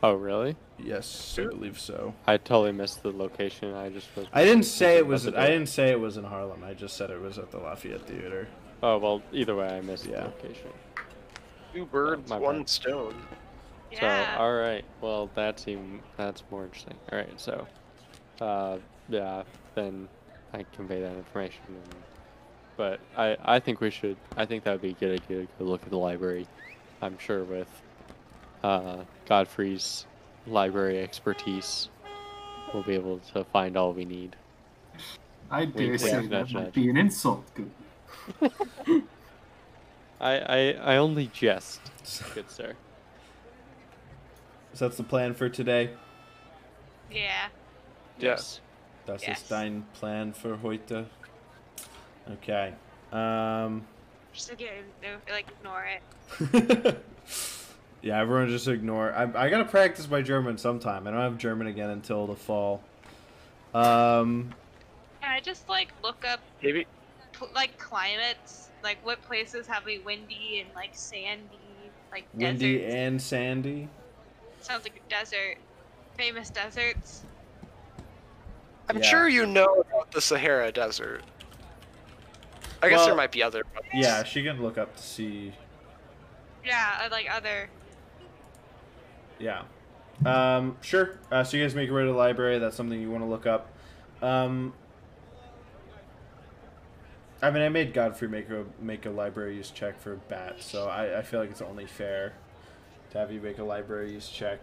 Oh, 0.03 0.13
really? 0.13 0.55
Yes, 0.77 1.37
I 1.39 1.45
believe 1.45 1.79
so. 1.79 2.13
I 2.27 2.37
totally 2.37 2.71
missed 2.73 3.03
the 3.03 3.11
location. 3.11 3.73
I 3.73 3.89
just 3.89 4.13
was. 4.15 4.27
I 4.33 4.43
didn't 4.43 4.63
say 4.65 4.97
it 4.97 5.07
was. 5.07 5.23
the 5.23 5.39
I 5.39 5.47
didn't 5.47 5.69
say 5.69 5.91
it 5.91 5.99
was 5.99 6.17
in 6.17 6.25
Harlem. 6.25 6.63
I 6.63 6.73
just 6.73 6.97
said 6.97 7.09
it 7.09 7.21
was 7.21 7.37
at 7.37 7.51
the 7.51 7.57
Lafayette 7.59 8.05
Theater. 8.05 8.47
Oh 8.81 8.97
well, 8.97 9.21
either 9.31 9.55
way, 9.55 9.67
I 9.67 9.79
missed 9.81 10.05
Yeah. 10.05 10.21
the 10.21 10.25
location. 10.25 10.69
Two 11.73 11.85
birds, 11.85 12.29
my 12.29 12.37
one 12.37 12.57
bad. 12.59 12.69
stone. 12.69 13.15
Yeah. 13.91 14.35
So, 14.35 14.41
all 14.43 14.53
right. 14.53 14.83
Well, 14.99 15.29
that's 15.35 15.67
even 15.69 16.01
that's 16.17 16.43
more 16.51 16.65
interesting. 16.65 16.95
All 17.11 17.17
right. 17.19 17.39
So, 17.39 17.65
uh, 18.41 18.79
yeah. 19.07 19.43
Then 19.75 20.09
I 20.53 20.65
convey 20.75 20.99
that 21.01 21.15
information. 21.15 21.61
And, 21.67 21.95
but 22.77 22.99
I 23.17 23.37
I 23.43 23.59
think 23.59 23.81
we 23.81 23.89
should. 23.89 24.17
I 24.37 24.45
think 24.45 24.63
that 24.63 24.71
would 24.71 24.81
be 24.81 24.89
a 24.89 24.93
good 24.93 25.21
idea 25.21 25.41
to 25.41 25.47
go 25.59 25.65
look 25.65 25.83
at 25.83 25.89
the 25.89 25.97
library. 25.97 26.47
I'm 27.01 27.17
sure 27.17 27.43
with 27.43 27.67
uh, 28.63 29.03
Godfrey's 29.27 30.05
library 30.47 30.99
expertise, 31.01 31.89
we'll 32.73 32.83
be 32.83 32.93
able 32.93 33.19
to 33.33 33.43
find 33.45 33.75
all 33.77 33.93
we 33.93 34.05
need. 34.05 34.35
I 35.51 35.65
dare 35.65 35.87
wink, 35.89 35.99
say 35.99 36.13
nudge, 36.13 36.29
that 36.29 36.39
nudge. 36.39 36.53
might 36.53 36.73
be 36.73 36.89
an 36.89 36.97
insult. 36.97 37.45
Good. 37.53 37.71
I 40.21 40.37
I, 40.39 40.93
I 40.93 40.97
only 40.97 41.27
jest, 41.27 41.81
good 42.33 42.49
sir. 42.49 42.73
So 44.73 44.85
that's 44.87 44.97
the 44.97 45.03
plan 45.03 45.33
for 45.33 45.49
today. 45.49 45.91
Yeah. 47.11 47.47
Yes. 48.17 48.61
That's 49.05 49.27
Yes. 49.27 49.39
the 49.41 49.45
Stein 49.45 49.85
plan 49.93 50.33
for 50.33 50.55
heute. 50.55 51.05
Okay. 52.31 52.73
Um. 53.11 53.85
Just 54.33 54.49
to 54.49 54.55
get 54.55 54.73
like 55.29 55.45
ignore 55.59 55.85
it. 55.85 56.97
yeah, 58.01 58.19
everyone 58.19 58.49
just 58.49 58.67
ignore. 58.67 59.13
I, 59.13 59.23
I 59.45 59.49
gotta 59.49 59.65
practice 59.65 60.09
my 60.09 60.21
German 60.21 60.57
sometime. 60.57 61.07
I 61.07 61.11
don't 61.11 61.19
have 61.19 61.37
German 61.37 61.67
again 61.67 61.89
until 61.91 62.25
the 62.27 62.35
fall. 62.35 62.81
Um. 63.73 64.53
Can 65.21 65.31
I 65.31 65.39
just 65.39 65.69
like 65.69 65.89
look 66.03 66.25
up 66.27 66.39
Maybe. 66.61 66.85
like 67.53 67.77
climates? 67.77 68.69
Like 68.83 68.97
what 69.05 69.21
places 69.21 69.67
have 69.67 69.85
we 69.85 69.99
windy 69.99 70.61
and 70.65 70.69
like 70.75 70.89
sandy, 70.93 71.47
like 72.11 72.25
Windy 72.33 72.77
deserts? 72.79 72.93
and 72.95 73.21
sandy. 73.21 73.87
Sounds 74.61 74.83
like 74.83 75.01
a 75.05 75.09
desert. 75.09 75.57
Famous 76.17 76.49
deserts. 76.49 77.23
I'm 78.89 78.97
Yeah. 78.97 79.03
sure 79.09 79.27
you 79.29 79.45
know 79.45 79.83
about 79.89 80.11
the 80.11 80.19
Sahara 80.21 80.71
Desert. 80.71 81.23
I 82.83 82.89
guess 82.89 82.97
Well- 82.99 83.07
there 83.07 83.15
might 83.15 83.31
be 83.31 83.41
other. 83.41 83.63
ones. 83.73 83.87
Yeah, 83.93 84.23
she 84.23 84.43
can 84.43 84.61
look 84.61 84.77
up 84.77 84.95
to 84.97 85.01
see. 85.01 85.53
Yeah, 86.65 87.01
uh, 87.03 87.09
like 87.11 87.27
other. 87.31 87.69
Yeah. 89.39 89.63
Um. 90.25 90.77
Sure. 90.81 91.17
Uh, 91.31 91.43
so 91.43 91.57
you 91.57 91.63
guys 91.63 91.73
make 91.75 91.87
your 91.87 91.95
way 91.95 92.03
to 92.03 92.11
the 92.11 92.17
library. 92.17 92.59
That's 92.59 92.75
something 92.75 92.99
you 93.01 93.09
want 93.09 93.23
to 93.23 93.27
look 93.29 93.45
up. 93.47 93.69
Um. 94.21 94.73
I 97.41 97.51
mean, 97.51 97.61
I 97.63 97.69
made 97.69 97.93
Godfrey 97.93 98.27
make 98.27 98.49
a 98.49 98.65
make 98.79 99.05
a 99.05 99.09
library 99.09 99.55
use 99.55 99.69
check 99.71 99.99
for 99.99 100.15
bat, 100.15 100.61
so 100.61 100.87
I, 100.87 101.19
I 101.19 101.21
feel 101.23 101.39
like 101.41 101.49
it's 101.51 101.61
only 101.61 101.85
fair 101.85 102.33
to 103.11 103.17
have 103.17 103.31
you 103.31 103.41
make 103.41 103.57
a 103.59 103.63
library 103.63 104.11
use 104.13 104.29
check. 104.29 104.59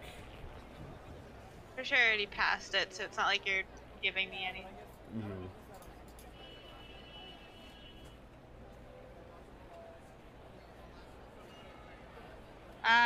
For 1.75 1.83
sure, 1.83 1.97
I 1.97 2.07
already 2.07 2.25
passed 2.27 2.73
it, 2.73 2.93
so 2.93 3.03
it's 3.03 3.17
not 3.17 3.27
like 3.27 3.47
you're 3.47 3.63
giving 4.01 4.29
me 4.31 4.45
anything. 4.49 4.67
hmm 5.13 5.45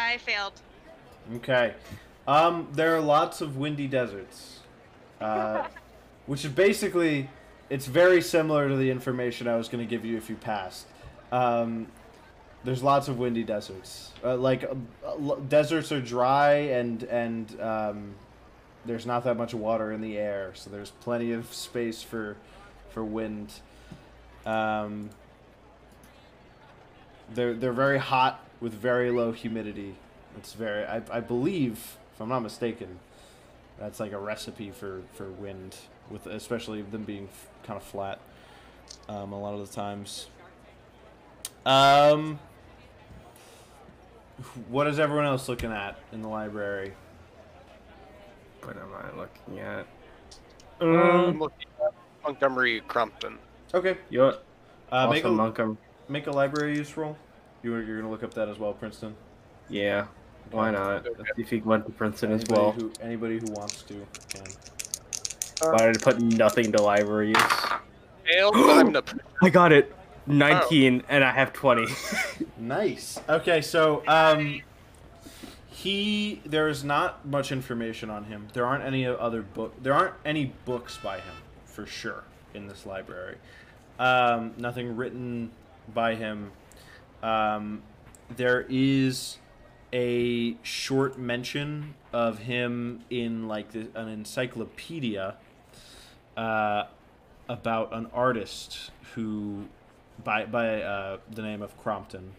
I 0.06 0.18
failed. 0.18 0.54
Okay. 1.36 1.74
Um, 2.28 2.68
there 2.74 2.96
are 2.96 3.02
lots 3.02 3.42
of 3.42 3.58
windy 3.58 3.88
deserts, 3.88 4.60
uh, 5.20 5.68
which 6.26 6.46
is 6.46 6.52
basically, 6.52 7.30
it's 7.70 7.88
very 7.88 8.22
similar 8.22 8.70
to 8.70 8.76
the 8.76 8.90
information 8.90 9.48
I 9.48 9.56
was 9.56 9.68
going 9.68 9.86
to 9.86 9.90
give 9.90 10.06
you 10.06 10.18
if 10.18 10.30
you 10.30 10.36
passed. 10.36 10.86
Um, 11.32 11.88
There's 12.64 12.82
lots 12.82 13.08
of 13.08 13.18
windy 13.20 13.44
deserts. 13.44 14.12
Uh, 14.24 14.38
like 14.38 14.64
uh, 14.64 15.36
deserts 15.50 15.92
are 15.92 16.02
dry 16.02 16.54
and 16.54 17.04
and 17.04 17.62
um, 17.62 18.16
there's 18.86 19.06
not 19.06 19.24
that 19.26 19.38
much 19.38 19.54
water 19.54 19.92
in 19.92 20.02
the 20.02 20.18
air, 20.18 20.52
so 20.56 20.70
there's 20.70 20.90
plenty 20.90 21.32
of 21.32 21.54
space 21.54 22.02
for 22.02 22.38
for 22.92 23.04
wind. 23.04 23.54
Um, 24.46 25.10
they're 27.34 27.54
they're 27.54 27.74
very 27.74 28.00
hot 28.00 28.45
with 28.60 28.74
very 28.74 29.12
low 29.12 29.32
humidity. 29.32 29.96
It's 30.38 30.54
very 30.54 30.86
I, 30.86 31.02
I 31.12 31.20
believe 31.20 31.98
if 32.14 32.22
I'm 32.22 32.30
not 32.30 32.42
mistaken, 32.42 33.00
that's 33.80 34.00
like 34.00 34.12
a 34.12 34.20
recipe 34.20 34.72
for 34.72 35.02
for 35.14 35.26
wind 35.26 35.76
with 36.10 36.28
especially 36.28 36.82
them 36.82 37.04
being 37.04 37.28
f- 37.32 37.48
kind 37.64 37.78
of 37.78 37.84
flat 37.84 38.20
um, 39.10 39.34
a 39.34 39.40
lot 39.40 39.54
of 39.54 39.68
the 39.68 39.74
times. 39.74 40.28
Um, 41.66 42.40
what 44.70 44.88
is 44.88 45.00
everyone 45.00 45.26
else 45.26 45.50
looking 45.50 45.72
at 45.72 45.98
in 46.12 46.22
the 46.22 46.28
library? 46.28 46.94
What 48.64 48.78
am 48.78 48.90
I 48.94 49.18
looking 49.18 49.60
at? 49.60 49.88
Um, 50.82 50.90
I'm 50.90 51.40
looking 51.40 51.68
at 51.84 51.94
Montgomery 52.24 52.82
Crompton. 52.88 53.38
Okay, 53.74 53.98
you 54.10 54.20
know 54.20 54.26
what? 54.28 54.46
uh, 54.92 55.08
make 55.08 55.24
a 55.24 55.30
Montgomery. 55.30 55.78
make 56.10 56.28
a 56.28 56.32
library 56.32 56.78
use 56.78 56.96
roll. 56.98 57.18
You 57.66 57.72
were, 57.72 57.82
you're 57.82 57.98
gonna 57.98 58.12
look 58.12 58.22
up 58.22 58.32
that 58.36 58.48
as 58.48 58.60
well, 58.60 58.74
Princeton. 58.74 59.16
Yeah, 59.70 60.06
why 60.52 60.70
not? 60.70 61.04
Let's 61.04 61.36
see 61.36 61.42
if 61.42 61.50
he 61.50 61.58
went 61.62 61.88
to 61.88 61.92
Princeton 61.92 62.32
as 62.32 62.44
well. 62.48 62.74
Who, 62.74 62.94
anybody 63.02 63.40
who 63.40 63.48
wants 63.54 63.82
to 63.82 64.06
can. 64.30 64.46
Why 65.72 65.88
did 65.88 65.98
I 65.98 66.00
put 66.00 66.22
nothing 66.22 66.72
to 66.74 66.82
library 66.84 67.30
use? 67.30 67.66
I'm 68.38 68.54
gonna 68.54 69.02
put 69.02 69.20
I 69.42 69.50
got 69.50 69.72
it. 69.72 69.92
19 70.28 71.04
and 71.10 71.24
I 71.24 71.32
have 71.32 71.54
20. 71.54 71.88
Nice. 72.60 73.20
Okay, 73.28 73.62
so 73.62 74.04
um, 74.08 74.62
he 75.68 76.42
there 76.46 76.68
is 76.68 76.84
not 76.84 77.26
much 77.26 77.52
information 77.52 78.12
on 78.12 78.26
him. 78.26 78.48
There 78.54 78.68
aren't 78.68 78.84
any 78.84 79.08
other 79.08 79.42
book. 79.42 79.74
There 79.82 79.94
aren't 79.94 80.14
any 80.24 80.54
books 80.66 81.00
by 81.02 81.16
him 81.18 81.36
for 81.66 81.88
sure 81.88 82.26
in 82.54 82.68
this 82.68 82.86
library. 82.86 83.38
Um, 83.98 84.54
nothing 84.56 84.96
written 84.96 85.50
by 85.92 86.14
him. 86.14 86.52
Um, 87.26 87.82
there 88.38 88.68
is 88.70 89.40
a 89.92 90.56
short 90.62 91.18
mention 91.18 91.96
of 92.14 92.38
him 92.38 93.00
in 93.10 93.48
like 93.48 93.72
the, 93.72 93.88
an 93.96 94.10
encyclopedia 94.10 95.36
uh, 96.38 96.84
about 97.50 97.96
an 97.96 98.08
artist 98.14 98.92
who 99.16 99.66
by 100.24 100.46
by 100.46 100.84
uh, 100.84 101.18
the 101.32 101.42
name 101.42 101.64
of 101.64 101.76
Crompton, 101.80 102.34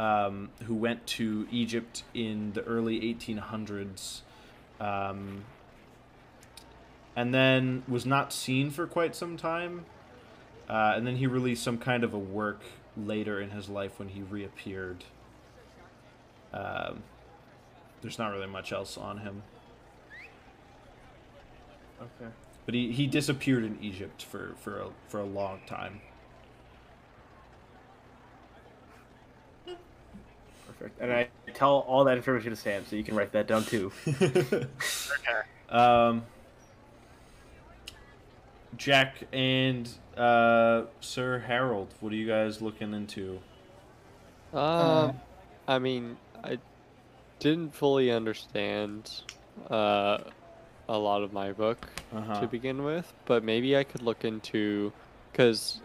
um, 0.00 0.50
who 0.64 0.74
went 0.74 1.06
to 1.06 1.46
Egypt 1.52 2.02
in 2.12 2.52
the 2.54 2.64
early 2.64 3.00
1800s, 3.00 4.22
um, 4.80 5.44
and 7.14 7.32
then 7.32 7.84
was 7.86 8.04
not 8.04 8.32
seen 8.32 8.70
for 8.70 8.88
quite 8.88 9.14
some 9.14 9.36
time, 9.36 9.84
uh, 10.68 10.94
and 10.96 11.06
then 11.06 11.16
he 11.16 11.28
released 11.28 11.62
some 11.62 11.78
kind 11.78 12.02
of 12.02 12.12
a 12.12 12.18
work 12.18 12.62
later 13.06 13.40
in 13.40 13.50
his 13.50 13.68
life 13.68 13.98
when 13.98 14.08
he 14.08 14.22
reappeared. 14.22 15.04
Um, 16.52 17.02
there's 18.00 18.18
not 18.18 18.32
really 18.32 18.46
much 18.46 18.72
else 18.72 18.96
on 18.96 19.18
him, 19.18 19.42
okay. 22.00 22.30
but 22.64 22.74
he, 22.74 22.92
he 22.92 23.06
disappeared 23.06 23.64
in 23.64 23.78
Egypt 23.82 24.22
for 24.22 24.54
for 24.60 24.80
a, 24.80 24.86
for 25.08 25.20
a 25.20 25.24
long 25.24 25.60
time. 25.66 26.00
Perfect. 30.66 31.00
And 31.00 31.12
I 31.12 31.28
tell 31.54 31.80
all 31.88 32.04
that 32.04 32.16
information 32.16 32.50
to 32.50 32.56
Sam, 32.56 32.84
so 32.88 32.96
you 32.96 33.04
can 33.04 33.16
write 33.16 33.32
that 33.32 33.46
down 33.46 33.64
too. 33.64 33.92
okay. 34.08 34.66
Um, 35.68 36.24
Jack 38.78 39.24
and 39.32 39.88
uh, 40.16 40.82
Sir 41.00 41.40
Harold, 41.40 41.92
what 42.00 42.12
are 42.12 42.16
you 42.16 42.26
guys 42.26 42.62
looking 42.62 42.94
into? 42.94 43.40
Um, 44.54 45.20
I 45.66 45.78
mean, 45.78 46.16
I 46.42 46.58
didn't 47.40 47.74
fully 47.74 48.10
understand 48.10 49.10
uh, 49.70 50.18
a 50.88 50.96
lot 50.98 51.22
of 51.22 51.32
my 51.32 51.52
book 51.52 51.86
Uh-huh. 52.14 52.40
to 52.40 52.46
begin 52.46 52.84
with, 52.84 53.12
but 53.26 53.44
maybe 53.44 53.76
I 53.76 53.84
could 53.84 54.00
look 54.02 54.24
into 54.24 54.92
because 55.32 55.80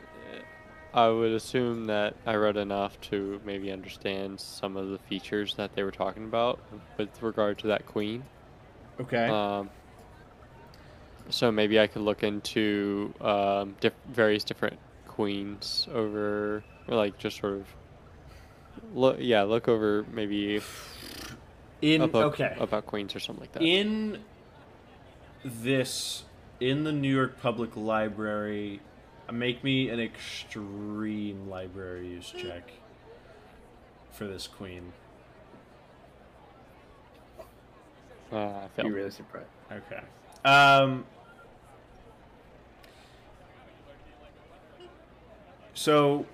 I 0.94 1.10
would 1.10 1.32
assume 1.32 1.86
that 1.86 2.16
I 2.26 2.36
read 2.36 2.56
enough 2.56 3.02
to 3.10 3.42
maybe 3.44 3.72
understand 3.72 4.40
some 4.40 4.78
of 4.78 4.90
the 4.90 5.00
features 5.00 5.56
that 5.56 5.76
they 5.76 5.82
were 5.84 5.92
talking 5.92 6.24
about 6.26 6.60
with 6.98 7.22
regard 7.24 7.58
to 7.60 7.68
that 7.68 7.86
queen. 7.88 8.24
Okay. 9.02 9.28
Um, 9.28 9.70
so 11.30 11.52
maybe 11.52 11.80
I 11.80 11.88
could 11.88 12.02
look 12.02 12.24
into 12.24 13.14
um, 13.22 13.76
diff- 13.80 13.94
various 14.10 14.44
different 14.44 14.78
queens 15.08 15.88
over, 15.94 16.64
or 16.88 16.96
like 16.96 17.18
just 17.18 17.38
sort 17.38 17.54
of 17.54 17.68
look. 18.94 19.18
Yeah, 19.20 19.44
look 19.44 19.68
over 19.68 20.06
maybe 20.12 20.62
in 21.82 22.02
a 22.02 22.08
book 22.08 22.40
okay. 22.40 22.56
about 22.60 22.86
queens 22.86 23.16
or 23.16 23.20
something 23.20 23.42
like 23.42 23.52
that. 23.54 23.64
In 23.64 24.20
this, 25.44 26.24
in 26.60 26.84
the 26.84 26.92
New 26.92 27.14
York 27.14 27.42
Public 27.42 27.76
Library, 27.76 28.82
make 29.32 29.64
me 29.64 29.90
an 29.90 30.00
extreme 30.00 31.50
library 31.50 32.08
use 32.08 32.34
check 32.38 32.72
for 34.12 34.26
this 34.28 34.48
queen. 34.48 34.94
uh, 38.32 38.38
I 38.38 38.68
Be 38.76 38.82
failed. 38.82 38.94
really 38.94 39.12
surprised. 39.12 39.48
Okay. 39.72 40.02
Um. 40.46 41.06
So. 45.74 46.26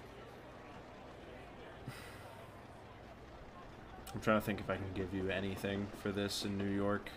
I'm 4.13 4.21
trying 4.21 4.39
to 4.39 4.45
think 4.45 4.59
if 4.59 4.69
I 4.69 4.75
can 4.75 4.91
give 4.95 5.13
you 5.13 5.29
anything 5.29 5.87
for 6.01 6.11
this 6.11 6.43
in 6.43 6.57
New 6.57 6.69
York. 6.69 7.09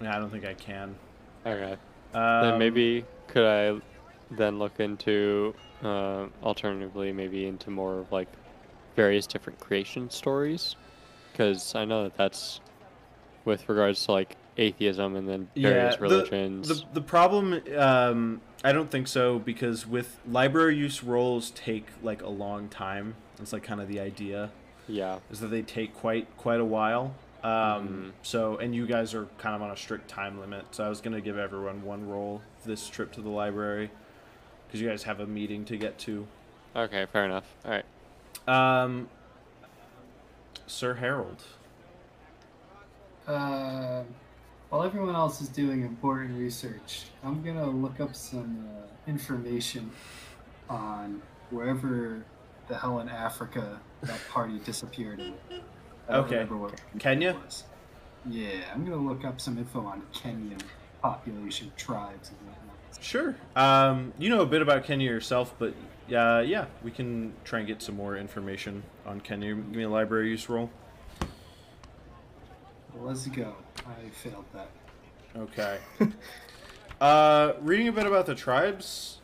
Yeah, 0.00 0.16
I 0.16 0.18
don't 0.18 0.30
think 0.30 0.44
I 0.44 0.54
can. 0.54 0.94
Okay. 1.46 1.76
Um, 2.14 2.42
then 2.42 2.58
maybe 2.58 3.04
could 3.26 3.44
I 3.44 3.80
then 4.30 4.58
look 4.58 4.80
into 4.80 5.54
uh, 5.82 6.26
alternatively 6.42 7.12
maybe 7.12 7.46
into 7.46 7.70
more 7.70 7.98
of 7.98 8.12
like 8.12 8.28
various 8.96 9.26
different 9.26 9.58
creation 9.58 10.10
stories 10.10 10.76
because 11.32 11.74
I 11.74 11.84
know 11.84 12.04
that 12.04 12.16
that's 12.16 12.60
with 13.48 13.68
regards 13.68 14.04
to 14.04 14.12
like 14.12 14.36
atheism 14.56 15.16
and 15.16 15.28
then 15.28 15.48
various 15.56 15.96
the- 15.96 16.02
religions. 16.02 16.68
The, 16.68 16.84
the, 16.92 17.00
problem, 17.00 17.60
um, 17.76 18.40
I 18.62 18.72
don't 18.72 18.90
think 18.90 19.08
so 19.08 19.38
because 19.40 19.86
with 19.86 20.20
library 20.30 20.76
use 20.76 21.02
roles 21.02 21.50
take 21.50 21.86
like 22.02 22.22
a 22.22 22.28
long 22.28 22.68
time. 22.68 23.14
It's 23.40 23.52
like 23.52 23.62
kind 23.64 23.80
of 23.80 23.88
the 23.88 23.98
idea 23.98 24.50
yeah. 24.86 25.18
is 25.30 25.40
that 25.40 25.48
they 25.48 25.62
take 25.62 25.94
quite 25.94 26.28
quite 26.36 26.60
a 26.60 26.64
while. 26.64 27.14
Um, 27.42 27.50
Mhm. 27.52 28.12
So 28.22 28.56
and 28.58 28.74
you 28.74 28.86
guys 28.86 29.14
are 29.14 29.26
kind 29.38 29.54
of 29.56 29.62
on 29.62 29.70
a 29.70 29.76
strict 29.76 30.08
time 30.08 30.38
limit. 30.40 30.66
So 30.72 30.84
I 30.84 30.88
was 30.88 31.00
gonna 31.00 31.20
give 31.20 31.38
everyone 31.38 31.82
one 31.82 32.08
role 32.08 32.42
this 32.64 32.88
trip 32.88 33.12
to 33.12 33.20
the 33.20 33.30
library 33.30 33.90
because 34.66 34.80
you 34.80 34.88
guys 34.88 35.04
have 35.04 35.20
a 35.20 35.26
meeting 35.26 35.64
to 35.66 35.76
get 35.76 35.98
to. 36.00 36.26
Okay. 36.76 37.06
Fair 37.12 37.24
enough. 37.24 37.44
All 37.64 37.70
right. 37.70 37.84
Um, 38.48 39.08
Sir 40.66 40.94
Harold. 40.94 41.44
Uh, 43.28 44.02
while 44.70 44.82
everyone 44.82 45.14
else 45.14 45.42
is 45.42 45.48
doing 45.48 45.82
important 45.82 46.38
research, 46.38 47.04
I'm 47.22 47.42
gonna 47.42 47.68
look 47.68 48.00
up 48.00 48.16
some 48.16 48.66
uh, 48.66 49.10
information 49.10 49.90
on 50.70 51.20
wherever 51.50 52.24
the 52.68 52.76
hell 52.76 53.00
in 53.00 53.08
Africa 53.08 53.80
that 54.02 54.20
party 54.30 54.58
disappeared 54.60 55.20
in. 55.20 55.34
Okay. 56.08 56.46
Kenya? 56.98 57.36
was. 57.44 57.64
Yeah, 58.26 58.60
I'm 58.72 58.84
gonna 58.84 58.96
look 58.96 59.24
up 59.24 59.40
some 59.40 59.58
info 59.58 59.84
on 59.84 60.02
Kenyan 60.14 60.60
population, 61.02 61.70
tribes, 61.76 62.30
and 62.30 62.38
whatnot. 62.48 63.04
Sure. 63.04 63.36
Um, 63.56 64.14
you 64.18 64.30
know 64.30 64.40
a 64.40 64.46
bit 64.46 64.62
about 64.62 64.84
Kenya 64.84 65.10
yourself, 65.10 65.54
but 65.58 65.74
uh, 66.14 66.42
yeah, 66.46 66.64
we 66.82 66.90
can 66.90 67.34
try 67.44 67.58
and 67.58 67.68
get 67.68 67.82
some 67.82 67.94
more 67.94 68.16
information 68.16 68.82
on 69.04 69.20
Kenya. 69.20 69.54
Give 69.54 69.76
me 69.76 69.82
a 69.82 69.90
library 69.90 70.30
use 70.30 70.48
roll. 70.48 70.70
Let's 73.00 73.26
go. 73.26 73.54
I 73.86 74.08
failed 74.10 74.44
that. 74.54 74.70
Okay. 75.36 75.78
uh, 77.00 77.52
reading 77.60 77.88
a 77.88 77.92
bit 77.92 78.06
about 78.06 78.26
the 78.26 78.34
tribes. 78.34 79.20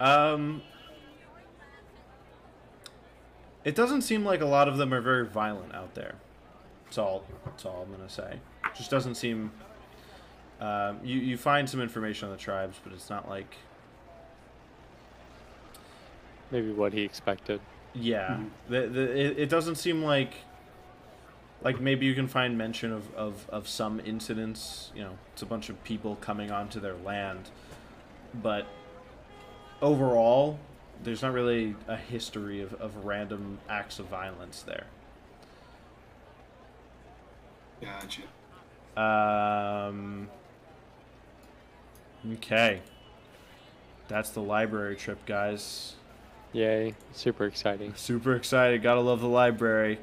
Um, 0.00 0.62
it 3.64 3.74
doesn't 3.74 4.02
seem 4.02 4.24
like 4.24 4.40
a 4.40 4.46
lot 4.46 4.68
of 4.68 4.76
them 4.76 4.92
are 4.94 5.00
very 5.00 5.26
violent 5.26 5.74
out 5.74 5.94
there. 5.94 6.14
That's 6.84 6.98
all. 6.98 7.24
That's 7.44 7.64
all 7.64 7.84
I'm 7.86 7.94
gonna 7.96 8.08
say. 8.08 8.38
Just 8.76 8.90
doesn't 8.90 9.16
seem. 9.16 9.50
Um, 10.60 11.00
you 11.02 11.18
you 11.18 11.36
find 11.36 11.68
some 11.68 11.80
information 11.80 12.26
on 12.28 12.32
the 12.32 12.40
tribes, 12.40 12.78
but 12.82 12.92
it's 12.92 13.10
not 13.10 13.28
like. 13.28 13.56
maybe 16.50 16.72
what 16.72 16.92
he 16.92 17.02
expected. 17.02 17.60
Yeah, 17.94 18.40
the, 18.68 18.86
the, 18.86 19.18
it, 19.18 19.38
it 19.38 19.48
doesn't 19.48 19.76
seem 19.76 20.02
like 20.04 20.34
like 21.62 21.80
maybe 21.80 22.06
you 22.06 22.14
can 22.14 22.28
find 22.28 22.56
mention 22.56 22.92
of, 22.92 23.14
of, 23.14 23.48
of 23.50 23.68
some 23.68 24.00
incidents. 24.00 24.90
You 24.94 25.02
know, 25.02 25.18
it's 25.32 25.42
a 25.42 25.46
bunch 25.46 25.68
of 25.68 25.82
people 25.84 26.16
coming 26.16 26.50
onto 26.50 26.80
their 26.80 26.96
land, 26.96 27.50
but 28.42 28.66
overall, 29.82 30.58
there's 31.02 31.22
not 31.22 31.32
really 31.32 31.74
a 31.86 31.96
history 31.96 32.60
of, 32.60 32.74
of 32.74 33.04
random 33.04 33.58
acts 33.68 33.98
of 33.98 34.06
violence 34.06 34.62
there. 34.62 34.86
Gotcha. 37.80 38.22
Um. 39.00 40.28
Okay. 42.34 42.80
That's 44.08 44.30
the 44.30 44.40
library 44.40 44.96
trip, 44.96 45.24
guys. 45.26 45.94
Yay! 46.52 46.94
Super 47.12 47.44
exciting. 47.44 47.94
Super 47.94 48.34
excited. 48.34 48.82
Gotta 48.82 49.00
love 49.00 49.20
the 49.20 49.28
library. 49.28 49.98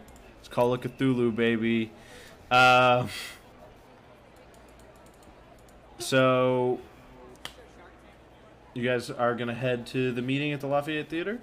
It's 0.45 0.53
Call 0.53 0.75
of 0.75 0.81
Cthulhu, 0.81 1.35
baby. 1.35 1.89
Uh, 2.51 3.07
so, 5.97 6.79
you 8.75 8.83
guys 8.87 9.09
are 9.09 9.33
gonna 9.33 9.55
head 9.55 9.87
to 9.87 10.11
the 10.11 10.21
meeting 10.21 10.53
at 10.53 10.59
the 10.61 10.67
Lafayette 10.67 11.09
Theater. 11.09 11.39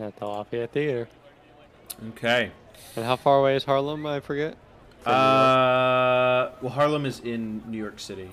At 0.00 0.16
the 0.16 0.26
Lafayette 0.26 0.72
Theater. 0.72 1.08
Okay. 2.08 2.50
And 2.96 3.04
how 3.04 3.14
far 3.14 3.38
away 3.38 3.54
is 3.54 3.62
Harlem? 3.62 4.04
I 4.04 4.18
forget. 4.18 4.56
From 5.04 5.12
New 5.12 5.18
York? 5.18 5.30
Uh, 5.30 6.50
well, 6.60 6.72
Harlem 6.72 7.06
is 7.06 7.20
in 7.20 7.62
New 7.68 7.78
York 7.78 8.00
City. 8.00 8.30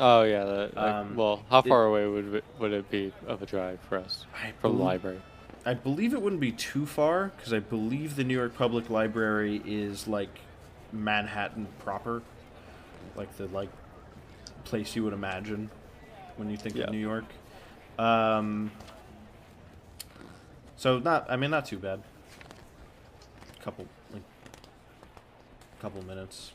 oh 0.00 0.22
yeah. 0.22 0.44
The, 0.44 0.70
like, 0.74 0.76
um, 0.78 1.14
well, 1.14 1.42
how 1.50 1.58
it- 1.58 1.66
far 1.68 1.84
away 1.84 2.06
would 2.06 2.36
it, 2.36 2.44
would 2.58 2.72
it 2.72 2.90
be 2.90 3.12
of 3.26 3.42
a 3.42 3.46
drive 3.46 3.80
for 3.86 3.98
us 3.98 4.24
I 4.34 4.52
from 4.62 4.78
the 4.78 4.82
library? 4.82 5.20
I 5.64 5.74
believe 5.74 6.12
it 6.12 6.20
wouldn't 6.20 6.40
be 6.40 6.52
too 6.52 6.86
far 6.86 7.32
because 7.36 7.52
I 7.52 7.60
believe 7.60 8.16
the 8.16 8.24
New 8.24 8.34
York 8.34 8.56
Public 8.56 8.90
Library 8.90 9.62
is 9.64 10.08
like 10.08 10.40
Manhattan 10.92 11.68
proper, 11.78 12.22
like 13.16 13.36
the 13.36 13.46
like 13.48 13.68
place 14.64 14.96
you 14.96 15.04
would 15.04 15.12
imagine 15.12 15.70
when 16.36 16.50
you 16.50 16.56
think 16.56 16.74
Yeah. 16.74 16.84
of 16.84 16.90
New 16.90 16.98
York. 16.98 17.24
Um, 17.98 18.72
so 20.76 20.98
not, 20.98 21.30
I 21.30 21.36
mean, 21.36 21.50
not 21.50 21.66
too 21.66 21.78
bad. 21.78 22.02
Couple 23.62 23.86
like, 24.12 24.22
couple 25.80 26.02
minutes. 26.04 26.52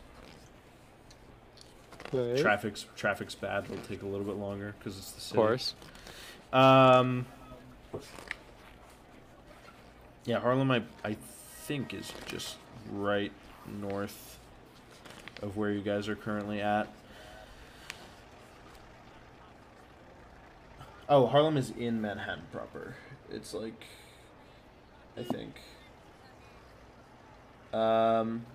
Traffic's 2.12 2.86
traffic's 2.96 3.36
bad. 3.36 3.66
It'll 3.66 3.78
take 3.86 4.02
a 4.02 4.06
little 4.06 4.26
bit 4.26 4.36
longer 4.36 4.76
because 4.80 4.98
it's 4.98 5.12
the 5.12 5.22
same. 5.22 5.40
Of 5.40 5.46
course. 5.46 5.74
Um. 6.52 7.26
Yeah, 10.28 10.41
Harlem, 10.41 10.70
I, 10.70 10.84
I 11.06 11.16
think, 11.62 11.94
is 11.94 12.12
just 12.26 12.58
right 12.91 13.32
north 13.80 14.38
of 15.41 15.56
where 15.56 15.72
you 15.72 15.80
guys 15.80 16.10
are 16.10 16.18
currently 16.18 16.60
at. 16.62 16.90
Oh, 21.08 21.28
Harlem 21.28 21.56
is 21.56 21.72
in 21.72 22.02
Manhattan 22.02 22.44
proper. 22.52 22.95
It's 23.32 23.54
like, 23.54 23.86
I 25.18 25.24
think. 25.24 25.56
Um. 27.74 28.45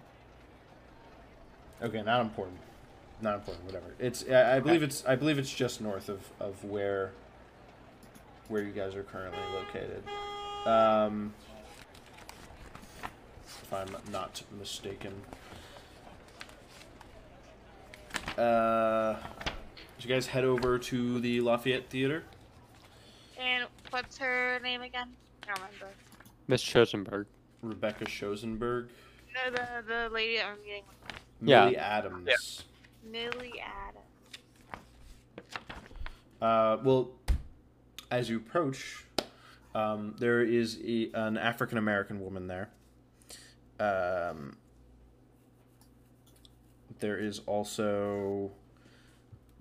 Okay, 1.82 2.02
not 2.02 2.20
important. 2.20 2.58
Not 3.22 3.36
important. 3.36 3.64
Whatever. 3.64 3.94
It's. 3.98 4.26
I, 4.30 4.56
I 4.56 4.60
believe 4.60 4.82
it's. 4.82 5.06
I 5.06 5.16
believe 5.16 5.38
it's 5.38 5.52
just 5.52 5.80
north 5.80 6.10
of 6.10 6.20
of 6.38 6.62
where 6.64 7.12
where 8.48 8.62
you 8.62 8.72
guys 8.72 8.94
are 8.94 9.02
currently 9.02 9.40
located. 9.54 10.02
Um, 10.66 11.32
if 13.72 13.88
I'm 13.88 14.12
not 14.12 14.42
mistaken. 14.58 15.12
Uh, 18.36 19.14
did 19.98 20.04
you 20.08 20.14
guys 20.14 20.26
head 20.26 20.44
over 20.44 20.78
to 20.78 21.20
the 21.20 21.40
Lafayette 21.40 21.88
Theater? 21.88 22.24
And 23.38 23.66
what's 23.90 24.18
her 24.18 24.58
name 24.62 24.82
again? 24.82 25.08
I 25.42 25.46
don't 25.46 25.56
remember. 25.58 25.94
Miss 26.48 26.62
Shosenberg. 26.62 27.26
Rebecca 27.62 28.04
Shosenberg, 28.06 28.88
No, 29.32 29.50
the 29.52 29.84
the 29.86 30.08
lady 30.12 30.36
that 30.38 30.46
we're 30.48 30.64
meeting, 30.64 30.82
Yeah. 31.40 31.64
Millie 31.66 31.76
Adams. 31.76 32.64
Millie 33.08 33.62
Adams. 33.86 35.54
Uh, 36.40 36.78
well, 36.82 37.12
as 38.10 38.28
you 38.28 38.38
approach, 38.38 39.04
um, 39.76 40.16
there 40.18 40.42
is 40.42 40.80
a, 40.84 41.10
an 41.14 41.38
African 41.38 41.78
American 41.78 42.20
woman 42.20 42.48
there. 42.48 42.70
Um, 43.80 44.56
there 47.00 47.18
is 47.18 47.40
also 47.46 48.52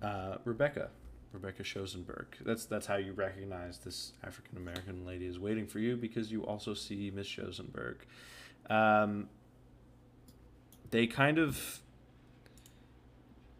uh, 0.02 0.38
Rebecca, 0.46 0.90
Rebecca 1.34 1.64
Shosenberg. 1.64 2.26
That's 2.46 2.66
that's 2.66 2.86
how 2.86 2.98
you 2.98 3.14
recognize 3.14 3.80
this 3.80 4.14
African 4.24 4.58
American 4.58 5.06
lady 5.06 5.26
is 5.26 5.40
waiting 5.40 5.68
for 5.68 5.80
you 5.80 5.96
because 5.98 6.32
you 6.32 6.46
also 6.46 6.74
see 6.74 7.12
Miss 7.14 7.28
Shosenberg. 7.28 7.96
Um, 8.70 9.28
they 10.92 11.08
kind 11.08 11.40
of 11.40 11.82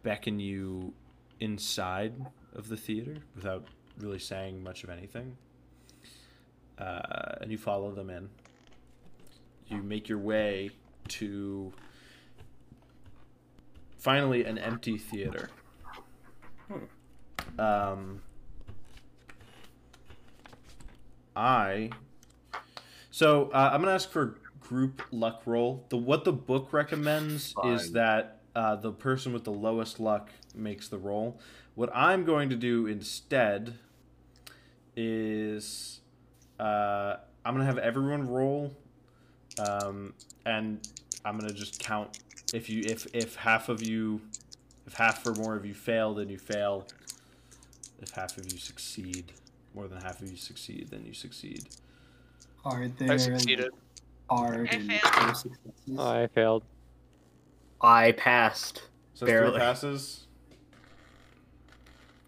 beckon 0.02 0.38
you 0.38 0.92
inside 1.40 2.26
of 2.54 2.68
the 2.68 2.76
theater 2.76 3.16
without 3.34 3.66
really 3.98 4.18
saying 4.18 4.62
much 4.62 4.84
of 4.84 4.90
anything. 4.90 5.36
Uh, 6.78 7.36
and 7.40 7.50
you 7.50 7.58
follow 7.58 7.92
them 7.92 8.10
in. 8.10 8.28
You 9.72 9.82
make 9.82 10.08
your 10.08 10.18
way 10.18 10.70
to 11.08 11.72
finally 13.96 14.44
an 14.44 14.58
empty 14.58 14.98
theater. 14.98 15.48
Um, 17.58 18.22
I. 21.34 21.90
So 23.10 23.50
uh, 23.52 23.70
I'm 23.72 23.80
gonna 23.80 23.94
ask 23.94 24.10
for 24.10 24.38
group 24.60 25.02
luck 25.10 25.42
roll. 25.46 25.84
The 25.88 25.96
what 25.96 26.24
the 26.24 26.32
book 26.32 26.72
recommends 26.72 27.54
is 27.64 27.92
that 27.92 28.40
uh, 28.54 28.76
the 28.76 28.92
person 28.92 29.32
with 29.32 29.44
the 29.44 29.52
lowest 29.52 30.00
luck 30.00 30.30
makes 30.54 30.88
the 30.88 30.98
roll. 30.98 31.40
What 31.74 31.90
I'm 31.94 32.24
going 32.24 32.50
to 32.50 32.56
do 32.56 32.86
instead 32.86 33.78
is 34.96 36.00
uh, 36.60 37.16
I'm 37.44 37.54
gonna 37.54 37.64
have 37.64 37.78
everyone 37.78 38.28
roll, 38.28 38.76
um, 39.58 40.14
and 40.46 40.86
I'm 41.24 41.38
gonna 41.38 41.52
just 41.52 41.78
count 41.78 42.18
if 42.52 42.68
you 42.68 42.82
if 42.86 43.06
if 43.14 43.36
half 43.36 43.68
of 43.68 43.82
you 43.82 44.20
if 44.86 44.94
half 44.94 45.26
or 45.26 45.34
more 45.34 45.56
of 45.56 45.64
you 45.64 45.74
fail, 45.74 46.14
then 46.14 46.28
you 46.28 46.38
fail. 46.38 46.86
If 48.00 48.10
half 48.10 48.36
of 48.36 48.52
you 48.52 48.58
succeed, 48.58 49.32
more 49.74 49.86
than 49.86 50.00
half 50.00 50.20
of 50.20 50.30
you 50.30 50.36
succeed, 50.36 50.88
then 50.90 51.04
you 51.06 51.14
succeed. 51.14 51.68
Are 52.64 52.86
there 52.88 53.12
I 53.12 53.16
succeeded. 53.16 53.70
hard 54.28 54.68
I 54.70 54.74
and 54.74 54.90
failed. 54.90 55.02
clear? 55.86 56.00
I 56.00 56.26
failed. 56.28 56.64
I 57.80 58.12
passed. 58.12 58.82
So 59.14 59.26
Barely. 59.26 59.50
three 59.52 59.60
passes. 59.60 60.26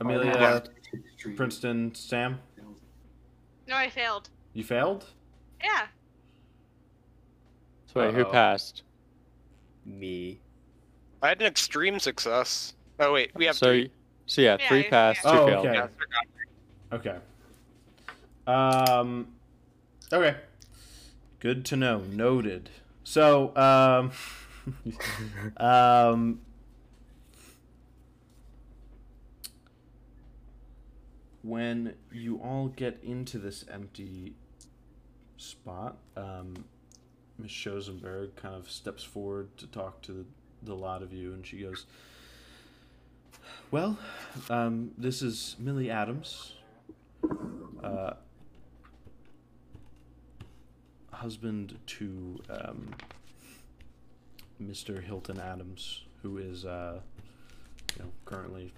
Amelia, 0.01 0.32
there 0.32 0.62
extreme 1.24 1.36
Princeton, 1.36 1.94
Sam. 1.94 2.40
No, 3.66 3.76
I 3.76 3.88
failed. 3.88 4.28
you 4.52 4.62
failed. 4.62 5.06
Yeah. 5.62 5.86
So 7.94 8.00
wait, 8.00 8.14
who 8.14 8.22
Uh-oh. 8.22 8.32
passed? 8.32 8.82
Me. 9.86 10.40
I 11.22 11.28
had 11.28 11.40
an 11.40 11.46
extreme 11.46 11.98
success. 12.00 12.74
Oh 13.00 13.12
wait, 13.12 13.30
we 13.34 13.44
have 13.46 13.56
so, 13.56 13.66
three. 13.66 13.90
so 14.26 14.42
yeah, 14.42 14.56
Yeah, 14.60 14.68
three 14.68 14.84
yeah. 14.84 14.90
passed, 14.90 15.22
two 15.22 15.28
Oh, 15.28 15.46
failed. 15.46 15.66
okay. 15.66 15.74
Yeah, 15.74 15.84
I 15.84 17.00
forgot. 17.00 17.20
Okay. 18.46 18.98
Um. 18.98 19.28
Okay. 20.12 20.36
Good 21.40 21.64
to 21.66 21.76
know. 21.76 22.00
Noted. 22.00 22.70
So, 23.04 23.54
um, 23.56 24.12
um, 25.58 26.40
when 31.42 31.94
you 32.12 32.36
all 32.42 32.68
get 32.68 32.98
into 33.02 33.38
this 33.38 33.64
empty 33.70 34.34
spot, 35.36 35.98
um, 36.16 36.64
Miss 37.39 37.51
Shosenberg 37.51 38.36
kind 38.36 38.55
of 38.55 38.70
steps 38.70 39.02
forward 39.02 39.56
to 39.59 39.66
talk 39.66 40.02
to 40.02 40.12
the, 40.12 40.24
the 40.62 40.74
lot 40.74 41.02
of 41.02 41.12
you, 41.12 41.32
and 41.32 41.47
she 41.47 41.59
goes, 41.59 41.86
"Well, 43.70 43.98
um, 44.48 44.93
this 44.97 45.23
is 45.23 45.56
Millie 45.59 45.90
Adams." 45.90 46.52
uh, 47.82 48.15
husband 51.11 51.78
to 51.86 52.39
um, 52.51 52.94
Mr. 54.62 55.02
Hilton 55.02 55.40
Adams, 55.40 56.02
who 56.23 56.39
is 56.39 56.65
uh, 56.65 57.01
you 57.97 58.05
know 58.05 58.11
currently 58.24 58.73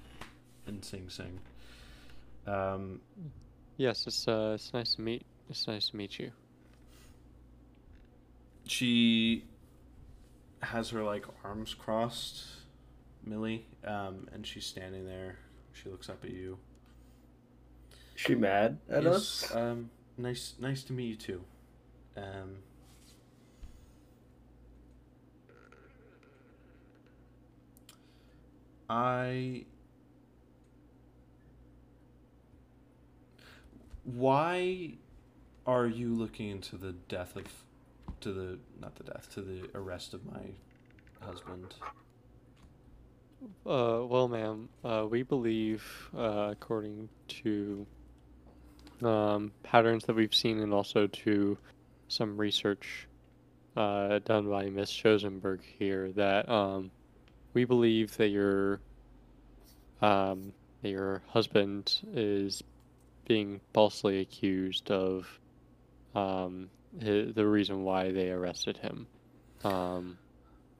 in 0.66 0.82
Sing 0.82 1.08
Sing. 1.08 1.38
Um, 2.46 3.00
Yes, 3.78 4.06
it's 4.06 4.26
uh, 4.26 4.52
it's 4.54 4.72
nice 4.72 4.94
to 4.94 5.02
meet 5.02 5.26
It's 5.50 5.66
nice 5.66 5.90
to 5.90 5.96
meet 5.96 6.18
you. 6.18 6.32
She 8.66 9.44
has 10.60 10.90
her 10.90 11.02
like 11.02 11.24
arms 11.44 11.74
crossed, 11.74 12.44
Millie, 13.24 13.66
um, 13.84 14.28
and 14.32 14.46
she's 14.46 14.66
standing 14.66 15.06
there. 15.06 15.36
She 15.72 15.88
looks 15.88 16.08
up 16.08 16.24
at 16.24 16.30
you. 16.30 16.58
She 18.16 18.34
mad 18.34 18.78
at 18.88 19.04
Yes, 19.04 19.14
us? 19.44 19.54
Um, 19.54 19.90
nice, 20.16 20.54
nice 20.58 20.82
to 20.84 20.92
meet 20.92 21.06
you 21.08 21.16
too. 21.16 21.44
Um, 22.16 22.56
I. 28.88 29.66
Why 34.04 34.92
are 35.66 35.86
you 35.86 36.14
looking 36.14 36.48
into 36.48 36.76
the 36.76 36.92
death 36.92 37.34
of, 37.36 37.44
to 38.20 38.32
the 38.32 38.58
not 38.80 38.94
the 38.96 39.04
death 39.04 39.28
to 39.34 39.40
the 39.40 39.68
arrest 39.74 40.14
of 40.14 40.24
my 40.24 40.42
husband? 41.20 41.74
Uh, 43.66 44.02
well, 44.06 44.28
ma'am, 44.28 44.68
uh, 44.84 45.06
we 45.08 45.22
believe, 45.22 45.84
uh, 46.16 46.48
according 46.52 47.08
to 47.28 47.86
um, 49.02 49.52
patterns 49.62 50.04
that 50.04 50.16
we've 50.16 50.34
seen 50.34 50.60
and 50.60 50.72
also 50.72 51.06
to 51.06 51.58
some 52.08 52.36
research 52.36 53.06
uh, 53.76 54.20
done 54.20 54.48
by 54.48 54.70
Miss 54.70 54.90
Shosenberg 54.90 55.60
here, 55.78 56.12
that 56.12 56.48
um, 56.48 56.90
we 57.52 57.64
believe 57.64 58.16
that 58.16 58.28
your 58.28 58.80
um, 60.00 60.52
that 60.82 60.90
your 60.90 61.22
husband 61.28 62.00
is 62.14 62.62
being 63.26 63.60
falsely 63.74 64.20
accused 64.20 64.90
of 64.90 65.26
um, 66.14 66.70
the 66.98 67.46
reason 67.46 67.84
why 67.84 68.10
they 68.12 68.30
arrested 68.30 68.78
him. 68.78 69.06
Um, 69.64 70.18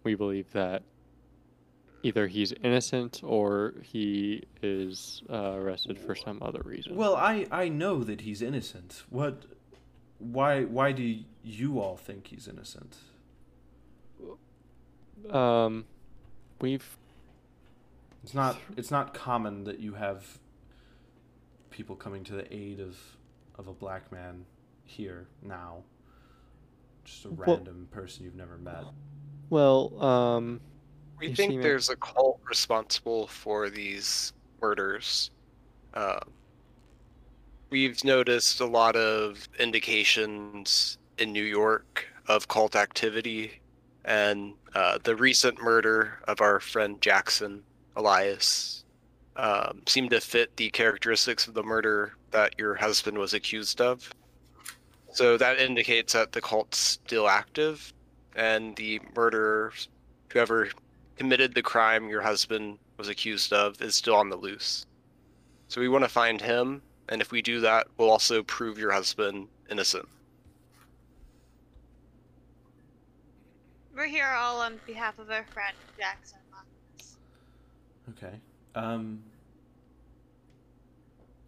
we 0.05 0.15
believe 0.15 0.51
that 0.53 0.83
either 2.03 2.27
he's 2.29 2.53
innocent 2.63 3.21
or 3.25 3.75
he 3.83 4.45
is 4.63 5.23
uh, 5.29 5.53
arrested 5.55 5.99
for 5.99 6.15
some 6.15 6.39
other 6.43 6.63
reason. 6.65 6.95
Well, 6.95 7.17
I 7.17 7.47
I 7.51 7.69
know 7.69 8.05
that 8.05 8.23
he's 8.23 8.43
innocent. 8.43 9.03
What? 9.11 9.45
Why 10.19 10.65
why 10.65 10.93
do 10.93 11.19
you 11.43 11.81
all 11.81 11.97
think 11.97 12.29
he's 12.29 12.49
innocent? 12.49 12.97
um, 15.31 15.85
we've 16.61 16.97
It's 18.23 18.35
not 18.35 18.57
it's 18.77 18.91
not 18.91 19.15
common 19.15 19.65
that 19.65 19.81
you 19.81 19.95
have 19.95 20.39
people 21.71 21.97
coming 21.97 22.25
to 22.25 22.33
the 22.35 22.53
aid 22.55 22.81
of 22.81 22.97
of 23.59 23.69
a 23.69 23.73
black 23.73 24.13
man 24.13 24.45
here 24.85 25.27
now. 25.43 25.83
Just 27.07 27.25
a 27.25 27.31
Well- 27.31 27.57
random 27.57 27.89
person 27.93 28.25
you've 28.25 28.35
never 28.35 28.59
met. 28.59 28.85
well, 29.49 30.03
um, 30.03 30.61
We 31.19 31.29
think 31.35 31.53
seem- 31.53 31.63
there's 31.63 31.89
a 31.89 31.97
cult 31.97 32.41
responsible 32.45 33.27
for 33.29 33.71
these 33.71 34.33
murders. 34.61 35.31
Uh, 35.95 36.21
we've 37.71 38.03
noticed 38.05 38.61
a 38.61 38.67
lot 38.67 38.97
of 38.97 39.49
indications 39.59 40.99
in 41.19 41.33
New 41.33 41.45
York 41.45 42.07
of 42.27 42.49
cult 42.49 42.75
activity, 42.77 43.61
and 44.05 44.55
uh, 44.75 44.99
the 45.05 45.17
recent 45.17 45.63
murder 45.63 46.21
of 46.29 46.41
our 46.41 46.61
friend 46.61 47.01
Jackson 47.01 47.65
Elias 47.95 48.85
um, 49.37 49.83
seemed 49.87 50.11
to 50.11 50.21
fit 50.21 50.57
the 50.57 50.71
characteristics 50.71 51.47
of 51.47 51.55
the 51.55 51.63
murder 51.63 52.17
that 52.31 52.59
your 52.59 52.75
husband 52.75 53.17
was 53.19 53.33
accused 53.35 53.81
of. 53.81 54.11
So 55.17 55.39
that 55.39 55.59
indicates 55.59 56.13
that 56.13 56.33
the 56.33 56.43
cult's 56.43 56.77
still 56.77 57.27
active, 57.27 57.95
and 58.35 58.77
the 58.77 59.01
murderer, 59.17 59.73
whoever 60.31 60.69
committed 61.17 61.55
the 61.55 61.63
crime 61.63 62.11
your 62.11 62.21
husband 62.21 62.79
was 62.99 63.09
accused 63.09 63.51
of 63.51 63.81
is 63.81 63.95
still 63.95 64.15
on 64.15 64.29
the 64.29 64.37
loose. 64.37 64.85
So 65.69 65.81
we 65.81 65.89
want 65.89 66.05
to 66.05 66.11
find 66.11 66.39
him, 66.39 66.83
and 67.09 67.23
if 67.23 67.33
we 67.33 67.41
do 67.41 67.61
that, 67.61 67.87
we'll 67.97 68.11
also 68.11 68.43
prove 68.43 68.79
your 68.79 68.93
husband 68.93 69.49
innocent. 69.71 70.07
We're 73.97 74.09
here 74.09 74.35
all 74.37 74.61
on 74.61 74.79
behalf 74.87 75.19
of 75.19 75.31
our 75.31 75.47
friend 75.55 75.75
Jackson. 75.99 76.41
Marcus. 76.51 77.17
Okay. 78.11 78.37
Um 78.75 79.23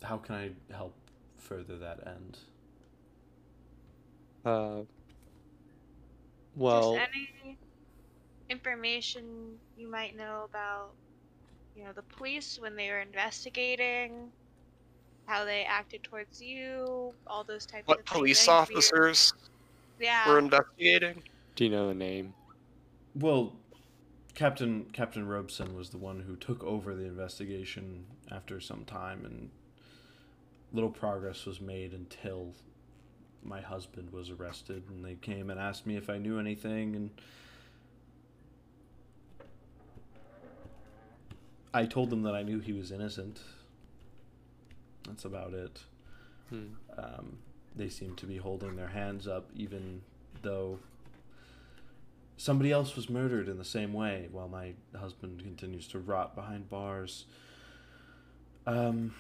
how 0.03 0.17
can 0.17 0.37
I 0.37 0.51
help 0.73 0.95
further 1.37 1.77
that 1.77 2.07
end? 2.07 2.39
Uh, 4.49 4.85
well, 6.57 6.93
Just 6.93 7.11
any 7.15 7.59
information 8.49 9.59
you 9.77 9.91
might 9.91 10.17
know 10.17 10.45
about, 10.49 10.95
you 11.75 11.85
know, 11.85 11.93
the 11.93 12.03
police 12.17 12.59
when 12.61 12.77
they 12.77 12.91
were 12.91 13.01
investigating, 13.01 14.33
how 15.27 15.45
they 15.45 15.65
acted 15.65 16.03
towards 16.03 16.41
you, 16.41 17.15
all 17.27 17.45
those 17.45 17.67
types 17.67 17.87
What 17.87 17.99
of 17.99 18.07
things. 18.07 18.11
What 18.11 18.19
police 18.19 18.49
officers 18.49 19.33
Yeah. 19.99 20.27
were 20.27 20.39
investigating? 20.39 21.23
do 21.57 21.65
you 21.65 21.71
know 21.71 21.89
the 21.89 21.95
name? 21.95 22.35
Well, 23.15 23.53
Captain 24.35 24.87
Captain 24.93 25.27
Robeson 25.27 25.77
was 25.77 25.91
the 25.91 25.99
one 25.99 26.21
who 26.21 26.37
took 26.37 26.63
over 26.65 26.95
the 26.95 27.05
investigation 27.05 28.07
after 28.31 28.61
some 28.61 28.85
time, 28.85 29.25
and 29.25 29.51
little 30.73 30.91
progress 30.91 31.47
was 31.47 31.61
made 31.61 31.93
until 31.93 32.55
my 33.49 33.61
husband 33.61 34.13
was 34.13 34.31
arrested, 34.31 34.85
and 34.89 35.05
they 35.05 35.15
came 35.15 35.51
and 35.51 35.59
asked 35.59 35.87
me 35.87 35.97
if 35.97 36.11
I 36.11 36.19
knew 36.19 36.39
anything, 36.39 36.95
and 36.95 37.11
I 41.73 41.87
told 41.87 42.11
them 42.11 42.23
that 42.23 42.35
I 42.35 42.43
knew 42.43 42.61
he 42.61 42.73
was 42.73 42.93
innocent. 42.93 43.41
That's 45.07 45.25
about 45.25 45.55
it. 45.55 45.81
Hmm. 46.51 46.67
Um, 46.97 47.39
they 47.75 47.89
seem 47.89 48.15
to 48.17 48.27
be 48.27 48.37
holding 48.37 48.77
their 48.77 48.89
hands 48.89 49.27
up, 49.29 49.51
even 49.55 50.03
though 50.43 50.79
somebody 52.37 52.73
else 52.73 52.97
was 52.97 53.09
murdered 53.09 53.49
in 53.49 53.59
the 53.59 53.65
same 53.65 53.93
way, 53.93 54.29
while 54.31 54.49
my 54.49 54.73
husband 54.99 55.43
continues 55.43 55.87
to 55.89 55.99
rot 55.99 56.35
behind 56.35 56.69
bars. 56.69 57.25
Um, 58.67 59.15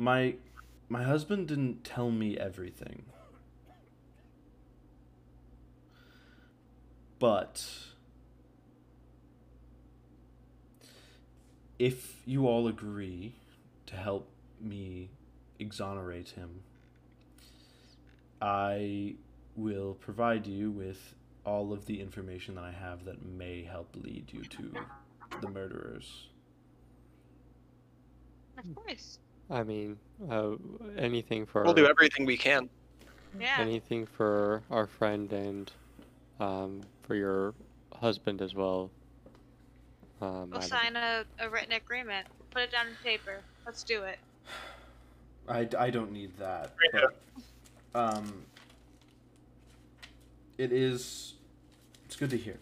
my 0.00 0.34
my 0.88 1.02
husband 1.02 1.46
didn't 1.46 1.84
tell 1.84 2.10
me 2.10 2.36
everything, 2.36 3.04
but 7.18 7.64
if 11.78 12.22
you 12.26 12.46
all 12.46 12.66
agree 12.66 13.34
to 13.86 13.96
help 13.96 14.28
me 14.60 15.10
exonerate 15.58 16.30
him, 16.30 16.62
I 18.40 19.16
will 19.54 19.94
provide 19.94 20.46
you 20.46 20.70
with 20.70 21.14
all 21.44 21.72
of 21.72 21.84
the 21.86 22.00
information 22.00 22.54
that 22.54 22.64
I 22.64 22.72
have 22.72 23.04
that 23.04 23.24
may 23.24 23.64
help 23.64 23.94
lead 23.94 24.32
you 24.32 24.44
to 24.44 24.72
the 25.42 25.48
murderers. 25.48 26.28
Of 28.58 28.74
course. 28.74 29.18
I 29.50 29.64
mean, 29.64 29.98
uh, 30.30 30.52
anything 30.96 31.44
for 31.44 31.64
We'll 31.64 31.74
do 31.74 31.86
everything 31.86 32.24
we 32.24 32.36
can. 32.36 32.68
Yeah. 33.38 33.56
anything 33.60 34.06
for 34.06 34.62
our 34.70 34.86
friend 34.86 35.32
and 35.32 35.70
um, 36.40 36.80
for 37.02 37.14
your 37.14 37.54
husband 37.94 38.42
as 38.42 38.54
well. 38.54 38.90
Um, 40.20 40.50
We'll 40.50 40.60
sign 40.62 40.96
a, 40.96 41.24
a 41.38 41.48
written 41.48 41.72
agreement. 41.72 42.26
Put 42.50 42.62
it 42.62 42.72
down 42.72 42.88
on 42.88 42.92
paper. 43.02 43.40
Let's 43.64 43.82
do 43.82 44.02
it. 44.02 44.18
I, 45.48 45.68
I 45.78 45.90
don't 45.90 46.12
need 46.12 46.36
that. 46.38 46.74
Yeah. 46.92 47.00
But, 47.92 47.98
um, 47.98 48.44
it 50.58 50.72
is. 50.72 51.34
It's 52.04 52.16
good 52.16 52.30
to 52.30 52.36
hear. 52.36 52.58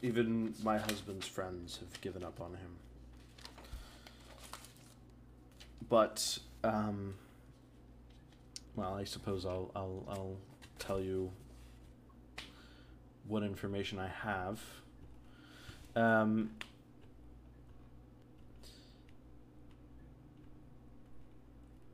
Even 0.00 0.54
my 0.62 0.78
husband's 0.78 1.28
friends 1.28 1.78
have 1.78 2.00
given 2.00 2.24
up 2.24 2.40
on 2.40 2.50
him. 2.50 2.76
But, 5.92 6.38
um, 6.64 7.16
well, 8.74 8.94
I 8.94 9.04
suppose 9.04 9.44
I'll, 9.44 9.70
I'll, 9.76 10.06
I'll 10.08 10.36
tell 10.78 10.98
you 10.98 11.30
what 13.28 13.42
information 13.42 13.98
I 13.98 14.08
have. 14.08 14.58
Um, 15.94 16.52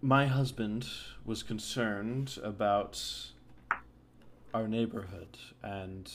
my 0.01 0.27
husband 0.27 0.87
was 1.25 1.43
concerned 1.43 2.39
about 2.45 3.03
our 4.55 4.69
neighborhood 4.69 5.39
and 5.65 6.09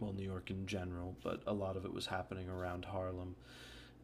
well 0.00 0.12
new 0.12 0.24
york 0.24 0.50
in 0.50 0.66
general 0.66 1.16
but 1.22 1.40
a 1.46 1.52
lot 1.52 1.76
of 1.76 1.84
it 1.84 1.94
was 1.94 2.06
happening 2.06 2.48
around 2.48 2.84
harlem 2.86 3.36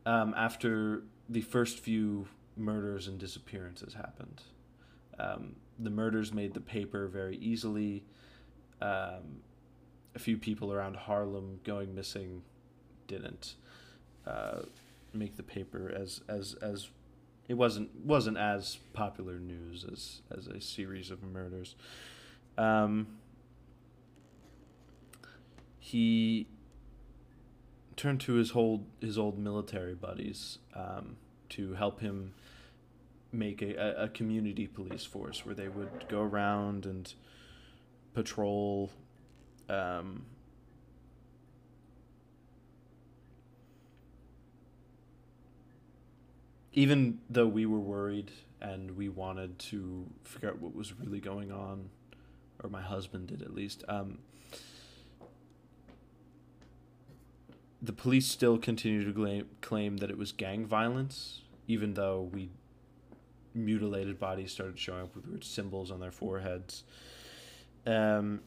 um, 0.07 0.32
after 0.36 1.03
the 1.28 1.40
first 1.43 1.81
few 1.81 2.27
murders 2.59 3.09
and 3.09 3.18
disappearances 3.18 3.94
happened. 3.94 4.43
Um, 5.18 5.56
the 5.78 5.90
murders 5.90 6.32
made 6.32 6.55
the 6.55 6.60
paper 6.60 7.09
very 7.09 7.36
easily. 7.36 8.05
Um, 8.80 9.43
a 10.14 10.18
few 10.18 10.36
people 10.36 10.72
around 10.72 10.97
Harlem 10.97 11.60
going 11.64 11.94
missing 11.94 12.43
didn't 13.06 13.55
uh, 14.26 14.62
make 15.12 15.36
the 15.36 15.43
paper 15.43 15.93
as 15.94 16.20
as 16.28 16.55
as 16.55 16.89
it 17.48 17.55
wasn't 17.55 17.94
wasn't 18.05 18.36
as 18.36 18.78
popular 18.93 19.39
news 19.39 19.85
as 19.90 20.22
as 20.36 20.47
a 20.47 20.60
series 20.60 21.10
of 21.10 21.22
murders. 21.22 21.74
Um, 22.56 23.06
he 25.78 26.47
turned 27.97 28.20
to 28.20 28.35
his 28.35 28.52
old 28.52 28.85
his 29.01 29.18
old 29.18 29.39
military 29.39 29.94
buddies 29.94 30.59
um, 30.74 31.16
to 31.51 31.74
help 31.74 32.01
him 32.01 32.35
make 33.31 33.61
a, 33.63 33.95
a, 33.99 34.09
community 34.09 34.67
police 34.67 35.05
force 35.05 35.45
where 35.45 35.55
they 35.55 35.69
would 35.69 36.09
go 36.09 36.23
around 36.23 36.87
and 36.87 37.13
patrol 38.15 38.91
um, 39.69 40.25
even 46.79 47.19
though 47.29 47.49
we 47.49 47.67
were 47.67 47.81
worried 47.81 48.31
and 48.61 48.97
we 48.97 49.09
wanted 49.09 49.59
to 49.59 50.07
figure 50.23 50.49
out 50.49 50.61
what 50.61 50.75
was 50.77 50.93
really 50.99 51.19
going 51.19 51.51
on, 51.51 51.91
or 52.63 52.71
my 52.71 52.81
husband 52.81 53.27
did 53.27 53.43
at 53.43 53.53
least, 53.53 53.83
um, 53.89 54.19
the 57.83 57.93
police 57.93 58.27
still 58.27 58.59
continue 58.59 59.05
to 59.05 59.13
claim, 59.13 59.47
claim 59.61 59.97
that 59.97 60.09
it 60.09 60.17
was 60.17 60.31
gang 60.31 60.67
violence, 60.67 61.43
even 61.67 61.95
though 61.95 62.31
we 62.33 62.49
mutilated 63.59 64.18
bodies 64.18 64.52
started 64.52 64.78
showing 64.78 65.02
up 65.02 65.14
with 65.14 65.26
weird 65.26 65.44
symbols 65.44 65.90
on 65.90 66.01
their 66.01 66.10
foreheads. 66.10 66.85
Um, 67.86 68.40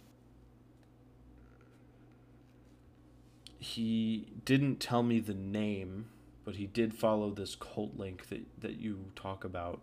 he 3.59 4.27
didn't 4.43 4.79
tell 4.79 5.03
me 5.03 5.19
the 5.19 5.33
name, 5.33 6.07
but 6.43 6.55
he 6.55 6.65
did 6.65 6.93
follow 6.93 7.29
this 7.29 7.55
cult 7.55 7.97
link 7.97 8.29
that, 8.29 8.41
that 8.59 8.77
you 8.77 9.05
talk 9.15 9.43
about. 9.43 9.81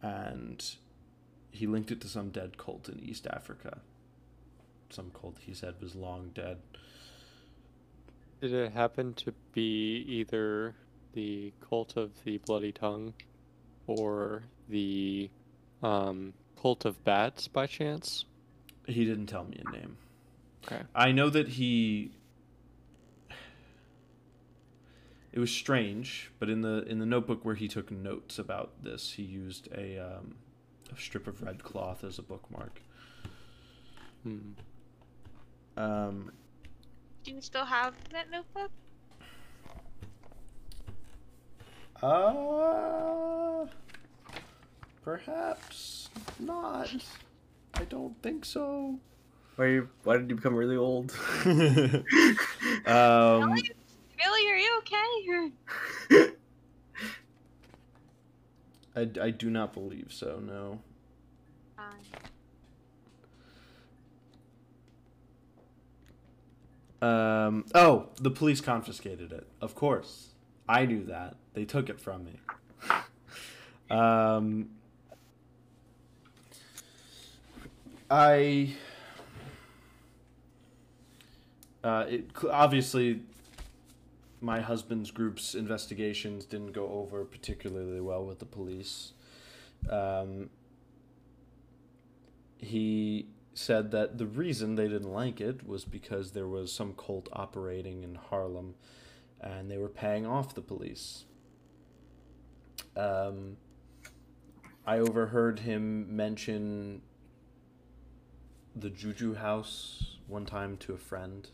And 0.00 0.64
he 1.50 1.66
linked 1.66 1.90
it 1.90 2.00
to 2.02 2.08
some 2.08 2.30
dead 2.30 2.56
cult 2.56 2.88
in 2.88 3.00
East 3.00 3.26
Africa. 3.28 3.78
Some 4.90 5.10
cult 5.10 5.38
he 5.40 5.54
said 5.54 5.74
was 5.80 5.94
long 5.94 6.30
dead. 6.34 6.58
Did 8.40 8.52
it 8.52 8.72
happen 8.72 9.14
to 9.14 9.34
be 9.52 10.04
either 10.06 10.76
the 11.14 11.52
cult 11.68 11.96
of 11.96 12.22
the 12.24 12.38
bloody 12.38 12.70
tongue 12.70 13.14
or 13.88 14.44
the 14.68 15.30
um, 15.82 16.34
cult 16.60 16.84
of 16.84 17.02
bats 17.04 17.48
by 17.48 17.66
chance? 17.66 18.24
He 18.86 19.04
didn't 19.04 19.26
tell 19.26 19.44
me 19.44 19.60
a 19.66 19.70
name. 19.70 19.96
Okay. 20.66 20.82
I 20.94 21.12
know 21.12 21.30
that 21.30 21.48
he 21.48 22.12
it 25.32 25.38
was 25.38 25.50
strange, 25.50 26.30
but 26.38 26.48
in 26.48 26.62
the 26.62 26.84
in 26.84 26.98
the 26.98 27.06
notebook 27.06 27.44
where 27.44 27.54
he 27.54 27.68
took 27.68 27.90
notes 27.90 28.38
about 28.38 28.82
this, 28.82 29.12
he 29.12 29.22
used 29.22 29.68
a 29.72 29.98
um, 29.98 30.36
a 30.92 31.00
strip 31.00 31.26
of 31.26 31.42
red 31.42 31.62
cloth 31.62 32.02
as 32.04 32.18
a 32.18 32.22
bookmark. 32.22 32.80
Hmm. 34.22 34.52
Um, 35.76 36.32
Do 37.22 37.32
you 37.32 37.40
still 37.40 37.64
have 37.64 37.94
that 38.12 38.30
notebook? 38.30 38.70
Uh, 42.02 43.66
perhaps 45.02 46.08
not. 46.38 46.94
I 47.74 47.84
don't 47.84 48.20
think 48.22 48.44
so. 48.44 48.98
Why, 49.56 49.66
you, 49.66 49.88
why 50.04 50.18
did 50.18 50.30
you 50.30 50.36
become 50.36 50.54
really 50.54 50.76
old? 50.76 51.12
um, 51.44 51.54
Billy, 52.84 53.72
Billy, 54.16 54.48
are 54.48 54.56
you 54.56 54.78
okay? 54.78 55.52
I, 58.96 59.10
I 59.20 59.30
do 59.30 59.50
not 59.50 59.74
believe 59.74 60.08
so. 60.10 60.40
No. 60.44 60.78
Fine. 61.76 62.04
Um, 67.00 67.64
oh, 67.74 68.08
the 68.20 68.30
police 68.30 68.60
confiscated 68.60 69.32
it. 69.32 69.46
Of 69.60 69.74
course. 69.74 70.28
I 70.68 70.84
knew 70.86 71.04
that. 71.04 71.36
They 71.58 71.64
took 71.64 71.88
it 71.88 72.00
from 72.00 72.24
me. 72.24 72.38
um, 73.90 74.68
I. 78.08 78.76
Uh, 81.82 82.04
it 82.08 82.30
obviously, 82.48 83.22
my 84.40 84.60
husband's 84.60 85.10
group's 85.10 85.56
investigations 85.56 86.44
didn't 86.44 86.70
go 86.70 86.86
over 86.92 87.24
particularly 87.24 88.00
well 88.00 88.24
with 88.24 88.38
the 88.38 88.46
police. 88.46 89.14
Um, 89.90 90.50
he 92.58 93.26
said 93.52 93.90
that 93.90 94.16
the 94.16 94.26
reason 94.26 94.76
they 94.76 94.86
didn't 94.86 95.12
like 95.12 95.40
it 95.40 95.66
was 95.66 95.84
because 95.84 96.30
there 96.30 96.46
was 96.46 96.72
some 96.72 96.92
cult 96.92 97.28
operating 97.32 98.04
in 98.04 98.14
Harlem 98.14 98.76
and 99.40 99.68
they 99.68 99.78
were 99.78 99.88
paying 99.88 100.24
off 100.24 100.54
the 100.54 100.60
police. 100.60 101.24
Um, 102.98 103.56
I 104.84 104.98
overheard 104.98 105.60
him 105.60 106.14
mention 106.14 107.00
the 108.74 108.90
Juju 108.90 109.34
house 109.34 110.16
one 110.26 110.44
time 110.44 110.76
to 110.78 110.94
a 110.94 110.98
friend 110.98 111.48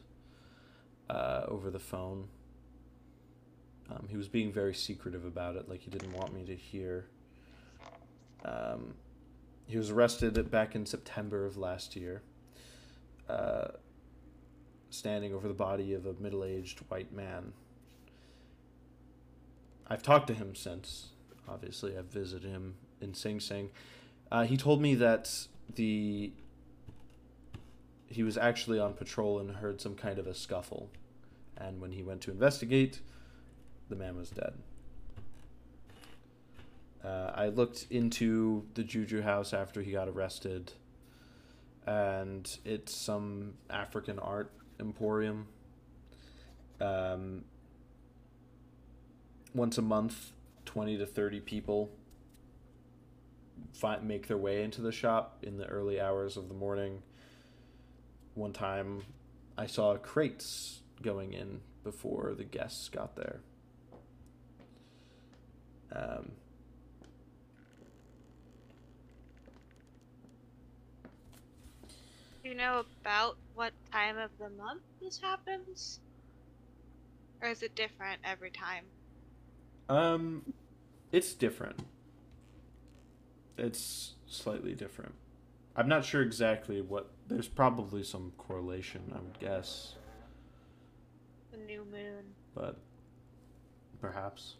uh, 1.11 1.43
over 1.47 1.71
the 1.71 1.79
phone. 1.79 2.29
Um, 3.91 4.07
he 4.09 4.16
was 4.16 4.29
being 4.29 4.51
very 4.51 4.75
secretive 4.75 5.27
about 5.27 5.57
it, 5.57 5.69
like 5.69 5.81
he 5.81 5.91
didn't 5.91 6.12
want 6.12 6.33
me 6.33 6.45
to 6.45 6.57
hear. 6.57 7.07
Um, 8.45 8.95
he 9.66 9.77
was 9.77 9.91
arrested 9.91 10.51
back 10.51 10.75
in 10.75 10.87
September 10.87 11.45
of 11.45 11.59
last 11.59 11.95
year, 11.95 12.23
uh, 13.29 13.69
standing 14.89 15.35
over 15.35 15.47
the 15.47 15.55
body 15.55 15.93
of 15.93 16.07
a 16.07 16.15
middle 16.15 16.45
aged 16.45 16.81
white 16.89 17.12
man. 17.12 17.53
I've 19.87 20.03
talked 20.03 20.29
to 20.29 20.35
him 20.35 20.55
since. 20.55 21.11
Obviously, 21.49 21.97
I've 21.97 22.07
visited 22.07 22.49
him 22.49 22.75
in 23.01 23.15
Sing 23.15 23.41
Sing. 23.41 23.71
Uh, 24.31 24.45
he 24.45 24.57
told 24.57 24.81
me 24.81 24.95
that 24.95 25.47
the 25.75 26.33
he 28.07 28.23
was 28.23 28.37
actually 28.37 28.79
on 28.79 28.95
patrol 28.95 29.39
and 29.41 29.51
heard 29.51 29.81
some 29.81 29.95
kind 29.95 30.19
of 30.19 30.27
a 30.27 30.35
scuffle, 30.35 30.89
and 31.57 31.81
when 31.81 31.93
he 31.93 32.03
went 32.03 32.21
to 32.23 32.31
investigate, 32.31 33.01
the 33.89 33.97
man 33.97 34.16
was 34.16 34.31
dead. 34.31 34.55
Uh, 37.05 37.33
I 37.35 37.49
looked 37.49 37.87
into 37.91 38.65
the 38.75 38.83
Juju 38.83 39.23
house 39.23 39.53
after 39.53 39.83
he 39.83 39.93
got 39.93 40.09
arrested, 40.09 40.73
and 41.87 42.59
it's 42.65 42.95
some 42.95 43.55
African 43.69 44.19
art 44.19 44.51
emporium. 44.81 45.47
Um, 46.81 47.45
once 49.55 49.77
a 49.77 49.83
month, 49.83 50.33
20 50.65 50.99
to 50.99 51.07
30 51.07 51.41
people 51.41 51.91
find, 53.73 54.07
make 54.07 54.27
their 54.27 54.39
way 54.39 54.62
into 54.62 54.81
the 54.81 54.93
shop 54.93 55.39
in 55.43 55.59
the 55.59 55.66
early 55.66 56.01
hours 56.01 56.36
of 56.36 56.49
the 56.49 56.55
morning. 56.55 57.03
One 58.35 58.53
time, 58.53 59.03
I 59.57 59.66
saw 59.66 59.97
crates 59.97 60.81
going 61.03 61.32
in 61.32 61.61
before 61.82 62.35
the 62.36 62.45
guests 62.45 62.89
got 62.89 63.15
there. 63.16 63.41
Um, 65.93 66.32
Do 72.45 72.51
you 72.51 72.57
know 72.57 72.85
about 73.01 73.39
what 73.55 73.73
time 73.91 74.19
of 74.19 74.31
the 74.39 74.51
month 74.51 74.82
this 75.01 75.19
happens? 75.19 75.99
Or 77.41 77.49
is 77.49 77.62
it 77.62 77.74
different 77.74 78.20
every 78.23 78.51
time? 78.51 78.85
Um, 79.89 80.55
it's 81.12 81.35
different. 81.35 81.81
It's 83.56 84.15
slightly 84.27 84.74
different. 84.74 85.15
I'm 85.77 85.89
not 85.89 86.05
sure 86.05 86.23
exactly 86.23 86.81
what. 86.81 87.11
There's 87.28 87.48
probably 87.48 88.02
some 88.02 88.32
correlation, 88.39 89.12
I 89.15 89.19
would 89.20 89.39
guess, 89.39 89.94
The 91.52 91.59
new 91.59 91.85
moon. 91.90 92.35
but 92.55 92.78
perhaps. 94.01 94.56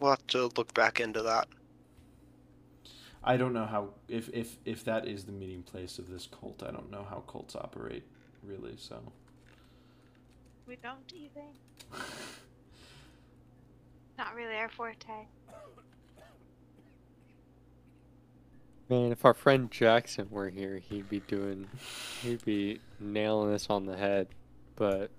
We'll 0.00 0.10
have 0.10 0.26
to 0.28 0.50
look 0.56 0.72
back 0.74 1.00
into 1.00 1.22
that. 1.22 1.48
I 3.22 3.36
don't 3.36 3.52
know 3.54 3.64
how 3.66 3.90
if 4.08 4.28
if 4.32 4.58
if 4.64 4.84
that 4.84 5.08
is 5.08 5.24
the 5.24 5.32
meeting 5.32 5.62
place 5.62 5.98
of 5.98 6.08
this 6.10 6.26
cult. 6.28 6.62
I 6.62 6.70
don't 6.70 6.90
know 6.90 7.06
how 7.08 7.20
cults 7.26 7.56
operate, 7.56 8.04
really. 8.42 8.74
So 8.76 9.00
We 10.66 10.76
don't, 10.76 11.06
do 11.06 11.16
you 11.16 11.28
think? 11.34 11.54
Not 14.16 14.34
really 14.34 14.54
our 14.54 14.68
forte. 14.68 15.26
Man, 18.88 19.12
if 19.12 19.24
our 19.24 19.34
friend 19.34 19.70
Jackson 19.70 20.28
were 20.30 20.50
here, 20.50 20.78
he'd 20.78 21.08
be 21.08 21.20
doing, 21.20 21.68
he'd 22.22 22.44
be 22.44 22.80
nailing 23.00 23.50
this 23.50 23.68
on 23.70 23.86
the 23.86 23.96
head. 23.96 24.28
But 24.76 25.10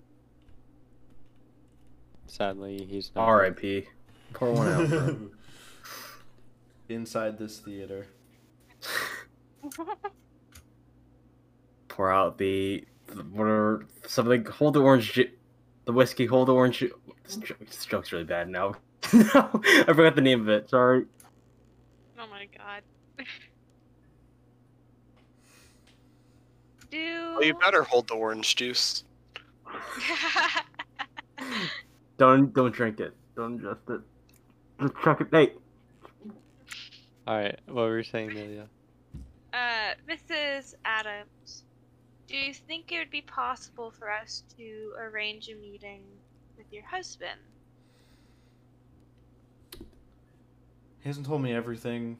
sadly, 2.26 2.86
he's 2.88 3.10
not. 3.14 3.26
R.I.P. 3.26 3.86
Pour 4.32 4.52
one 4.52 4.68
out. 4.68 4.88
bro. 4.88 5.30
Inside 6.88 7.38
this 7.38 7.58
theater. 7.58 8.06
Pour 11.88 12.12
out 12.12 12.38
the 12.38 12.84
what 13.32 13.44
are 13.46 13.86
something? 14.06 14.44
Hold 14.44 14.74
the 14.74 14.80
orange, 14.82 15.12
ju- 15.12 15.30
the 15.86 15.92
whiskey. 15.92 16.26
Hold 16.26 16.48
the 16.48 16.54
orange. 16.54 16.78
ju- 16.78 16.94
This, 17.24 17.36
joke, 17.36 17.58
this 17.60 17.86
joke's 17.86 18.12
really 18.12 18.24
bad 18.24 18.48
now. 18.48 18.74
no, 19.12 19.22
I 19.64 19.84
forgot 19.86 20.14
the 20.16 20.20
name 20.20 20.40
of 20.42 20.48
it. 20.48 20.68
Sorry. 20.68 21.06
Oh 22.18 22.26
my 22.30 22.46
god. 22.56 22.82
Do 26.90 27.32
Well, 27.36 27.44
you 27.44 27.54
better 27.54 27.82
hold 27.82 28.08
the 28.08 28.14
orange 28.14 28.54
juice. 28.56 29.04
Don't 32.18 32.54
don't 32.54 32.72
drink 32.74 32.98
it. 33.00 33.14
Don't 33.36 33.60
ingest 33.60 33.90
it. 33.94 34.00
Just 34.80 34.94
chuck 35.04 35.20
it. 35.20 35.26
Hey, 35.30 35.52
All 37.26 37.36
right, 37.36 37.58
what 37.66 37.74
were 37.74 37.98
you 37.98 38.04
saying, 38.04 38.30
Amelia? 38.30 38.68
uh, 39.52 39.92
Mrs. 40.08 40.74
Adams, 40.86 41.64
do 42.26 42.36
you 42.36 42.52
think 42.52 42.90
it 42.92 42.98
would 42.98 43.10
be 43.10 43.22
possible 43.22 43.90
for 43.90 44.10
us 44.10 44.42
to 44.56 44.92
arrange 44.98 45.48
a 45.48 45.54
meeting 45.54 46.02
with 46.56 46.66
your 46.72 46.84
husband? 46.84 47.38
He 49.72 51.08
hasn't 51.08 51.26
told 51.26 51.42
me 51.42 51.52
everything, 51.52 52.18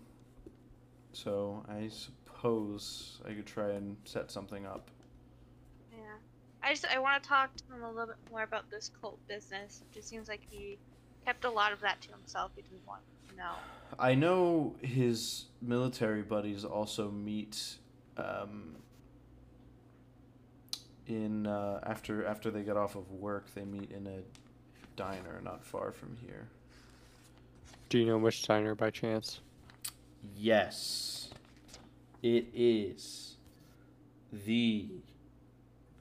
so 1.12 1.64
I 1.68 1.88
suppose 1.88 3.20
I 3.28 3.32
could 3.32 3.46
try 3.46 3.70
and 3.70 3.96
set 4.04 4.30
something 4.30 4.64
up. 4.64 4.90
Yeah. 5.92 5.98
I 6.62 6.70
just 6.70 6.86
I 6.86 6.98
want 7.00 7.20
to 7.20 7.28
talk 7.28 7.50
to 7.56 7.64
him 7.74 7.82
a 7.82 7.90
little 7.90 8.06
bit 8.06 8.16
more 8.30 8.42
about 8.42 8.70
this 8.70 8.92
cult 9.00 9.18
business. 9.26 9.82
It 9.82 9.92
just 9.92 10.08
seems 10.08 10.28
like 10.28 10.42
he 10.48 10.78
kept 11.24 11.44
a 11.44 11.50
lot 11.50 11.72
of 11.72 11.80
that 11.80 12.00
to 12.02 12.10
himself. 12.10 12.52
He 12.54 12.62
didn't 12.62 12.86
want 12.86 13.02
to 13.28 13.36
know. 13.36 13.54
I 13.98 14.14
know 14.14 14.76
his 14.80 15.46
military 15.60 16.22
buddies 16.22 16.64
also 16.64 17.10
meet 17.10 17.78
um, 18.16 18.76
in 21.08 21.46
uh, 21.46 21.80
after 21.84 22.26
after 22.26 22.50
they 22.50 22.62
get 22.62 22.76
off 22.76 22.96
of 22.96 23.10
work. 23.12 23.52
They 23.54 23.64
meet 23.64 23.90
in 23.90 24.06
a 24.06 24.20
diner 24.96 25.40
not 25.42 25.64
far 25.64 25.92
from 25.92 26.16
here. 26.20 26.48
Do 27.88 27.98
you 27.98 28.06
know 28.06 28.18
which 28.18 28.42
diner 28.46 28.74
by 28.74 28.90
chance? 28.90 29.40
Yes, 30.36 31.30
it 32.22 32.46
is 32.52 33.36
the 34.32 34.88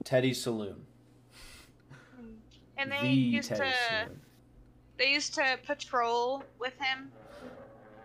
Teddy 0.04 0.34
Saloon. 0.34 0.84
And 2.78 2.92
they 2.92 3.00
the 3.00 3.08
used 3.08 3.48
Teddy 3.48 3.70
to 3.70 3.76
Saloon. 3.88 4.20
they 4.98 5.12
used 5.12 5.34
to 5.34 5.58
patrol 5.64 6.42
with 6.58 6.74
him. 6.80 7.10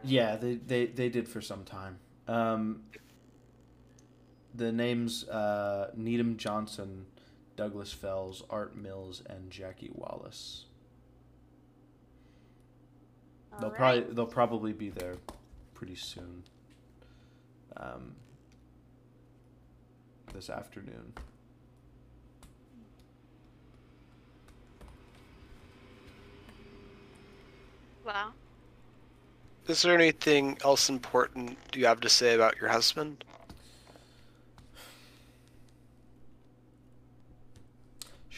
Yeah, 0.03 0.36
they, 0.36 0.56
they, 0.56 0.86
they 0.88 1.10
did 1.10 1.28
for 1.28 1.41
some 1.41 1.64
time. 1.64 1.99
Um, 2.28 2.82
the 4.56 4.72
names 4.72 5.28
uh, 5.30 5.91
Needham 5.95 6.38
Johnson, 6.38 7.06
Douglas 7.56 7.91
Fells, 7.94 8.44
Art 8.49 8.76
Mills, 8.76 9.23
and 9.30 9.49
Jackie 9.49 9.91
Wallace. 9.94 10.65
They'll 13.60 13.65
Alright. 13.69 13.78
probably 13.78 14.14
they'll 14.14 14.26
probably 14.26 14.73
be 14.73 14.90
there 14.90 15.15
pretty 15.73 15.95
soon. 15.95 16.44
Um, 17.78 18.15
this 20.34 20.49
afternoon. 20.49 21.14
Well, 28.06 28.34
Is 29.68 29.84
there 29.84 29.94
anything 29.94 30.57
else 30.64 30.90
important 30.90 31.57
you 31.76 31.86
have 31.86 32.02
to 32.02 32.10
say 32.10 32.34
about 32.34 32.60
your 32.60 32.69
husband? 32.69 33.23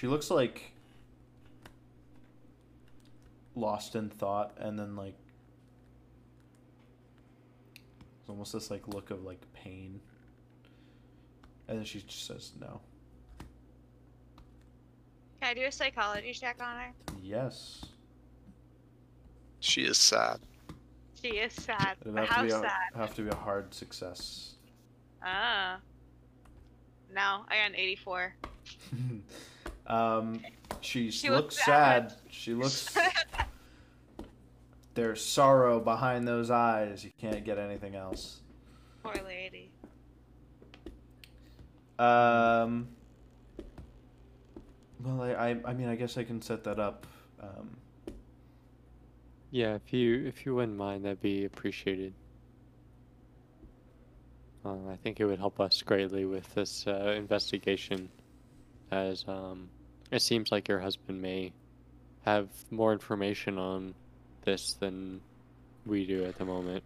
She 0.03 0.09
looks 0.09 0.29
like 0.29 0.73
lost 3.55 3.95
in 3.95 4.09
thought, 4.09 4.51
and 4.59 4.77
then 4.77 4.97
like 4.97 5.15
it's 8.19 8.27
almost 8.27 8.51
this 8.51 8.69
like 8.69 8.85
look 8.89 9.11
of 9.11 9.23
like 9.23 9.39
pain, 9.53 10.01
and 11.69 11.77
then 11.77 11.85
she 11.85 12.01
just 12.01 12.27
says 12.27 12.51
no. 12.59 12.81
can 15.39 15.51
I 15.51 15.53
do 15.53 15.63
a 15.63 15.71
psychology 15.71 16.33
check 16.33 16.57
on 16.59 16.79
her? 16.79 16.91
Yes, 17.21 17.85
She 19.61 19.83
is 19.83 19.97
sad. 19.97 20.41
She 21.21 21.29
is 21.29 21.53
sad. 21.53 21.95
it'd 22.01 22.13
But 22.13 22.25
to 22.25 22.33
how 22.33 22.41
be 22.41 22.49
a, 22.49 22.59
sad? 22.59 22.91
have 22.93 23.15
to 23.15 23.21
be 23.21 23.29
a 23.29 23.35
hard 23.35 23.73
success. 23.73 24.55
Ah. 25.23 25.77
No, 27.15 27.45
I 27.47 27.55
got 27.55 27.69
an 27.69 27.75
84. 27.77 28.35
um, 29.87 30.39
she, 30.81 31.11
She 31.11 31.29
looks 31.29 31.41
looks 31.55 31.65
sad. 31.65 32.11
sad. 32.11 32.19
She 32.29 32.53
looks. 32.53 32.95
There's 34.95 35.23
sorrow 35.25 35.79
behind 35.79 36.27
those 36.27 36.51
eyes. 36.51 37.03
You 37.03 37.11
can't 37.19 37.43
get 37.43 37.57
anything 37.57 37.95
else. 37.95 38.41
Poor 39.03 39.15
lady. 39.25 39.71
Um. 41.99 42.87
Well, 45.03 45.21
I, 45.21 45.31
I, 45.33 45.55
I 45.65 45.73
mean, 45.73 45.89
I 45.89 45.95
guess 45.95 46.17
I 46.17 46.23
can 46.23 46.41
set 46.41 46.63
that 46.63 46.79
up. 46.79 47.05
Um, 47.41 47.75
Yeah, 49.51 49.75
if 49.75 49.91
you 49.91 50.25
if 50.25 50.45
you 50.45 50.55
wouldn't 50.55 50.77
mind, 50.77 51.03
that'd 51.05 51.21
be 51.21 51.45
appreciated. 51.45 52.13
Uh, 54.65 54.75
I 54.89 54.95
think 55.03 55.19
it 55.19 55.25
would 55.25 55.39
help 55.39 55.59
us 55.59 55.81
greatly 55.81 56.23
with 56.23 56.53
this 56.55 56.85
uh, 56.87 57.13
investigation, 57.17 58.07
as 58.93 59.25
um, 59.27 59.69
it 60.11 60.21
seems 60.21 60.51
like 60.51 60.67
your 60.67 60.79
husband 60.79 61.21
may 61.21 61.51
have 62.25 62.47
more 62.69 62.93
information 62.93 63.57
on 63.57 63.93
this 64.45 64.73
than 64.73 65.19
we 65.85 66.05
do 66.05 66.23
at 66.25 66.37
the 66.37 66.45
moment. 66.45 66.83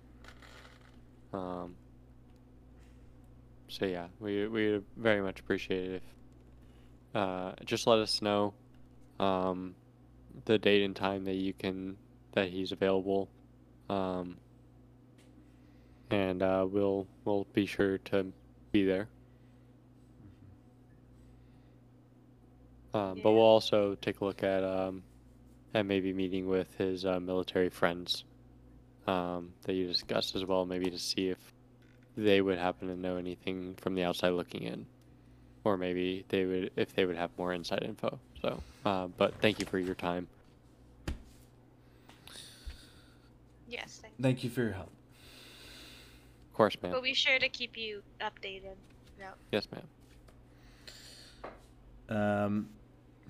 Um, 1.33 1.75
so 3.67 3.85
yeah, 3.85 4.07
we 4.19 4.47
we 4.47 4.81
very 4.95 5.21
much 5.21 5.39
appreciate 5.39 5.91
it 5.91 5.95
if 5.95 7.15
uh, 7.15 7.51
just 7.65 7.85
let 7.85 7.99
us 7.99 8.21
know 8.21 8.53
um, 9.19 9.75
the 10.45 10.57
date 10.57 10.83
and 10.83 10.95
time 10.95 11.25
that 11.25 11.35
you 11.35 11.53
can 11.53 11.97
that 12.33 12.49
he's 12.49 12.71
available, 12.71 13.29
um, 13.89 14.37
and 16.09 16.41
uh, 16.41 16.65
we'll 16.69 17.07
we'll 17.25 17.45
be 17.53 17.65
sure 17.65 17.97
to 17.97 18.31
be 18.71 18.85
there. 18.85 19.09
Um, 22.93 23.19
But 23.21 23.31
we'll 23.31 23.41
also 23.41 23.95
take 23.95 24.21
a 24.21 24.25
look 24.25 24.43
at 24.43 24.63
um, 24.63 25.03
at 25.73 25.85
maybe 25.85 26.13
meeting 26.13 26.47
with 26.47 26.75
his 26.77 27.05
uh, 27.05 27.19
military 27.19 27.69
friends 27.69 28.23
um, 29.07 29.53
that 29.63 29.73
you 29.73 29.87
discussed 29.87 30.35
as 30.35 30.45
well, 30.45 30.65
maybe 30.65 30.89
to 30.89 30.99
see 30.99 31.29
if 31.29 31.37
they 32.15 32.41
would 32.41 32.57
happen 32.57 32.87
to 32.87 32.95
know 32.95 33.17
anything 33.17 33.75
from 33.81 33.95
the 33.95 34.03
outside 34.03 34.29
looking 34.29 34.63
in, 34.63 34.85
or 35.63 35.77
maybe 35.77 36.25
they 36.29 36.45
would 36.45 36.71
if 36.75 36.93
they 36.93 37.05
would 37.05 37.15
have 37.15 37.29
more 37.37 37.53
inside 37.53 37.83
info. 37.83 38.19
So, 38.41 38.61
uh, 38.85 39.07
but 39.07 39.33
thank 39.41 39.59
you 39.59 39.65
for 39.65 39.79
your 39.79 39.95
time. 39.95 40.27
Yes, 43.67 43.99
thank 44.01 44.13
you. 44.17 44.23
thank 44.23 44.43
you 44.43 44.49
for 44.49 44.61
your 44.61 44.71
help. 44.71 44.91
Of 46.49 46.53
course, 46.53 46.77
ma'am. 46.81 46.93
We'll 46.93 47.01
be 47.01 47.13
sure 47.13 47.37
to 47.37 47.49
keep 47.49 47.77
you 47.77 48.01
updated. 48.21 48.75
Yep. 49.19 49.37
Yes, 49.51 49.67
ma'am. 49.71 49.83
Um, 52.09 52.69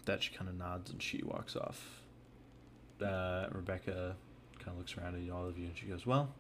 that 0.08 0.24
she 0.24 0.34
kind 0.34 0.50
of 0.50 0.56
nods 0.58 0.90
and 0.92 1.02
she 1.02 1.22
walks 1.24 1.56
off. 1.56 2.02
Uh, 3.02 3.46
Rebecca 3.52 4.16
kind 4.58 4.70
of 4.70 4.78
looks 4.80 4.98
around 4.98 5.16
at 5.24 5.32
all 5.32 5.46
of 5.46 5.58
you 5.58 5.68
and 5.68 5.78
she 5.78 5.86
goes, 5.86 6.06
"Well, 6.06 6.34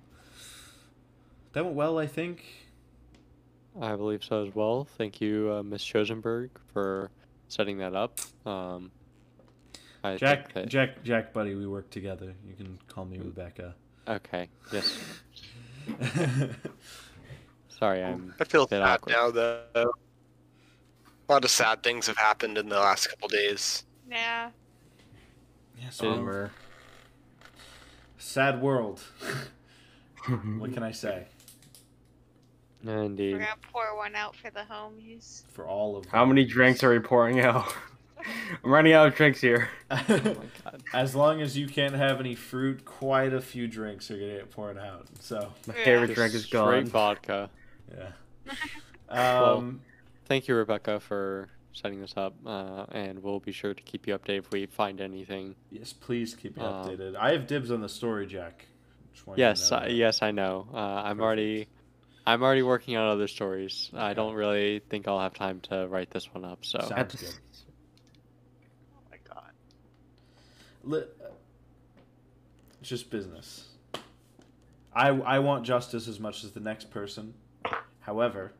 that 1.53 1.63
went 1.63 1.75
well, 1.77 1.99
I 1.99 2.07
think." 2.07 2.43
I 3.79 3.95
believe 3.95 4.23
so 4.23 4.43
as 4.45 4.55
well. 4.55 4.87
Thank 4.97 5.21
you, 5.21 5.53
uh, 5.53 5.61
Miss 5.63 5.83
Shosenberg, 5.83 6.49
for 6.73 7.11
setting 7.47 7.77
that 7.77 7.93
up. 7.95 8.19
Um, 8.45 8.89
I 10.03 10.15
Jack, 10.17 10.51
that- 10.53 10.67
Jack, 10.67 11.03
Jack, 11.03 11.31
buddy, 11.31 11.53
we 11.53 11.67
work 11.67 11.89
together. 11.91 12.33
You 12.47 12.55
can 12.55 12.79
call 12.87 13.05
me 13.05 13.19
Rebecca. 13.19 13.75
Okay. 14.07 14.49
Yes. 14.73 14.97
Sorry, 17.69 18.03
I'm. 18.03 18.33
I 18.39 18.43
feel 18.45 18.65
Bit 18.65 18.81
awkward. 18.81 19.11
now, 19.13 19.29
though. 19.29 19.91
A 21.27 21.33
lot 21.33 21.43
of 21.43 21.51
sad 21.51 21.83
things 21.83 22.07
have 22.07 22.17
happened 22.17 22.57
in 22.57 22.69
the 22.69 22.79
last 22.79 23.07
couple 23.07 23.27
days. 23.27 23.83
Yeah. 24.09 24.51
Yes, 25.79 25.99
It- 26.01 26.05
well, 26.05 26.15
Bummer. 26.17 26.51
sad 28.17 28.61
world. 28.61 29.01
what 30.57 30.73
can 30.73 30.83
I 30.83 30.91
say? 30.91 31.25
Indeed. 32.83 33.33
We're 33.33 33.39
gonna 33.39 33.55
pour 33.73 33.95
one 33.97 34.15
out 34.15 34.35
for 34.35 34.49
the 34.51 34.61
homies. 34.61 35.43
For 35.51 35.65
all 35.67 35.97
of 35.97 36.05
How 36.05 36.23
many 36.25 36.45
drinks 36.45 36.83
are 36.83 36.91
we 36.91 36.99
pouring 36.99 37.39
out? 37.41 37.73
I'm 38.63 38.71
running 38.71 38.93
out 38.93 39.07
of 39.07 39.15
drinks 39.15 39.41
here. 39.41 39.69
Oh 39.91 40.03
my 40.09 40.19
god. 40.63 40.83
as 40.93 41.15
long 41.15 41.41
as 41.41 41.57
you 41.57 41.67
can't 41.67 41.93
have 41.95 42.19
any 42.19 42.35
fruit, 42.35 42.85
quite 42.85 43.33
a 43.33 43.41
few 43.41 43.67
drinks 43.67 44.09
are 44.11 44.17
gonna 44.17 44.33
get 44.37 44.51
poured 44.51 44.77
out. 44.77 45.07
So 45.19 45.51
My 45.67 45.73
favorite 45.73 46.07
Just 46.07 46.15
drink 46.15 46.33
is 46.33 46.45
gone. 46.45 46.67
straight 46.67 46.83
gone. 46.83 46.91
vodka. 46.91 47.49
yeah. 47.95 48.53
Um, 49.09 49.79
Thank 50.27 50.47
you, 50.49 50.55
Rebecca, 50.55 50.99
for 50.99 51.47
setting 51.71 52.01
this 52.01 52.13
up, 52.17 52.35
uh, 52.45 52.85
and 52.91 53.23
we'll 53.23 53.39
be 53.39 53.53
sure 53.53 53.73
to 53.73 53.81
keep 53.83 54.07
you 54.07 54.17
updated 54.17 54.39
if 54.39 54.51
we 54.51 54.65
find 54.65 54.99
anything. 54.99 55.55
yes, 55.71 55.93
please 55.93 56.35
keep 56.35 56.57
me 56.57 56.63
Um, 56.63 56.73
updated. 56.73 57.15
I 57.15 57.31
have 57.31 57.47
dibs 57.47 57.71
on 57.71 57.79
the 57.81 57.87
story, 57.89 58.27
Jack. 58.27 58.65
Just 59.13 59.25
want 59.25 59.39
you 59.39 59.43
to 59.45 59.49
Yes, 59.49 59.71
know 59.71 59.77
I, 59.77 59.87
yes, 59.87 60.21
I 60.21 60.31
know. 60.31 60.67
Uh, 60.73 60.77
I'm 60.77 61.17
Perfect. 61.17 61.21
already, 61.21 61.67
I'm 62.25 62.43
already 62.43 62.61
working 62.63 62.97
on 62.97 63.07
other 63.07 63.27
stories. 63.27 63.89
I 63.93 64.13
don't 64.13 64.33
really 64.33 64.81
think 64.89 65.07
I'll 65.07 65.19
have 65.19 65.33
time 65.33 65.61
to 65.69 65.87
write 65.87 66.11
this 66.11 66.33
one 66.33 66.43
up. 66.43 66.65
So 66.65 66.79
Sounds 66.79 67.15
good. 67.15 67.29
Oh 68.95 69.01
my 69.11 69.17
god. 69.33 69.51
Li- 70.83 71.03
It's 72.81 72.89
just 72.89 73.09
business. 73.09 73.65
I 74.93 75.09
I 75.09 75.39
want 75.39 75.63
justice 75.65 76.07
as 76.09 76.19
much 76.19 76.43
as 76.43 76.51
the 76.51 76.59
next 76.59 76.91
person. 76.91 77.33
However, 78.01 78.53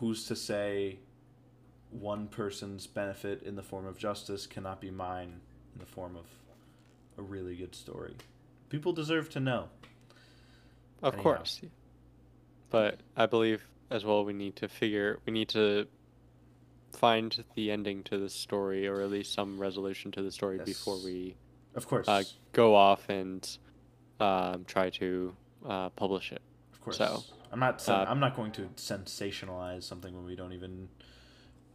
who's 0.00 0.26
to 0.26 0.34
say 0.36 0.98
one 1.90 2.26
person's 2.28 2.86
benefit 2.86 3.42
in 3.42 3.54
the 3.56 3.62
form 3.62 3.86
of 3.86 3.96
justice 3.98 4.46
cannot 4.46 4.80
be 4.80 4.90
mine 4.90 5.40
in 5.74 5.80
the 5.80 5.86
form 5.86 6.16
of 6.16 6.26
a 7.18 7.22
really 7.22 7.54
good 7.56 7.74
story? 7.74 8.14
People 8.68 8.92
deserve 8.92 9.28
to 9.30 9.40
know. 9.40 9.68
of 11.02 11.14
Anyhow. 11.14 11.22
course, 11.22 11.60
but 12.70 13.00
I 13.16 13.26
believe 13.26 13.62
as 13.90 14.04
well 14.04 14.24
we 14.24 14.32
need 14.32 14.56
to 14.56 14.68
figure, 14.68 15.18
we 15.26 15.32
need 15.32 15.48
to 15.50 15.86
find 16.92 17.44
the 17.54 17.70
ending 17.70 18.02
to 18.04 18.18
the 18.18 18.28
story, 18.28 18.86
or 18.86 19.00
at 19.00 19.10
least 19.10 19.32
some 19.32 19.58
resolution 19.58 20.10
to 20.12 20.22
the 20.22 20.30
story 20.30 20.58
before 20.64 20.96
we 21.04 21.34
Of 21.74 21.86
course. 21.88 22.06
uh, 22.08 22.22
go 22.52 22.74
off 22.74 23.08
and 23.08 23.46
um, 24.20 24.64
try 24.66 24.90
to 24.90 25.34
uh, 25.66 25.88
publish 25.90 26.32
it. 26.32 26.42
of 26.72 26.80
course. 26.80 26.98
so, 26.98 27.22
I'm 27.52 27.58
not 27.60 27.80
sen- 27.80 27.94
uh, 27.94 28.06
I'm 28.08 28.20
not 28.20 28.36
going 28.36 28.52
to 28.52 28.62
sensationalize 28.76 29.82
something 29.84 30.14
when 30.14 30.24
we 30.24 30.36
don't 30.36 30.52
even 30.52 30.88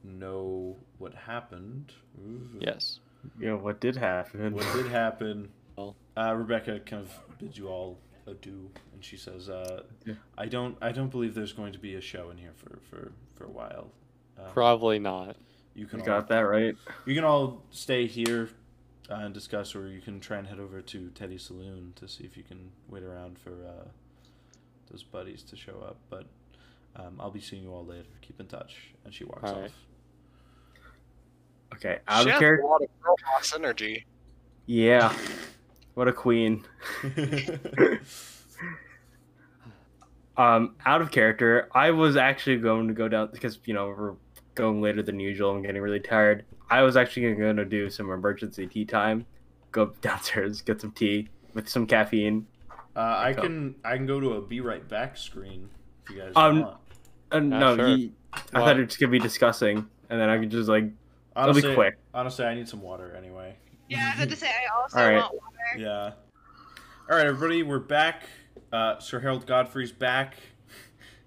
know 0.03 0.77
what 0.97 1.13
happened. 1.13 1.91
Ooh. 2.19 2.47
Yes. 2.59 2.99
You 3.39 3.47
know 3.47 3.57
what 3.57 3.79
did 3.79 3.95
happen? 3.95 4.53
what 4.53 4.71
did 4.73 4.87
happen. 4.87 5.49
Well. 5.77 5.93
Uh, 6.15 6.33
Rebecca 6.33 6.79
kind 6.79 7.01
of 7.01 7.11
bids 7.37 7.57
you 7.57 7.67
all 7.67 7.97
adieu, 8.27 8.71
and 8.93 9.03
she 9.03 9.17
says, 9.17 9.49
uh, 9.49 9.83
Yeah. 10.05 10.13
"I 10.37 10.45
don't, 10.45 10.77
I 10.81 10.93
don't 10.93 11.09
believe 11.11 11.35
there's 11.35 11.51
going 11.51 11.73
to 11.73 11.79
be 11.79 11.95
a 11.95 11.99
show 12.01 12.29
in 12.29 12.37
here 12.37 12.53
for 12.55 12.79
for 12.89 13.11
for 13.33 13.43
a 13.43 13.49
while. 13.49 13.91
Uh, 14.39 14.51
Probably 14.53 14.99
not. 14.99 15.35
you 15.73 15.85
can 15.85 15.99
all, 15.99 16.05
got 16.05 16.29
that 16.29 16.39
right. 16.47 16.75
you 17.05 17.13
can 17.13 17.25
all 17.25 17.61
stay 17.71 18.07
here 18.07 18.47
uh, 19.11 19.15
and 19.15 19.33
discuss, 19.33 19.75
or 19.75 19.89
you 19.89 19.99
can 19.99 20.21
try 20.21 20.37
and 20.37 20.47
head 20.47 20.59
over 20.61 20.79
to 20.81 21.09
Teddy's 21.09 21.43
saloon 21.43 21.91
to 21.97 22.07
see 22.07 22.23
if 22.23 22.37
you 22.37 22.43
can 22.43 22.71
wait 22.87 23.03
around 23.03 23.37
for 23.37 23.51
uh, 23.51 23.89
those 24.91 25.03
buddies 25.03 25.43
to 25.43 25.55
show 25.55 25.83
up. 25.85 25.97
But 26.09 26.25
um, 26.95 27.17
I'll 27.19 27.31
be 27.31 27.41
seeing 27.41 27.63
you 27.63 27.73
all 27.73 27.85
later. 27.85 28.07
Keep 28.21 28.39
in 28.39 28.47
touch." 28.47 28.75
And 29.03 29.13
she 29.13 29.23
walks 29.23 29.49
All 29.51 29.61
right. 29.61 29.71
Okay, 31.73 31.99
out 32.07 32.23
she 32.23 32.29
of 32.29 32.33
has 32.33 32.39
character. 32.39 32.63
a 32.63 32.67
lot 32.67 32.81
of 32.81 32.89
girl 33.01 33.15
boss 33.33 33.53
energy. 33.53 34.05
Yeah, 34.65 35.13
what 35.93 36.07
a 36.07 36.13
queen. 36.13 36.63
Um, 40.37 40.75
out 40.85 41.01
of 41.01 41.11
character, 41.11 41.69
I 41.73 41.91
was 41.91 42.17
actually 42.17 42.57
going 42.57 42.87
to 42.89 42.93
go 42.93 43.07
down 43.07 43.29
because 43.31 43.57
you 43.65 43.73
know 43.73 43.87
we're 43.87 44.15
going 44.53 44.81
later 44.81 45.01
than 45.01 45.19
usual. 45.19 45.51
I'm 45.51 45.61
getting 45.61 45.81
really 45.81 45.99
tired. 45.99 46.43
I 46.69 46.81
was 46.81 46.97
actually 46.97 47.33
going 47.35 47.55
to 47.55 47.65
do 47.65 47.89
some 47.89 48.09
emergency 48.11 48.67
tea 48.67 48.85
time. 48.85 49.25
Go 49.71 49.93
downstairs, 50.01 50.61
get 50.61 50.81
some 50.81 50.91
tea 50.91 51.29
with 51.53 51.69
some 51.69 51.87
caffeine. 51.87 52.47
Uh, 52.95 52.99
I 52.99 53.33
Go. 53.33 53.41
can 53.43 53.75
I 53.83 53.95
can 53.97 54.05
go 54.05 54.19
to 54.19 54.33
a 54.33 54.41
be 54.41 54.61
right 54.61 54.87
back 54.87 55.17
screen 55.17 55.69
if 56.03 56.11
you 56.15 56.21
guys 56.21 56.31
Um, 56.35 56.61
want. 56.61 56.77
Uh, 57.31 57.39
no, 57.39 57.75
sure. 57.75 57.87
you, 57.89 58.11
I 58.33 58.37
What? 58.37 58.51
thought 58.53 58.79
it 58.79 58.85
was 58.85 58.97
gonna 58.97 59.11
be 59.11 59.19
discussing, 59.19 59.87
and 60.09 60.19
then 60.21 60.29
I 60.29 60.37
could 60.37 60.51
just 60.51 60.69
like 60.69 60.85
it'll 61.37 61.53
be 61.53 61.73
quick. 61.73 61.97
honestly, 62.13 62.45
I 62.45 62.53
need 62.55 62.67
some 62.69 62.81
water 62.81 63.13
anyway. 63.17 63.55
Yeah, 63.89 63.97
I 63.97 64.01
had 64.17 64.29
to 64.29 64.35
say 64.35 64.47
I 64.47 64.81
also 64.81 64.97
All 64.99 65.05
right. 65.07 65.17
want 65.17 65.33
water. 65.33 65.77
Yeah. 65.77 66.11
All 67.09 67.17
right, 67.17 67.27
everybody, 67.27 67.61
we're 67.63 67.79
back. 67.79 68.23
Uh, 68.73 68.97
Sir 68.99 69.19
Harold 69.19 69.45
Godfrey's 69.45 69.91
back. 69.91 70.35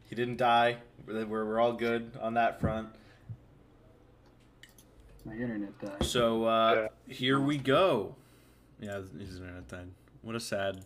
He 0.09 0.15
didn't 0.15 0.39
die. 0.39 0.78
We're, 1.07 1.27
we're, 1.27 1.45
we're 1.45 1.61
all 1.61 1.74
good 1.74 2.12
on 2.23 2.32
that 2.35 2.61
front. 2.62 2.89
My 5.27 5.35
internet 5.35 5.78
died. 5.78 6.03
So 6.07 6.45
uh, 6.45 6.89
here 7.07 7.39
we 7.39 7.59
go. 7.59 8.15
Yeah, 8.81 9.01
his 9.19 9.36
internet 9.39 9.69
died. 9.69 9.89
What 10.23 10.35
a 10.35 10.40
sad, 10.40 10.81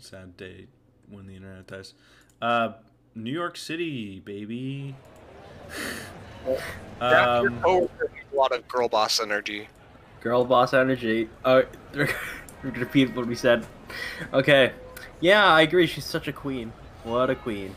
sad 0.00 0.36
day 0.36 0.66
when 1.08 1.26
the 1.26 1.36
internet 1.36 1.66
dies. 1.66 1.94
Uh, 2.40 2.72
New 3.14 3.32
York 3.32 3.56
City, 3.56 4.20
baby. 4.20 4.94
Jack, 7.00 7.28
um, 7.28 7.60
coworker 7.60 8.10
a 8.32 8.36
lot 8.36 8.52
of 8.52 8.66
girl 8.68 8.88
boss 8.88 9.20
energy. 9.20 9.68
Girl 10.20 10.44
boss 10.44 10.74
energy. 10.74 11.28
Oh, 11.44 11.62
repeat 12.62 13.14
what 13.14 13.26
we 13.26 13.34
said. 13.34 13.66
Okay. 14.32 14.72
Yeah, 15.20 15.46
I 15.46 15.62
agree. 15.62 15.86
She's 15.86 16.04
such 16.04 16.28
a 16.28 16.32
queen. 16.32 16.72
What 17.04 17.30
a 17.30 17.34
queen. 17.34 17.74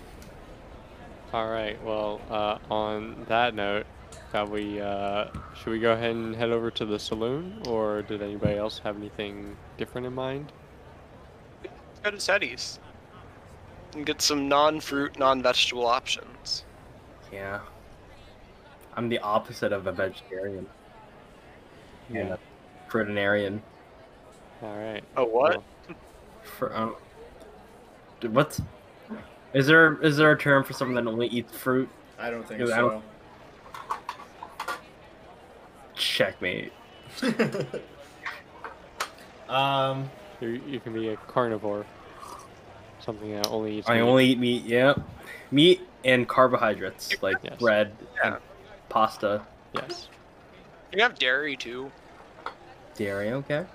All 1.34 1.50
right. 1.50 1.82
Well, 1.84 2.22
uh, 2.30 2.58
on 2.70 3.26
that 3.28 3.56
note, 3.56 3.86
shall 4.32 4.48
we? 4.48 4.80
Uh, 4.80 5.28
should 5.56 5.72
we 5.72 5.80
go 5.80 5.92
ahead 5.92 6.12
and 6.12 6.36
head 6.36 6.50
over 6.50 6.72
to 6.72 6.86
the 6.86 7.00
saloon, 7.00 7.62
or 7.68 8.02
did 8.02 8.22
anybody 8.22 8.56
else 8.56 8.80
have 8.80 8.98
anything 8.98 9.58
different 9.78 10.08
in 10.08 10.14
mind? 10.14 10.52
Go 12.04 12.12
to 12.12 12.18
Teddy's 12.18 12.80
and 13.94 14.06
get 14.06 14.22
some 14.22 14.50
non-fruit, 14.50 15.18
non-vegetable 15.18 15.86
options. 15.86 16.66
Yeah. 17.32 17.60
I'm 18.96 19.10
the 19.10 19.20
opposite 19.20 19.72
of 19.72 19.88
a 19.88 19.92
vegetarian. 19.92 20.68
And 22.14 22.30
a 22.32 22.40
fruitarian. 22.90 23.62
All 24.62 24.78
right. 24.78 25.04
Oh, 25.18 25.24
what? 25.26 25.58
Well, 25.88 25.98
For 26.44 26.76
um, 26.76 26.96
d- 28.20 28.28
what? 28.28 28.60
Is 29.54 29.68
there 29.68 30.02
is 30.02 30.18
there 30.18 30.32
a 30.32 30.38
term 30.38 30.64
for 30.64 30.74
someone 30.74 31.04
that 31.04 31.10
only 31.10 31.28
eats 31.28 31.56
fruit? 31.56 31.90
I 32.20 32.30
don't 32.30 32.48
think 32.48 32.60
Dude, 32.60 32.72
I 32.72 32.78
so. 32.78 33.04
Checkmate. 35.96 36.74
um, 39.50 40.10
you, 40.46 40.62
you 40.68 40.80
can 40.80 40.94
be 40.94 41.10
a 41.10 41.18
carnivore. 41.18 41.86
Something 43.00 43.32
that 43.36 43.48
only 43.48 43.80
eats. 43.80 43.90
I 43.90 43.96
meat. 43.96 44.02
only 44.02 44.26
eat 44.28 44.40
meat. 44.40 44.64
Yep. 44.64 45.00
Meat 45.52 45.82
and 46.06 46.28
carbohydrates 46.28 47.22
like 47.22 47.38
Yes. 47.44 47.60
bread, 47.60 47.96
Yeah. 48.16 48.34
and 48.34 48.36
pasta, 48.90 49.42
Yes. 49.74 50.08
You 50.94 51.02
have 51.02 51.18
dairy 51.20 51.56
too. 51.58 51.92
dairy. 52.96 53.32
Okay. 53.32 53.66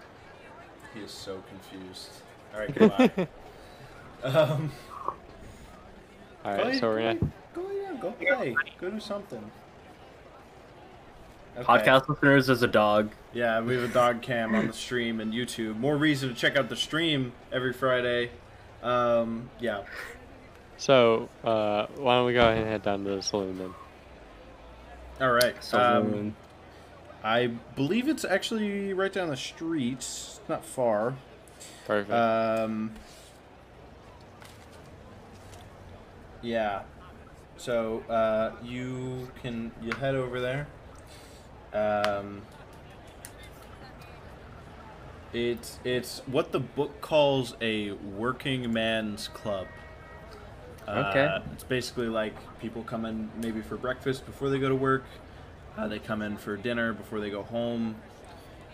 he 0.95 1.01
is 1.01 1.11
so 1.11 1.43
confused. 1.49 2.11
All 2.55 2.61
right, 2.61 2.75
goodbye. 2.75 3.29
um, 4.25 4.73
All 5.07 5.13
Go 6.45 6.51
right. 6.51 6.61
ahead, 6.61 6.81
So 6.81 6.89
we're 6.89 7.15
go 7.15 7.19
gonna. 7.19 7.33
Go 7.55 7.71
yeah, 7.73 8.01
go 8.01 8.11
play. 8.13 8.57
Go 8.81 8.91
do 8.91 9.01
something. 9.01 9.51
Okay. 11.59 11.65
Podcast 11.67 12.09
listeners, 12.09 12.47
there's 12.47 12.63
a 12.63 12.69
dog. 12.69 13.11
Yeah, 13.39 13.61
we 13.61 13.77
have 13.77 13.85
a 13.85 13.95
dog 13.95 14.21
cam 14.21 14.57
on 14.57 14.67
the 14.67 14.73
stream 14.73 15.21
and 15.21 15.33
YouTube. 15.33 15.79
More 15.79 15.97
reason 15.97 16.29
to 16.29 16.35
check 16.35 16.57
out 16.57 16.69
the 16.69 16.75
stream 16.75 17.31
every 17.53 17.73
Friday. 17.73 18.33
Um, 18.83 19.49
yeah. 19.61 19.85
So 20.77 21.29
uh, 21.45 21.87
why 21.99 22.17
don't 22.17 22.27
we 22.27 22.33
go 22.33 22.41
ahead 22.41 22.59
and 22.59 22.67
head 22.67 22.83
down 22.83 23.05
to 23.05 23.11
the 23.11 23.23
saloon 23.23 23.59
then? 23.59 23.75
All 25.21 25.31
right. 25.31 25.55
Um, 25.55 25.63
Saloon. 25.63 26.37
I 27.23 27.47
believe 27.77 28.09
it's 28.09 28.25
actually 28.25 28.93
right 28.93 29.13
down 29.13 29.29
the 29.29 29.37
street. 29.37 29.99
It's 29.99 30.41
not 30.49 30.65
far. 30.65 31.15
Perfect. 31.87 32.11
Um, 32.11 32.91
yeah. 36.43 36.83
So 37.57 38.01
uh, 38.09 38.57
you 38.65 39.29
can 39.43 39.71
you 39.81 39.93
head 39.93 40.17
over 40.17 40.41
there. 40.41 40.67
Um, 41.73 42.43
it's 45.33 45.79
it's 45.85 46.21
what 46.27 46.53
the 46.53 46.61
book 46.61 47.01
calls 47.01 47.55
a 47.61 47.93
working 47.93 48.73
man's 48.73 49.29
club. 49.29 49.67
Okay. 50.89 51.25
Uh, 51.27 51.41
it's 51.53 51.65
basically 51.65 52.09
like 52.09 52.35
people 52.61 52.83
come 52.83 53.05
in 53.05 53.31
maybe 53.37 53.61
for 53.61 53.77
breakfast 53.77 54.25
before 54.25 54.49
they 54.49 54.59
go 54.59 54.69
to 54.69 54.75
work. 54.75 55.05
Uh, 55.77 55.87
they 55.87 55.99
come 55.99 56.23
in 56.23 56.37
for 56.37 56.57
dinner 56.57 56.93
before 56.93 57.21
they 57.21 57.31
go 57.31 57.43
home. 57.43 57.97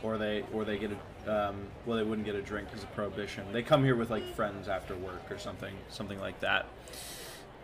or 0.02 0.18
they 0.18 0.44
or 0.52 0.64
they 0.64 0.78
get 0.78 0.92
a 0.92 0.96
um, 1.26 1.66
well, 1.86 1.96
they 1.96 2.04
wouldn't 2.04 2.26
get 2.26 2.34
a 2.34 2.42
drink 2.42 2.68
because 2.68 2.84
of 2.84 2.94
prohibition. 2.94 3.44
They 3.52 3.62
come 3.62 3.82
here 3.82 3.96
with 3.96 4.10
like 4.10 4.34
friends 4.34 4.68
after 4.68 4.94
work 4.96 5.30
or 5.30 5.38
something, 5.38 5.74
something 5.88 6.20
like 6.20 6.38
that. 6.40 6.66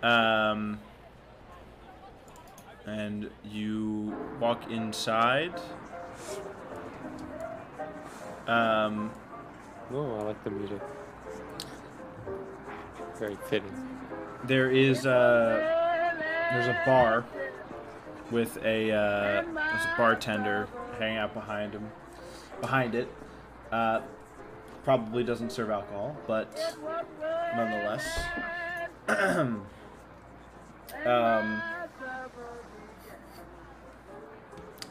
Um, 0.02 0.80
and 2.86 3.30
you 3.44 4.16
walk 4.40 4.70
inside. 4.70 5.52
Um, 8.50 9.10
Oh, 9.92 10.18
I 10.20 10.22
like 10.22 10.44
the 10.44 10.50
music. 10.50 10.80
Very 13.18 13.36
fitting. 13.48 13.72
there 14.44 14.70
is 14.70 15.04
a 15.04 16.14
there's 16.52 16.68
a 16.68 16.80
bar 16.86 17.24
with 18.30 18.56
a 18.64 18.90
uh, 18.92 19.42
there's 19.42 19.84
a 19.84 19.94
bartender 19.96 20.68
hanging 20.98 21.18
out 21.18 21.34
behind 21.34 21.74
him 21.74 21.90
behind 22.60 22.94
it 22.94 23.08
uh, 23.72 24.00
probably 24.84 25.22
doesn't 25.22 25.52
serve 25.52 25.68
alcohol 25.70 26.16
but 26.26 26.76
nonetheless 27.54 28.20
um, 29.08 29.66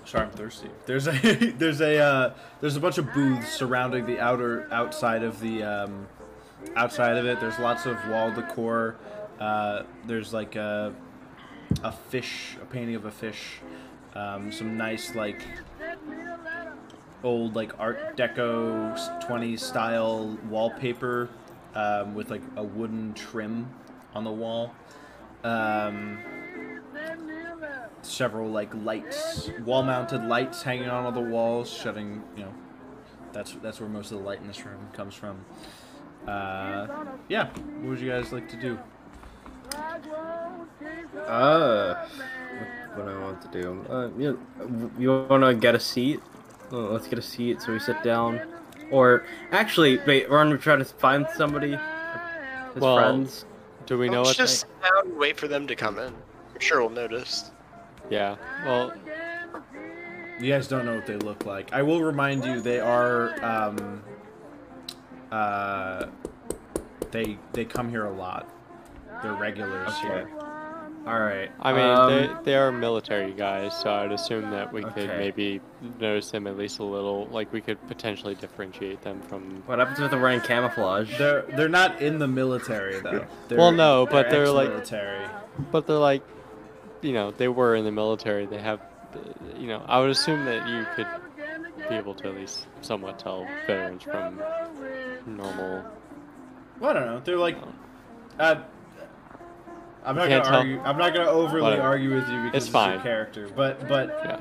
sorry 0.09 0.25
I'm 0.25 0.31
thirsty. 0.31 0.69
There's 0.85 1.07
a 1.07 1.11
there's 1.57 1.81
a 1.81 1.97
uh, 1.97 2.33
there's 2.61 2.75
a 2.75 2.79
bunch 2.79 2.97
of 2.97 3.13
booths 3.13 3.51
surrounding 3.51 4.05
the 4.05 4.19
outer 4.19 4.67
outside 4.71 5.23
of 5.23 5.39
the 5.39 5.63
um, 5.63 6.07
outside 6.75 7.17
of 7.17 7.25
it. 7.25 7.39
There's 7.39 7.59
lots 7.59 7.85
of 7.85 7.95
wall 8.09 8.31
decor. 8.31 8.95
Uh, 9.39 9.83
there's 10.05 10.33
like 10.33 10.55
a 10.55 10.93
a 11.83 11.91
fish, 11.91 12.57
a 12.61 12.65
painting 12.65 12.95
of 12.95 13.05
a 13.05 13.11
fish, 13.11 13.59
um, 14.15 14.51
some 14.51 14.77
nice 14.77 15.13
like 15.15 15.41
old 17.23 17.55
like 17.55 17.77
Art 17.79 18.17
Deco 18.17 18.97
20s 19.23 19.59
style 19.59 20.37
wallpaper 20.49 21.29
um, 21.75 22.15
with 22.15 22.31
like 22.31 22.41
a 22.55 22.63
wooden 22.63 23.13
trim 23.13 23.69
on 24.15 24.23
the 24.23 24.31
wall. 24.31 24.73
Um, 25.43 26.17
several 28.01 28.49
like 28.49 28.73
lights, 28.75 29.49
wall-mounted 29.65 30.25
lights 30.25 30.63
hanging 30.63 30.89
on 30.89 31.05
all 31.05 31.11
the 31.11 31.19
walls, 31.19 31.69
shutting. 31.71 32.23
You 32.35 32.43
know, 32.43 32.53
that's 33.33 33.53
that's 33.61 33.79
where 33.79 33.89
most 33.89 34.11
of 34.11 34.19
the 34.19 34.23
light 34.23 34.39
in 34.41 34.47
this 34.47 34.65
room 34.65 34.87
comes 34.93 35.15
from. 35.15 35.43
Uh, 36.27 37.05
yeah, 37.27 37.49
what 37.49 37.89
would 37.89 37.99
you 37.99 38.09
guys 38.09 38.31
like 38.31 38.49
to 38.49 38.57
do? 38.59 38.77
Uh, 41.27 42.07
what 42.95 43.05
do 43.05 43.11
I 43.11 43.19
want 43.21 43.41
to 43.41 43.61
do? 43.61 43.85
Uh, 43.89 44.09
you, 44.17 44.39
you 44.97 45.25
want 45.29 45.43
to 45.43 45.53
get 45.53 45.75
a 45.75 45.79
seat? 45.79 46.19
Oh, 46.71 46.89
let's 46.91 47.07
get 47.07 47.19
a 47.19 47.21
seat 47.21 47.61
so 47.61 47.71
we 47.71 47.79
sit 47.79 48.01
down. 48.03 48.41
Or 48.91 49.25
actually, 49.51 49.99
wait, 50.05 50.29
we're 50.29 50.43
gonna 50.43 50.57
try 50.57 50.75
to 50.75 50.85
find 50.85 51.27
somebody. 51.35 51.71
His 52.73 52.81
Well, 52.81 52.97
friends. 52.97 53.45
Do 53.85 53.97
we 53.97 54.09
know 54.09 54.21
Let's 54.21 54.37
what? 54.37 54.37
just 54.37 54.59
sit 54.61 54.81
down 54.81 55.07
and 55.07 55.17
wait 55.17 55.37
for 55.37 55.47
them 55.47 55.65
to 55.67 55.75
come 55.75 55.97
in. 55.97 56.13
I'm 56.53 56.59
sure 56.59 56.81
we'll 56.81 56.89
notice. 56.89 57.51
Yeah. 58.09 58.35
Well, 58.65 58.93
You 60.39 60.51
guys 60.53 60.67
don't 60.67 60.85
know 60.85 60.95
what 60.95 61.05
they 61.05 61.17
look 61.17 61.45
like. 61.45 61.73
I 61.73 61.81
will 61.83 62.01
remind 62.01 62.45
you, 62.45 62.61
they 62.61 62.79
are. 62.79 63.33
Um, 63.43 64.01
uh, 65.31 66.05
they 67.11 67.37
they 67.53 67.65
come 67.65 67.89
here 67.89 68.05
a 68.05 68.11
lot. 68.11 68.49
They're 69.21 69.33
regulars 69.33 69.89
Okay. 69.89 70.07
here. 70.07 70.29
All 71.07 71.19
right. 71.19 71.49
I 71.61 71.73
mean, 71.73 71.85
um, 71.85 72.09
they, 72.11 72.29
they 72.51 72.55
are 72.55 72.71
military 72.71 73.31
guys, 73.33 73.75
so 73.79 73.89
I'd 73.91 74.11
assume 74.11 74.51
that 74.51 74.71
we 74.71 74.83
could 74.83 75.07
maybe 75.07 75.59
notice 75.99 76.29
them 76.31 76.45
at 76.47 76.57
least 76.57 76.79
a 76.79 76.83
little. 76.83 77.25
Like 77.31 77.51
we 77.51 77.61
could 77.61 77.85
potentially 77.87 78.35
differentiate 78.35 79.01
them 79.01 79.21
from. 79.21 79.63
What 79.65 79.79
happens 79.79 79.99
if 79.99 80.11
they're 80.11 80.19
wearing 80.21 80.41
camouflage? 80.41 81.17
They're 81.17 81.41
they're 81.55 81.67
not 81.69 82.01
in 82.01 82.19
the 82.19 82.27
military 82.27 82.99
though. 83.01 83.25
They're, 83.47 83.57
Well, 83.57 83.71
no, 83.71 84.07
but 84.09 84.29
they're, 84.29 84.49
like- 84.49 84.69
military. 84.69 85.25
But 85.71 85.87
they're 85.87 85.97
like, 85.97 86.23
you 87.01 87.13
know, 87.13 87.31
they 87.31 87.47
were 87.47 87.75
in 87.75 87.85
the 87.85 87.91
military. 87.91 88.45
They 88.45 88.57
have, 88.59 88.79
you 89.57 89.67
know, 89.67 89.83
I 89.87 89.99
would 89.99 90.09
assume 90.09 90.45
that 90.45 90.67
you 90.67 90.85
could 90.95 91.07
be 91.89 91.95
able 91.95 92.13
to 92.15 92.27
at 92.29 92.35
least 92.35 92.67
somewhat 92.81 93.19
tell 93.19 93.45
veterans 93.67 94.03
from 94.03 94.41
normal. 95.25 95.83
Well, 96.79 96.89
I 96.91 96.93
don't 96.93 97.05
know. 97.05 97.21
They're 97.23 97.37
like. 97.37 97.57
Uh, 98.39 98.55
I'm 100.05 100.15
not 100.15 100.29
gonna 100.29 100.43
tell. 100.43 100.55
argue. 100.55 100.79
I'm 100.81 100.97
not 100.97 101.13
gonna 101.13 101.29
overly 101.29 101.61
Whatever. 101.61 101.81
argue 101.83 102.15
with 102.15 102.29
you 102.29 102.43
because 102.43 102.55
It's 102.55 102.65
it's, 102.67 102.73
fine. 102.73 102.93
your 102.93 103.01
character. 103.01 103.49
But 103.53 103.87
but 103.89 104.07
Yeah. 104.23 104.35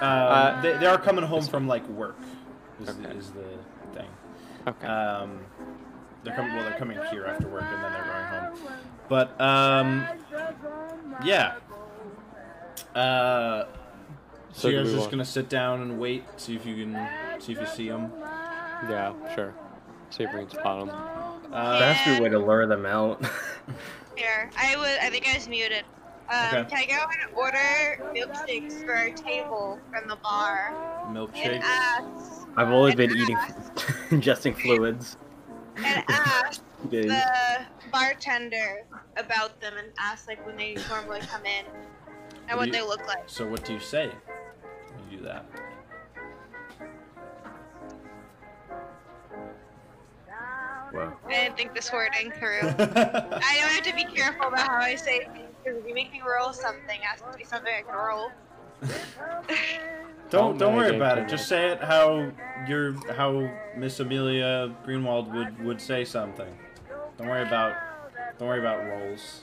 um, 0.00 0.56
Uh, 0.56 0.60
they, 0.62 0.76
they 0.78 0.86
are 0.86 0.98
coming 0.98 1.24
home 1.24 1.42
from 1.44 1.66
like 1.66 1.86
work. 1.88 2.16
Is, 2.80 2.88
Okay. 2.90 3.16
is 3.16 3.30
the 3.32 3.44
thing. 3.98 4.08
Okay. 4.68 4.86
Um, 4.86 5.40
they're 6.22 6.34
coming. 6.34 6.54
Well, 6.54 6.64
they're 6.64 6.78
coming 6.78 6.98
here 7.10 7.26
after 7.26 7.48
work, 7.48 7.64
and 7.64 7.82
then 7.82 7.92
they're 7.92 8.04
going 8.04 8.26
home. 8.26 8.78
But 9.08 9.40
um, 9.40 10.06
yeah. 11.22 11.54
Uh, 12.94 13.64
so, 14.52 14.60
So 14.62 14.68
you 14.68 14.78
do 14.78 14.84
guys 14.84 14.92
just 14.94 15.10
gonna 15.10 15.24
sit 15.24 15.48
down 15.48 15.82
and 15.82 15.98
wait, 15.98 16.24
see 16.36 16.54
if 16.56 16.64
you 16.66 16.76
can 16.76 17.08
see 17.40 17.52
if 17.52 17.60
you 17.60 17.66
see 17.66 17.88
them. 17.88 18.12
yeah. 18.88 19.12
Sure. 19.34 19.54
See 20.10 20.24
if 20.24 20.32
we 20.32 20.40
can 20.40 20.50
spot 20.50 20.86
them. 20.86 20.90
Uh, 21.52 21.78
That 21.78 21.96
has 21.96 22.16
to 22.18 22.22
way 22.22 22.28
to 22.28 22.38
lure 22.38 22.66
them 22.66 22.86
out. 22.86 23.24
Here, 24.16 24.48
I 24.56 24.76
was. 24.76 24.96
I 25.02 25.10
think 25.10 25.26
I 25.28 25.34
was 25.34 25.48
muted. 25.48 25.84
Um, 26.30 26.54
Okay. 26.54 26.64
Can 26.70 26.78
I 26.78 26.86
go 26.86 27.04
and 27.26 27.36
order 27.36 28.14
milkshakes 28.14 28.84
for 28.84 28.94
our 28.94 29.10
table 29.10 29.78
from 29.92 30.08
the 30.08 30.16
bar 30.16 30.72
and 31.06 31.16
milkshakes. 31.16 31.60
ask 31.62 32.46
I've 32.56 32.68
only 32.70 32.92
and 32.92 32.96
been 32.98 33.10
eating, 33.16 33.36
ingesting 34.10 34.56
fluids. 34.56 35.16
and 35.76 36.04
ask 36.08 36.62
the 36.90 37.08
bartender 37.94 38.84
about 39.16 39.60
them 39.60 39.74
and 39.78 39.88
ask 39.98 40.26
like 40.26 40.44
when 40.44 40.56
they 40.56 40.76
normally 40.88 41.20
come 41.20 41.44
in 41.46 41.64
and 42.48 42.48
What 42.48 42.56
what 42.58 42.66
you- 42.66 42.72
they 42.72 42.82
look 42.82 43.06
like. 43.06 43.22
So 43.26 43.46
what 43.46 43.64
do 43.64 43.72
you 43.72 43.80
say? 43.80 44.08
when 44.08 45.10
You 45.12 45.18
do 45.18 45.24
that. 45.24 45.46
Wow. 50.92 51.16
I 51.26 51.30
didn't 51.30 51.56
think 51.56 51.74
this 51.74 51.92
wording 51.92 52.30
through. 52.32 52.60
I 52.62 52.94
know 52.94 53.38
I 53.42 53.72
have 53.74 53.82
to 53.82 53.94
be 53.94 54.04
careful 54.04 54.46
about 54.48 54.68
how 54.68 54.76
I 54.76 54.94
say 54.94 55.20
things 55.34 55.48
because 55.62 55.80
if 55.80 55.88
you 55.88 55.94
make 55.94 56.12
me 56.12 56.20
roll 56.24 56.52
something, 56.52 57.00
ask 57.10 57.24
me 57.26 57.32
to 57.32 57.38
be 57.38 57.44
something 57.44 57.72
I 57.76 57.82
can 57.82 57.94
roll. 57.94 58.30
Don't 60.30 60.30
Don't 60.30 60.58
don't 60.58 60.76
worry 60.76 60.94
about 60.94 61.18
it. 61.18 61.28
Just 61.28 61.48
say 61.48 61.70
it 61.70 61.82
how 61.82 62.30
your 62.68 62.92
how 63.14 63.50
Miss 63.76 63.98
Amelia 63.98 64.74
Greenwald 64.86 65.32
would 65.34 65.64
would 65.64 65.80
say 65.80 66.04
something. 66.04 66.56
Don't 67.18 67.28
worry 67.28 67.42
about 67.46 67.76
don't 68.38 68.48
worry 68.48 68.60
about 68.60 68.84
rolls. 68.86 69.42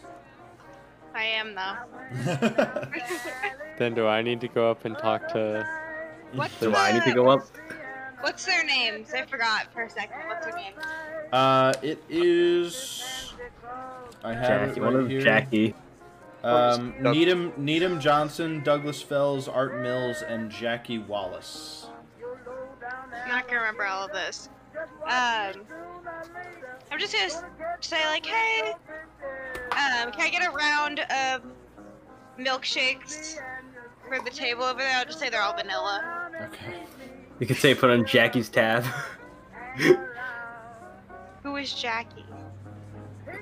I 1.14 1.24
am 1.24 1.56
though. 1.56 2.88
Then 3.78 3.96
do 3.96 4.06
I 4.06 4.22
need 4.22 4.42
to 4.42 4.48
go 4.48 4.70
up 4.70 4.86
and 4.86 4.96
talk 4.98 5.28
to? 5.30 5.68
What's 6.34 6.60
Do 6.60 6.76
I 6.76 6.92
need 6.92 7.04
to 7.04 7.14
go 7.14 7.30
up? 7.30 7.48
What's 8.20 8.46
their 8.46 8.64
names? 8.64 9.12
I 9.14 9.26
forgot 9.26 9.74
for 9.74 9.84
a 9.84 9.90
second. 9.90 10.18
What's 10.28 10.46
their 10.46 10.56
names? 10.56 10.76
uh, 11.34 11.74
it 11.82 12.04
is. 12.08 13.34
I 14.24 14.34
have 14.34 14.68
Jackie. 14.68 14.80
it 14.80 14.84
One 14.84 14.94
right 14.96 15.04
of 15.04 15.10
here. 15.10 15.22
Jackie. 15.22 15.74
Um, 16.44 16.94
Needham 17.00 17.54
Needham 17.58 18.00
Johnson, 18.00 18.62
Douglas 18.64 19.02
Fells, 19.02 19.48
Art 19.48 19.80
Mills, 19.82 20.22
and 20.22 20.52
Jackie 20.52 21.00
Wallace. 21.00 21.88
I'm 23.24 23.30
not 23.30 23.48
gonna 23.48 23.60
remember 23.62 23.86
all 23.86 24.06
of 24.06 24.12
this. 24.12 24.50
Um, 24.78 25.66
I'm 26.92 27.00
just 27.00 27.14
gonna 27.14 27.78
say 27.82 28.06
like, 28.06 28.26
hey, 28.26 28.74
um, 29.72 30.12
can 30.12 30.22
I 30.22 30.30
get 30.30 30.48
a 30.48 30.52
round 30.52 31.00
of 31.00 31.42
milkshakes 32.40 33.38
for 34.08 34.20
the 34.20 34.30
table 34.30 34.64
over 34.64 34.80
there? 34.80 34.98
I'll 34.98 35.06
just 35.06 35.20
say 35.20 35.30
they're 35.30 35.42
all 35.42 35.56
vanilla. 35.56 36.30
Okay. 36.46 36.84
You 37.40 37.48
could 37.48 37.58
say 37.58 37.76
put 37.76 37.90
on 37.90 38.06
Jackie's 38.06 38.50
tab. 38.50 38.86
Who 41.44 41.56
is 41.56 41.74
Jackie? 41.74 42.26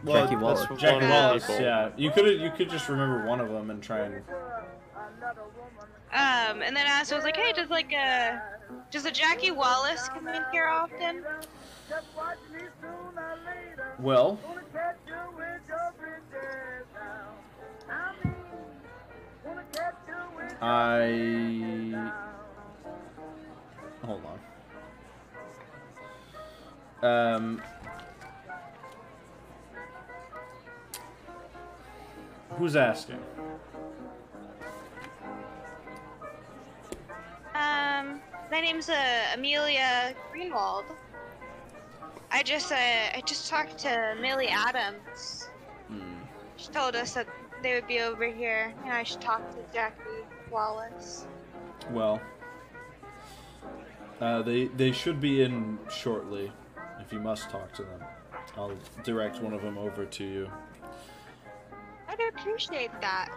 Well, 0.03 0.23
Jackie 0.23 0.35
Wallace. 0.37 0.65
Jackie 0.77 1.05
One 1.05 1.09
Wallace. 1.09 1.49
Yeah, 1.49 1.89
you 1.97 2.11
could 2.11 2.39
you 2.39 2.51
could 2.51 2.69
just 2.69 2.89
remember 2.89 3.25
one 3.25 3.39
of 3.39 3.49
them 3.49 3.69
and 3.69 3.81
try 3.83 3.99
and. 3.99 4.23
Um, 6.11 6.63
and 6.63 6.75
then 6.75 6.87
I 6.87 6.99
was 6.99 7.23
like, 7.23 7.35
hey, 7.35 7.51
does 7.53 7.69
like 7.69 7.91
a 7.93 8.41
does 8.91 9.05
a 9.05 9.11
Jackie 9.11 9.51
Wallace 9.51 10.09
come 10.09 10.27
in 10.27 10.43
here 10.51 10.67
often? 10.67 11.23
Well, 13.99 14.39
I 20.61 22.13
hold 24.03 24.21
on. 24.25 24.39
Um, 27.01 27.61
who's 32.57 32.75
asking? 32.75 33.19
Um, 37.55 38.21
my 38.51 38.61
name's 38.61 38.89
uh, 38.89 38.95
Amelia 39.33 40.13
Greenwald. 40.33 40.85
I 42.31 42.43
just 42.43 42.71
uh, 42.71 42.75
I 42.75 43.21
just 43.25 43.49
talked 43.49 43.77
to 43.79 44.15
Millie 44.21 44.47
Adams. 44.49 45.49
Hmm. 45.87 46.23
She 46.57 46.69
told 46.69 46.95
us 46.95 47.13
that 47.13 47.27
they 47.61 47.73
would 47.75 47.87
be 47.87 47.99
over 47.99 48.25
here, 48.25 48.73
and 48.83 48.93
I 48.93 49.03
should 49.03 49.21
talk 49.21 49.49
to 49.51 49.73
Jackie 49.73 50.03
Wallace. 50.51 51.25
Well, 51.91 52.21
uh, 54.21 54.41
they 54.41 54.65
they 54.67 54.91
should 54.91 55.19
be 55.19 55.41
in 55.41 55.79
shortly. 55.89 56.51
If 56.99 57.13
you 57.13 57.19
must 57.19 57.49
talk 57.49 57.73
to 57.73 57.83
them, 57.83 58.03
I'll 58.57 58.73
direct 59.03 59.41
one 59.41 59.53
of 59.53 59.61
them 59.61 59.77
over 59.77 60.05
to 60.05 60.23
you. 60.23 60.49
I'd 62.07 62.19
appreciate 62.35 62.91
that 63.01 63.29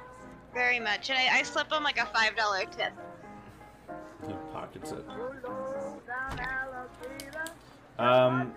very 0.53 0.81
much, 0.81 1.09
and 1.09 1.19
I, 1.19 1.39
I 1.39 1.43
slip 1.43 1.71
them 1.71 1.83
like 1.83 1.99
a 1.99 2.07
five 2.07 2.37
dollar 2.37 2.65
tip. 2.67 2.93
He 4.27 4.33
pockets 4.53 4.93
it. 4.93 5.05
Um, 7.99 8.53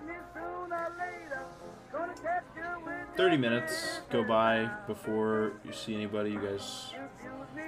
thirty 3.18 3.38
minutes 3.38 4.02
go 4.10 4.24
by 4.24 4.70
before 4.88 5.54
you 5.66 5.74
see 5.74 5.96
anybody. 5.96 6.32
You 6.32 6.40
guys 6.40 6.94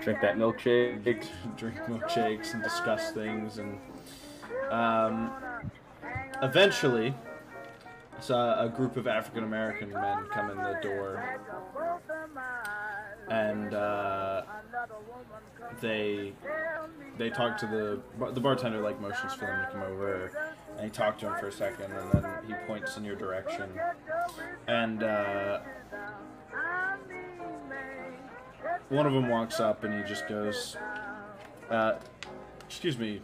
Drink 0.02 0.22
that 0.22 0.38
milkshake. 0.38 1.04
drink 1.58 1.76
milkshakes 1.88 2.54
and 2.54 2.64
discuss 2.64 3.12
things, 3.12 3.58
and 3.58 3.78
um, 4.72 5.32
eventually, 6.42 7.14
saw 8.20 8.64
a 8.64 8.70
group 8.70 8.98
of 8.98 9.08
African 9.08 9.44
American 9.44 9.92
men 9.92 10.26
come 10.32 10.52
in 10.52 10.58
the 10.58 10.80
door, 10.82 11.40
and 13.30 13.74
uh, 13.74 14.44
they 15.82 16.34
they 17.18 17.30
talk 17.30 17.58
to 17.58 17.68
the 17.68 18.02
the 18.34 18.40
bartender 18.40 18.82
like 18.82 19.00
motions 19.02 19.34
for 19.34 19.46
them 19.46 19.66
to 19.66 19.72
come 19.72 19.82
over, 19.82 20.32
and 20.78 20.86
he 20.86 20.90
talked 20.90 21.20
to 21.22 21.28
him 21.28 21.40
for 21.40 21.48
a 21.48 21.52
second, 21.52 21.92
and 21.92 22.12
then 22.12 22.26
he 22.48 22.54
points 22.66 22.98
in 22.98 23.04
your 23.04 23.16
direction, 23.16 23.70
and. 24.68 25.04
Uh, 25.04 25.60
one 28.90 29.06
of 29.06 29.14
them 29.14 29.28
walks 29.28 29.60
up 29.60 29.84
and 29.84 29.94
he 29.94 30.08
just 30.08 30.28
goes, 30.30 30.78
uh, 31.70 31.96
"Excuse 32.66 32.98
me. 32.98 33.22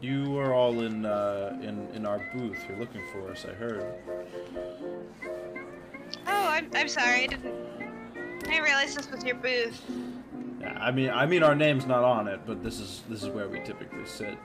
You 0.00 0.38
are 0.38 0.54
all 0.54 0.80
in 0.80 1.04
uh, 1.04 1.58
in 1.60 1.88
in 1.94 2.06
our 2.06 2.20
booth. 2.32 2.64
You're 2.68 2.78
looking 2.78 3.02
for 3.12 3.30
us. 3.30 3.44
I 3.44 3.54
heard." 3.54 3.84
Oh, 6.26 6.48
I'm, 6.48 6.70
I'm 6.74 6.88
sorry. 6.88 7.24
I 7.24 7.26
didn't. 7.26 7.54
I 8.16 8.50
didn't 8.50 8.62
realize 8.62 8.94
this 8.94 9.10
was 9.10 9.24
your 9.24 9.34
booth. 9.34 9.82
Yeah, 10.60 10.78
I 10.80 10.90
mean, 10.92 11.10
I 11.10 11.26
mean, 11.26 11.42
our 11.42 11.54
name's 11.54 11.86
not 11.86 12.04
on 12.04 12.28
it, 12.28 12.40
but 12.46 12.62
this 12.62 12.78
is 12.80 13.02
this 13.08 13.22
is 13.22 13.28
where 13.28 13.48
we 13.48 13.60
typically 13.60 14.06
sit. 14.06 14.38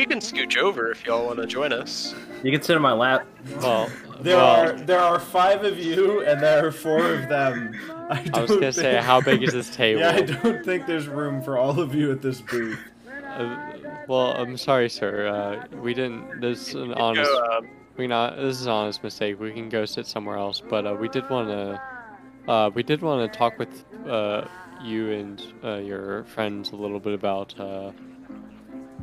We 0.00 0.06
can 0.06 0.20
scooch 0.20 0.56
over 0.56 0.90
if 0.90 1.04
y'all 1.04 1.26
want 1.26 1.40
to 1.40 1.46
join 1.46 1.74
us. 1.74 2.14
You 2.42 2.50
can 2.50 2.62
sit 2.62 2.74
on 2.74 2.80
my 2.80 2.94
lap. 2.94 3.26
Well, 3.60 3.90
There 4.22 4.38
well, 4.38 4.70
are 4.70 4.72
there 4.72 4.98
are 4.98 5.20
five 5.20 5.62
of 5.62 5.78
you, 5.78 6.24
and 6.24 6.42
there 6.42 6.66
are 6.66 6.72
four 6.72 7.12
of 7.12 7.28
them. 7.28 7.78
I, 8.08 8.26
I 8.32 8.40
was 8.40 8.50
gonna 8.50 8.72
say, 8.72 8.96
how 8.96 9.20
big 9.20 9.42
is 9.42 9.52
this 9.52 9.68
table? 9.76 10.00
Yeah, 10.00 10.12
I 10.12 10.22
don't 10.22 10.64
think 10.64 10.86
there's 10.86 11.06
room 11.06 11.42
for 11.42 11.58
all 11.58 11.78
of 11.78 11.94
you 11.94 12.10
at 12.12 12.22
this 12.22 12.40
booth. 12.40 12.78
Uh, 13.26 13.76
well, 14.08 14.32
I'm 14.32 14.56
sorry, 14.56 14.88
sir. 14.88 15.26
Uh, 15.28 15.76
we 15.76 15.92
didn't. 15.92 16.40
This 16.40 16.68
is 16.68 16.76
an 16.76 16.94
honest. 16.94 17.30
Go, 17.30 17.58
um, 17.58 17.68
We 17.98 18.06
not. 18.06 18.36
This 18.36 18.58
is 18.58 18.64
an 18.64 18.72
honest 18.72 19.04
mistake. 19.04 19.38
We 19.38 19.52
can 19.52 19.68
go 19.68 19.84
sit 19.84 20.06
somewhere 20.06 20.38
else. 20.38 20.62
But 20.66 20.86
uh, 20.86 20.96
we 20.98 21.10
did 21.10 21.28
want 21.28 21.50
to. 21.50 22.50
Uh, 22.50 22.70
we 22.70 22.82
did 22.82 23.02
want 23.02 23.30
to 23.30 23.38
talk 23.38 23.58
with 23.58 23.84
uh, 24.08 24.46
you 24.82 25.10
and 25.10 25.42
uh, 25.62 25.74
your 25.74 26.24
friends 26.24 26.72
a 26.72 26.76
little 26.76 27.00
bit 27.00 27.12
about 27.12 27.54
uh, 27.60 27.92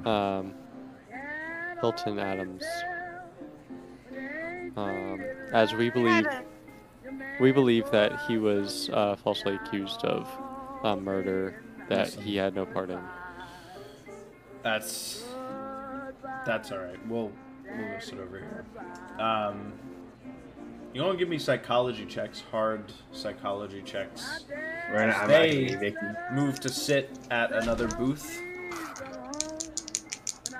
um, 0.09 0.55
Hilton 1.81 2.19
Adams. 2.19 2.63
Um, 4.75 5.23
as 5.53 5.73
we 5.73 5.89
believe, 5.89 6.27
we 7.39 7.51
believe 7.51 7.89
that 7.91 8.19
he 8.27 8.37
was 8.37 8.89
uh, 8.93 9.15
falsely 9.15 9.55
accused 9.55 10.03
of 10.03 10.27
uh, 10.83 10.95
murder 10.95 11.63
that 11.89 12.09
he 12.09 12.35
had 12.35 12.53
no 12.55 12.65
part 12.65 12.89
in. 12.89 12.99
That's 14.63 15.23
that's 16.45 16.71
all 16.71 16.79
right. 16.79 17.07
We'll 17.07 17.31
we'll 17.65 17.87
go 17.87 17.99
sit 17.99 18.19
over 18.19 18.37
here. 18.37 18.65
Um, 19.19 19.73
you 20.93 21.01
want 21.01 21.13
to 21.13 21.19
give 21.19 21.29
me 21.29 21.37
psychology 21.37 22.05
checks, 22.05 22.41
hard 22.51 22.91
psychology 23.11 23.81
checks. 23.83 24.45
Right, 24.91 25.09
I'm 25.09 25.27
They- 25.27 25.67
actually 25.73 25.95
Move 26.33 26.59
to 26.61 26.69
sit 26.69 27.17
at 27.29 27.51
another 27.51 27.87
booth. 27.87 28.41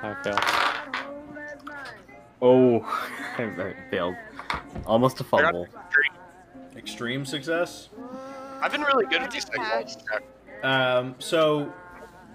I 0.02 0.16
failed. 0.24 1.07
Oh, 2.42 2.82
I 3.38 3.74
failed. 3.90 4.16
Almost 4.86 5.20
a 5.22 5.24
fumble. 5.24 5.68
Extreme 6.76 7.26
success. 7.26 7.90
I've 8.62 8.72
been 8.72 8.82
really 8.82 9.06
good 9.06 9.22
at 9.22 9.32
these 9.32 9.46
psychology 9.46 9.96
checks. 10.10 10.24
Um, 10.64 11.16
so, 11.20 11.72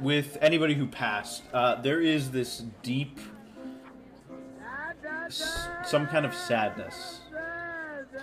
with 0.01 0.39
anybody 0.41 0.75
who 0.75 0.87
passed, 0.87 1.43
uh, 1.53 1.81
there 1.81 2.01
is 2.01 2.31
this 2.31 2.65
deep, 2.83 3.19
s- 5.27 5.69
some 5.87 6.07
kind 6.07 6.25
of 6.27 6.35
sadness 6.35 7.21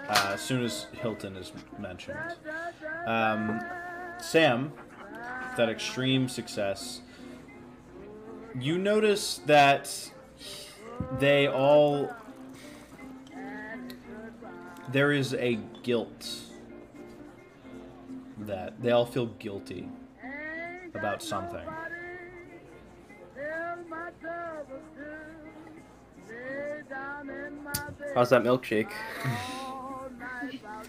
uh, 0.08 0.32
as 0.34 0.42
soon 0.42 0.64
as 0.64 0.88
Hilton 1.02 1.36
is 1.36 1.52
mentioned. 1.78 2.18
Um, 3.06 3.60
Sam, 4.22 4.72
that 5.58 5.70
extreme 5.70 6.30
success, 6.30 7.02
you 8.60 8.78
notice 8.78 9.42
that 9.46 10.12
they 11.20 11.48
all. 11.48 12.14
There 14.92 15.12
is 15.12 15.34
a 15.36 15.60
guilt 15.84 16.28
that 18.40 18.82
they 18.82 18.92
all 18.92 19.06
feel 19.06 19.28
guilty 19.28 19.88
about 20.96 21.22
something. 21.22 21.68
How's 28.16 28.30
that 28.30 28.44
milkshake? 28.44 28.92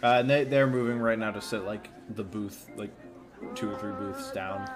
Uh, 0.02 0.20
and 0.20 0.30
they, 0.30 0.44
they're 0.44 0.66
moving 0.66 0.98
right 0.98 1.18
now 1.18 1.30
to 1.30 1.42
sit 1.42 1.64
like 1.64 1.90
the 2.14 2.24
booth, 2.24 2.70
like 2.76 2.90
two 3.54 3.70
or 3.70 3.78
three 3.78 3.92
booths 3.92 4.30
down. 4.30 4.66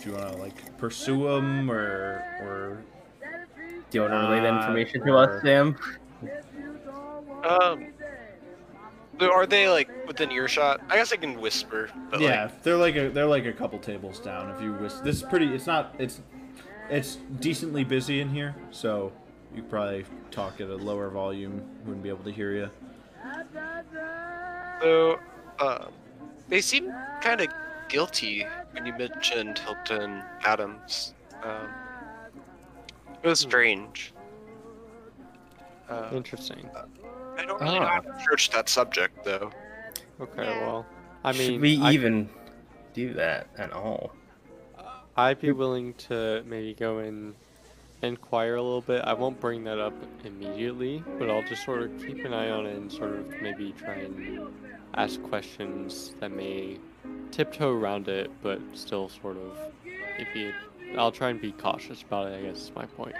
If 0.00 0.06
you 0.06 0.12
want 0.12 0.32
to 0.32 0.38
like 0.38 0.78
pursue 0.78 1.24
them 1.24 1.70
or 1.70 2.24
or 2.40 2.82
Do 3.20 3.98
you 3.98 4.00
want 4.00 4.14
to 4.14 4.18
relay 4.18 4.40
that 4.40 4.54
Uh, 4.54 4.58
information 4.60 5.04
to 5.04 5.14
us, 5.18 5.42
Sam? 5.42 5.76
Um, 7.44 7.92
are 9.20 9.44
they 9.44 9.68
like 9.68 9.90
within 10.06 10.30
earshot? 10.32 10.80
I 10.88 10.96
guess 10.96 11.12
I 11.12 11.16
can 11.16 11.38
whisper, 11.38 11.90
but 12.10 12.22
yeah, 12.22 12.44
like, 12.44 12.62
they're 12.62 12.76
like 12.78 12.96
a 12.96 13.10
they're 13.10 13.26
like 13.26 13.44
a 13.44 13.52
couple 13.52 13.78
tables 13.78 14.20
down. 14.20 14.50
If 14.56 14.62
you 14.62 14.72
whis- 14.72 15.02
this 15.02 15.16
is 15.16 15.22
pretty. 15.22 15.52
It's 15.54 15.66
not. 15.66 15.94
It's 15.98 16.22
it's 16.88 17.16
decently 17.38 17.84
busy 17.84 18.22
in 18.22 18.30
here, 18.30 18.54
so 18.70 19.12
you 19.54 19.62
probably 19.62 20.06
talk 20.30 20.62
at 20.62 20.68
a 20.70 20.76
lower 20.76 21.10
volume. 21.10 21.60
Wouldn't 21.84 22.02
be 22.02 22.08
able 22.08 22.24
to 22.24 22.32
hear 22.32 22.52
you. 22.52 22.70
so 24.80 25.18
um, 25.58 25.92
they 26.48 26.62
seem 26.62 26.90
kind 27.20 27.42
of 27.42 27.48
guilty 27.90 28.46
when 28.72 28.86
you 28.86 28.92
mentioned 28.96 29.58
Hilton 29.58 30.22
Adams. 30.44 31.14
Um, 31.42 31.68
it 33.22 33.28
was 33.28 33.40
strange. 33.40 34.12
Uh, 35.88 36.08
Interesting. 36.12 36.68
I 37.36 37.44
don't 37.44 37.60
really 37.60 37.78
know 37.80 37.86
how 37.86 37.96
Ah. 37.98 38.00
to 38.00 38.10
approach 38.10 38.50
that 38.50 38.68
subject 38.68 39.24
though. 39.24 39.50
Okay, 40.20 40.48
well, 40.60 40.86
I 41.24 41.32
mean, 41.32 41.52
Should 41.52 41.60
we 41.60 41.80
I- 41.80 41.92
even 41.92 42.28
do 42.94 43.12
that 43.14 43.46
at 43.58 43.72
all? 43.72 44.12
I'd 45.16 45.40
be 45.40 45.52
willing 45.52 45.94
to 45.94 46.42
maybe 46.46 46.74
go 46.74 46.98
and 46.98 47.34
inquire 48.02 48.54
a 48.54 48.62
little 48.62 48.80
bit. 48.80 49.02
I 49.04 49.12
won't 49.12 49.38
bring 49.40 49.64
that 49.64 49.78
up 49.78 49.92
immediately, 50.24 51.02
but 51.18 51.28
I'll 51.28 51.42
just 51.42 51.64
sort 51.64 51.82
of 51.82 51.90
keep 51.98 52.24
an 52.24 52.32
eye 52.32 52.50
on 52.50 52.66
it 52.66 52.76
and 52.76 52.90
sort 52.90 53.10
of 53.14 53.28
maybe 53.42 53.72
try 53.72 53.94
and 53.94 54.48
ask 54.94 55.20
questions 55.24 56.14
that 56.20 56.30
may 56.30 56.78
tiptoe 57.30 57.72
around 57.72 58.08
it, 58.08 58.30
but 58.42 58.60
still 58.74 59.08
sort 59.08 59.36
of 59.36 59.56
maybe 60.18 60.52
I'll 60.96 61.12
try 61.12 61.30
and 61.30 61.40
be 61.40 61.52
cautious 61.52 62.02
about 62.02 62.28
it. 62.28 62.38
I 62.38 62.42
guess 62.48 62.56
is 62.62 62.72
my 62.74 62.84
point. 62.86 63.14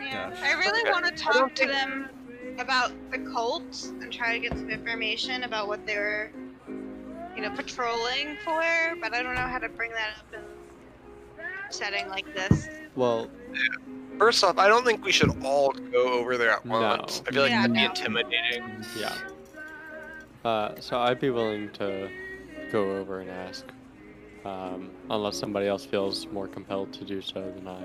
Yeah. 0.00 0.30
Gosh. 0.30 0.38
I 0.42 0.52
really 0.54 0.80
Okay. 0.82 0.90
want 0.90 1.04
to 1.06 1.12
talk 1.12 1.54
to 1.54 1.66
them 1.66 2.08
about 2.58 2.92
the 3.10 3.18
cult 3.18 3.84
and 4.00 4.12
try 4.12 4.32
to 4.32 4.38
get 4.40 4.52
some 4.58 4.68
information 4.70 5.44
about 5.44 5.68
what 5.68 5.86
they 5.86 5.96
were, 5.96 6.30
you 7.36 7.42
know, 7.42 7.50
patrolling 7.50 8.36
for, 8.44 8.62
but 9.00 9.14
I 9.14 9.22
don't 9.22 9.34
know 9.34 9.40
how 9.42 9.58
to 9.58 9.68
bring 9.68 9.92
that 9.92 10.10
up 10.18 10.34
in 10.34 10.40
a 11.40 11.72
setting 11.72 12.08
like 12.08 12.26
this. 12.34 12.68
Well, 12.96 13.28
First 14.18 14.44
off, 14.44 14.58
I 14.58 14.68
don't 14.68 14.84
think 14.84 15.02
we 15.04 15.10
should 15.10 15.30
all 15.42 15.72
go 15.72 16.12
over 16.12 16.36
there 16.36 16.50
at 16.52 16.64
No. 16.66 16.80
once. 16.80 17.22
I 17.26 17.32
feel 17.32 17.42
like 17.42 17.50
Yeah, 17.50 17.62
that'd 17.62 17.74
be 17.74 17.82
intimidating. 17.84 18.84
Yeah. 18.96 19.14
Uh, 20.44 20.74
so 20.80 20.98
I'd 21.00 21.18
be 21.18 21.30
willing 21.30 21.70
to 21.72 22.08
go 22.72 22.96
over 22.96 23.20
and 23.20 23.30
ask, 23.30 23.66
um, 24.44 24.90
unless 25.10 25.38
somebody 25.38 25.66
else 25.66 25.84
feels 25.84 26.26
more 26.28 26.48
compelled 26.48 26.92
to 26.94 27.04
do 27.04 27.20
so 27.20 27.52
than 27.54 27.68
I. 27.68 27.84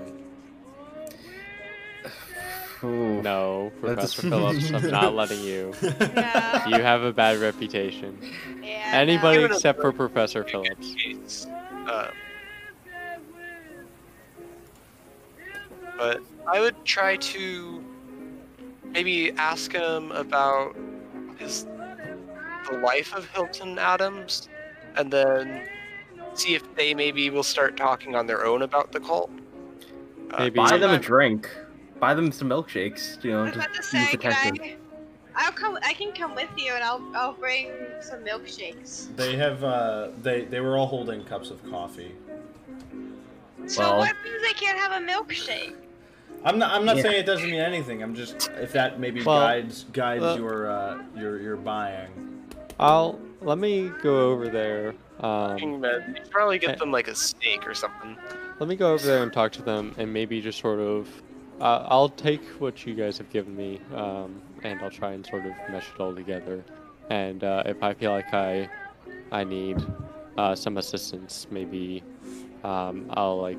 Ooh. 2.84 3.20
No, 3.22 3.72
Professor 3.80 4.22
Phillips, 4.22 4.72
I'm 4.72 4.90
not 4.90 5.14
letting 5.14 5.40
you. 5.42 5.74
Yeah. 5.82 6.68
You 6.68 6.80
have 6.82 7.02
a 7.02 7.12
bad 7.12 7.38
reputation. 7.38 8.18
yeah 8.62 8.90
Anybody 8.94 9.40
no. 9.40 9.46
Except 9.46 9.80
for 9.80 9.92
Professor 9.92 10.44
Phillips. 10.44 11.46
Uh, 11.46 12.10
but 15.98 16.20
I 16.46 16.60
would 16.60 16.84
try 16.84 17.16
to 17.16 17.84
maybe 18.84 19.32
ask 19.32 19.72
him 19.72 20.12
about 20.12 20.76
his 21.38 21.66
the 22.70 22.78
life 22.78 23.14
of 23.14 23.28
Hilton 23.30 23.78
Adams, 23.78 24.48
and 24.96 25.12
then 25.12 25.62
see 26.34 26.54
if 26.54 26.74
they 26.76 26.94
maybe 26.94 27.30
will 27.30 27.42
start 27.42 27.76
talking 27.76 28.14
on 28.14 28.26
their 28.26 28.44
own 28.44 28.62
about 28.62 28.92
the 28.92 29.00
cult. 29.00 29.30
Uh, 30.32 30.44
Maybe- 30.44 30.56
Buy 30.56 30.76
them 30.78 30.90
a 30.90 30.98
drink. 30.98 31.48
Buy 32.00 32.14
them 32.14 32.30
some 32.30 32.48
milkshakes. 32.48 33.22
You 33.24 33.32
I 33.32 33.34
know, 33.34 33.44
was 33.44 33.56
about 33.56 33.74
to 33.74 33.82
say, 33.82 34.00
use 34.12 34.16
can 34.20 34.32
I? 34.32 34.76
I'll 35.34 35.52
come. 35.52 35.78
I 35.84 35.92
can 35.94 36.12
come 36.12 36.34
with 36.34 36.50
you, 36.56 36.72
and 36.74 36.82
I'll 36.84 37.02
I'll 37.14 37.32
bring 37.32 37.70
some 38.00 38.20
milkshakes. 38.24 39.14
They 39.16 39.36
have 39.36 39.62
uh, 39.64 40.08
they 40.22 40.44
they 40.44 40.60
were 40.60 40.76
all 40.76 40.86
holding 40.86 41.24
cups 41.24 41.50
of 41.50 41.64
coffee. 41.70 42.12
So 43.66 43.80
Well- 43.82 43.98
what 43.98 44.16
means 44.24 44.42
they 44.42 44.52
can't 44.54 44.78
have 44.78 44.92
a 45.02 45.04
milkshake? 45.04 45.74
I'm 46.44 46.58
not 46.58 46.72
I'm 46.72 46.84
not 46.84 46.96
Yeah. 46.96 47.02
saying 47.02 47.20
it 47.20 47.26
doesn't 47.26 47.50
mean 47.50 47.60
anything. 47.60 48.02
I'm 48.02 48.14
just 48.14 48.50
if 48.60 48.72
that 48.72 49.00
maybe 49.00 49.22
Well, 49.24 49.40
guides 49.40 49.86
guides 49.92 50.22
uh, 50.22 50.36
your 50.38 50.70
uh, 50.70 50.98
your 51.16 51.40
your 51.40 51.56
buying. 51.56 52.44
I'll 52.78 53.18
let 53.40 53.58
me 53.58 53.90
go 54.02 54.30
over 54.30 54.48
there. 54.48 54.94
Um, 55.20 55.58
you 55.58 55.80
probably 56.30 56.58
get 56.58 56.78
them 56.78 56.90
like 56.92 57.08
a 57.08 57.14
snake 57.14 57.66
or 57.66 57.74
something. 57.74 58.16
let 58.60 58.68
me 58.68 58.76
go 58.76 58.92
over 58.92 59.04
there 59.04 59.22
and 59.22 59.32
talk 59.32 59.52
to 59.52 59.62
them, 59.62 59.94
and 59.98 60.12
maybe 60.12 60.40
just 60.40 60.58
sort 60.60 60.80
of. 60.80 61.08
Uh, 61.60 61.84
I'll 61.88 62.08
take 62.08 62.40
what 62.60 62.86
you 62.86 62.94
guys 62.94 63.18
have 63.18 63.30
given 63.30 63.56
me, 63.56 63.80
um, 63.94 64.40
and 64.62 64.80
I'll 64.80 64.90
try 64.90 65.12
and 65.12 65.26
sort 65.26 65.44
of 65.44 65.52
mesh 65.70 65.88
it 65.92 66.00
all 66.00 66.14
together. 66.14 66.64
And 67.10 67.42
uh, 67.42 67.64
if 67.66 67.82
I 67.82 67.94
feel 67.94 68.12
like 68.12 68.32
I, 68.32 68.68
I 69.32 69.42
need 69.42 69.84
uh, 70.36 70.54
some 70.54 70.76
assistance, 70.76 71.48
maybe 71.50 72.04
um, 72.62 73.06
I'll 73.10 73.40
like 73.40 73.58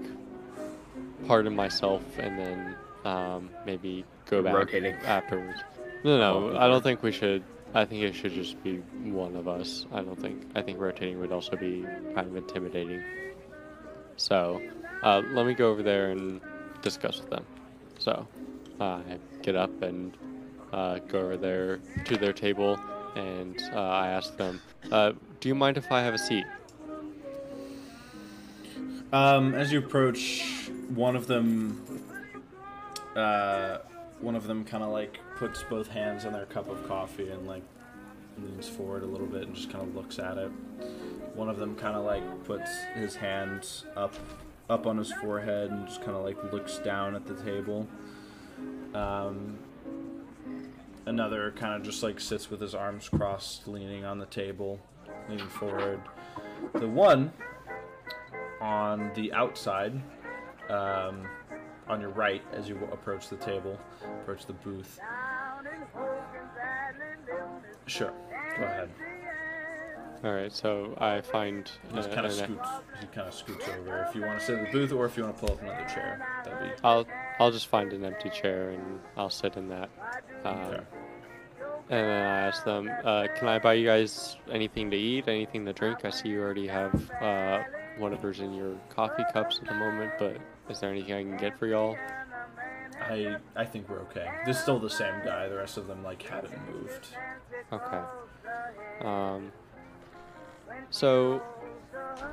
pardon 1.28 1.54
myself 1.56 2.02
and 2.18 2.40
then 2.40 2.76
um, 3.04 3.50
maybe 3.66 4.06
go 4.30 4.42
back 4.42 4.54
Rotating. 4.54 4.94
afterwards. 5.06 5.60
No, 6.06 6.18
no, 6.18 6.52
Oh, 6.54 6.58
I 6.58 6.68
don't 6.68 6.82
think 6.84 7.04
we 7.04 7.12
should. 7.12 7.44
I 7.74 7.86
think 7.86 8.04
it 8.04 8.16
should 8.16 8.34
just 8.34 8.62
be 8.64 8.78
one 9.04 9.36
of 9.36 9.48
us. 9.48 9.86
I 9.92 10.02
don't 10.02 10.20
think. 10.20 10.50
I 10.56 10.62
think 10.62 10.80
rotating 10.80 11.20
would 11.20 11.32
also 11.32 11.56
be 11.56 11.86
kind 12.16 12.28
of 12.28 12.36
intimidating. 12.36 13.04
So, 14.18 14.62
uh, 15.04 15.22
let 15.32 15.46
me 15.46 15.54
go 15.54 15.70
over 15.70 15.84
there 15.84 16.12
and 16.12 16.42
discuss 16.82 17.20
with 17.20 17.30
them. 17.30 17.46
So, 18.00 18.28
I 18.80 19.02
get 19.44 19.56
up 19.56 19.82
and 19.82 20.18
uh, 20.74 21.00
go 21.00 21.20
over 21.20 21.38
there 21.38 21.80
to 22.06 22.18
their 22.18 22.34
table, 22.34 22.80
and 23.16 23.62
uh, 23.72 23.80
I 23.80 24.10
ask 24.10 24.36
them, 24.36 24.62
uh, 24.92 25.14
"Do 25.40 25.50
you 25.50 25.56
mind 25.56 25.78
if 25.78 25.92
I 25.92 26.02
have 26.02 26.14
a 26.14 26.18
seat?" 26.18 26.46
Um, 29.12 29.56
as 29.56 29.72
you 29.72 29.80
approach, 29.80 30.70
one 30.90 31.16
of 31.16 31.28
them, 31.28 31.84
uh, 33.16 33.80
one 34.22 34.36
of 34.36 34.46
them 34.48 34.66
kind 34.66 34.84
of 34.84 34.90
like 34.90 35.20
puts 35.40 35.64
both 35.64 35.88
hands 35.88 36.26
on 36.26 36.34
their 36.34 36.46
cup 36.46 36.70
of 36.70 36.86
coffee 36.86 37.30
and 37.30 37.48
like 37.48 37.64
leans 38.38 38.68
forward 38.68 39.04
a 39.04 39.06
little 39.06 39.26
bit 39.26 39.44
and 39.44 39.56
just 39.56 39.72
kind 39.72 39.88
of 39.88 39.96
looks 39.96 40.20
at 40.20 40.38
it. 40.38 40.52
One 41.34 41.50
of 41.50 41.58
them 41.58 41.76
kind 41.76 41.96
of 41.96 42.04
like 42.04 42.24
puts 42.44 42.70
his 42.94 43.16
hands 43.16 43.86
up, 43.96 44.14
up 44.70 44.86
on 44.86 44.98
his 44.98 45.14
forehead 45.14 45.72
and 45.72 45.88
just 45.88 46.02
kind 46.02 46.18
of 46.18 46.26
like 46.26 46.52
looks 46.52 46.78
down 46.80 47.16
at 47.16 47.26
the 47.26 47.36
table. 47.36 47.88
Um, 48.94 49.58
another 51.06 51.52
kind 51.52 51.74
of 51.74 51.84
just 51.84 52.04
like 52.04 52.20
sits 52.20 52.52
with 52.52 52.60
his 52.60 52.76
arms 52.76 53.08
crossed, 53.08 53.66
leaning 53.66 54.04
on 54.04 54.20
the 54.20 54.26
table, 54.26 54.80
leaning 55.30 55.48
forward. 55.48 56.02
The 56.74 56.88
one 56.88 57.32
on 58.60 59.12
the 59.16 59.32
outside, 59.32 59.94
um, 60.70 61.28
on 61.90 62.00
your 62.00 62.12
right 62.12 62.42
as 62.54 62.70
you 62.70 62.78
approach 62.92 63.30
the 63.30 63.36
table, 63.38 63.78
approach 64.22 64.46
the 64.46 64.54
booth. 64.54 65.00
Sure, 67.88 68.14
go 68.58 68.64
ahead. 68.64 68.90
All 70.24 70.34
right, 70.34 70.52
so 70.52 70.96
I 70.98 71.22
find 71.22 71.72
just 71.96 72.10
uh, 72.10 72.14
kind 72.14 72.28
of 72.28 72.34
scoots. 72.34 72.68
He 73.00 73.08
kind 73.08 73.28
of 73.28 73.34
scoots 73.34 73.66
over. 73.70 74.06
If 74.08 74.16
you 74.16 74.22
want 74.22 74.40
to 74.40 74.46
sit 74.46 74.58
in 74.60 74.66
the 74.66 74.72
booth, 74.72 74.92
or 74.92 75.06
if 75.06 75.16
you 75.16 75.24
want 75.24 75.38
to 75.38 75.46
pull 75.46 75.56
up 75.56 75.62
another 75.62 75.86
chair, 75.86 76.26
that'd 76.44 76.60
be 76.60 76.76
I'll 76.84 77.08
I'll 77.40 77.52
just 77.52 77.68
find 77.68 77.94
an 77.94 78.04
empty 78.04 78.30
chair 78.30 78.72
and 78.72 79.00
I'll 79.16 79.30
sit 79.30 79.56
in 79.56 79.70
that. 79.70 79.90
Um, 80.44 80.56
okay. 80.56 80.84
And 81.92 82.06
then 82.06 82.26
I 82.28 82.40
ask 82.48 82.66
them, 82.66 82.92
uh, 83.04 83.28
"Can 83.38 83.48
I 83.48 83.60
buy 83.60 83.74
you 83.74 83.88
guys 83.88 84.36
anything 84.52 84.92
to 84.92 84.98
eat, 84.98 85.28
anything 85.28 85.66
to 85.66 85.74
drink? 85.74 86.04
I 86.04 86.10
see 86.10 86.30
you 86.30 86.42
already 86.42 86.68
have 86.68 87.12
uh, 87.22 87.64
whatever's 87.98 88.42
in 88.42 88.54
your 88.54 88.76
coffee 88.90 89.26
cups 89.32 89.60
at 89.62 89.70
the 89.70 89.74
moment, 89.74 90.12
but 90.20 90.38
is 90.70 90.80
there 90.80 90.92
anything 90.92 91.14
I 91.14 91.24
can 91.24 91.38
get 91.38 91.58
for 91.58 91.68
y'all?" 91.68 91.96
I 93.02 93.38
I 93.56 93.66
think 93.66 93.90
we're 93.90 94.02
okay. 94.02 94.28
This 94.46 94.58
is 94.58 94.64
still 94.64 94.80
the 94.80 94.90
same 94.90 95.24
guy. 95.24 95.48
The 95.48 95.58
rest 95.58 95.78
of 95.78 95.88
them 95.88 96.04
like 96.04 96.22
haven't 96.22 96.58
moved. 96.72 97.08
Okay. 97.72 98.02
Um. 99.02 99.52
So, 100.92 101.42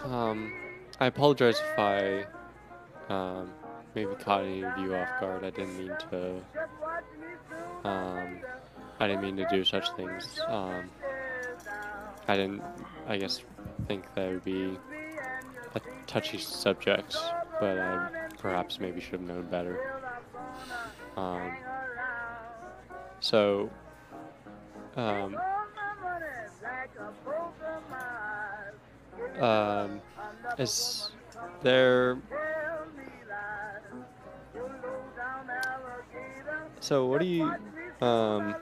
um, 0.04 0.52
I 1.00 1.06
apologize 1.06 1.58
if 1.58 1.78
I, 1.78 2.26
um, 3.08 3.50
maybe 3.94 4.14
caught 4.14 4.44
any 4.44 4.64
of 4.64 4.78
you 4.78 4.94
off 4.94 5.20
guard. 5.20 5.44
I 5.44 5.50
didn't 5.50 5.78
mean 5.78 5.92
to. 6.10 6.42
Um, 7.84 8.40
I 8.98 9.06
didn't 9.06 9.22
mean 9.22 9.36
to 9.36 9.46
do 9.50 9.64
such 9.64 9.90
things. 9.92 10.40
Um, 10.46 10.90
I 12.28 12.36
didn't. 12.36 12.62
I 13.06 13.18
guess 13.18 13.42
think 13.86 14.04
that 14.14 14.30
would 14.30 14.44
be 14.44 14.78
a 15.74 15.80
touchy 16.06 16.38
subject, 16.38 17.16
but 17.60 17.78
I 17.78 18.25
perhaps 18.46 18.78
maybe 18.78 19.00
should 19.00 19.12
have 19.12 19.22
known 19.22 19.42
better. 19.46 20.00
Um. 21.16 21.56
So, 23.18 23.70
um, 24.96 25.36
um, 29.40 30.00
is 30.58 31.10
there? 31.62 32.18
So 36.78 37.06
what 37.06 37.20
do 37.20 37.26
you? 37.26 37.52
Um, 38.00 38.54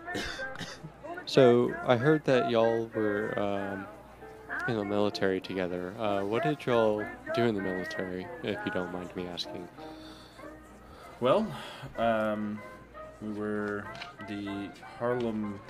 so 1.26 1.74
I 1.86 1.96
heard 1.96 2.24
that 2.24 2.50
y'all 2.50 2.88
were 2.94 3.38
um, 3.38 3.86
in 4.68 4.76
the 4.76 4.84
military 4.84 5.40
together. 5.40 5.94
Uh, 5.98 6.24
what 6.24 6.42
did 6.42 6.64
y'all 6.64 7.04
do 7.34 7.42
in 7.44 7.54
the 7.54 7.60
military, 7.60 8.26
if 8.42 8.58
you 8.64 8.72
don't 8.72 8.92
mind 8.92 9.14
me 9.14 9.26
asking? 9.26 9.68
Well, 11.20 11.46
um, 11.98 12.60
we 13.20 13.32
were 13.32 13.84
the 14.28 14.70
Harlem 14.98 15.60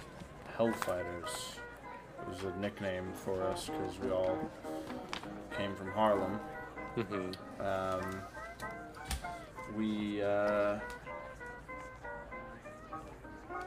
Hellfighters. 0.56 1.56
It 2.20 2.28
was 2.28 2.44
a 2.44 2.58
nickname 2.60 3.12
for 3.12 3.42
us 3.42 3.68
because 3.68 3.98
we 3.98 4.10
all 4.10 4.38
came 5.56 5.74
from 5.74 5.90
Harlem. 5.92 6.40
Mm-hmm. 6.96 7.60
Um, 7.60 8.22
we 9.76 10.22
uh, 10.22 10.78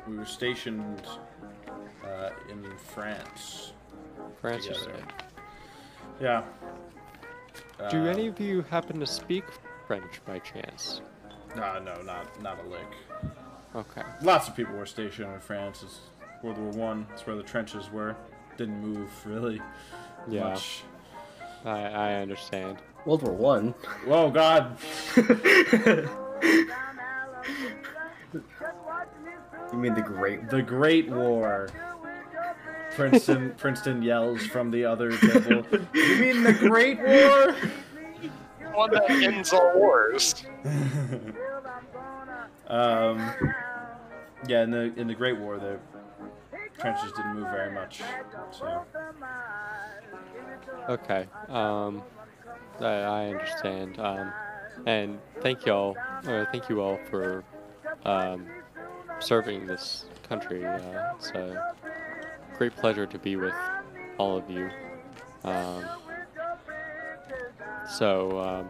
we 0.07 0.17
were 0.17 0.25
stationed 0.25 1.03
uh, 2.03 2.29
in 2.49 2.65
France. 2.77 3.73
France, 4.41 4.65
you 4.65 4.73
Together. 4.73 4.91
said. 4.99 5.13
Yeah. 6.19 6.43
Do 7.89 8.03
Uh, 8.07 8.09
any 8.09 8.27
of 8.27 8.39
you 8.39 8.63
happen 8.63 8.99
to 8.99 9.05
speak 9.05 9.43
French 9.87 10.19
by 10.25 10.39
chance? 10.39 11.01
No, 11.55 11.79
no, 11.79 12.01
not 12.01 12.41
not 12.41 12.57
a 12.59 12.67
lick. 12.67 12.87
Okay. 13.75 14.01
Lots 14.21 14.47
of 14.47 14.55
people 14.55 14.75
were 14.75 14.85
stationed 14.85 15.31
in 15.33 15.39
France. 15.39 15.83
It's 15.83 15.99
World 16.43 16.57
War 16.57 16.71
One. 16.71 17.07
It's 17.13 17.25
where 17.27 17.35
the 17.35 17.43
trenches 17.43 17.91
were. 17.91 18.15
Didn't 18.57 18.81
move 18.81 19.09
really 19.25 19.61
Yeah, 20.27 20.49
much. 20.49 20.83
I, 21.65 21.79
I 21.81 22.13
understand. 22.15 22.77
World 23.05 23.23
War 23.23 23.33
One. 23.33 23.73
Whoa, 24.05 24.29
God! 24.31 24.77
You 29.71 29.77
mean 29.79 29.93
the 29.95 30.01
Great? 30.01 30.49
The 30.49 30.61
Great 30.61 31.09
War. 31.09 31.69
Princeton 32.97 33.53
Princeton 33.57 34.01
yells 34.01 34.45
from 34.47 34.71
the 34.71 34.83
other 34.83 35.15
table. 35.15 35.63
you 35.93 36.17
mean 36.17 36.43
the 36.43 36.53
Great 36.53 36.99
War? 36.99 37.55
One 38.73 38.91
that 38.91 39.09
ends 39.09 39.53
all 39.53 39.71
wars. 39.75 40.43
Um, 42.67 43.31
yeah, 44.47 44.63
in 44.63 44.71
the 44.71 44.91
in 44.97 45.07
the 45.07 45.15
Great 45.15 45.37
War, 45.37 45.57
the 45.57 45.77
trenches 46.79 47.11
didn't 47.13 47.35
move 47.35 47.49
very 47.49 47.71
much. 47.71 48.01
So 48.51 48.83
Okay. 50.89 51.27
Um, 51.49 52.01
I, 52.79 52.85
I 52.85 53.25
understand. 53.27 53.99
Um, 53.99 54.31
and 54.85 55.19
thank 55.41 55.65
y'all. 55.65 55.95
Uh, 56.25 56.45
thank 56.51 56.69
you 56.69 56.81
all 56.81 56.99
for 57.09 57.43
um, 58.05 58.47
serving 59.19 59.67
this 59.67 60.05
country. 60.27 60.65
Uh, 60.65 61.13
it's 61.15 61.29
a 61.31 61.73
great 62.57 62.75
pleasure 62.75 63.05
to 63.05 63.19
be 63.19 63.35
with 63.35 63.53
all 64.17 64.35
of 64.37 64.49
you. 64.49 64.69
Um, 65.43 65.85
so, 67.87 68.39
um, 68.39 68.69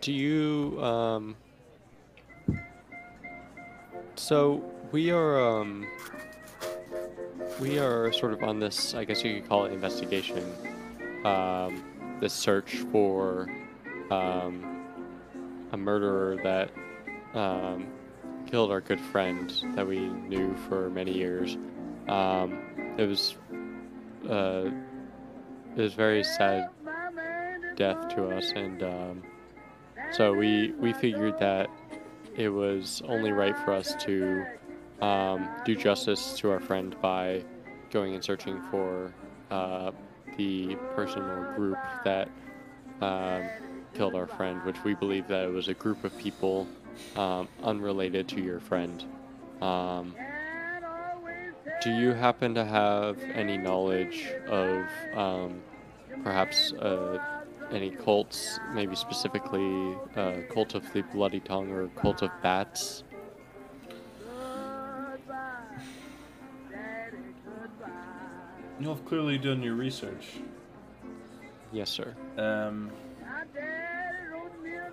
do 0.00 0.12
you? 0.12 0.78
Um, 0.82 1.36
so 4.14 4.62
we 4.92 5.10
are. 5.10 5.40
Um, 5.40 5.86
we 7.60 7.78
are 7.78 8.12
sort 8.12 8.32
of 8.32 8.42
on 8.42 8.58
this, 8.58 8.94
I 8.94 9.04
guess 9.04 9.22
you 9.22 9.40
could 9.40 9.48
call 9.48 9.66
it 9.66 9.72
investigation, 9.72 10.42
um, 11.24 12.18
this 12.20 12.32
search 12.32 12.78
for 12.90 13.48
um, 14.10 14.84
a 15.70 15.76
murderer 15.76 16.36
that 16.42 16.70
killed 18.50 18.72
our 18.72 18.80
good 18.80 19.00
friend 19.00 19.52
that 19.76 19.86
we 19.86 20.00
knew 20.00 20.54
for 20.68 20.90
many 20.90 21.12
years. 21.12 21.56
Um, 22.08 22.58
it 22.98 23.06
was 23.08 23.36
uh, 24.28 24.70
it 25.76 25.80
was 25.80 25.94
very 25.94 26.24
sad 26.24 26.70
death 27.76 28.08
to 28.14 28.28
us, 28.28 28.52
and 28.54 28.82
um, 28.82 29.22
so 30.12 30.32
we 30.32 30.72
we 30.72 30.92
figured 30.92 31.38
that 31.38 31.68
it 32.36 32.48
was 32.48 33.02
only 33.06 33.32
right 33.32 33.56
for 33.58 33.72
us 33.72 33.94
to 34.04 34.44
um, 35.00 35.48
do 35.64 35.74
justice 35.74 36.36
to 36.38 36.50
our 36.50 36.60
friend 36.60 36.96
by 37.00 37.44
going 37.90 38.14
and 38.14 38.24
searching 38.24 38.60
for 38.70 39.12
uh, 39.50 39.92
the 40.36 40.74
person 40.94 41.22
or 41.22 41.52
group 41.54 41.78
that 42.04 42.28
um, 43.00 43.48
killed 43.94 44.14
our 44.14 44.26
friend, 44.26 44.62
which 44.64 44.82
we 44.84 44.94
believe 44.94 45.28
that 45.28 45.44
it 45.44 45.52
was 45.52 45.68
a 45.68 45.74
group 45.74 46.04
of 46.04 46.16
people 46.18 46.66
um, 47.16 47.48
unrelated 47.62 48.28
to 48.28 48.40
your 48.40 48.60
friend. 48.60 49.04
Um, 49.62 50.14
do 51.80 51.90
you 51.90 52.12
happen 52.12 52.54
to 52.54 52.64
have 52.64 53.18
any 53.34 53.56
knowledge 53.56 54.32
of 54.46 54.84
um, 55.14 55.60
perhaps 56.22 56.72
uh, 56.72 57.18
any 57.70 57.90
cults, 57.90 58.58
maybe 58.72 58.94
specifically 58.94 59.96
uh, 60.16 60.40
cult 60.50 60.74
of 60.74 60.90
the 60.92 61.02
bloody 61.02 61.40
tongue 61.40 61.70
or 61.70 61.88
cult 61.88 62.22
of 62.22 62.30
bats? 62.42 63.04
you 68.80 68.90
have 68.90 69.04
clearly 69.06 69.38
done 69.38 69.62
your 69.62 69.74
research. 69.74 70.40
Yes, 71.72 71.88
sir. 71.88 72.14
Um, 72.36 72.90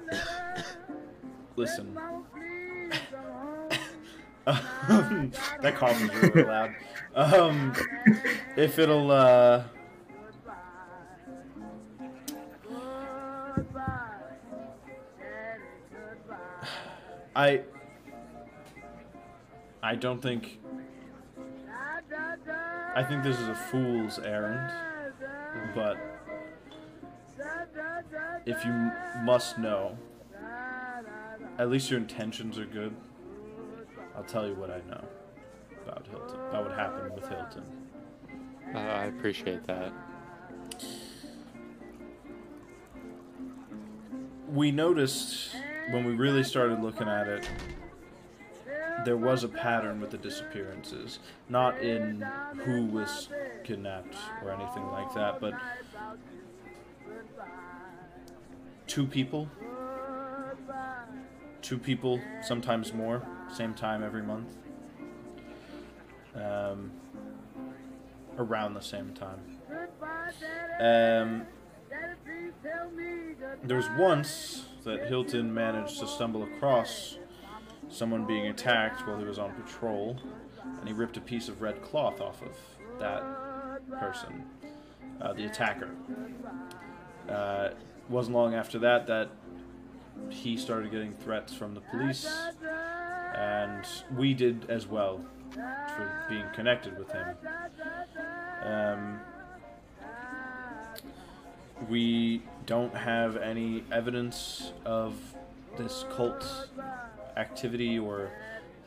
listen. 1.55 1.97
Um, 4.47 5.31
that 5.61 5.75
cough 5.75 6.01
was 6.01 6.13
really 6.13 6.43
loud. 6.43 6.75
Um, 7.15 7.73
if 8.57 8.79
it'll, 8.79 9.11
uh, 9.11 9.63
I, 17.35 17.61
I 19.81 19.95
don't 19.95 20.21
think. 20.21 20.59
I 22.93 23.03
think 23.03 23.23
this 23.23 23.39
is 23.39 23.47
a 23.47 23.55
fool's 23.55 24.19
errand, 24.19 24.69
but 25.73 25.97
if 28.45 28.65
you 28.65 28.91
must 29.23 29.57
know, 29.57 29.97
at 31.57 31.69
least 31.69 31.89
your 31.89 31.99
intentions 31.99 32.59
are 32.59 32.65
good. 32.65 32.93
I'll 34.21 34.27
tell 34.27 34.47
you 34.47 34.53
what 34.53 34.69
I 34.69 34.81
know 34.87 35.03
about 35.81 36.05
Hilton. 36.11 36.39
About 36.49 36.67
what 36.67 36.77
happened 36.77 37.15
with 37.15 37.27
Hilton. 37.27 37.63
Uh, 38.75 38.77
I 38.77 39.05
appreciate 39.05 39.65
that. 39.65 39.91
We 44.47 44.69
noticed 44.69 45.55
when 45.89 46.05
we 46.05 46.13
really 46.13 46.43
started 46.43 46.83
looking 46.83 47.07
at 47.07 47.27
it, 47.27 47.49
there 49.05 49.17
was 49.17 49.43
a 49.43 49.47
pattern 49.47 49.99
with 49.99 50.11
the 50.11 50.19
disappearances. 50.19 51.17
Not 51.49 51.81
in 51.81 52.23
who 52.63 52.85
was 52.85 53.27
kidnapped 53.63 54.15
or 54.43 54.51
anything 54.51 54.85
like 54.91 55.11
that, 55.15 55.41
but 55.41 55.55
two 58.85 59.07
people. 59.07 59.49
Two 61.61 61.77
people, 61.77 62.19
sometimes 62.41 62.93
more, 62.93 63.25
same 63.53 63.73
time 63.73 64.03
every 64.03 64.23
month. 64.23 64.49
Um, 66.35 66.91
around 68.37 68.73
the 68.73 68.81
same 68.81 69.13
time. 69.13 69.39
Um, 70.79 71.45
there 73.63 73.77
was 73.77 73.89
once 73.97 74.65
that 74.83 75.07
Hilton 75.07 75.53
managed 75.53 75.99
to 75.99 76.07
stumble 76.07 76.43
across 76.43 77.17
someone 77.89 78.25
being 78.25 78.47
attacked 78.47 79.05
while 79.05 79.17
he 79.17 79.25
was 79.25 79.37
on 79.37 79.51
patrol, 79.53 80.17
and 80.79 80.87
he 80.87 80.93
ripped 80.93 81.17
a 81.17 81.21
piece 81.21 81.49
of 81.49 81.61
red 81.61 81.81
cloth 81.81 82.21
off 82.21 82.41
of 82.41 82.55
that 82.99 83.23
person, 83.99 84.45
uh, 85.21 85.33
the 85.33 85.45
attacker. 85.45 85.89
Uh, 87.29 87.69
wasn't 88.09 88.35
long 88.35 88.55
after 88.55 88.79
that 88.79 89.07
that 89.07 89.29
he 90.29 90.57
started 90.57 90.91
getting 90.91 91.13
threats 91.13 91.53
from 91.53 91.73
the 91.73 91.81
police, 91.81 92.27
and 93.35 93.85
we 94.15 94.33
did 94.33 94.69
as 94.69 94.87
well 94.87 95.21
for 95.53 96.25
being 96.29 96.45
connected 96.53 96.97
with 96.97 97.11
him. 97.11 97.35
Um, 98.63 99.19
we 101.89 102.43
don't 102.65 102.95
have 102.95 103.37
any 103.37 103.83
evidence 103.91 104.71
of 104.85 105.15
this 105.77 106.05
cult 106.15 106.69
activity 107.37 107.97
or 107.97 108.31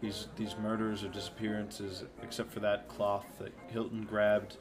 these 0.01 0.29
these 0.37 0.55
murders 0.57 1.03
or 1.03 1.09
disappearances, 1.09 2.05
except 2.23 2.53
for 2.53 2.61
that 2.61 2.89
cloth 2.89 3.27
that 3.39 3.53
Hilton 3.69 4.05
grabbed, 4.05 4.57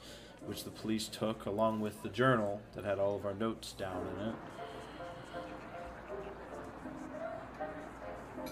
which 0.45 0.63
the 0.63 0.71
police 0.71 1.07
took, 1.07 1.45
along 1.45 1.81
with 1.81 2.01
the 2.01 2.09
journal 2.09 2.61
that 2.75 2.85
had 2.85 2.97
all 2.97 3.15
of 3.15 3.25
our 3.25 3.33
notes 3.33 3.73
down 3.73 4.07
in 4.15 4.29
it. 4.29 4.35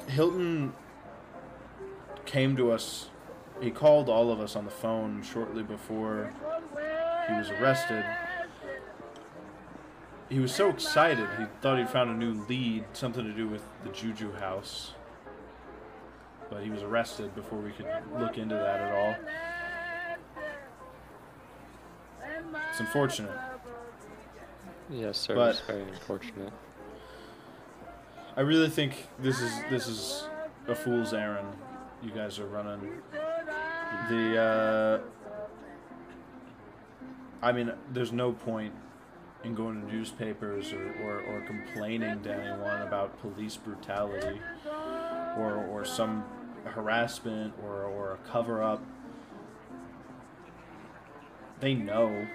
Hilton 0.08 0.74
came 2.26 2.56
to 2.58 2.72
us. 2.72 3.10
He 3.62 3.72
called 3.72 4.10
all 4.10 4.32
of 4.32 4.40
us 4.40 4.56
on 4.56 4.66
the 4.66 4.72
phone 4.72 5.22
shortly 5.22 5.64
before 5.64 6.34
he 7.28 7.34
was 7.34 7.50
arrested. 7.52 8.04
He 10.30 10.40
was 10.40 10.54
so 10.54 10.70
excited. 10.70 11.28
He 11.38 11.46
thought 11.62 11.78
he'd 11.78 11.90
found 11.90 12.10
a 12.10 12.14
new 12.14 12.46
lead, 12.48 12.86
something 12.94 13.24
to 13.26 13.34
do 13.34 13.48
with 13.48 13.64
the 13.84 13.90
Juju 13.90 14.32
house. 14.34 14.94
But 16.50 16.64
he 16.64 16.70
was 16.70 16.84
arrested 16.84 17.36
before 17.36 17.60
we 17.60 17.72
could 17.72 17.88
look 18.18 18.38
into 18.38 18.56
that 18.56 18.80
at 18.80 18.94
all. 18.94 19.16
It's 22.70 22.80
unfortunate. 22.80 23.38
Yes, 24.90 25.18
sir. 25.18 25.36
But- 25.36 25.50
it's 25.52 25.60
very 25.62 25.84
unfortunate. 25.84 26.54
I 28.36 28.42
really 28.42 28.70
think 28.70 29.08
this 29.20 29.42
is 29.42 29.52
this 29.70 29.88
is 29.88 30.24
a 30.68 30.76
fool's 30.76 31.14
errand 31.14 31.50
you 32.02 32.12
guys 32.12 32.40
are 32.40 32.48
running. 32.48 33.02
The 34.10 34.38
uh, 34.42 35.00
I 37.42 37.52
mean, 37.52 37.74
there's 37.92 38.12
no 38.12 38.32
point 38.32 38.74
in 39.44 39.56
going 39.56 39.82
to 39.82 39.88
newspapers 39.94 40.72
or, 40.72 40.94
or, 41.04 41.22
or 41.22 41.42
complaining 41.42 42.22
to 42.22 42.32
anyone 42.34 42.82
about 42.84 43.20
police 43.20 43.58
brutality 43.58 44.40
or 45.38 45.68
or 45.70 45.84
some 45.84 46.24
harassment 46.64 47.54
or, 47.64 47.84
or 47.84 48.14
a 48.14 48.30
cover 48.30 48.64
up. 48.64 48.82
They 51.60 51.74
know. 51.74 52.28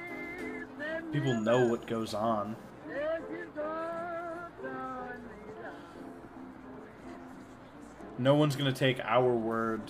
People 1.12 1.40
know 1.40 1.66
what 1.66 1.86
goes 1.86 2.12
on. 2.12 2.56
No 8.18 8.34
one's 8.34 8.56
gonna 8.56 8.72
take 8.72 9.00
our 9.04 9.34
word, 9.34 9.82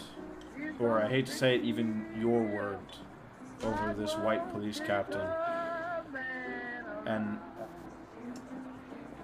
or 0.78 1.02
I 1.02 1.08
hate 1.08 1.26
to 1.26 1.32
say 1.32 1.56
it, 1.56 1.62
even 1.62 2.06
your 2.18 2.42
word, 2.42 2.78
over 3.62 3.94
this 3.94 4.14
white 4.14 4.50
police 4.52 4.80
captain. 4.80 5.26
And 7.06 7.38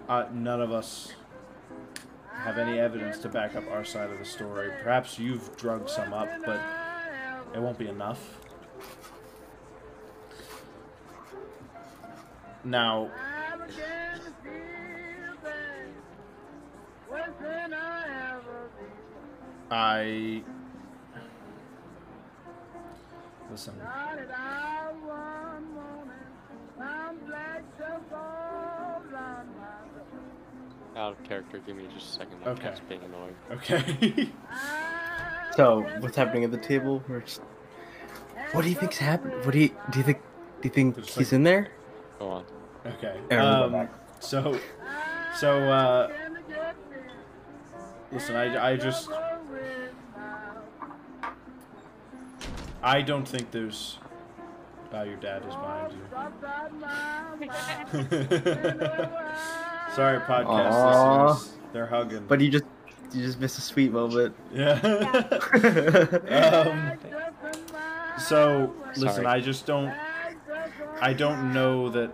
uh, 0.08 0.26
none 0.32 0.60
of 0.60 0.70
us 0.72 1.12
have 2.32 2.58
any 2.58 2.78
evidence 2.78 3.18
to 3.18 3.28
back 3.28 3.54
up 3.56 3.64
our 3.70 3.84
side 3.84 4.10
of 4.10 4.18
the 4.18 4.24
story. 4.24 4.70
Perhaps 4.82 5.18
you've 5.18 5.56
drugged 5.56 5.90
some 5.90 6.12
up, 6.12 6.28
but 6.44 6.60
it 7.54 7.60
won't 7.60 7.78
be 7.78 7.88
enough. 7.88 8.38
Now, 12.64 13.10
I 19.72 20.42
listen. 23.50 23.74
Out 30.94 31.12
of 31.12 31.22
character, 31.24 31.58
give 31.66 31.76
me 31.76 31.84
just 31.94 32.10
a 32.14 32.18
second. 32.18 32.40
My 32.44 32.50
Okay. 32.50 32.62
cat's 32.62 32.80
being 32.88 33.00
annoying. 33.04 33.34
Okay. 33.52 34.30
So 35.54 35.82
what's 35.98 36.16
happening 36.16 36.44
at 36.44 36.50
the 36.50 36.56
table? 36.56 37.02
We're 37.06 37.20
just... 37.20 37.42
What 38.52 38.62
do 38.62 38.70
you 38.70 38.74
think's 38.74 38.96
happening? 38.96 39.36
What 39.44 39.52
do 39.52 39.58
you 39.58 39.68
do? 39.90 39.98
You 39.98 40.02
think 40.02 40.18
do 40.62 40.68
you 40.68 40.70
think 40.70 40.96
Just 40.96 41.10
he's 41.18 41.26
like- 41.26 41.32
in 41.34 41.42
there? 41.42 41.68
Go 42.18 42.28
on. 42.30 42.44
okay. 42.86 43.20
Aaron, 43.30 43.74
Um, 43.74 43.88
so, 44.18 44.58
so 45.38 45.58
uh, 45.68 46.08
listen. 48.12 48.34
I, 48.34 48.70
I 48.70 48.76
just 48.78 49.10
I 52.82 53.02
don't 53.02 53.26
think 53.26 53.50
there's. 53.50 53.98
Oh, 54.92 55.02
your 55.04 55.16
dad 55.16 55.42
is 55.46 55.54
behind 55.54 55.92
you. 55.92 55.98
Sorry, 59.94 60.18
podcast 60.20 60.72
Aw. 60.72 61.26
listeners. 61.32 61.58
They're 61.72 61.86
hugging. 61.86 62.26
But 62.26 62.40
you 62.40 62.50
just 62.50 62.64
you 63.12 63.22
just 63.22 63.40
missed 63.40 63.56
a 63.58 63.62
sweet 63.62 63.92
moment. 63.92 64.34
yeah. 64.52 64.72
um. 66.66 66.98
So 68.18 68.74
listen, 68.96 69.08
Sorry. 69.08 69.26
I 69.26 69.40
just 69.40 69.64
don't. 69.64 69.94
I 71.00 71.12
don't 71.12 71.52
know 71.54 71.88
that. 71.90 72.10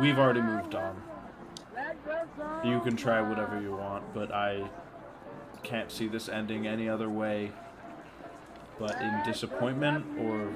We've 0.00 0.18
already 0.18 0.40
moved 0.42 0.74
on. 0.74 1.02
You 2.64 2.80
can 2.80 2.96
try 2.96 3.20
whatever 3.20 3.60
you 3.60 3.72
want, 3.72 4.12
but 4.14 4.32
I 4.32 4.68
can't 5.62 5.90
see 5.90 6.08
this 6.08 6.28
ending 6.28 6.66
any 6.66 6.88
other 6.88 7.10
way 7.10 7.52
but 8.78 9.00
in 9.00 9.22
disappointment 9.24 10.04
or 10.20 10.54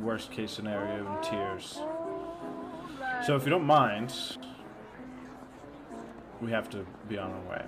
worst 0.00 0.32
case 0.32 0.50
scenario 0.50 1.06
in 1.06 1.22
tears. 1.22 1.80
So 3.26 3.36
if 3.36 3.44
you 3.44 3.50
don't 3.50 3.66
mind, 3.66 4.14
we 6.40 6.50
have 6.50 6.70
to 6.70 6.86
be 7.08 7.18
on 7.18 7.30
our 7.30 7.50
way. 7.50 7.64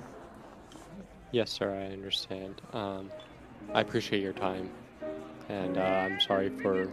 Yes, 1.32 1.50
sir, 1.50 1.72
I 1.72 1.92
understand. 1.92 2.60
Um, 2.72 3.10
I 3.74 3.80
appreciate 3.80 4.22
your 4.22 4.32
time, 4.32 4.70
and 5.48 5.76
uh, 5.76 5.80
I'm 5.80 6.20
sorry 6.20 6.48
for 6.48 6.88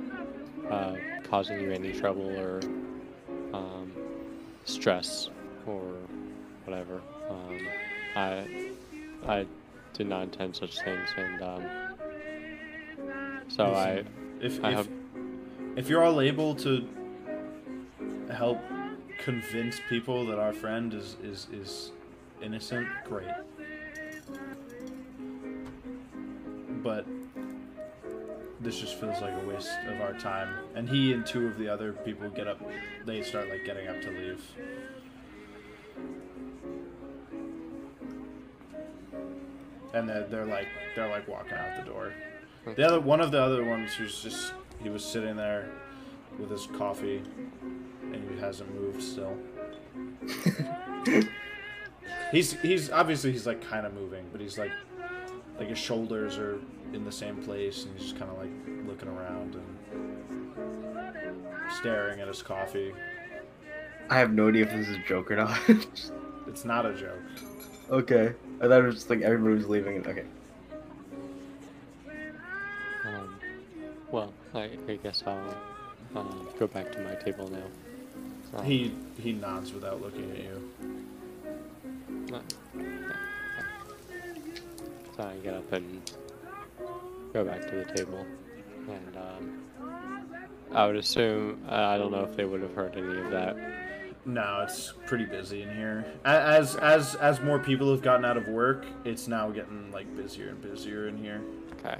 uh, 0.70 0.96
causing 1.24 1.60
you 1.60 1.72
any 1.72 1.92
trouble 1.94 2.30
or 2.38 2.60
um, 3.54 3.92
stress 4.66 5.30
or 5.66 5.82
whatever. 6.68 7.02
Um, 7.30 7.68
I 8.16 8.70
I 9.26 9.46
did 9.94 10.08
not 10.08 10.24
intend 10.24 10.56
such 10.56 10.80
things, 10.82 11.10
and 11.18 11.42
um, 11.42 11.66
so 13.48 13.74
I 13.74 14.04
If 14.42 14.64
I 14.64 14.72
if, 14.72 14.76
hope 14.78 14.88
if 15.76 15.90
you're 15.90 16.04
all 16.04 16.22
able 16.22 16.54
to 16.56 16.88
help 18.32 18.60
convince 19.24 19.80
people 19.90 20.26
that 20.28 20.40
our 20.40 20.54
friend 20.54 20.94
is 20.94 21.16
is 21.24 21.48
is 21.52 21.92
innocent, 22.42 22.88
great. 23.06 23.32
But 26.84 27.06
this 28.60 28.80
just 28.80 29.00
feels 29.00 29.22
like 29.22 29.34
a 29.34 29.48
waste 29.48 29.70
of 29.88 30.02
our 30.02 30.14
time. 30.14 30.50
And 30.76 30.88
he 30.90 31.14
and 31.14 31.26
two 31.26 31.48
of 31.48 31.58
the 31.58 31.70
other 31.70 31.94
people 31.94 32.30
get 32.30 32.48
up. 32.48 32.60
They 33.06 33.22
start 33.24 33.50
like 33.50 33.66
getting 33.66 33.88
up 33.88 34.02
to 34.02 34.10
leave. 34.10 34.42
And 39.94 40.08
they're, 40.08 40.28
they're 40.28 40.46
like 40.46 40.68
they're 40.96 41.10
like 41.10 41.28
walking 41.28 41.54
out 41.54 41.78
the 41.78 41.90
door. 41.90 42.14
The 42.76 42.86
other 42.86 43.00
one 43.00 43.22
of 43.22 43.32
the 43.32 43.42
other 43.42 43.64
ones 43.64 43.94
who's 43.94 44.22
just 44.22 44.54
he 44.82 44.90
was 44.90 45.04
sitting 45.04 45.36
there 45.36 45.70
with 46.38 46.52
his 46.52 46.68
coffee 46.68 47.22
and 47.62 48.30
he 48.30 48.40
hasn't 48.40 48.74
moved 48.76 49.02
still. 49.02 49.38
he's 52.32 52.54
he's 52.62 52.92
obviously 52.92 53.32
he's 53.32 53.48
like 53.48 53.62
kind 53.62 53.86
of 53.86 53.94
moving, 53.94 54.26
but 54.32 54.42
he's 54.42 54.58
like 54.58 54.72
like 55.58 55.70
his 55.70 55.78
shoulders 55.80 56.38
are 56.38 56.60
in 56.94 57.04
the 57.04 57.12
same 57.12 57.38
place 57.38 57.86
and 57.86 57.98
he's 57.98 58.10
just 58.10 58.20
kind 58.20 58.32
of 58.32 58.38
like 58.38 58.50
looking 58.88 59.08
around 59.10 59.56
and 59.56 59.78
staring 61.80 62.20
at 62.20 62.28
his 62.28 62.42
coffee. 62.42 62.94
I 64.10 64.18
have 64.20 64.32
no 64.32 64.48
idea 64.50 64.64
if 64.64 64.72
this 64.72 64.88
is 64.88 64.96
a 64.96 65.04
joke 65.08 65.32
or 65.32 65.38
not. 65.38 65.60
It's 66.48 66.64
not 66.64 66.86
a 66.86 66.94
joke. 66.94 67.20
okay. 67.90 68.34
I 68.60 68.68
thought 68.68 68.80
it 68.82 68.86
was 68.86 68.96
just 68.96 69.10
like 69.10 69.22
everybody 69.22 69.56
was 69.56 69.68
leaving. 69.68 70.06
Okay. 70.08 70.26
um, 73.06 73.40
well, 74.12 74.34
I, 74.54 74.70
I 74.88 74.96
guess 75.04 75.24
I'll 75.28 75.56
um, 76.16 76.48
go 76.58 76.68
back 76.68 76.92
to 76.94 77.02
my 77.02 77.16
table 77.16 77.50
now. 77.50 78.60
Um, 78.60 78.66
He 78.66 78.94
he 79.22 79.34
nods 79.34 79.74
without 79.74 80.02
looking 80.02 80.32
at 80.32 80.38
you. 80.38 80.72
uh. 82.34 82.40
So 85.16 85.24
I 85.24 85.36
get 85.44 85.54
up 85.56 85.72
and 85.74 86.12
go 87.34 87.44
back 87.44 87.62
to 87.70 87.76
the 87.76 87.86
table, 87.96 88.26
and 88.88 89.18
um, 89.18 89.64
I 90.72 90.86
would 90.86 90.96
assume 90.96 91.60
uh, 91.70 91.74
I 91.74 91.98
don't 91.98 92.12
know 92.12 92.24
if 92.24 92.36
they 92.36 92.46
would 92.46 92.62
have 92.62 92.74
heard 92.74 92.96
any 92.96 93.18
of 93.20 93.32
that. 93.32 93.56
No, 94.28 94.66
it's 94.68 94.94
pretty 95.06 95.24
busy 95.24 95.62
in 95.62 95.74
here. 95.74 96.06
As 96.26 96.76
as 96.76 97.16
as 97.16 97.40
more 97.40 97.60
people 97.60 97.90
have 97.92 98.02
gotten 98.02 98.26
out 98.26 98.36
of 98.36 98.50
work, 98.50 98.86
it's 99.06 99.26
now 99.30 99.50
getting 99.50 99.90
like 99.94 100.14
busier 100.18 100.50
and 100.50 100.62
busier 100.62 101.08
in 101.08 101.18
here. 101.18 101.42
Okay. 101.80 101.96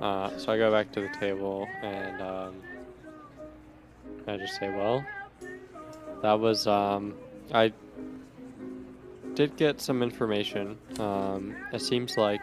Uh, 0.00 0.36
so 0.38 0.52
I 0.52 0.58
go 0.58 0.72
back 0.72 0.90
to 0.92 1.00
the 1.00 1.08
table 1.20 1.68
and 1.82 2.20
um, 2.20 2.54
I 4.26 4.36
just 4.38 4.56
say, 4.58 4.70
well, 4.70 5.06
that 6.20 6.32
was 6.32 6.66
um, 6.66 7.14
I 7.54 7.72
did 9.34 9.56
get 9.56 9.80
some 9.80 10.02
information. 10.02 10.76
Um, 10.98 11.54
it 11.72 11.80
seems 11.80 12.16
like 12.16 12.42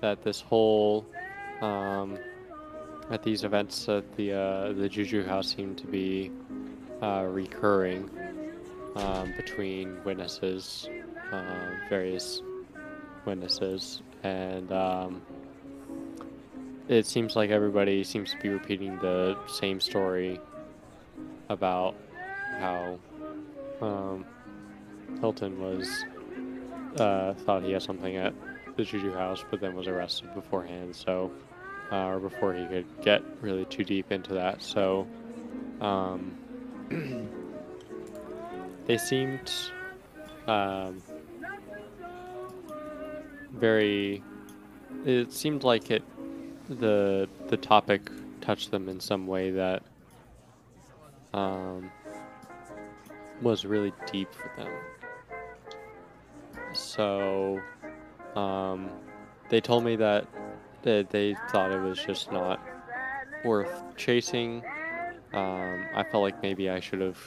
that 0.00 0.22
this 0.22 0.40
whole 0.40 1.04
um, 1.60 2.16
at 3.10 3.22
these 3.22 3.44
events 3.44 3.90
at 3.90 4.16
the 4.16 4.32
uh, 4.32 4.72
the 4.72 4.88
Juju 4.88 5.26
House 5.26 5.54
seem 5.54 5.74
to 5.74 5.86
be 5.86 6.30
uh, 7.04 7.24
recurring 7.24 8.08
um, 8.96 9.34
between 9.36 10.02
witnesses, 10.04 10.88
uh, 11.32 11.66
various 11.90 12.40
witnesses, 13.26 14.00
and 14.22 14.72
um, 14.72 15.20
it 16.88 17.04
seems 17.04 17.36
like 17.36 17.50
everybody 17.50 18.04
seems 18.04 18.30
to 18.30 18.38
be 18.38 18.48
repeating 18.48 18.98
the 19.00 19.36
same 19.46 19.80
story 19.80 20.40
about 21.50 21.94
how 22.58 22.98
um, 23.82 24.24
Hilton 25.20 25.60
was 25.60 26.04
uh, 26.98 27.34
thought 27.34 27.64
he 27.64 27.72
had 27.72 27.82
something 27.82 28.16
at 28.16 28.32
the 28.76 28.84
Juju 28.84 29.12
house, 29.12 29.44
but 29.50 29.60
then 29.60 29.74
was 29.74 29.88
arrested 29.88 30.32
beforehand. 30.34 30.96
So, 30.96 31.30
uh, 31.92 32.06
or 32.06 32.18
before 32.18 32.54
he 32.54 32.64
could 32.66 32.86
get 33.02 33.22
really 33.42 33.66
too 33.66 33.84
deep 33.84 34.10
into 34.10 34.32
that. 34.34 34.62
So, 34.62 35.06
um, 35.82 36.38
they 38.86 38.98
seemed 38.98 39.52
um, 40.46 41.02
very. 43.52 44.22
It 45.04 45.32
seemed 45.32 45.64
like 45.64 45.90
it 45.90 46.02
the 46.68 47.28
the 47.48 47.56
topic 47.56 48.10
touched 48.40 48.70
them 48.70 48.88
in 48.88 49.00
some 49.00 49.26
way 49.26 49.50
that 49.50 49.82
um, 51.32 51.90
was 53.42 53.64
really 53.64 53.92
deep 54.10 54.32
for 54.32 54.50
them. 54.56 54.72
So 56.74 57.60
um, 58.34 58.90
they 59.48 59.60
told 59.60 59.84
me 59.84 59.96
that 59.96 60.26
they, 60.82 61.02
they 61.10 61.36
thought 61.50 61.72
it 61.72 61.80
was 61.80 61.98
just 61.98 62.32
not 62.32 62.60
worth 63.44 63.82
chasing. 63.96 64.62
Um, 65.34 65.86
I 65.92 66.04
felt 66.04 66.22
like 66.22 66.40
maybe 66.42 66.70
I 66.70 66.78
should 66.78 67.00
have 67.00 67.18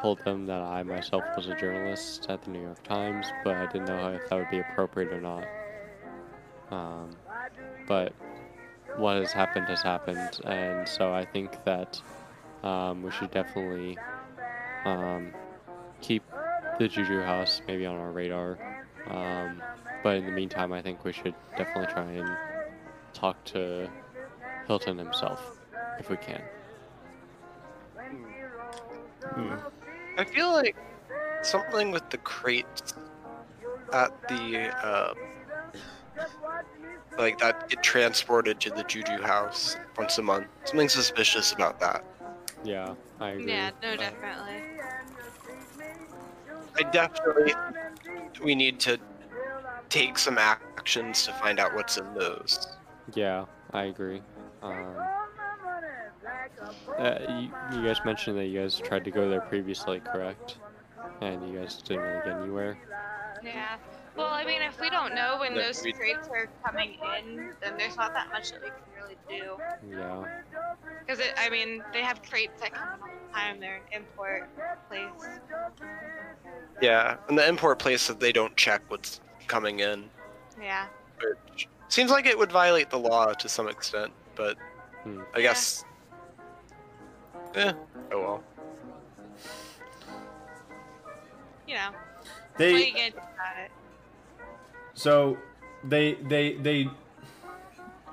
told 0.00 0.24
them 0.24 0.46
that 0.46 0.62
I 0.62 0.84
myself 0.84 1.24
was 1.36 1.48
a 1.48 1.56
journalist 1.56 2.26
at 2.28 2.42
the 2.42 2.50
New 2.50 2.62
York 2.62 2.84
Times, 2.84 3.26
but 3.42 3.56
I 3.56 3.66
didn't 3.66 3.88
know 3.88 4.12
if 4.12 4.28
that 4.30 4.38
would 4.38 4.50
be 4.50 4.60
appropriate 4.60 5.12
or 5.12 5.20
not. 5.20 5.48
Um, 6.70 7.10
but 7.88 8.12
what 8.96 9.16
has 9.16 9.32
happened 9.32 9.66
has 9.66 9.82
happened, 9.82 10.40
and 10.44 10.88
so 10.88 11.12
I 11.12 11.24
think 11.24 11.64
that 11.64 12.00
um, 12.62 13.02
we 13.02 13.10
should 13.10 13.32
definitely 13.32 13.98
um, 14.84 15.32
keep 16.00 16.22
the 16.78 16.86
Juju 16.86 17.22
House 17.22 17.60
maybe 17.66 17.86
on 17.86 17.96
our 17.96 18.12
radar. 18.12 18.56
Um, 19.08 19.60
but 20.04 20.18
in 20.18 20.26
the 20.26 20.32
meantime, 20.32 20.72
I 20.72 20.80
think 20.80 21.04
we 21.04 21.12
should 21.12 21.34
definitely 21.56 21.92
try 21.92 22.12
and 22.12 22.30
talk 23.14 23.42
to 23.46 23.90
Hilton 24.68 24.96
himself 24.96 25.59
if 26.00 26.10
we 26.10 26.16
can. 26.16 26.42
I 30.16 30.24
feel 30.24 30.52
like 30.52 30.74
something 31.42 31.92
with 31.92 32.08
the 32.10 32.18
crates 32.18 32.94
at 33.92 34.10
the 34.28 34.70
uh, 34.82 35.14
like 37.18 37.38
that 37.38 37.68
get 37.68 37.82
transported 37.82 38.60
to 38.60 38.70
the 38.70 38.82
Juju 38.84 39.22
house 39.22 39.76
once 39.96 40.18
a 40.18 40.22
month. 40.22 40.46
Something 40.64 40.88
suspicious 40.88 41.52
about 41.52 41.78
that. 41.80 42.02
Yeah, 42.64 42.94
I 43.20 43.30
agree. 43.30 43.52
Yeah, 43.52 43.70
no, 43.82 43.96
definitely. 43.96 44.62
I 46.78 46.82
definitely 46.90 47.54
we 48.42 48.54
need 48.54 48.80
to 48.80 48.98
take 49.90 50.18
some 50.18 50.38
actions 50.38 51.26
to 51.26 51.32
find 51.32 51.58
out 51.58 51.74
what's 51.74 51.98
in 51.98 52.14
those. 52.14 52.66
Yeah, 53.14 53.44
I 53.72 53.84
agree. 53.84 54.22
Um, 54.62 54.96
uh, 56.98 57.18
you, 57.40 57.50
you 57.78 57.86
guys 57.86 58.00
mentioned 58.04 58.36
that 58.38 58.46
you 58.46 58.60
guys 58.60 58.78
tried 58.78 59.04
to 59.04 59.10
go 59.10 59.28
there 59.28 59.40
previously, 59.40 60.00
correct? 60.00 60.58
And 61.20 61.48
you 61.48 61.58
guys 61.58 61.76
didn't 61.82 62.02
really 62.02 62.20
get 62.24 62.36
anywhere. 62.40 62.78
Yeah. 63.42 63.76
Well, 64.16 64.28
I 64.28 64.44
mean, 64.44 64.60
if 64.60 64.78
we 64.80 64.90
don't 64.90 65.14
know 65.14 65.36
when 65.38 65.54
Yeah, 65.54 65.62
those 65.66 65.82
we- 65.82 65.92
crates 65.92 66.28
are 66.28 66.48
coming 66.64 66.96
in, 67.16 67.54
then 67.60 67.76
there's 67.78 67.96
not 67.96 68.12
that 68.12 68.28
much 68.30 68.50
that 68.52 68.60
we 68.62 68.68
can 68.68 68.78
really 69.00 69.16
do. 69.28 69.56
Yeah. 69.88 70.24
Because, 71.06 71.24
I 71.38 71.48
mean, 71.48 71.82
they 71.92 72.02
have 72.02 72.20
crates 72.22 72.60
that 72.60 72.72
come 72.74 72.94
in 72.94 73.00
all 73.02 73.08
the 73.28 73.32
time. 73.32 73.60
They're 73.60 73.76
an 73.76 73.82
import 74.02 74.48
place. 74.88 75.38
Yeah, 76.80 77.16
and 77.28 77.38
the 77.38 77.46
import 77.48 77.78
place 77.78 78.06
that 78.08 78.20
they 78.20 78.32
don't 78.32 78.56
check 78.56 78.82
what's 78.88 79.20
coming 79.46 79.80
in, 79.80 80.08
Yeah. 80.60 80.86
which 81.46 81.68
seems 81.88 82.10
like 82.10 82.26
it 82.26 82.36
would 82.38 82.52
violate 82.52 82.90
the 82.90 82.98
law 82.98 83.32
to 83.32 83.48
some 83.48 83.68
extent. 83.68 84.12
But 84.34 84.56
Hmm. 85.04 85.22
I 85.34 85.40
guess, 85.40 85.84
eh, 87.54 87.72
oh 88.12 88.20
well. 88.20 88.42
You 91.66 91.74
know, 91.76 91.90
what 91.92 92.60
you 92.60 92.94
They 92.94 93.08
about 93.08 93.64
it? 93.64 93.70
so 94.94 95.36
they 95.84 96.14
they 96.14 96.54
they. 96.54 96.88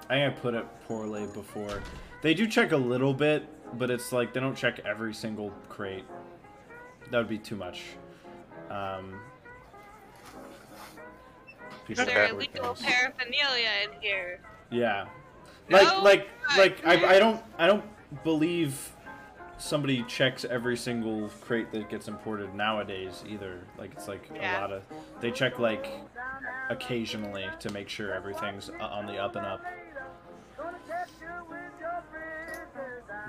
I 0.09 0.19
gonna 0.19 0.31
put 0.31 0.53
it 0.53 0.65
poorly 0.87 1.25
before. 1.33 1.81
They 2.21 2.33
do 2.33 2.47
check 2.47 2.71
a 2.71 2.77
little 2.77 3.13
bit, 3.13 3.45
but 3.77 3.89
it's 3.91 4.11
like 4.11 4.33
they 4.33 4.39
don't 4.39 4.55
check 4.55 4.79
every 4.85 5.13
single 5.13 5.51
crate. 5.69 6.05
That 7.11 7.17
would 7.17 7.29
be 7.29 7.37
too 7.37 7.55
much. 7.55 7.83
Um, 8.69 9.19
Is 11.89 11.97
people 11.99 12.05
there 12.05 12.27
have 12.27 12.35
illegal 12.35 12.73
things. 12.75 12.87
paraphernalia 12.89 13.69
in 13.83 14.01
here? 14.01 14.39
Yeah. 14.71 15.07
Like 15.69 15.83
No? 15.87 16.01
like 16.03 16.27
like 16.57 16.85
I, 16.85 17.15
I 17.15 17.19
don't 17.19 17.41
I 17.57 17.67
don't 17.67 17.83
believe 18.23 18.91
somebody 19.57 20.03
checks 20.03 20.45
every 20.45 20.77
single 20.77 21.29
crate 21.41 21.71
that 21.71 21.89
gets 21.89 22.07
imported 22.07 22.53
nowadays 22.53 23.23
either. 23.27 23.59
Like 23.77 23.91
it's 23.93 24.07
like 24.07 24.29
Yeah. 24.33 24.59
a 24.59 24.61
lot 24.61 24.71
of 24.71 24.83
they 25.19 25.31
check 25.31 25.59
like 25.59 25.91
occasionally 26.69 27.45
to 27.59 27.71
make 27.71 27.89
sure 27.89 28.13
everything's 28.13 28.69
uh, 28.69 28.83
on 28.83 29.05
the 29.05 29.17
up 29.17 29.35
and 29.35 29.45
up. 29.45 29.61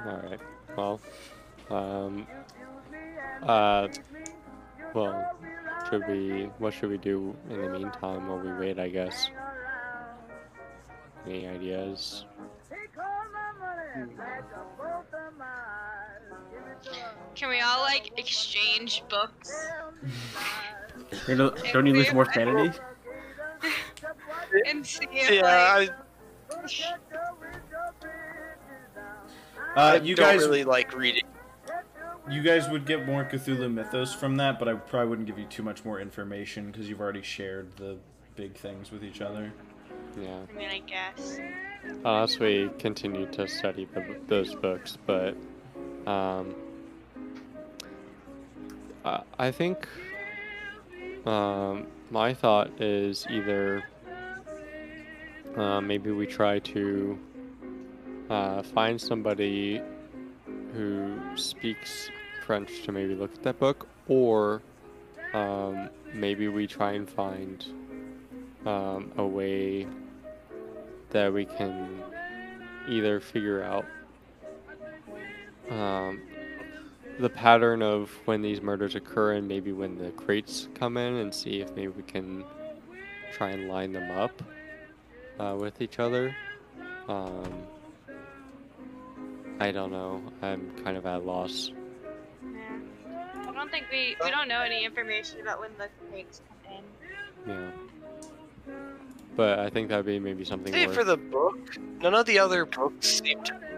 Alright. 0.07 0.41
Well, 0.77 1.01
um, 1.71 2.27
uh, 3.43 3.89
well, 4.95 5.37
should 5.91 6.07
we, 6.09 6.45
what 6.59 6.73
should 6.73 6.91
we 6.91 6.99
do 6.99 7.35
in 7.51 7.61
the 7.61 7.69
meantime 7.71 8.29
while 8.29 8.39
we 8.39 8.53
wait, 8.53 8.79
I 8.79 8.89
guess? 8.89 9.31
Any 11.27 11.47
ideas? 11.47 12.25
Can 17.35 17.49
we 17.49 17.61
all, 17.61 17.81
like, 17.81 18.13
exchange 18.19 19.03
books? 19.09 19.69
You 21.27 21.37
know, 21.37 21.51
don't 21.73 21.87
you 21.87 21.93
lose 21.95 22.13
more 22.13 22.31
sanity? 22.33 22.77
And 24.67 24.87
see 24.87 25.07
if, 25.13 25.31
Yeah, 25.31 25.43
like, 25.43 25.91
Uh, 29.77 29.81
I, 29.81 29.93
I 29.93 29.97
you 29.97 30.15
don't 30.15 30.27
guys 30.27 30.41
really 30.41 30.65
like 30.65 30.97
reading. 30.97 31.25
you 32.29 32.43
guys 32.43 32.69
would 32.69 32.85
get 32.87 33.07
more 33.07 33.25
Cthulhu 33.25 33.73
Mythos 33.73 34.13
from 34.15 34.37
that, 34.37 34.59
but 34.59 34.69
I 34.69 34.75
probably 34.75 35.09
wouldn't 35.09 35.27
give 35.29 35.39
you 35.39 35.45
too 35.47 35.63
much 35.63 35.85
more 35.85 36.01
information 36.01 36.71
because 36.71 36.89
you've 36.89 37.01
already 37.01 37.23
shared 37.23 37.77
the 37.77 37.97
big 38.35 38.55
things 38.57 38.91
with 38.91 39.05
each 39.05 39.21
other. 39.21 39.53
Yeah. 40.21 40.39
I 40.53 40.59
mean, 40.59 40.69
I 40.69 40.81
guess. 40.81 41.39
Unless 42.05 42.39
we 42.39 42.71
continue 42.79 43.27
to 43.33 43.47
study 43.47 43.87
the, 43.95 44.17
those 44.27 44.55
books, 44.55 44.97
but 45.07 45.37
um, 46.07 46.55
I, 49.09 49.23
I 49.39 49.51
think 49.51 49.89
um, 51.27 51.87
my 52.11 52.35
thought 52.35 52.81
is 52.81 53.27
either 53.31 53.83
uh, 55.57 55.81
maybe 55.81 56.11
we 56.11 56.27
try 56.27 56.59
to 56.59 57.19
uh, 58.29 58.63
find 58.63 59.01
somebody 59.01 59.81
who 60.75 61.19
speaks 61.37 62.11
French 62.45 62.83
to 62.85 62.93
maybe 62.93 63.15
look 63.15 63.33
at 63.33 63.43
that 63.43 63.59
book, 63.59 63.89
or 64.09 64.63
um, 65.33 65.89
maybe 66.13 66.49
we 66.49 66.67
try 66.67 66.93
and 66.93 67.09
find 67.09 67.65
um, 68.67 69.13
a 69.17 69.27
way 69.27 69.87
that 71.11 71.33
we 71.33 71.47
can 71.47 72.03
either 72.89 73.21
figure 73.21 73.63
out 73.63 73.87
um, 75.71 76.21
the 77.19 77.29
pattern 77.29 77.83
of 77.83 78.11
when 78.27 78.43
these 78.43 78.63
murders 78.63 78.95
occur 78.95 79.33
and 79.33 79.49
maybe 79.49 79.73
when 79.73 79.99
the 79.99 80.11
crates 80.13 80.69
come 80.75 80.97
in 80.97 81.15
and 81.17 81.35
see 81.35 81.61
if 81.61 81.75
maybe 81.75 81.89
we 81.89 82.03
can 82.03 82.45
try 83.33 83.51
and 83.51 83.69
line 83.69 83.93
them 83.93 84.11
up 84.11 84.43
uh, 85.39 85.57
with 85.59 85.81
each 85.81 85.99
other. 85.99 86.35
Um, 87.09 87.53
I 89.61 89.73
don't 89.73 89.91
know. 89.91 90.23
I'm 90.43 90.71
kind 90.85 90.97
of 90.97 91.07
at 91.07 91.17
a 91.17 91.19
loss. 91.19 91.73
Yeah. 92.45 92.61
I 93.49 93.53
don't 93.53 93.71
think 93.71 93.87
we 93.91 94.17
we 94.23 94.31
don't 94.31 94.47
know 94.47 94.61
any 94.61 94.85
information 94.85 95.41
about 95.41 95.59
when 95.59 95.71
the 95.79 95.89
crates 96.11 96.41
come 96.49 96.77
in. 96.77 96.85
Yeah. 97.53 98.75
But 99.35 99.59
I 99.59 99.71
think 99.71 99.89
that'd 99.89 100.07
be 100.07 100.19
maybe 100.19 100.45
something 100.45 100.73
Say 100.73 100.87
worth. 100.87 100.97
for 100.97 101.05
the 101.05 101.17
book, 101.17 101.77
none 102.01 102.15
of 102.15 102.27
the 102.27 102.39
other 102.39 102.65
books 102.65 103.09
seem 103.21 103.43
to. 103.45 103.78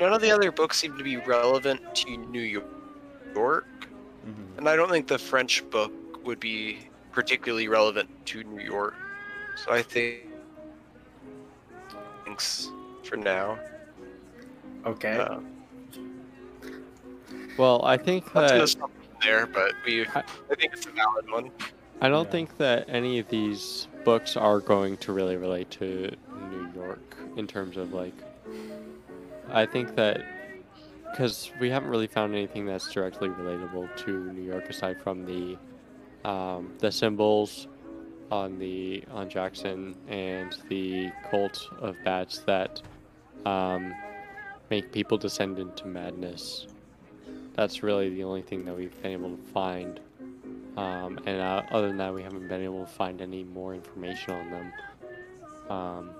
None 0.00 0.12
of 0.14 0.22
the 0.22 0.30
other 0.30 0.50
books 0.50 0.78
seem 0.78 0.96
to 0.96 1.04
be 1.04 1.18
relevant 1.18 1.94
to 1.96 2.16
New 2.16 2.40
York, 2.40 3.66
Mm-hmm. 4.26 4.58
and 4.58 4.68
I 4.68 4.76
don't 4.76 4.90
think 4.90 5.06
the 5.06 5.18
French 5.18 5.68
book 5.70 5.92
would 6.26 6.38
be 6.40 6.78
particularly 7.10 7.68
relevant 7.68 8.08
to 8.26 8.44
New 8.44 8.62
York. 8.62 8.94
So 9.64 9.72
I 9.72 9.80
think. 9.82 10.24
Thanks 12.26 12.70
for 13.02 13.16
now. 13.16 13.58
Okay. 14.84 15.16
Uh, 15.18 15.40
well, 17.56 17.82
I 17.84 17.96
think 17.96 18.30
that's 18.32 18.74
gonna 18.74 18.92
that 18.92 19.20
there, 19.22 19.46
but 19.46 19.72
we. 19.86 20.06
I- 20.08 20.22
I 20.50 20.54
think 20.54 20.74
it's 20.74 20.84
a 20.86 20.90
valid 20.90 21.30
one. 21.30 21.50
I 22.02 22.08
don't 22.10 22.26
Yeah. 22.26 22.30
think 22.30 22.56
that 22.58 22.84
any 22.88 23.18
of 23.18 23.28
these 23.28 23.88
books 24.04 24.36
are 24.36 24.60
going 24.60 24.96
to 24.98 25.12
really 25.14 25.36
relate 25.36 25.70
to 25.72 26.10
New 26.50 26.70
York 26.74 27.16
in 27.36 27.46
terms 27.46 27.76
of 27.78 27.92
like. 27.94 28.14
I 29.52 29.66
think 29.66 29.96
that 29.96 30.22
because 31.10 31.50
we 31.60 31.70
haven't 31.70 31.90
really 31.90 32.06
found 32.06 32.34
anything 32.34 32.66
that's 32.66 32.90
directly 32.92 33.28
relatable 33.28 33.96
to 34.04 34.32
New 34.32 34.42
York 34.42 34.68
aside 34.68 35.00
from 35.02 35.24
the 35.26 35.58
um, 36.28 36.72
the 36.78 36.92
symbols 36.92 37.66
on 38.30 38.58
the 38.58 39.02
on 39.10 39.28
Jackson 39.28 39.96
and 40.08 40.56
the 40.68 41.10
cult 41.30 41.66
of 41.80 41.96
bats 42.04 42.38
that 42.40 42.80
um, 43.44 43.94
make 44.70 44.92
people 44.92 45.18
descend 45.18 45.58
into 45.58 45.86
madness. 45.86 46.66
That's 47.54 47.82
really 47.82 48.10
the 48.10 48.24
only 48.24 48.42
thing 48.42 48.64
that 48.66 48.76
we've 48.76 49.02
been 49.02 49.12
able 49.12 49.36
to 49.36 49.42
find. 49.52 50.00
Um, 50.76 51.18
and 51.26 51.40
uh, 51.40 51.62
other 51.72 51.88
than 51.88 51.96
that, 51.96 52.14
we 52.14 52.22
haven't 52.22 52.48
been 52.48 52.62
able 52.62 52.84
to 52.84 52.90
find 52.90 53.20
any 53.20 53.42
more 53.42 53.74
information 53.74 54.34
on 54.34 54.50
them. 54.50 54.72
Um, 55.68 56.10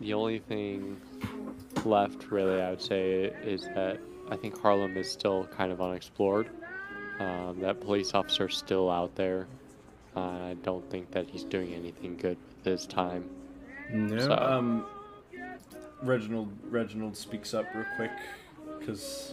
the 0.00 0.12
only 0.12 0.40
thing 0.40 1.00
left, 1.84 2.30
really, 2.30 2.60
I 2.60 2.70
would 2.70 2.82
say, 2.82 3.24
is 3.44 3.62
that 3.74 3.98
I 4.30 4.36
think 4.36 4.58
Harlem 4.60 4.96
is 4.96 5.10
still 5.10 5.46
kind 5.56 5.70
of 5.72 5.80
unexplored. 5.80 6.48
Um, 7.20 7.58
that 7.60 7.80
police 7.80 8.14
officer's 8.14 8.56
still 8.56 8.90
out 8.90 9.14
there. 9.14 9.46
Uh, 10.16 10.20
I 10.20 10.56
don't 10.62 10.88
think 10.90 11.10
that 11.12 11.28
he's 11.28 11.44
doing 11.44 11.72
anything 11.74 12.16
good 12.16 12.36
with 12.56 12.64
his 12.64 12.86
time. 12.86 13.28
No. 13.90 14.18
So- 14.18 14.32
Um, 14.32 14.86
Reginald 16.02 16.48
Reginald 16.70 17.16
speaks 17.16 17.54
up 17.54 17.66
real 17.74 17.86
quick 17.96 18.10
because 18.78 19.32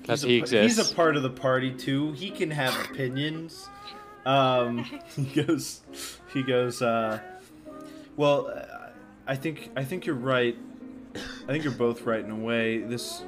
Because 0.00 0.22
he's, 0.22 0.50
he 0.50 0.56
a, 0.56 0.60
pa- 0.60 0.62
he's 0.66 0.92
a 0.92 0.94
part 0.94 1.16
of 1.16 1.22
the 1.24 1.30
party 1.30 1.72
too. 1.72 2.12
He 2.12 2.30
can 2.30 2.50
have 2.50 2.74
opinions. 2.90 3.68
Um, 4.24 4.84
he 5.16 5.42
goes, 5.42 5.80
he 6.32 6.42
goes. 6.42 6.80
Uh, 6.82 7.18
well, 8.16 8.46
I 9.26 9.34
think 9.34 9.70
I 9.76 9.84
think 9.84 10.06
you're 10.06 10.14
right. 10.14 10.56
I 11.14 11.46
think 11.52 11.64
you're 11.64 11.72
both 11.72 12.02
right 12.02 12.22
in 12.24 12.30
a 12.30 12.36
way. 12.36 12.78
This, 12.78 13.22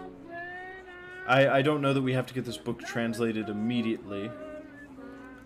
I 1.26 1.48
I 1.48 1.62
don't 1.62 1.80
know 1.80 1.92
that 1.92 2.02
we 2.02 2.12
have 2.12 2.26
to 2.26 2.34
get 2.34 2.44
this 2.44 2.56
book 2.56 2.80
translated 2.80 3.48
immediately. 3.48 4.30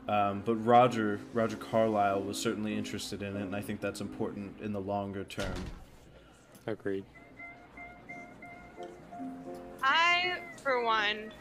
Um, 0.09 0.43
but 0.45 0.57
Roger 0.57 1.21
Roger 1.33 1.57
Carlyle 1.57 2.23
was 2.23 2.39
certainly 2.39 2.77
interested 2.77 3.23
in 3.23 3.37
it, 3.37 3.43
and 3.43 3.57
I 3.57 3.61
think 3.61 3.81
that's 3.81 4.01
important 4.01 4.61
in 4.61 4.73
the 4.73 4.81
longer 4.81 5.25
term. 5.25 5.55
Agreed. 6.67 7.05
I, 9.83 10.39
for 10.63 10.85
one, 10.85 11.33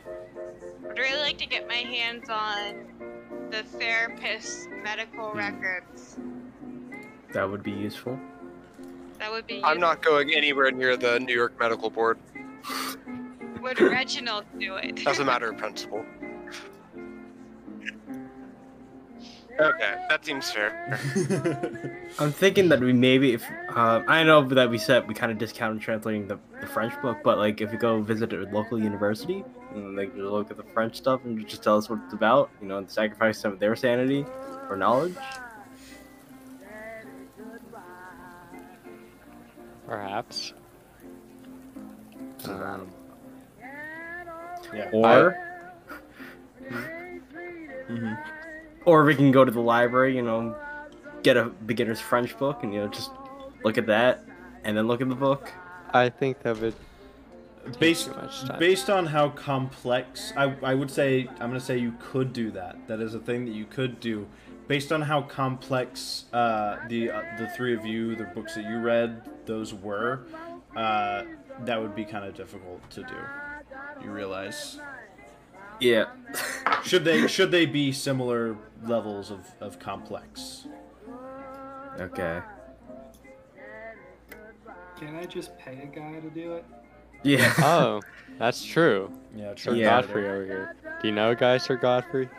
would 0.83 0.97
really 0.97 1.19
like 1.19 1.37
to 1.39 1.45
get 1.45 1.67
my 1.67 1.75
hands 1.75 2.29
on 2.29 2.87
the 3.51 3.63
therapist's 3.63 4.67
medical 4.83 5.31
records. 5.33 6.17
That 7.33 7.49
would 7.49 7.61
be 7.61 7.71
useful. 7.71 8.19
That 9.21 9.31
would 9.31 9.45
be. 9.45 9.63
I'm 9.63 9.79
not 9.79 10.01
going 10.01 10.33
anywhere 10.33 10.71
near 10.71 10.97
the 10.97 11.19
New 11.19 11.35
York 11.35 11.53
Medical 11.59 11.91
Board 11.91 12.17
Would 13.61 13.79
Reginald 13.79 14.45
do 14.57 14.77
it? 14.77 15.05
as 15.05 15.19
a 15.19 15.25
matter 15.31 15.51
of 15.51 15.57
principle. 15.57 16.03
Okay, 19.59 20.05
that 20.09 20.25
seems 20.25 20.51
fair. 20.51 20.99
I'm 22.19 22.31
thinking 22.31 22.67
that 22.69 22.79
we 22.79 22.93
maybe 22.93 23.33
if 23.33 23.45
uh, 23.69 24.01
I 24.07 24.23
know 24.23 24.43
that 24.43 24.71
we 24.71 24.79
said 24.79 25.07
we 25.07 25.13
kind 25.13 25.31
of 25.31 25.37
discounted 25.37 25.83
translating 25.83 26.27
the, 26.27 26.39
the 26.59 26.65
French 26.65 26.99
book, 27.03 27.19
but 27.23 27.37
like 27.37 27.61
if 27.61 27.71
we 27.71 27.77
go 27.77 28.01
visit 28.01 28.33
a 28.33 28.37
local 28.51 28.81
university 28.81 29.43
and 29.75 29.95
like 29.95 30.15
just 30.15 30.23
look 30.23 30.49
at 30.49 30.57
the 30.57 30.63
French 30.73 30.95
stuff 30.97 31.23
and 31.25 31.47
just 31.47 31.61
tell 31.61 31.77
us 31.77 31.91
what 31.91 31.99
it's 32.05 32.13
about, 32.15 32.49
you 32.59 32.67
know, 32.67 32.79
and 32.79 32.89
sacrifice 32.89 33.37
some 33.37 33.53
of 33.53 33.59
their 33.59 33.75
sanity 33.75 34.25
for 34.67 34.75
knowledge. 34.75 35.13
Perhaps. 39.91 40.53
Um, 42.45 42.89
yeah. 44.73 44.89
Or 44.93 45.35
hmm 47.87 48.13
or 48.85 49.03
we 49.03 49.15
can 49.15 49.31
go 49.31 49.43
to 49.43 49.51
the 49.51 49.59
library, 49.59 50.15
you 50.15 50.21
know, 50.21 50.55
get 51.23 51.35
a 51.35 51.49
beginner's 51.65 51.99
French 51.99 52.37
book 52.37 52.63
and 52.63 52.73
you 52.73 52.79
know 52.79 52.87
just 52.87 53.11
look 53.65 53.77
at 53.77 53.85
that 53.87 54.23
and 54.63 54.77
then 54.77 54.87
look 54.87 55.01
at 55.01 55.09
the 55.09 55.15
book. 55.15 55.51
I 55.93 56.07
think 56.07 56.41
that 56.43 56.57
would 56.61 56.73
Based 57.77 58.05
too 58.05 58.13
much 58.13 58.43
time. 58.43 58.59
based 58.59 58.89
on 58.89 59.07
how 59.07 59.27
complex, 59.31 60.31
I 60.37 60.55
I 60.63 60.73
would 60.73 60.89
say 60.89 61.27
I'm 61.41 61.49
gonna 61.49 61.59
say 61.59 61.77
you 61.77 61.95
could 61.99 62.31
do 62.31 62.49
that. 62.51 62.77
That 62.87 63.01
is 63.01 63.13
a 63.13 63.19
thing 63.19 63.43
that 63.43 63.51
you 63.53 63.65
could 63.65 63.99
do. 63.99 64.25
Based 64.71 64.93
on 64.93 65.01
how 65.01 65.23
complex 65.23 66.23
uh, 66.31 66.77
the 66.87 67.11
uh, 67.11 67.23
the 67.37 67.49
three 67.49 67.75
of 67.75 67.85
you, 67.85 68.15
the 68.15 68.23
books 68.23 68.55
that 68.55 68.63
you 68.63 68.77
read, 68.77 69.21
those 69.45 69.73
were, 69.73 70.21
uh, 70.77 71.23
that 71.65 71.81
would 71.81 71.93
be 71.93 72.05
kind 72.05 72.23
of 72.23 72.35
difficult 72.35 72.89
to 72.91 73.03
do. 73.03 73.15
You 74.01 74.11
realize? 74.11 74.79
Yeah. 75.81 76.05
Should 76.85 77.03
they 77.03 77.27
should 77.27 77.51
they 77.51 77.65
be 77.65 77.91
similar 77.91 78.55
levels 78.85 79.29
of, 79.29 79.45
of 79.59 79.77
complex? 79.77 80.67
okay. 81.99 82.41
Can 84.97 85.17
I 85.17 85.25
just 85.25 85.57
pay 85.57 85.81
a 85.81 85.85
guy 85.85 86.21
to 86.21 86.29
do 86.29 86.53
it? 86.53 86.65
Yeah. 87.23 87.53
oh, 87.57 87.99
that's 88.39 88.63
true. 88.63 89.11
Yeah, 89.35 89.53
Sir 89.57 89.73
Yeah. 89.75 90.01
Godfrey 90.01 90.29
over 90.29 90.45
here. 90.45 90.75
Do 91.01 91.09
you 91.09 91.13
know 91.13 91.31
a 91.31 91.35
guy, 91.35 91.57
Sir 91.57 91.75
Godfrey? 91.75 92.29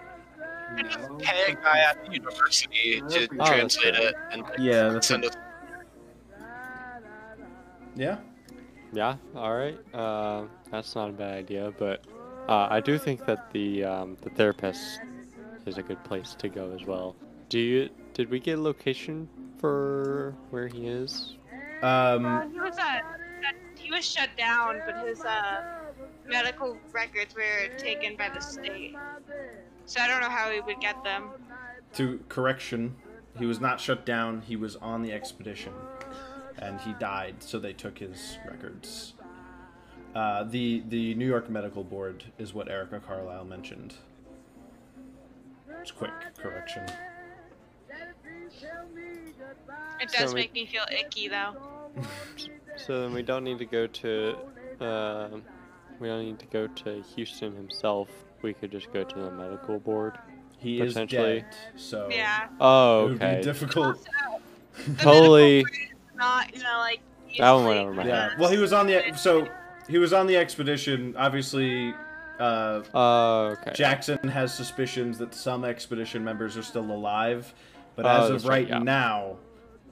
No. 0.77 1.17
Pay 1.19 1.53
a 1.53 1.55
guy 1.55 1.79
at 1.81 2.05
the 2.05 2.13
university 2.13 3.03
to 3.09 3.29
Oh, 3.39 3.47
translate 3.47 3.95
it 3.95 4.15
and 4.31 4.43
like, 4.43 4.59
yeah, 4.59 4.89
that's 4.89 5.07
send 5.09 5.25
us. 5.25 5.35
Yeah. 7.95 8.19
Yeah. 8.93 9.17
All 9.35 9.55
right. 9.55 9.79
Uh, 9.95 10.45
that's 10.71 10.95
not 10.95 11.11
a 11.11 11.13
bad 11.13 11.35
idea, 11.35 11.73
but 11.79 12.05
uh, 12.49 12.69
I 12.71 12.81
do 12.81 12.99
think 12.99 13.25
that 13.27 13.51
the 13.53 13.85
um, 13.85 14.17
the 14.23 14.31
therapist 14.31 15.01
is 15.67 15.79
a 15.79 15.83
good 15.83 16.03
place 16.05 16.35
to 16.39 16.49
go 16.49 16.73
as 16.79 16.87
well. 16.87 17.15
Do 17.49 17.59
you? 17.59 17.89
Did 18.15 18.31
we 18.31 18.41
get 18.41 18.59
a 18.59 18.63
location 18.63 19.29
for 19.59 20.35
where 20.51 20.69
he 20.69 20.87
is? 20.89 21.37
Uh, 21.83 21.87
Um, 21.87 22.53
he 22.53 22.61
was 22.61 22.79
uh, 22.79 23.01
he 23.77 23.91
was 23.91 24.05
shut 24.05 24.31
down, 24.37 24.81
but 24.87 25.07
his 25.07 25.21
uh, 25.25 25.63
medical 26.27 26.79
records 26.93 27.35
were 27.35 27.69
taken 27.79 28.17
by 28.17 28.29
the 28.31 28.41
state. 28.41 28.95
So 29.87 30.01
I 30.01 30.07
don't 30.07 30.21
know 30.21 30.29
how 30.31 30.51
he 30.51 30.61
would 30.61 30.81
get 30.81 31.03
them. 31.05 31.31
to 31.95 32.21
correction, 32.29 32.97
he 33.39 33.47
was 33.47 33.61
not 33.61 33.81
shut 33.81 34.05
down. 34.07 34.43
He 34.43 34.57
was 34.57 34.77
on 34.77 35.03
the 35.03 35.13
expedition, 35.13 35.73
and 36.59 36.81
he 36.81 36.93
died. 36.95 37.37
So 37.43 37.59
they 37.59 37.73
took 37.73 37.99
his 37.99 38.39
records. 38.49 39.15
Uh, 40.15 40.45
the 40.45 40.83
the 40.89 41.15
New 41.15 41.27
York 41.27 41.49
Medical 41.51 41.83
Board 41.85 42.25
is 42.39 42.53
what 42.55 42.69
Erica 42.71 43.01
Carlyle 43.01 43.45
mentioned. 43.45 43.95
It's 45.81 45.91
quick 45.91 46.13
correction. 46.39 46.85
It 50.01 50.11
So 50.11 50.19
does 50.19 50.35
we- 50.35 50.41
make 50.41 50.53
me 50.53 50.67
feel 50.67 50.85
icky 50.91 51.29
though. 51.29 51.57
So 52.79 53.03
then 53.03 53.13
we 53.13 53.23
don't 53.23 53.45
need 53.45 53.59
to 53.59 53.67
go 53.67 53.87
to. 53.87 54.35
um 54.81 55.43
we 56.01 56.09
don't 56.09 56.25
need 56.25 56.39
to 56.39 56.47
go 56.47 56.67
to 56.67 57.05
Huston 57.17 57.55
himself. 57.55 58.09
We 58.43 58.53
could 58.55 58.71
just 58.73 58.93
go 58.93 59.05
to 59.05 59.19
the 59.19 59.31
medical 59.31 59.79
board. 59.79 60.19
He 60.59 60.81
is 60.81 60.93
Potentially. 60.95 61.41
dead, 61.41 61.47
so 61.77 62.09
Yeah. 62.11 62.49
Oh, 62.61 63.07
it 63.07 63.09
would 63.11 63.23
okay. 63.23 63.37
be 63.39 63.43
difficult. 63.43 63.97
Also, 63.97 64.41
the 64.87 64.95
Totally. 65.03 65.65
medical 65.65 65.71
board 65.73 65.91
is 65.93 66.17
Not 66.17 66.57
you 66.57 66.63
know 66.63 66.79
like. 66.79 67.01
That 67.39 67.51
one 67.53 67.65
went 67.67 67.81
over 67.81 67.95
my 67.95 68.05
Yeah. 68.07 68.29
head. 68.31 68.39
Well, 68.39 68.51
he 68.51 68.59
was 68.59 68.73
on 68.73 68.87
the 68.87 69.13
so 69.17 69.49
he 69.89 69.99
was 69.99 70.13
on 70.13 70.27
the 70.27 70.37
expedition. 70.37 71.15
Obviously, 71.17 71.95
uh, 72.39 72.83
Oh, 72.95 73.57
okay. 73.61 73.73
Jackson 73.75 74.19
has 74.29 74.53
suspicions 74.55 75.19
that 75.19 75.35
some 75.35 75.65
expedition 75.65 76.23
members 76.25 76.57
are 76.57 76.63
still 76.63 76.85
alive, 76.91 77.53
but 77.97 78.05
Oh, 78.07 78.09
as 78.09 78.31
of 78.31 78.45
right, 78.45 78.51
right, 78.63 78.69
yeah. 78.69 78.79
now, 78.79 79.37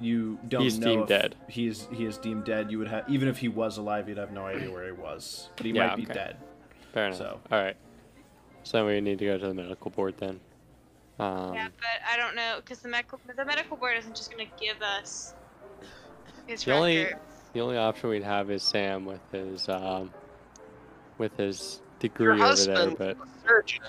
you 0.01 0.39
don't 0.49 0.63
He's 0.63 0.79
know 0.79 0.87
deemed 0.87 1.03
if 1.03 1.09
dead. 1.09 1.35
He 1.49 1.67
is 1.67 1.89
he 1.93 2.05
is 2.05 2.19
deemed 2.19 2.45
dead. 2.45 2.71
You 2.71 2.79
would 2.79 2.89
have 2.89 3.09
even 3.09 3.27
if 3.29 3.39
he 3.39 3.49
was 3.49 3.79
alive, 3.79 4.09
you'd 4.09 4.19
have 4.19 4.33
no 4.33 4.47
idea 4.47 4.71
where 4.71 4.85
he 4.87 4.93
was, 4.93 5.49
but 5.57 5.67
he 5.67 5.73
Yeah, 5.73 5.89
might 5.89 5.97
be 5.97 6.03
okay. 6.05 6.15
dead. 6.15 6.37
Fair 6.93 7.07
enough. 7.07 7.19
So. 7.19 7.41
All 7.51 7.59
right. 7.63 7.77
So 8.63 8.87
we 8.87 9.01
need 9.01 9.19
to 9.19 9.25
go 9.27 9.39
to 9.39 9.49
the 9.49 9.55
medical 9.55 9.91
board 9.91 10.15
then. 10.19 10.41
Um, 11.19 11.55
Yeah, 11.55 11.69
but 11.79 11.87
I 12.11 12.17
don't 12.17 12.35
know 12.35 12.57
because 12.57 12.79
the 12.81 12.89
medical 12.89 13.19
the 13.37 13.45
medical 13.45 13.77
board 13.77 13.97
isn't 13.99 14.17
just 14.17 14.31
gonna 14.31 14.45
give 14.61 14.81
us 14.83 15.35
his 16.47 16.65
The 16.65 16.73
only- 16.73 17.09
The 17.53 17.61
only 17.61 17.77
option 17.77 18.11
we'd 18.11 18.23
have 18.23 18.51
is 18.51 18.63
Sam 18.63 19.05
with 19.05 19.21
his 19.33 19.69
um, 19.69 20.13
with 21.19 21.37
his 21.37 21.81
Your 22.01 22.09
degree 22.11 22.43
over 22.43 22.55
there, 22.65 22.91
but 22.93 23.17
surgeon. 23.47 23.83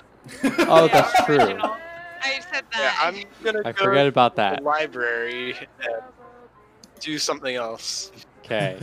oh, 0.68 0.88
that's 0.88 1.24
true. 1.26 1.36
I 1.38 2.40
said 2.52 2.64
that. 2.72 2.72
Yeah. 2.74 2.94
I'm 3.00 3.24
gonna 3.44 3.62
I 3.64 3.72
go 3.72 3.84
forget 3.84 4.06
about 4.08 4.32
to 4.32 4.36
the 4.36 4.42
that. 4.42 4.62
library 4.64 5.56
and 5.82 6.02
do 7.00 7.18
something 7.18 7.54
else. 7.56 8.10
Okay, 8.44 8.78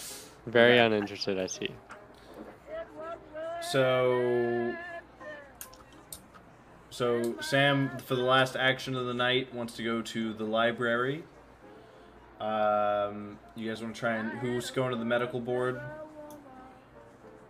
very 0.46 0.78
uninterested. 0.78 1.38
I 1.38 1.46
see. 1.46 1.70
So, 3.72 4.74
so 6.90 7.36
Sam, 7.40 7.96
for 8.04 8.16
the 8.16 8.22
last 8.22 8.56
action 8.56 8.96
of 8.96 9.06
the 9.06 9.14
night, 9.14 9.54
wants 9.54 9.76
to 9.76 9.84
go 9.84 10.02
to 10.02 10.34
the 10.34 10.44
library. 10.44 11.24
Um, 12.40 13.38
you 13.54 13.68
guys 13.68 13.82
want 13.82 13.94
to 13.94 14.00
try 14.00 14.16
and 14.16 14.30
who's 14.38 14.70
going 14.70 14.90
to 14.90 14.96
the 14.96 15.04
medical 15.04 15.40
board? 15.40 15.80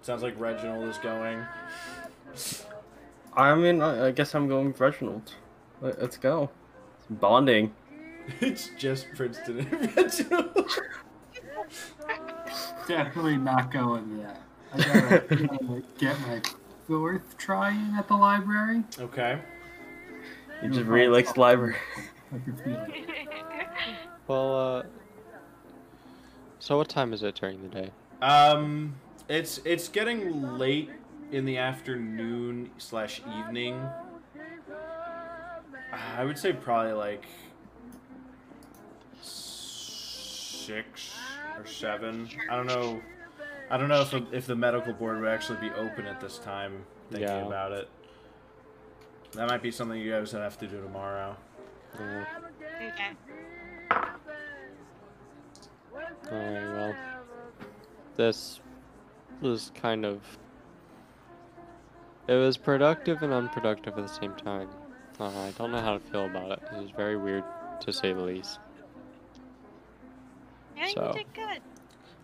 Sounds 0.02 0.22
like 0.22 0.38
Reginald 0.38 0.88
is 0.88 0.98
going. 0.98 1.44
I 3.34 3.54
mean, 3.54 3.80
I, 3.80 4.08
I 4.08 4.10
guess 4.10 4.34
I'm 4.34 4.48
going 4.48 4.68
with 4.68 4.80
Reginald. 4.80 5.34
Let, 5.80 6.00
let's 6.00 6.16
go. 6.16 6.50
It's 6.98 7.06
bonding. 7.08 7.72
it's 8.40 8.70
just 8.76 9.06
Princeton 9.14 9.60
and 9.60 9.96
Reginald. 9.96 10.56
Definitely 12.88 13.36
not 13.36 13.70
going 13.70 14.18
there. 14.18 14.36
I 14.72 14.78
gotta, 14.78 15.20
gotta 15.20 15.82
get 15.98 16.20
my 16.20 16.40
fourth 16.90 17.36
try 17.36 17.70
in 17.70 17.94
at 17.94 18.08
the 18.08 18.16
library. 18.16 18.82
okay. 18.98 19.38
He 20.60 20.68
just 20.68 20.80
really 20.80 21.06
likes 21.06 21.32
the 21.32 21.40
library. 21.40 21.76
I 22.34 22.38
can 22.38 22.56
feel 22.56 22.86
it. 22.88 22.94
Well, 24.26 24.78
uh, 24.78 24.82
so 26.60 26.76
what 26.76 26.88
time 26.88 27.12
is 27.12 27.24
it 27.24 27.34
during 27.34 27.62
the 27.62 27.68
day? 27.68 27.90
Um, 28.22 28.94
it's 29.28 29.60
it's 29.64 29.88
getting 29.88 30.56
late 30.56 30.90
in 31.32 31.44
the 31.46 31.58
afternoon 31.58 32.70
slash 32.78 33.22
evening. 33.40 33.84
I 35.92 36.24
would 36.24 36.38
say 36.38 36.52
probably 36.52 36.92
like 36.92 37.24
six 39.20 41.10
or 41.58 41.66
seven. 41.66 42.28
I 42.48 42.54
don't 42.54 42.66
know. 42.68 43.00
I 43.70 43.76
don't 43.76 43.88
know 43.88 44.00
if 44.02 44.12
if 44.32 44.46
the 44.46 44.56
medical 44.56 44.92
board 44.92 45.20
would 45.20 45.28
actually 45.28 45.60
be 45.60 45.70
open 45.74 46.06
at 46.06 46.20
this 46.20 46.38
time. 46.38 46.84
Thinking 47.10 47.28
Yeah. 47.28 47.46
about 47.46 47.72
it, 47.72 47.88
that 49.32 49.48
might 49.48 49.62
be 49.62 49.70
something 49.70 49.98
you 50.00 50.10
guys 50.12 50.32
would 50.32 50.42
have 50.42 50.58
to 50.58 50.66
do 50.66 50.80
tomorrow. 50.80 51.36
Yeah. 51.98 52.24
Okay. 52.76 53.10
Alright, 56.32 56.68
well. 56.72 56.94
This 58.16 58.60
was 59.40 59.72
kind 59.74 60.04
of. 60.04 60.20
It 62.28 62.34
was 62.34 62.56
productive 62.56 63.22
and 63.22 63.32
unproductive 63.32 63.98
at 63.98 64.06
the 64.06 64.12
same 64.12 64.34
time. 64.34 64.68
Uh, 65.18 65.26
I 65.28 65.52
don't 65.58 65.72
know 65.72 65.80
how 65.80 65.94
to 65.94 66.00
feel 66.10 66.26
about 66.26 66.52
it. 66.52 66.60
It 66.72 66.80
was 66.80 66.90
very 66.90 67.16
weird, 67.16 67.44
to 67.80 67.92
say 67.92 68.12
the 68.12 68.20
least. 68.20 68.58
Yeah, 70.76 70.86
So. 70.94 71.08
you 71.08 71.12
did 71.24 71.34
good. 71.34 71.60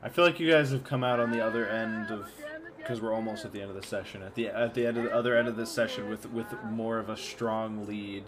I 0.06 0.08
feel 0.08 0.24
like 0.24 0.38
you 0.38 0.48
guys 0.48 0.70
have 0.70 0.84
come 0.84 1.02
out 1.02 1.18
on 1.18 1.32
the 1.32 1.44
other 1.44 1.66
end 1.66 2.12
of 2.12 2.30
because 2.78 3.00
we're 3.00 3.12
almost 3.12 3.44
at 3.44 3.50
the 3.52 3.60
end 3.60 3.70
of 3.70 3.76
the 3.76 3.82
session. 3.82 4.22
At 4.22 4.36
the 4.36 4.46
at 4.46 4.72
the 4.72 4.86
end 4.86 4.98
of 4.98 5.02
the 5.02 5.12
other 5.12 5.36
end 5.36 5.48
of 5.48 5.56
this 5.56 5.68
session 5.68 6.08
with 6.08 6.30
with 6.30 6.46
more 6.70 6.98
of 6.98 7.08
a 7.08 7.16
strong 7.16 7.88
lead 7.88 8.22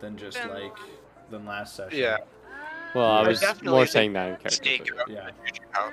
than 0.00 0.16
just 0.16 0.42
like 0.48 0.74
than 1.30 1.44
last 1.44 1.76
session. 1.76 1.98
Yeah. 1.98 2.16
Well, 2.94 3.04
I 3.10 3.24
I 3.24 3.28
was 3.28 3.62
more 3.62 3.84
saying 3.86 4.14
that 4.14 4.28
in 4.28 4.36
character. 4.36 4.50
Stake 4.50 4.90
but- 4.96 5.10
Yeah. 5.10 5.30
out. 5.74 5.92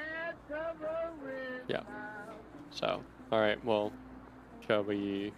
So, 2.71 3.01
alright, 3.31 3.63
well, 3.65 3.91
shall 4.65 4.83
we 4.83 5.33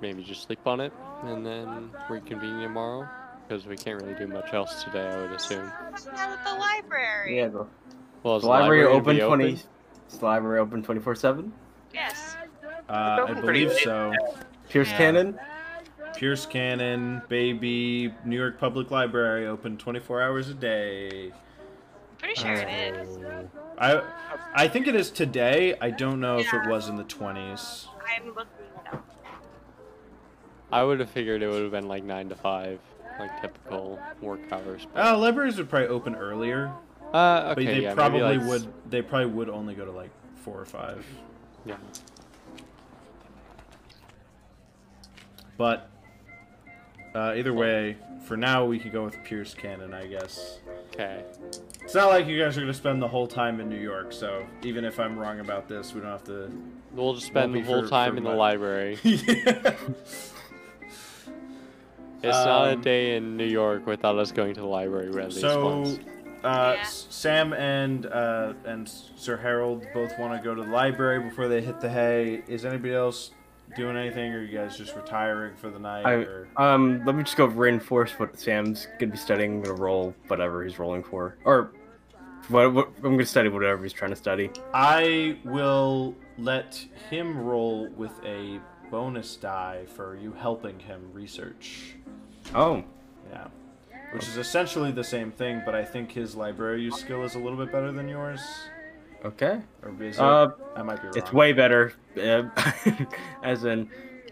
maybe 0.00 0.24
just 0.24 0.42
sleep 0.42 0.66
on 0.66 0.80
it 0.80 0.92
and 1.22 1.46
then 1.46 1.90
reconvene 2.10 2.62
tomorrow? 2.62 3.06
Because 3.46 3.66
we 3.66 3.76
can't 3.76 4.02
really 4.02 4.14
do 4.14 4.26
much 4.26 4.52
else 4.52 4.82
today, 4.82 5.06
I 5.06 5.20
would 5.20 5.30
assume. 5.32 5.70
What's 5.90 6.04
that 6.04 6.30
with 6.30 6.44
the 6.44 6.58
library? 6.58 7.36
Yeah, 7.36 7.48
the, 7.48 7.66
Well, 8.22 8.36
is 8.36 8.42
the 8.42 8.48
library 8.48 8.82
gonna 8.84 8.94
open 8.94 9.16
be 9.16 9.22
twenty. 9.22 9.52
Is 9.52 10.18
the 10.18 10.24
library 10.24 10.58
open 10.60 10.82
twenty 10.82 11.00
four 11.00 11.14
seven? 11.14 11.52
Yes. 11.94 12.36
Uh, 12.88 13.26
I 13.28 13.32
believe 13.34 13.72
so. 13.72 14.12
Pierce 14.68 14.88
Yeah. 14.90 14.96
Cannon. 14.96 15.40
Pierce 16.16 16.46
Cannon, 16.46 17.22
Baby, 17.28 18.12
New 18.24 18.36
York 18.36 18.58
Public 18.58 18.90
Library 18.90 19.46
open 19.46 19.76
24 19.76 20.20
hours 20.22 20.48
a 20.48 20.54
day. 20.54 21.30
Pretty 22.18 22.34
sure 22.34 22.52
it 22.54 22.68
is. 22.96 23.18
I 23.78 24.02
I 24.54 24.66
think 24.68 24.88
it 24.88 24.96
is 24.96 25.10
today. 25.10 25.76
I 25.80 25.90
don't 25.90 26.18
know 26.18 26.38
if 26.38 26.52
it 26.52 26.66
was 26.68 26.88
in 26.88 26.96
the 26.96 27.04
20s. 27.04 27.86
I'm 28.16 28.26
looking 28.28 28.46
it 28.86 28.92
up. 28.94 29.06
I 30.72 30.82
would 30.82 30.98
have 30.98 31.10
figured 31.10 31.42
it 31.42 31.48
would 31.48 31.62
have 31.62 31.70
been 31.70 31.86
like 31.88 32.02
9 32.02 32.30
to 32.30 32.34
5, 32.34 32.80
like 33.20 33.40
typical 33.40 34.00
work 34.20 34.40
hours. 34.50 34.86
But, 34.92 35.06
Uh, 35.06 35.16
libraries 35.18 35.56
would 35.58 35.70
probably 35.70 35.88
open 35.88 36.16
earlier, 36.16 36.72
uh, 37.12 37.54
but 37.54 37.64
they 37.64 37.82
yeah, 37.82 37.94
probably 37.94 38.20
like, 38.20 38.40
would. 38.46 38.66
They 38.90 39.02
probably 39.02 39.26
would 39.26 39.48
only 39.48 39.74
go 39.74 39.84
to 39.84 39.90
like 39.92 40.10
four 40.44 40.60
or 40.60 40.64
five. 40.66 41.04
Yeah. 41.64 41.76
But 45.56 45.90
uh, 47.14 47.34
either 47.36 47.52
way, 47.52 47.96
for 48.24 48.36
now 48.36 48.64
we 48.64 48.78
could 48.78 48.92
go 48.92 49.04
with 49.04 49.22
Pierce 49.24 49.54
Cannon, 49.54 49.92
I 49.92 50.06
guess. 50.06 50.58
Okay. 50.92 51.22
It's 51.82 51.94
not 51.94 52.08
like 52.08 52.26
you 52.26 52.38
guys 52.40 52.56
are 52.56 52.60
gonna 52.60 52.72
spend 52.74 53.02
the 53.02 53.08
whole 53.08 53.26
time 53.26 53.60
in 53.60 53.68
New 53.68 53.80
York, 53.80 54.12
so 54.12 54.46
even 54.62 54.84
if 54.84 55.00
I'm 55.00 55.18
wrong 55.18 55.40
about 55.40 55.68
this, 55.68 55.94
we 55.94 56.00
don't 56.00 56.10
have 56.10 56.24
to. 56.24 56.50
We'll 56.92 57.14
just 57.14 57.26
spend 57.26 57.54
the 57.54 57.60
whole 57.62 57.82
for- 57.82 57.88
time 57.88 58.12
for 58.12 58.18
in 58.18 58.24
the 58.24 58.30
library. 58.30 58.98
yeah. 59.04 59.74
It's 62.20 62.36
not 62.36 62.68
a 62.68 62.72
Um, 62.72 62.80
day 62.80 63.16
in 63.16 63.36
New 63.36 63.46
York 63.46 63.86
without 63.86 64.18
us 64.18 64.32
going 64.32 64.52
to 64.54 64.60
the 64.60 64.66
library 64.66 65.08
at 65.08 65.14
least 65.28 65.40
So, 65.40 65.80
once. 65.82 66.00
Uh, 66.48 66.74
Yeah. 66.78 66.82
Sam 66.84 67.52
and 67.52 68.06
uh, 68.06 68.54
and 68.64 68.88
Sir 68.88 69.36
Harold 69.36 69.86
both 69.94 70.18
want 70.18 70.40
to 70.40 70.44
go 70.44 70.54
to 70.54 70.62
the 70.62 70.70
library 70.70 71.20
before 71.20 71.48
they 71.48 71.60
hit 71.60 71.80
the 71.80 71.88
hay. 71.90 72.42
Is 72.48 72.64
anybody 72.64 72.94
else 72.94 73.30
doing 73.76 73.96
anything, 73.96 74.32
or 74.32 74.38
are 74.38 74.42
you 74.42 74.56
guys 74.56 74.76
just 74.78 74.96
retiring 74.96 75.54
for 75.56 75.68
the 75.70 75.78
night? 75.78 76.06
I- 76.06 76.12
or... 76.14 76.48
Um, 76.56 77.02
let 77.04 77.14
me 77.14 77.22
just 77.22 77.36
go 77.36 77.44
reinforce 77.46 78.12
what 78.18 78.38
Sam's 78.38 78.86
gonna 78.98 79.12
be 79.12 79.18
studying. 79.18 79.56
I'm 79.56 79.62
gonna 79.62 79.74
roll 79.80 80.14
whatever 80.28 80.64
he's 80.64 80.78
rolling 80.78 81.02
for, 81.02 81.36
or 81.44 81.72
what, 82.48 82.72
what 82.72 82.88
I'm 83.04 83.12
gonna 83.12 83.26
study 83.26 83.48
whatever 83.50 83.82
he's 83.82 83.92
trying 83.92 84.10
to 84.12 84.16
study. 84.16 84.50
I 84.72 85.38
will 85.44 86.14
let 86.38 86.82
him 87.10 87.38
roll 87.38 87.88
with 87.88 88.12
a 88.24 88.58
bonus 88.90 89.36
die 89.36 89.84
for 89.94 90.16
you 90.16 90.32
helping 90.32 90.78
him 90.78 91.10
research. 91.12 91.94
Oh, 92.54 92.82
Yeah. 93.30 93.48
Which 94.12 94.26
is 94.26 94.36
essentially 94.38 94.90
the 94.90 95.04
same 95.04 95.30
thing, 95.30 95.62
but 95.66 95.74
I 95.74 95.84
think 95.84 96.10
his 96.12 96.34
library 96.34 96.82
use 96.82 96.96
skill 96.96 97.24
is 97.24 97.34
a 97.34 97.38
little 97.38 97.58
bit 97.58 97.70
better 97.70 97.92
than 97.92 98.08
yours. 98.08 98.40
okay. 99.24 99.60
Or 99.82 99.90
is 100.02 100.16
it? 100.16 100.20
Uh, 100.22 100.48
I 100.76 100.82
might 100.82 101.00
be 101.02 101.08
wrong. 101.08 101.16
it's 101.16 101.32
way 101.32 101.52
better. 101.52 101.92
Uh, 102.20 102.44
as 103.42 103.64
in, 103.64 103.90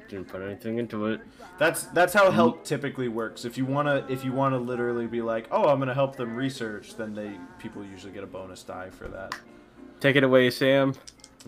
didn't 0.09 0.29
put 0.29 0.41
anything 0.41 0.79
into 0.79 1.07
it. 1.07 1.21
That's 1.59 1.85
that's 1.87 2.15
how 2.15 2.31
help 2.31 2.65
typically 2.65 3.09
works. 3.09 3.45
If 3.45 3.59
you 3.59 3.65
wanna 3.67 4.07
if 4.09 4.25
you 4.25 4.33
wanna 4.33 4.59
literally 4.59 5.07
be 5.07 5.21
like, 5.23 5.47
oh, 5.51 5.65
I'm 5.69 5.79
gonna 5.79 5.95
help 5.95 6.17
them 6.17 6.35
research, 6.37 6.97
then 6.97 7.15
they 7.15 7.33
people 7.59 7.85
usually 7.85 8.13
get 8.13 8.23
a 8.23 8.27
bonus 8.27 8.63
die 8.63 8.91
for 8.91 9.09
that. 9.09 9.35
Take 10.01 10.17
it 10.17 10.23
away, 10.25 10.51
Sam. 10.51 10.95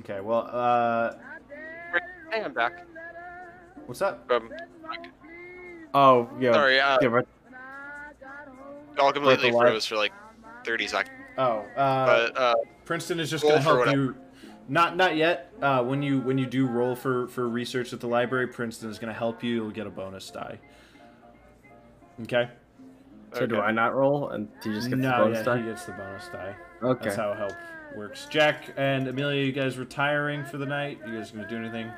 Okay, 0.01 0.21
well, 0.21 0.49
uh, 0.53 1.15
Hey, 2.33 2.43
I'm 2.43 2.53
back. 2.53 2.87
what's 3.87 4.01
that? 4.01 4.19
Um, 4.31 4.51
Oh, 5.95 6.29
yeah. 6.39 6.53
sorry, 6.53 6.79
uh, 6.81 6.99
yeah, 7.01 7.21
right. 8.99 9.05
y'all 9.05 9.13
completely 9.13 9.51
the 9.51 9.57
live- 9.57 9.69
froze 9.69 9.87
for 9.87 9.97
like 9.97 10.13
30 10.65 10.87
seconds. 10.87 11.15
Oh, 11.39 11.65
uh, 11.77 12.07
But 12.07 12.39
uh, 12.39 12.55
Princeton 12.85 13.21
is 13.21 13.31
just 13.31 13.45
gonna 13.45 13.61
help 13.61 13.87
you. 13.87 14.15
Not 14.69 14.97
not 14.97 15.17
yet. 15.17 15.53
Uh, 15.63 15.83
when 15.83 16.03
you 16.03 16.21
when 16.21 16.37
you 16.37 16.47
do 16.47 16.67
roll 16.67 16.95
for 16.95 17.29
for 17.29 17.49
research 17.49 17.93
at 17.93 18.01
the 18.01 18.09
library, 18.09 18.49
Princeton 18.49 18.91
is 18.91 18.99
gonna 18.99 19.15
help 19.15 19.43
you. 19.43 19.55
You'll 19.55 19.71
get 19.71 19.87
a 19.87 19.91
bonus 19.91 20.31
die. 20.31 20.59
Okay. 22.23 22.51
So 23.35 23.47
do. 23.47 23.61
I 23.61 23.71
not 23.71 23.95
roll, 23.95 24.31
and 24.31 24.49
he 24.63 24.71
just 24.71 24.89
gets 24.89 25.01
no, 25.01 25.11
the 25.11 25.25
bonus 25.25 25.39
yeah, 25.39 25.45
die? 25.45 25.57
he 25.59 25.63
gets 25.65 25.85
the 25.85 25.93
bonus 25.93 26.29
die. 26.29 26.57
Okay. 26.83 27.05
That's 27.05 27.17
how 27.17 27.35
help 27.35 27.53
works. 27.97 28.27
Jack 28.31 28.75
and 28.77 29.09
Amelia, 29.09 29.45
you 29.45 29.53
guys 29.53 29.79
retiring 29.79 30.45
for 30.45 30.59
the 30.59 30.67
night? 30.67 30.99
You 31.07 31.17
guys 31.17 31.31
gonna 31.31 31.49
do 31.49 31.57
anything? 31.57 31.91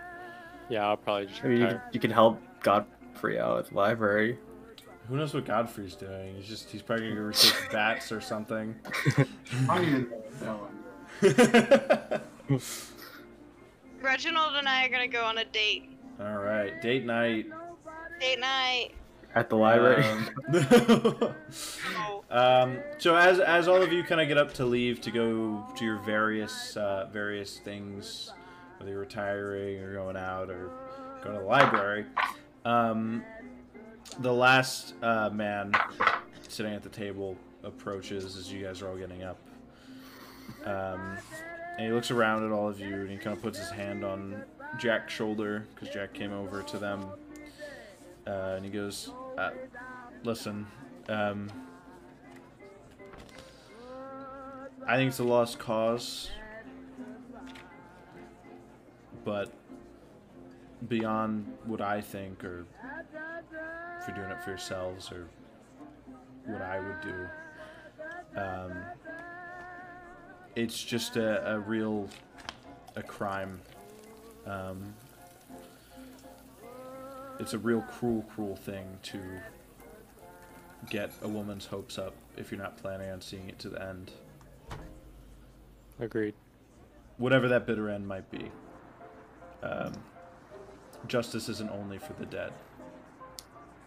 Yeah, 0.68 0.86
I'll 0.86 0.96
probably 0.96 1.26
just 1.26 1.42
Maybe 1.42 1.56
you, 1.56 1.64
retire. 1.64 1.90
you 1.92 2.00
can 2.00 2.10
help 2.10 2.40
Godfrey 2.62 3.40
out 3.40 3.58
at 3.58 3.66
the 3.66 3.74
library. 3.74 4.38
Who 5.10 5.16
knows 5.16 5.34
what 5.34 5.44
Godfrey's 5.44 5.96
doing? 5.96 6.36
He's 6.36 6.46
just 6.46 6.70
he's 6.70 6.82
probably 6.82 7.08
gonna 7.08 7.20
go 7.20 7.26
research 7.26 7.68
bats 7.72 8.12
or 8.12 8.20
something. 8.20 8.76
I 9.68 9.78
don't 9.78 9.84
even 9.88 10.08
know 10.40 10.62
that 11.20 12.22
one. 12.48 12.60
Reginald 14.00 14.54
and 14.54 14.68
I 14.68 14.86
are 14.86 14.88
gonna 14.88 15.08
go 15.08 15.24
on 15.24 15.38
a 15.38 15.44
date. 15.44 15.90
All 16.20 16.36
right, 16.36 16.80
date 16.80 17.04
night. 17.04 17.46
Date 18.20 18.38
night. 18.38 18.90
At 19.34 19.50
the 19.50 19.56
library. 19.56 20.04
Um, 20.04 20.28
Oh, 21.96 22.24
um, 22.30 22.78
so 22.98 23.16
as 23.16 23.40
as 23.40 23.66
all 23.66 23.82
of 23.82 23.92
you 23.92 24.04
kind 24.04 24.20
of 24.20 24.28
get 24.28 24.38
up 24.38 24.54
to 24.54 24.64
leave 24.64 25.00
to 25.00 25.10
go 25.10 25.66
to 25.76 25.84
your 25.84 25.98
various 25.98 26.76
uh, 26.76 27.08
various 27.12 27.58
things, 27.58 28.32
whether 28.78 28.92
you're 28.92 29.00
retiring 29.00 29.80
or 29.80 29.92
going 29.92 30.16
out 30.16 30.50
or 30.50 30.70
going 31.24 31.34
to 31.34 31.42
the 31.42 31.46
library, 31.48 32.06
um, 32.64 33.24
the 34.18 34.32
last 34.32 34.94
uh, 35.02 35.30
man 35.30 35.72
sitting 36.48 36.74
at 36.74 36.82
the 36.82 36.88
table 36.88 37.36
approaches 37.62 38.36
as 38.36 38.52
you 38.52 38.64
guys 38.64 38.82
are 38.82 38.88
all 38.88 38.96
getting 38.96 39.22
up. 39.22 39.38
Um, 40.64 41.16
and 41.78 41.86
he 41.86 41.92
looks 41.92 42.10
around 42.10 42.44
at 42.44 42.52
all 42.52 42.68
of 42.68 42.80
you 42.80 42.94
and 42.94 43.10
he 43.10 43.16
kind 43.16 43.36
of 43.36 43.42
puts 43.42 43.58
his 43.58 43.70
hand 43.70 44.04
on 44.04 44.42
Jack's 44.78 45.12
shoulder 45.12 45.66
because 45.74 45.94
Jack 45.94 46.12
came 46.12 46.32
over 46.32 46.62
to 46.62 46.78
them. 46.78 47.04
Uh, 48.26 48.54
and 48.56 48.64
he 48.64 48.70
goes, 48.70 49.10
uh, 49.38 49.50
Listen, 50.22 50.66
um, 51.08 51.48
I 54.86 54.96
think 54.96 55.08
it's 55.08 55.18
a 55.18 55.24
lost 55.24 55.58
cause, 55.58 56.30
but 59.24 59.50
beyond 60.88 61.46
what 61.64 61.80
I 61.80 62.02
think, 62.02 62.44
or 62.44 62.66
you're 64.10 64.26
doing 64.26 64.36
it 64.36 64.42
for 64.42 64.50
yourselves, 64.50 65.10
or 65.12 65.28
what 66.46 66.62
I 66.62 66.80
would 66.80 67.00
do, 67.02 68.40
um, 68.40 68.72
it's 70.56 70.82
just 70.82 71.16
a, 71.16 71.54
a 71.54 71.58
real 71.58 72.08
a 72.96 73.02
crime. 73.02 73.60
Um, 74.46 74.94
it's 77.38 77.54
a 77.54 77.58
real 77.58 77.82
cruel, 77.82 78.22
cruel 78.34 78.56
thing 78.56 78.86
to 79.04 79.18
get 80.88 81.12
a 81.22 81.28
woman's 81.28 81.66
hopes 81.66 81.98
up 81.98 82.14
if 82.36 82.50
you're 82.50 82.60
not 82.60 82.76
planning 82.76 83.10
on 83.10 83.20
seeing 83.20 83.48
it 83.48 83.58
to 83.60 83.68
the 83.68 83.82
end. 83.82 84.10
Agreed. 85.98 86.34
Whatever 87.18 87.48
that 87.48 87.66
bitter 87.66 87.88
end 87.88 88.06
might 88.06 88.30
be. 88.30 88.50
Um, 89.62 89.92
justice 91.06 91.48
isn't 91.48 91.70
only 91.70 91.98
for 91.98 92.14
the 92.14 92.26
dead. 92.26 92.52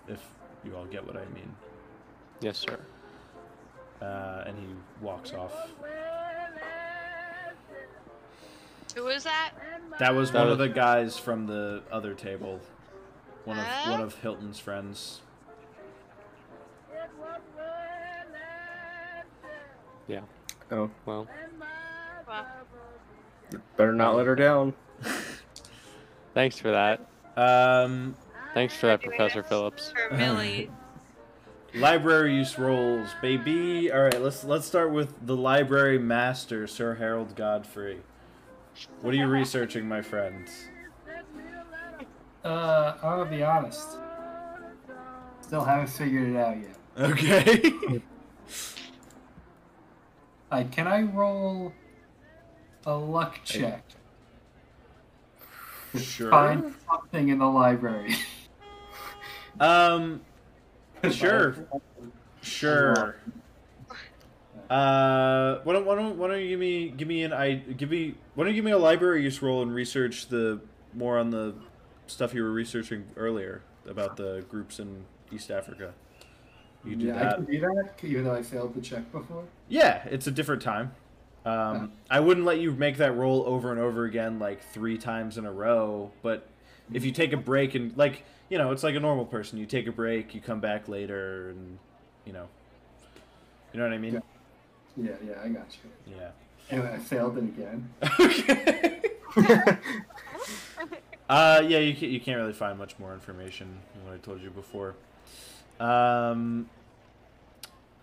If 0.07 0.19
you 0.63 0.75
all 0.75 0.85
get 0.85 1.05
what 1.05 1.15
I 1.15 1.25
mean. 1.33 1.55
Yes, 2.41 2.57
sir. 2.57 2.79
Uh, 4.01 4.43
and 4.45 4.57
he 4.57 4.65
walks 5.01 5.33
off. 5.33 5.53
Who 8.95 9.05
was 9.05 9.23
that? 9.23 9.51
That 9.99 10.13
was 10.13 10.31
That 10.31 10.39
one 10.43 10.49
of 10.51 10.57
the 10.57 10.69
guys 10.69 11.17
from 11.17 11.47
the 11.47 11.81
other 11.91 12.13
table. 12.13 12.59
One 13.45 13.57
of 13.57 13.65
Huh? 13.65 13.91
one 13.91 14.01
of 14.01 14.15
Hilton's 14.15 14.59
friends. 14.59 15.21
Yeah. 20.07 20.21
Oh, 20.71 20.89
Well, 21.05 21.27
Well, 22.27 22.45
better 23.77 23.93
not 23.93 24.15
let 24.15 24.25
her 24.27 24.35
down. 24.35 24.73
thanks 26.33 26.57
for 26.57 26.71
that. 26.71 27.05
Um, 27.37 28.15
Thanks 28.53 28.75
for 28.75 28.87
that, 28.87 29.01
Professor 29.01 29.41
Phillips. 29.43 29.93
For 30.09 30.15
Millie. 30.15 30.69
library 31.73 32.35
use 32.35 32.57
rolls, 32.59 33.09
baby. 33.21 33.91
All 33.91 34.03
right, 34.03 34.21
let's 34.21 34.43
let's 34.43 34.65
start 34.67 34.91
with 34.91 35.13
the 35.25 35.35
library 35.35 35.97
master, 35.97 36.67
Sir 36.67 36.95
Harold 36.95 37.35
Godfrey. 37.35 38.01
What 39.01 39.13
are 39.13 39.17
you 39.17 39.27
researching, 39.27 39.87
my 39.87 40.01
friends? 40.01 40.51
Uh, 42.43 42.93
I'm 43.01 43.19
gonna 43.19 43.29
be 43.29 43.43
honest. 43.43 43.97
Still 45.41 45.63
haven't 45.63 45.87
figured 45.87 46.29
it 46.29 46.37
out 46.37 46.57
yet. 46.57 46.77
Okay. 46.97 48.01
Like, 50.51 50.71
can 50.71 50.85
I 50.87 51.01
roll 51.01 51.73
a 52.85 52.93
luck 52.95 53.39
check? 53.43 53.83
Sure. 55.97 56.29
Find 56.29 56.75
something 56.87 57.29
in 57.29 57.39
the 57.39 57.47
library. 57.47 58.13
Um, 59.59 60.21
sure, 61.11 61.65
sure. 62.41 63.15
Uh, 64.69 65.59
why 65.65 65.73
don't 65.73 65.85
why 65.85 65.93
don't 65.93 66.17
why 66.17 66.27
don't 66.29 66.39
you 66.39 66.49
give 66.49 66.59
me 66.59 66.89
give 66.89 67.07
me 67.07 67.21
an 67.23 67.31
I 67.33 67.55
give 67.55 67.91
me 67.91 68.15
why 68.33 68.45
don't 68.45 68.53
you 68.53 68.55
give 68.55 68.65
me 68.65 68.71
a 68.71 68.77
library 68.77 69.21
use 69.21 69.39
roll 69.39 69.61
and 69.61 69.71
research 69.71 70.29
the 70.29 70.61
more 70.95 71.19
on 71.19 71.29
the 71.29 71.53
stuff 72.07 72.33
you 72.33 72.41
were 72.41 72.51
researching 72.51 73.05
earlier 73.15 73.61
about 73.87 74.17
the 74.17 74.43
groups 74.49 74.79
in 74.79 75.05
East 75.31 75.51
Africa. 75.51 75.93
You 76.85 76.95
do 76.95 77.05
yeah, 77.07 77.29
I 77.29 77.33
can 77.35 77.45
do 77.45 77.59
that, 77.59 77.91
even 78.03 78.23
though 78.23 78.33
I 78.33 78.41
failed 78.41 78.73
the 78.73 78.81
check 78.81 79.11
before. 79.11 79.43
Yeah, 79.69 80.03
it's 80.05 80.27
a 80.27 80.31
different 80.31 80.61
time. 80.61 80.93
Um, 81.45 81.91
I 82.09 82.19
wouldn't 82.19 82.45
let 82.45 82.59
you 82.59 82.71
make 82.71 82.97
that 82.97 83.15
roll 83.15 83.43
over 83.45 83.71
and 83.71 83.79
over 83.79 84.05
again 84.05 84.39
like 84.39 84.63
three 84.71 84.97
times 84.97 85.37
in 85.37 85.45
a 85.45 85.51
row. 85.51 86.11
But 86.21 86.47
if 86.91 87.05
you 87.05 87.11
take 87.11 87.33
a 87.33 87.37
break 87.37 87.75
and 87.75 87.95
like 87.97 88.23
you 88.53 88.59
know, 88.59 88.69
it's 88.69 88.83
like 88.83 88.93
a 88.93 88.99
normal 88.99 89.25
person. 89.25 89.57
You 89.57 89.65
take 89.65 89.87
a 89.87 89.91
break, 89.91 90.35
you 90.35 90.39
come 90.39 90.59
back 90.59 90.87
later, 90.87 91.49
and 91.49 91.79
you 92.23 92.33
know, 92.33 92.47
you 93.73 93.79
know 93.79 93.87
what 93.87 93.93
I 93.93 93.97
mean? 93.97 94.21
Yeah, 94.95 95.13
yeah, 95.25 95.33
I 95.43 95.47
got 95.47 95.65
you. 95.83 96.15
Yeah. 96.15 96.29
Anyway, 96.69 96.93
I 96.93 96.99
failed 96.99 97.35
it 97.39 97.45
again. 97.45 97.89
okay. 98.19 99.01
uh, 101.27 101.63
yeah, 101.65 101.79
you 101.79 101.95
can't, 101.95 102.11
you 102.11 102.19
can't 102.21 102.37
really 102.37 102.53
find 102.53 102.77
much 102.77 102.99
more 102.99 103.11
information 103.15 103.79
than 103.95 104.05
what 104.05 104.13
I 104.13 104.17
told 104.17 104.39
you 104.39 104.51
before. 104.51 104.93
Um, 105.79 106.69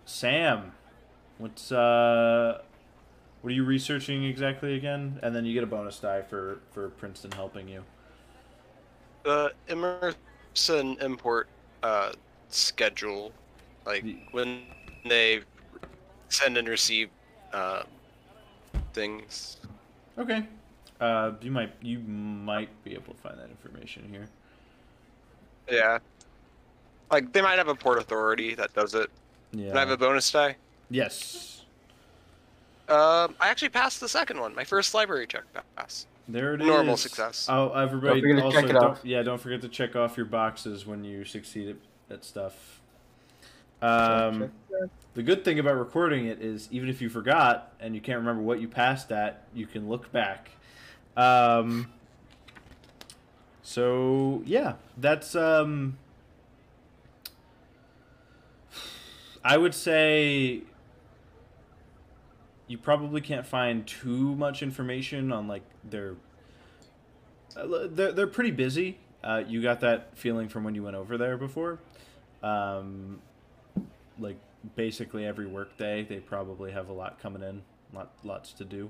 Sam, 0.03 0.73
what's 1.37 1.71
uh, 1.71 2.59
what 3.39 3.51
are 3.51 3.55
you 3.55 3.63
researching 3.63 4.25
exactly 4.25 4.75
again? 4.75 5.17
And 5.23 5.33
then 5.33 5.45
you 5.45 5.53
get 5.53 5.63
a 5.63 5.67
bonus 5.67 5.97
die 5.97 6.23
for 6.23 6.59
for 6.73 6.89
Princeton 6.89 7.31
helping 7.31 7.69
you. 7.69 7.85
The 9.23 9.53
Emerson 10.51 10.97
import 11.01 11.47
uh, 11.81 12.11
schedule, 12.49 13.31
like 13.85 14.05
when 14.31 14.63
they 15.05 15.41
send 16.29 16.57
and 16.57 16.67
receive 16.67 17.09
uh, 17.53 17.83
things. 18.93 19.57
Okay. 20.17 20.45
Uh, 20.99 21.31
you 21.41 21.51
might 21.51 21.71
you 21.81 21.99
might 21.99 22.69
be 22.83 22.93
able 22.93 23.13
to 23.13 23.19
find 23.21 23.37
that 23.39 23.49
information 23.49 24.07
here. 24.09 24.27
Yeah. 25.69 25.99
Like 27.09 27.31
they 27.31 27.41
might 27.41 27.57
have 27.57 27.69
a 27.69 27.75
port 27.75 27.97
authority 27.97 28.53
that 28.55 28.73
does 28.73 28.93
it. 28.93 29.09
Yeah. 29.53 29.69
Can 29.69 29.77
I 29.77 29.79
have 29.81 29.89
a 29.89 29.97
bonus 29.97 30.29
die? 30.31 30.55
yes. 30.89 31.57
Um, 32.89 33.35
I 33.39 33.47
actually 33.47 33.69
passed 33.69 34.01
the 34.01 34.09
second 34.09 34.37
one. 34.41 34.53
My 34.53 34.65
first 34.65 34.93
library 34.93 35.25
check 35.25 35.43
pass. 35.77 36.07
There 36.27 36.53
it 36.53 36.61
is. 36.61 36.67
Normal 36.67 36.97
success. 36.97 37.47
Oh, 37.49 37.71
everybody! 37.73 38.21
Don't 38.21 38.29
forget 38.29 38.37
to 38.37 38.43
also, 38.43 38.61
check 38.61 38.69
it 38.69 38.73
don't, 38.73 38.83
off. 38.83 38.99
yeah, 39.03 39.23
don't 39.23 39.41
forget 39.41 39.61
to 39.61 39.69
check 39.69 39.95
off 39.95 40.17
your 40.17 40.25
boxes 40.25 40.85
when 40.85 41.03
you 41.03 41.25
succeed 41.25 41.69
at, 42.09 42.15
at 42.15 42.23
stuff. 42.23 42.81
Um, 43.81 44.51
the 45.13 45.23
good 45.23 45.43
thing 45.43 45.59
about 45.59 45.77
recording 45.77 46.27
it 46.27 46.41
is, 46.41 46.69
even 46.71 46.87
if 46.87 47.01
you 47.01 47.09
forgot 47.09 47.73
and 47.79 47.95
you 47.95 48.01
can't 48.01 48.19
remember 48.19 48.43
what 48.43 48.61
you 48.61 48.67
passed 48.67 49.11
at, 49.11 49.43
you 49.53 49.65
can 49.65 49.89
look 49.89 50.11
back. 50.11 50.51
Um, 51.17 51.91
so 53.63 54.41
yeah, 54.45 54.75
that's 54.97 55.35
um. 55.35 55.97
I 59.43 59.57
would 59.57 59.73
say 59.73 60.61
you 62.71 62.77
probably 62.77 63.19
can't 63.19 63.45
find 63.45 63.85
too 63.85 64.33
much 64.35 64.63
information 64.63 65.33
on 65.33 65.45
like 65.45 65.63
their 65.83 66.15
uh, 67.57 67.87
they're, 67.91 68.13
they're 68.13 68.27
pretty 68.27 68.51
busy. 68.51 68.97
Uh, 69.21 69.43
you 69.45 69.61
got 69.61 69.81
that 69.81 70.17
feeling 70.17 70.47
from 70.47 70.63
when 70.63 70.73
you 70.73 70.81
went 70.81 70.95
over 70.95 71.17
there 71.17 71.37
before. 71.37 71.79
Um, 72.41 73.21
like 74.17 74.37
basically 74.77 75.25
every 75.25 75.47
workday, 75.47 76.05
they 76.05 76.19
probably 76.19 76.71
have 76.71 76.87
a 76.87 76.93
lot 76.93 77.19
coming 77.19 77.43
in 77.43 77.61
lot, 77.93 78.13
lots 78.23 78.53
to 78.53 78.63
do. 78.63 78.89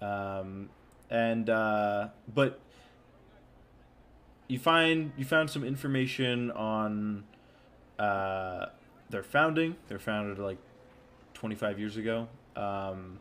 Um, 0.00 0.68
and 1.10 1.50
uh, 1.50 2.08
but 2.32 2.60
you 4.46 4.60
find 4.60 5.10
you 5.16 5.24
found 5.24 5.50
some 5.50 5.64
information 5.64 6.52
on 6.52 7.24
uh, 7.98 8.66
their 9.10 9.24
founding. 9.24 9.74
They're 9.88 9.98
founded 9.98 10.38
like 10.38 10.58
25 11.34 11.80
years 11.80 11.96
ago 11.96 12.28
um, 12.56 13.18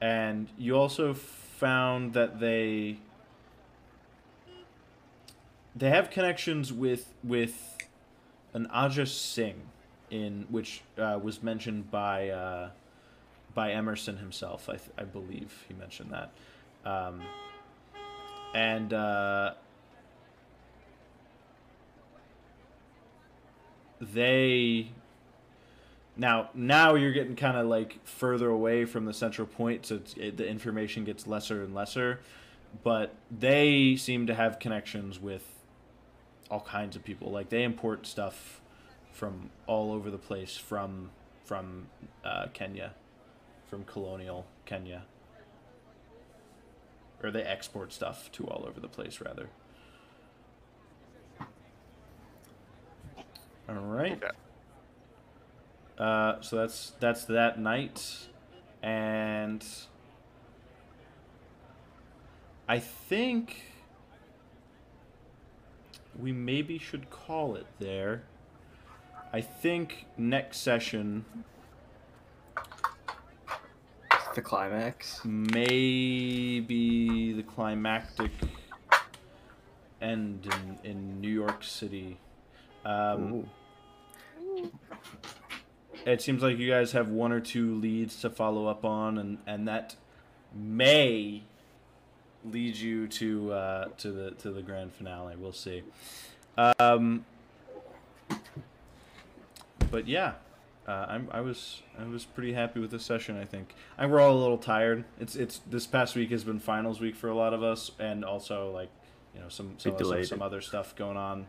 and 0.00 0.48
you 0.58 0.76
also 0.76 1.14
found 1.14 2.12
that 2.14 2.40
they 2.40 2.98
they 5.74 5.90
have 5.90 6.10
connections 6.10 6.72
with 6.72 7.12
with 7.22 7.76
an 8.54 8.66
Ahja 8.74 9.06
Singh 9.06 9.62
in 10.10 10.46
which 10.48 10.82
uh, 10.98 11.18
was 11.22 11.42
mentioned 11.42 11.90
by 11.90 12.28
uh, 12.30 12.70
by 13.54 13.72
Emerson 13.72 14.18
himself. 14.18 14.68
I, 14.68 14.78
I 15.00 15.04
believe 15.04 15.64
he 15.68 15.74
mentioned 15.74 16.12
that, 16.12 16.30
um, 16.88 17.22
and 18.54 18.92
uh, 18.92 19.54
they 24.00 24.88
now 26.16 26.50
now 26.54 26.94
you're 26.94 27.12
getting 27.12 27.36
kind 27.36 27.56
of 27.56 27.66
like 27.66 28.04
further 28.06 28.48
away 28.48 28.84
from 28.84 29.04
the 29.04 29.12
central 29.12 29.46
point, 29.46 29.86
so 29.86 30.00
it, 30.16 30.36
the 30.36 30.48
information 30.48 31.04
gets 31.04 31.26
lesser 31.26 31.62
and 31.62 31.74
lesser. 31.74 32.20
But 32.82 33.14
they 33.30 33.96
seem 33.96 34.26
to 34.26 34.34
have 34.34 34.58
connections 34.58 35.20
with 35.20 35.44
all 36.50 36.60
kinds 36.60 36.96
of 36.96 37.04
people. 37.04 37.30
Like 37.30 37.48
they 37.48 37.62
import 37.62 38.06
stuff 38.06 38.60
from 39.12 39.50
all 39.66 39.92
over 39.92 40.10
the 40.10 40.18
place 40.18 40.56
from 40.56 41.10
from 41.44 41.86
uh, 42.24 42.46
Kenya, 42.52 42.94
from 43.68 43.84
colonial 43.84 44.46
Kenya, 44.64 45.04
or 47.22 47.30
they 47.30 47.42
export 47.42 47.92
stuff 47.92 48.30
to 48.32 48.44
all 48.46 48.66
over 48.66 48.80
the 48.80 48.88
place 48.88 49.20
rather. 49.20 49.48
All 53.68 53.74
right. 53.76 54.12
Okay. 54.12 54.30
Uh, 55.98 56.40
so 56.40 56.56
that's 56.56 56.92
that's 57.00 57.24
that 57.24 57.58
night, 57.58 58.28
and 58.82 59.64
I 62.68 62.78
think 62.78 63.62
we 66.18 66.32
maybe 66.32 66.78
should 66.78 67.08
call 67.10 67.54
it 67.56 67.66
there. 67.78 68.24
I 69.32 69.40
think 69.40 70.06
next 70.16 70.58
session 70.58 71.24
The 74.34 74.42
climax. 74.42 75.20
maybe 75.24 76.62
the 77.32 77.42
climactic 77.42 78.30
end 80.02 80.46
in, 80.84 80.90
in 80.90 81.20
New 81.20 81.32
York 81.32 81.62
City. 81.64 82.18
Um, 82.84 83.32
Ooh. 83.32 84.70
It 86.06 86.22
seems 86.22 86.42
like 86.42 86.58
you 86.58 86.70
guys 86.70 86.92
have 86.92 87.08
one 87.08 87.32
or 87.32 87.40
two 87.40 87.74
leads 87.74 88.20
to 88.20 88.30
follow 88.30 88.66
up 88.66 88.84
on, 88.84 89.18
and, 89.18 89.38
and 89.46 89.66
that 89.68 89.96
may 90.54 91.42
lead 92.44 92.76
you 92.76 93.08
to 93.08 93.52
uh, 93.52 93.88
to 93.98 94.12
the 94.12 94.30
to 94.32 94.50
the 94.50 94.62
grand 94.62 94.92
finale. 94.94 95.34
We'll 95.36 95.52
see. 95.52 95.82
Um, 96.56 97.24
but 99.90 100.06
yeah, 100.06 100.34
uh, 100.86 101.06
I'm, 101.08 101.28
I 101.32 101.40
was 101.40 101.82
I 101.98 102.04
was 102.04 102.24
pretty 102.24 102.52
happy 102.52 102.78
with 102.78 102.92
this 102.92 103.04
session. 103.04 103.36
I 103.36 103.44
think 103.44 103.74
I 103.98 104.06
we're 104.06 104.20
all 104.20 104.32
a 104.32 104.38
little 104.38 104.58
tired. 104.58 105.04
It's 105.18 105.34
it's 105.34 105.60
this 105.68 105.86
past 105.86 106.14
week 106.14 106.30
has 106.30 106.44
been 106.44 106.60
finals 106.60 107.00
week 107.00 107.16
for 107.16 107.28
a 107.28 107.34
lot 107.34 107.52
of 107.52 107.64
us, 107.64 107.90
and 107.98 108.24
also 108.24 108.70
like 108.70 108.90
you 109.34 109.40
know 109.40 109.48
some 109.48 109.74
some, 109.78 109.98
some, 109.98 110.24
some 110.24 110.42
other 110.42 110.60
stuff 110.60 110.94
going 110.94 111.16
on. 111.16 111.46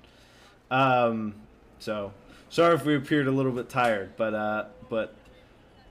Um, 0.71 1.35
so 1.77 2.11
sorry 2.49 2.75
if 2.75 2.85
we 2.85 2.95
appeared 2.95 3.27
a 3.27 3.31
little 3.31 3.51
bit 3.51 3.69
tired, 3.69 4.11
but 4.17 4.33
uh, 4.33 4.65
but 4.89 5.13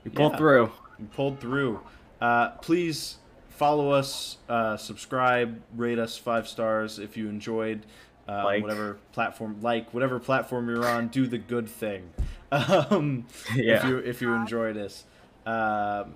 We 0.03 0.11
pulled 0.11 0.33
Yeah. 0.33 0.37
through. 0.37 0.71
we 0.99 1.05
pulled 1.05 1.39
through. 1.39 1.79
Uh, 2.21 2.49
please 2.61 3.17
follow 3.49 3.91
us, 3.91 4.37
uh, 4.49 4.77
subscribe, 4.77 5.61
rate 5.75 5.99
us 5.99 6.17
five 6.17 6.47
stars 6.47 6.99
if 6.99 7.17
you 7.17 7.27
enjoyed. 7.29 7.85
Uh, 8.29 8.43
Like. 8.43 8.61
whatever 8.61 8.97
platform, 9.13 9.57
like 9.61 9.93
whatever 9.93 10.19
platform 10.19 10.67
you're 10.69 10.85
on, 10.85 11.07
do 11.07 11.27
the 11.27 11.37
good 11.37 11.67
thing. 11.69 12.09
Um, 12.49 13.25
if 13.55 13.83
you 13.83 13.97
if 13.97 14.21
you 14.21 14.33
enjoy 14.33 14.71
this, 14.71 15.03
um, 15.45 16.15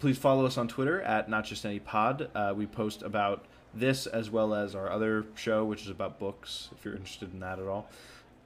please 0.00 0.18
follow 0.18 0.44
us 0.46 0.58
on 0.58 0.66
Twitter 0.66 1.00
at 1.02 1.28
not 1.30 1.44
just 1.44 1.64
any 1.64 1.78
pod. 1.78 2.28
Uh, 2.34 2.52
we 2.56 2.66
post 2.66 3.02
about 3.02 3.44
this 3.72 4.06
as 4.08 4.30
well 4.30 4.52
as 4.52 4.74
our 4.74 4.90
other 4.90 5.24
show, 5.36 5.64
which 5.64 5.82
is 5.82 5.90
about 5.90 6.18
books. 6.18 6.70
If 6.76 6.84
you're 6.84 6.94
interested 6.96 7.32
in 7.32 7.38
that 7.38 7.60
at 7.60 7.68
all, 7.68 7.86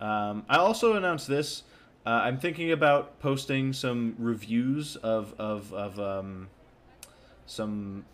um, 0.00 0.44
I 0.48 0.56
also 0.56 0.94
announced 0.94 1.28
this. 1.28 1.62
Uh, 2.04 2.10
I'm 2.10 2.38
thinking 2.38 2.70
about 2.72 3.18
posting 3.20 3.72
some 3.72 4.14
reviews 4.18 4.96
of 4.96 5.34
of 5.38 5.72
of 5.72 5.98
um, 5.98 6.48
some 7.46 8.04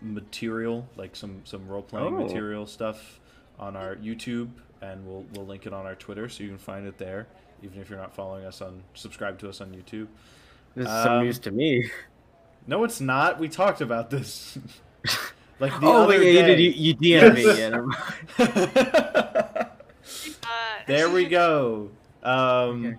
material, 0.00 0.86
like 0.96 1.16
some 1.16 1.40
some 1.44 1.66
role 1.68 1.82
playing 1.82 2.14
Oh. 2.14 2.24
material 2.24 2.66
stuff, 2.66 3.18
on 3.58 3.74
our 3.76 3.96
YouTube, 3.96 4.50
and 4.80 5.04
we'll 5.06 5.24
we'll 5.34 5.46
link 5.46 5.66
it 5.66 5.72
on 5.72 5.84
our 5.86 5.96
Twitter, 5.96 6.28
so 6.28 6.42
you 6.44 6.48
can 6.50 6.58
find 6.58 6.86
it 6.86 6.96
there, 6.98 7.26
even 7.62 7.80
if 7.80 7.90
you're 7.90 7.98
not 7.98 8.14
following 8.14 8.44
us 8.44 8.60
on 8.62 8.82
subscribe 8.94 9.38
to 9.40 9.48
us 9.48 9.60
on 9.60 9.70
YouTube. 9.72 10.06
This 10.76 10.86
is 10.86 10.92
Um, 10.92 11.02
some 11.04 11.24
news 11.24 11.38
to 11.40 11.50
me. 11.50 11.90
No, 12.68 12.84
it's 12.84 13.00
not. 13.00 13.40
We 13.40 13.48
talked 13.48 13.80
about 13.80 14.10
this. 14.10 14.56
like 15.58 15.72
the 15.80 15.86
oh 15.88 16.04
other 16.04 16.22
yeah, 16.22 16.46
you 16.46 16.54
day. 16.54 16.60
You, 16.60 16.70
you 16.70 16.94
DM'd 16.94 17.34
me. 17.34 17.58
Yeah, 17.58 19.22
there 20.88 21.08
we 21.10 21.26
go. 21.26 21.90
Um, 22.22 22.86
Okay. 22.86 22.96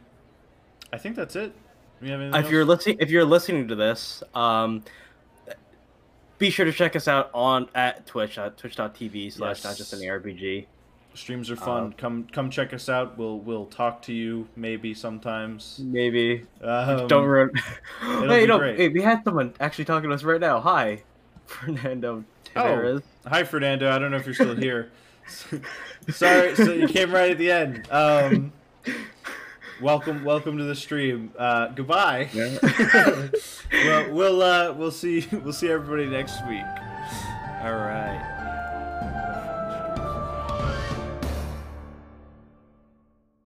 I 0.93 0.97
think 0.97 1.15
that's 1.15 1.35
it. 1.35 1.53
We 2.01 2.09
have 2.09 2.21
anything 2.21 2.43
if 2.45 2.49
you're 2.49 2.65
listening, 2.65 2.97
if 2.99 3.09
you're 3.11 3.25
listening 3.25 3.67
to 3.67 3.75
this, 3.75 4.23
um, 4.33 4.83
be 6.37 6.49
sure 6.49 6.65
to 6.65 6.71
check 6.71 6.95
us 6.95 7.07
out 7.07 7.29
on 7.33 7.67
at 7.75 8.07
Twitch 8.07 8.37
at 8.37 8.57
twitch.tv 8.57 9.33
slash 9.33 9.57
Yes. 9.57 9.63
not 9.65 9.75
just 9.75 9.93
an 9.93 9.99
RPG. 9.99 10.65
Streams 11.15 11.51
are 11.51 11.55
fun. 11.57 11.83
Um, 11.85 11.93
come 11.93 12.27
come 12.31 12.49
check 12.49 12.73
us 12.73 12.87
out. 12.87 13.17
We'll 13.17 13.39
we'll 13.39 13.65
talk 13.65 14.01
to 14.03 14.13
you 14.13 14.47
maybe 14.55 14.93
sometimes. 14.93 15.79
Maybe 15.83 16.45
Um, 16.61 17.07
don't 17.07 17.25
run. 17.25 17.51
hey, 18.01 18.41
be 18.41 18.47
no, 18.47 18.57
great. 18.57 18.77
hey, 18.77 18.87
we 18.89 19.01
had 19.01 19.23
someone 19.25 19.53
actually 19.59 19.85
talking 19.85 20.09
to 20.09 20.15
us 20.15 20.23
right 20.23 20.39
now. 20.39 20.61
Hi, 20.61 21.03
Fernando 21.45 22.23
Tavares. 22.55 23.01
Oh. 23.25 23.29
Hi, 23.29 23.43
Fernando. 23.43 23.91
I 23.91 23.99
don't 23.99 24.11
know 24.11 24.17
if 24.17 24.25
you're 24.25 24.35
still 24.35 24.55
here. 24.55 24.91
Sorry, 26.09 26.55
so 26.55 26.71
you 26.73 26.87
came 26.87 27.11
right 27.11 27.31
at 27.31 27.37
the 27.37 27.51
end. 27.51 27.87
Um, 27.91 28.51
welcome, 29.81 30.23
welcome 30.23 30.57
to 30.57 30.63
the 30.63 30.75
stream. 30.75 31.31
Uh, 31.37 31.67
goodbye. 31.67 32.29
Yeah. 32.33 32.57
well, 33.71 34.11
we'll 34.11 34.41
uh, 34.41 34.73
we'll 34.73 34.91
see 34.91 35.27
we'll 35.31 35.53
see 35.53 35.69
everybody 35.69 36.07
next 36.07 36.45
week. 36.47 36.65
All 37.61 37.75
right. 37.75 38.38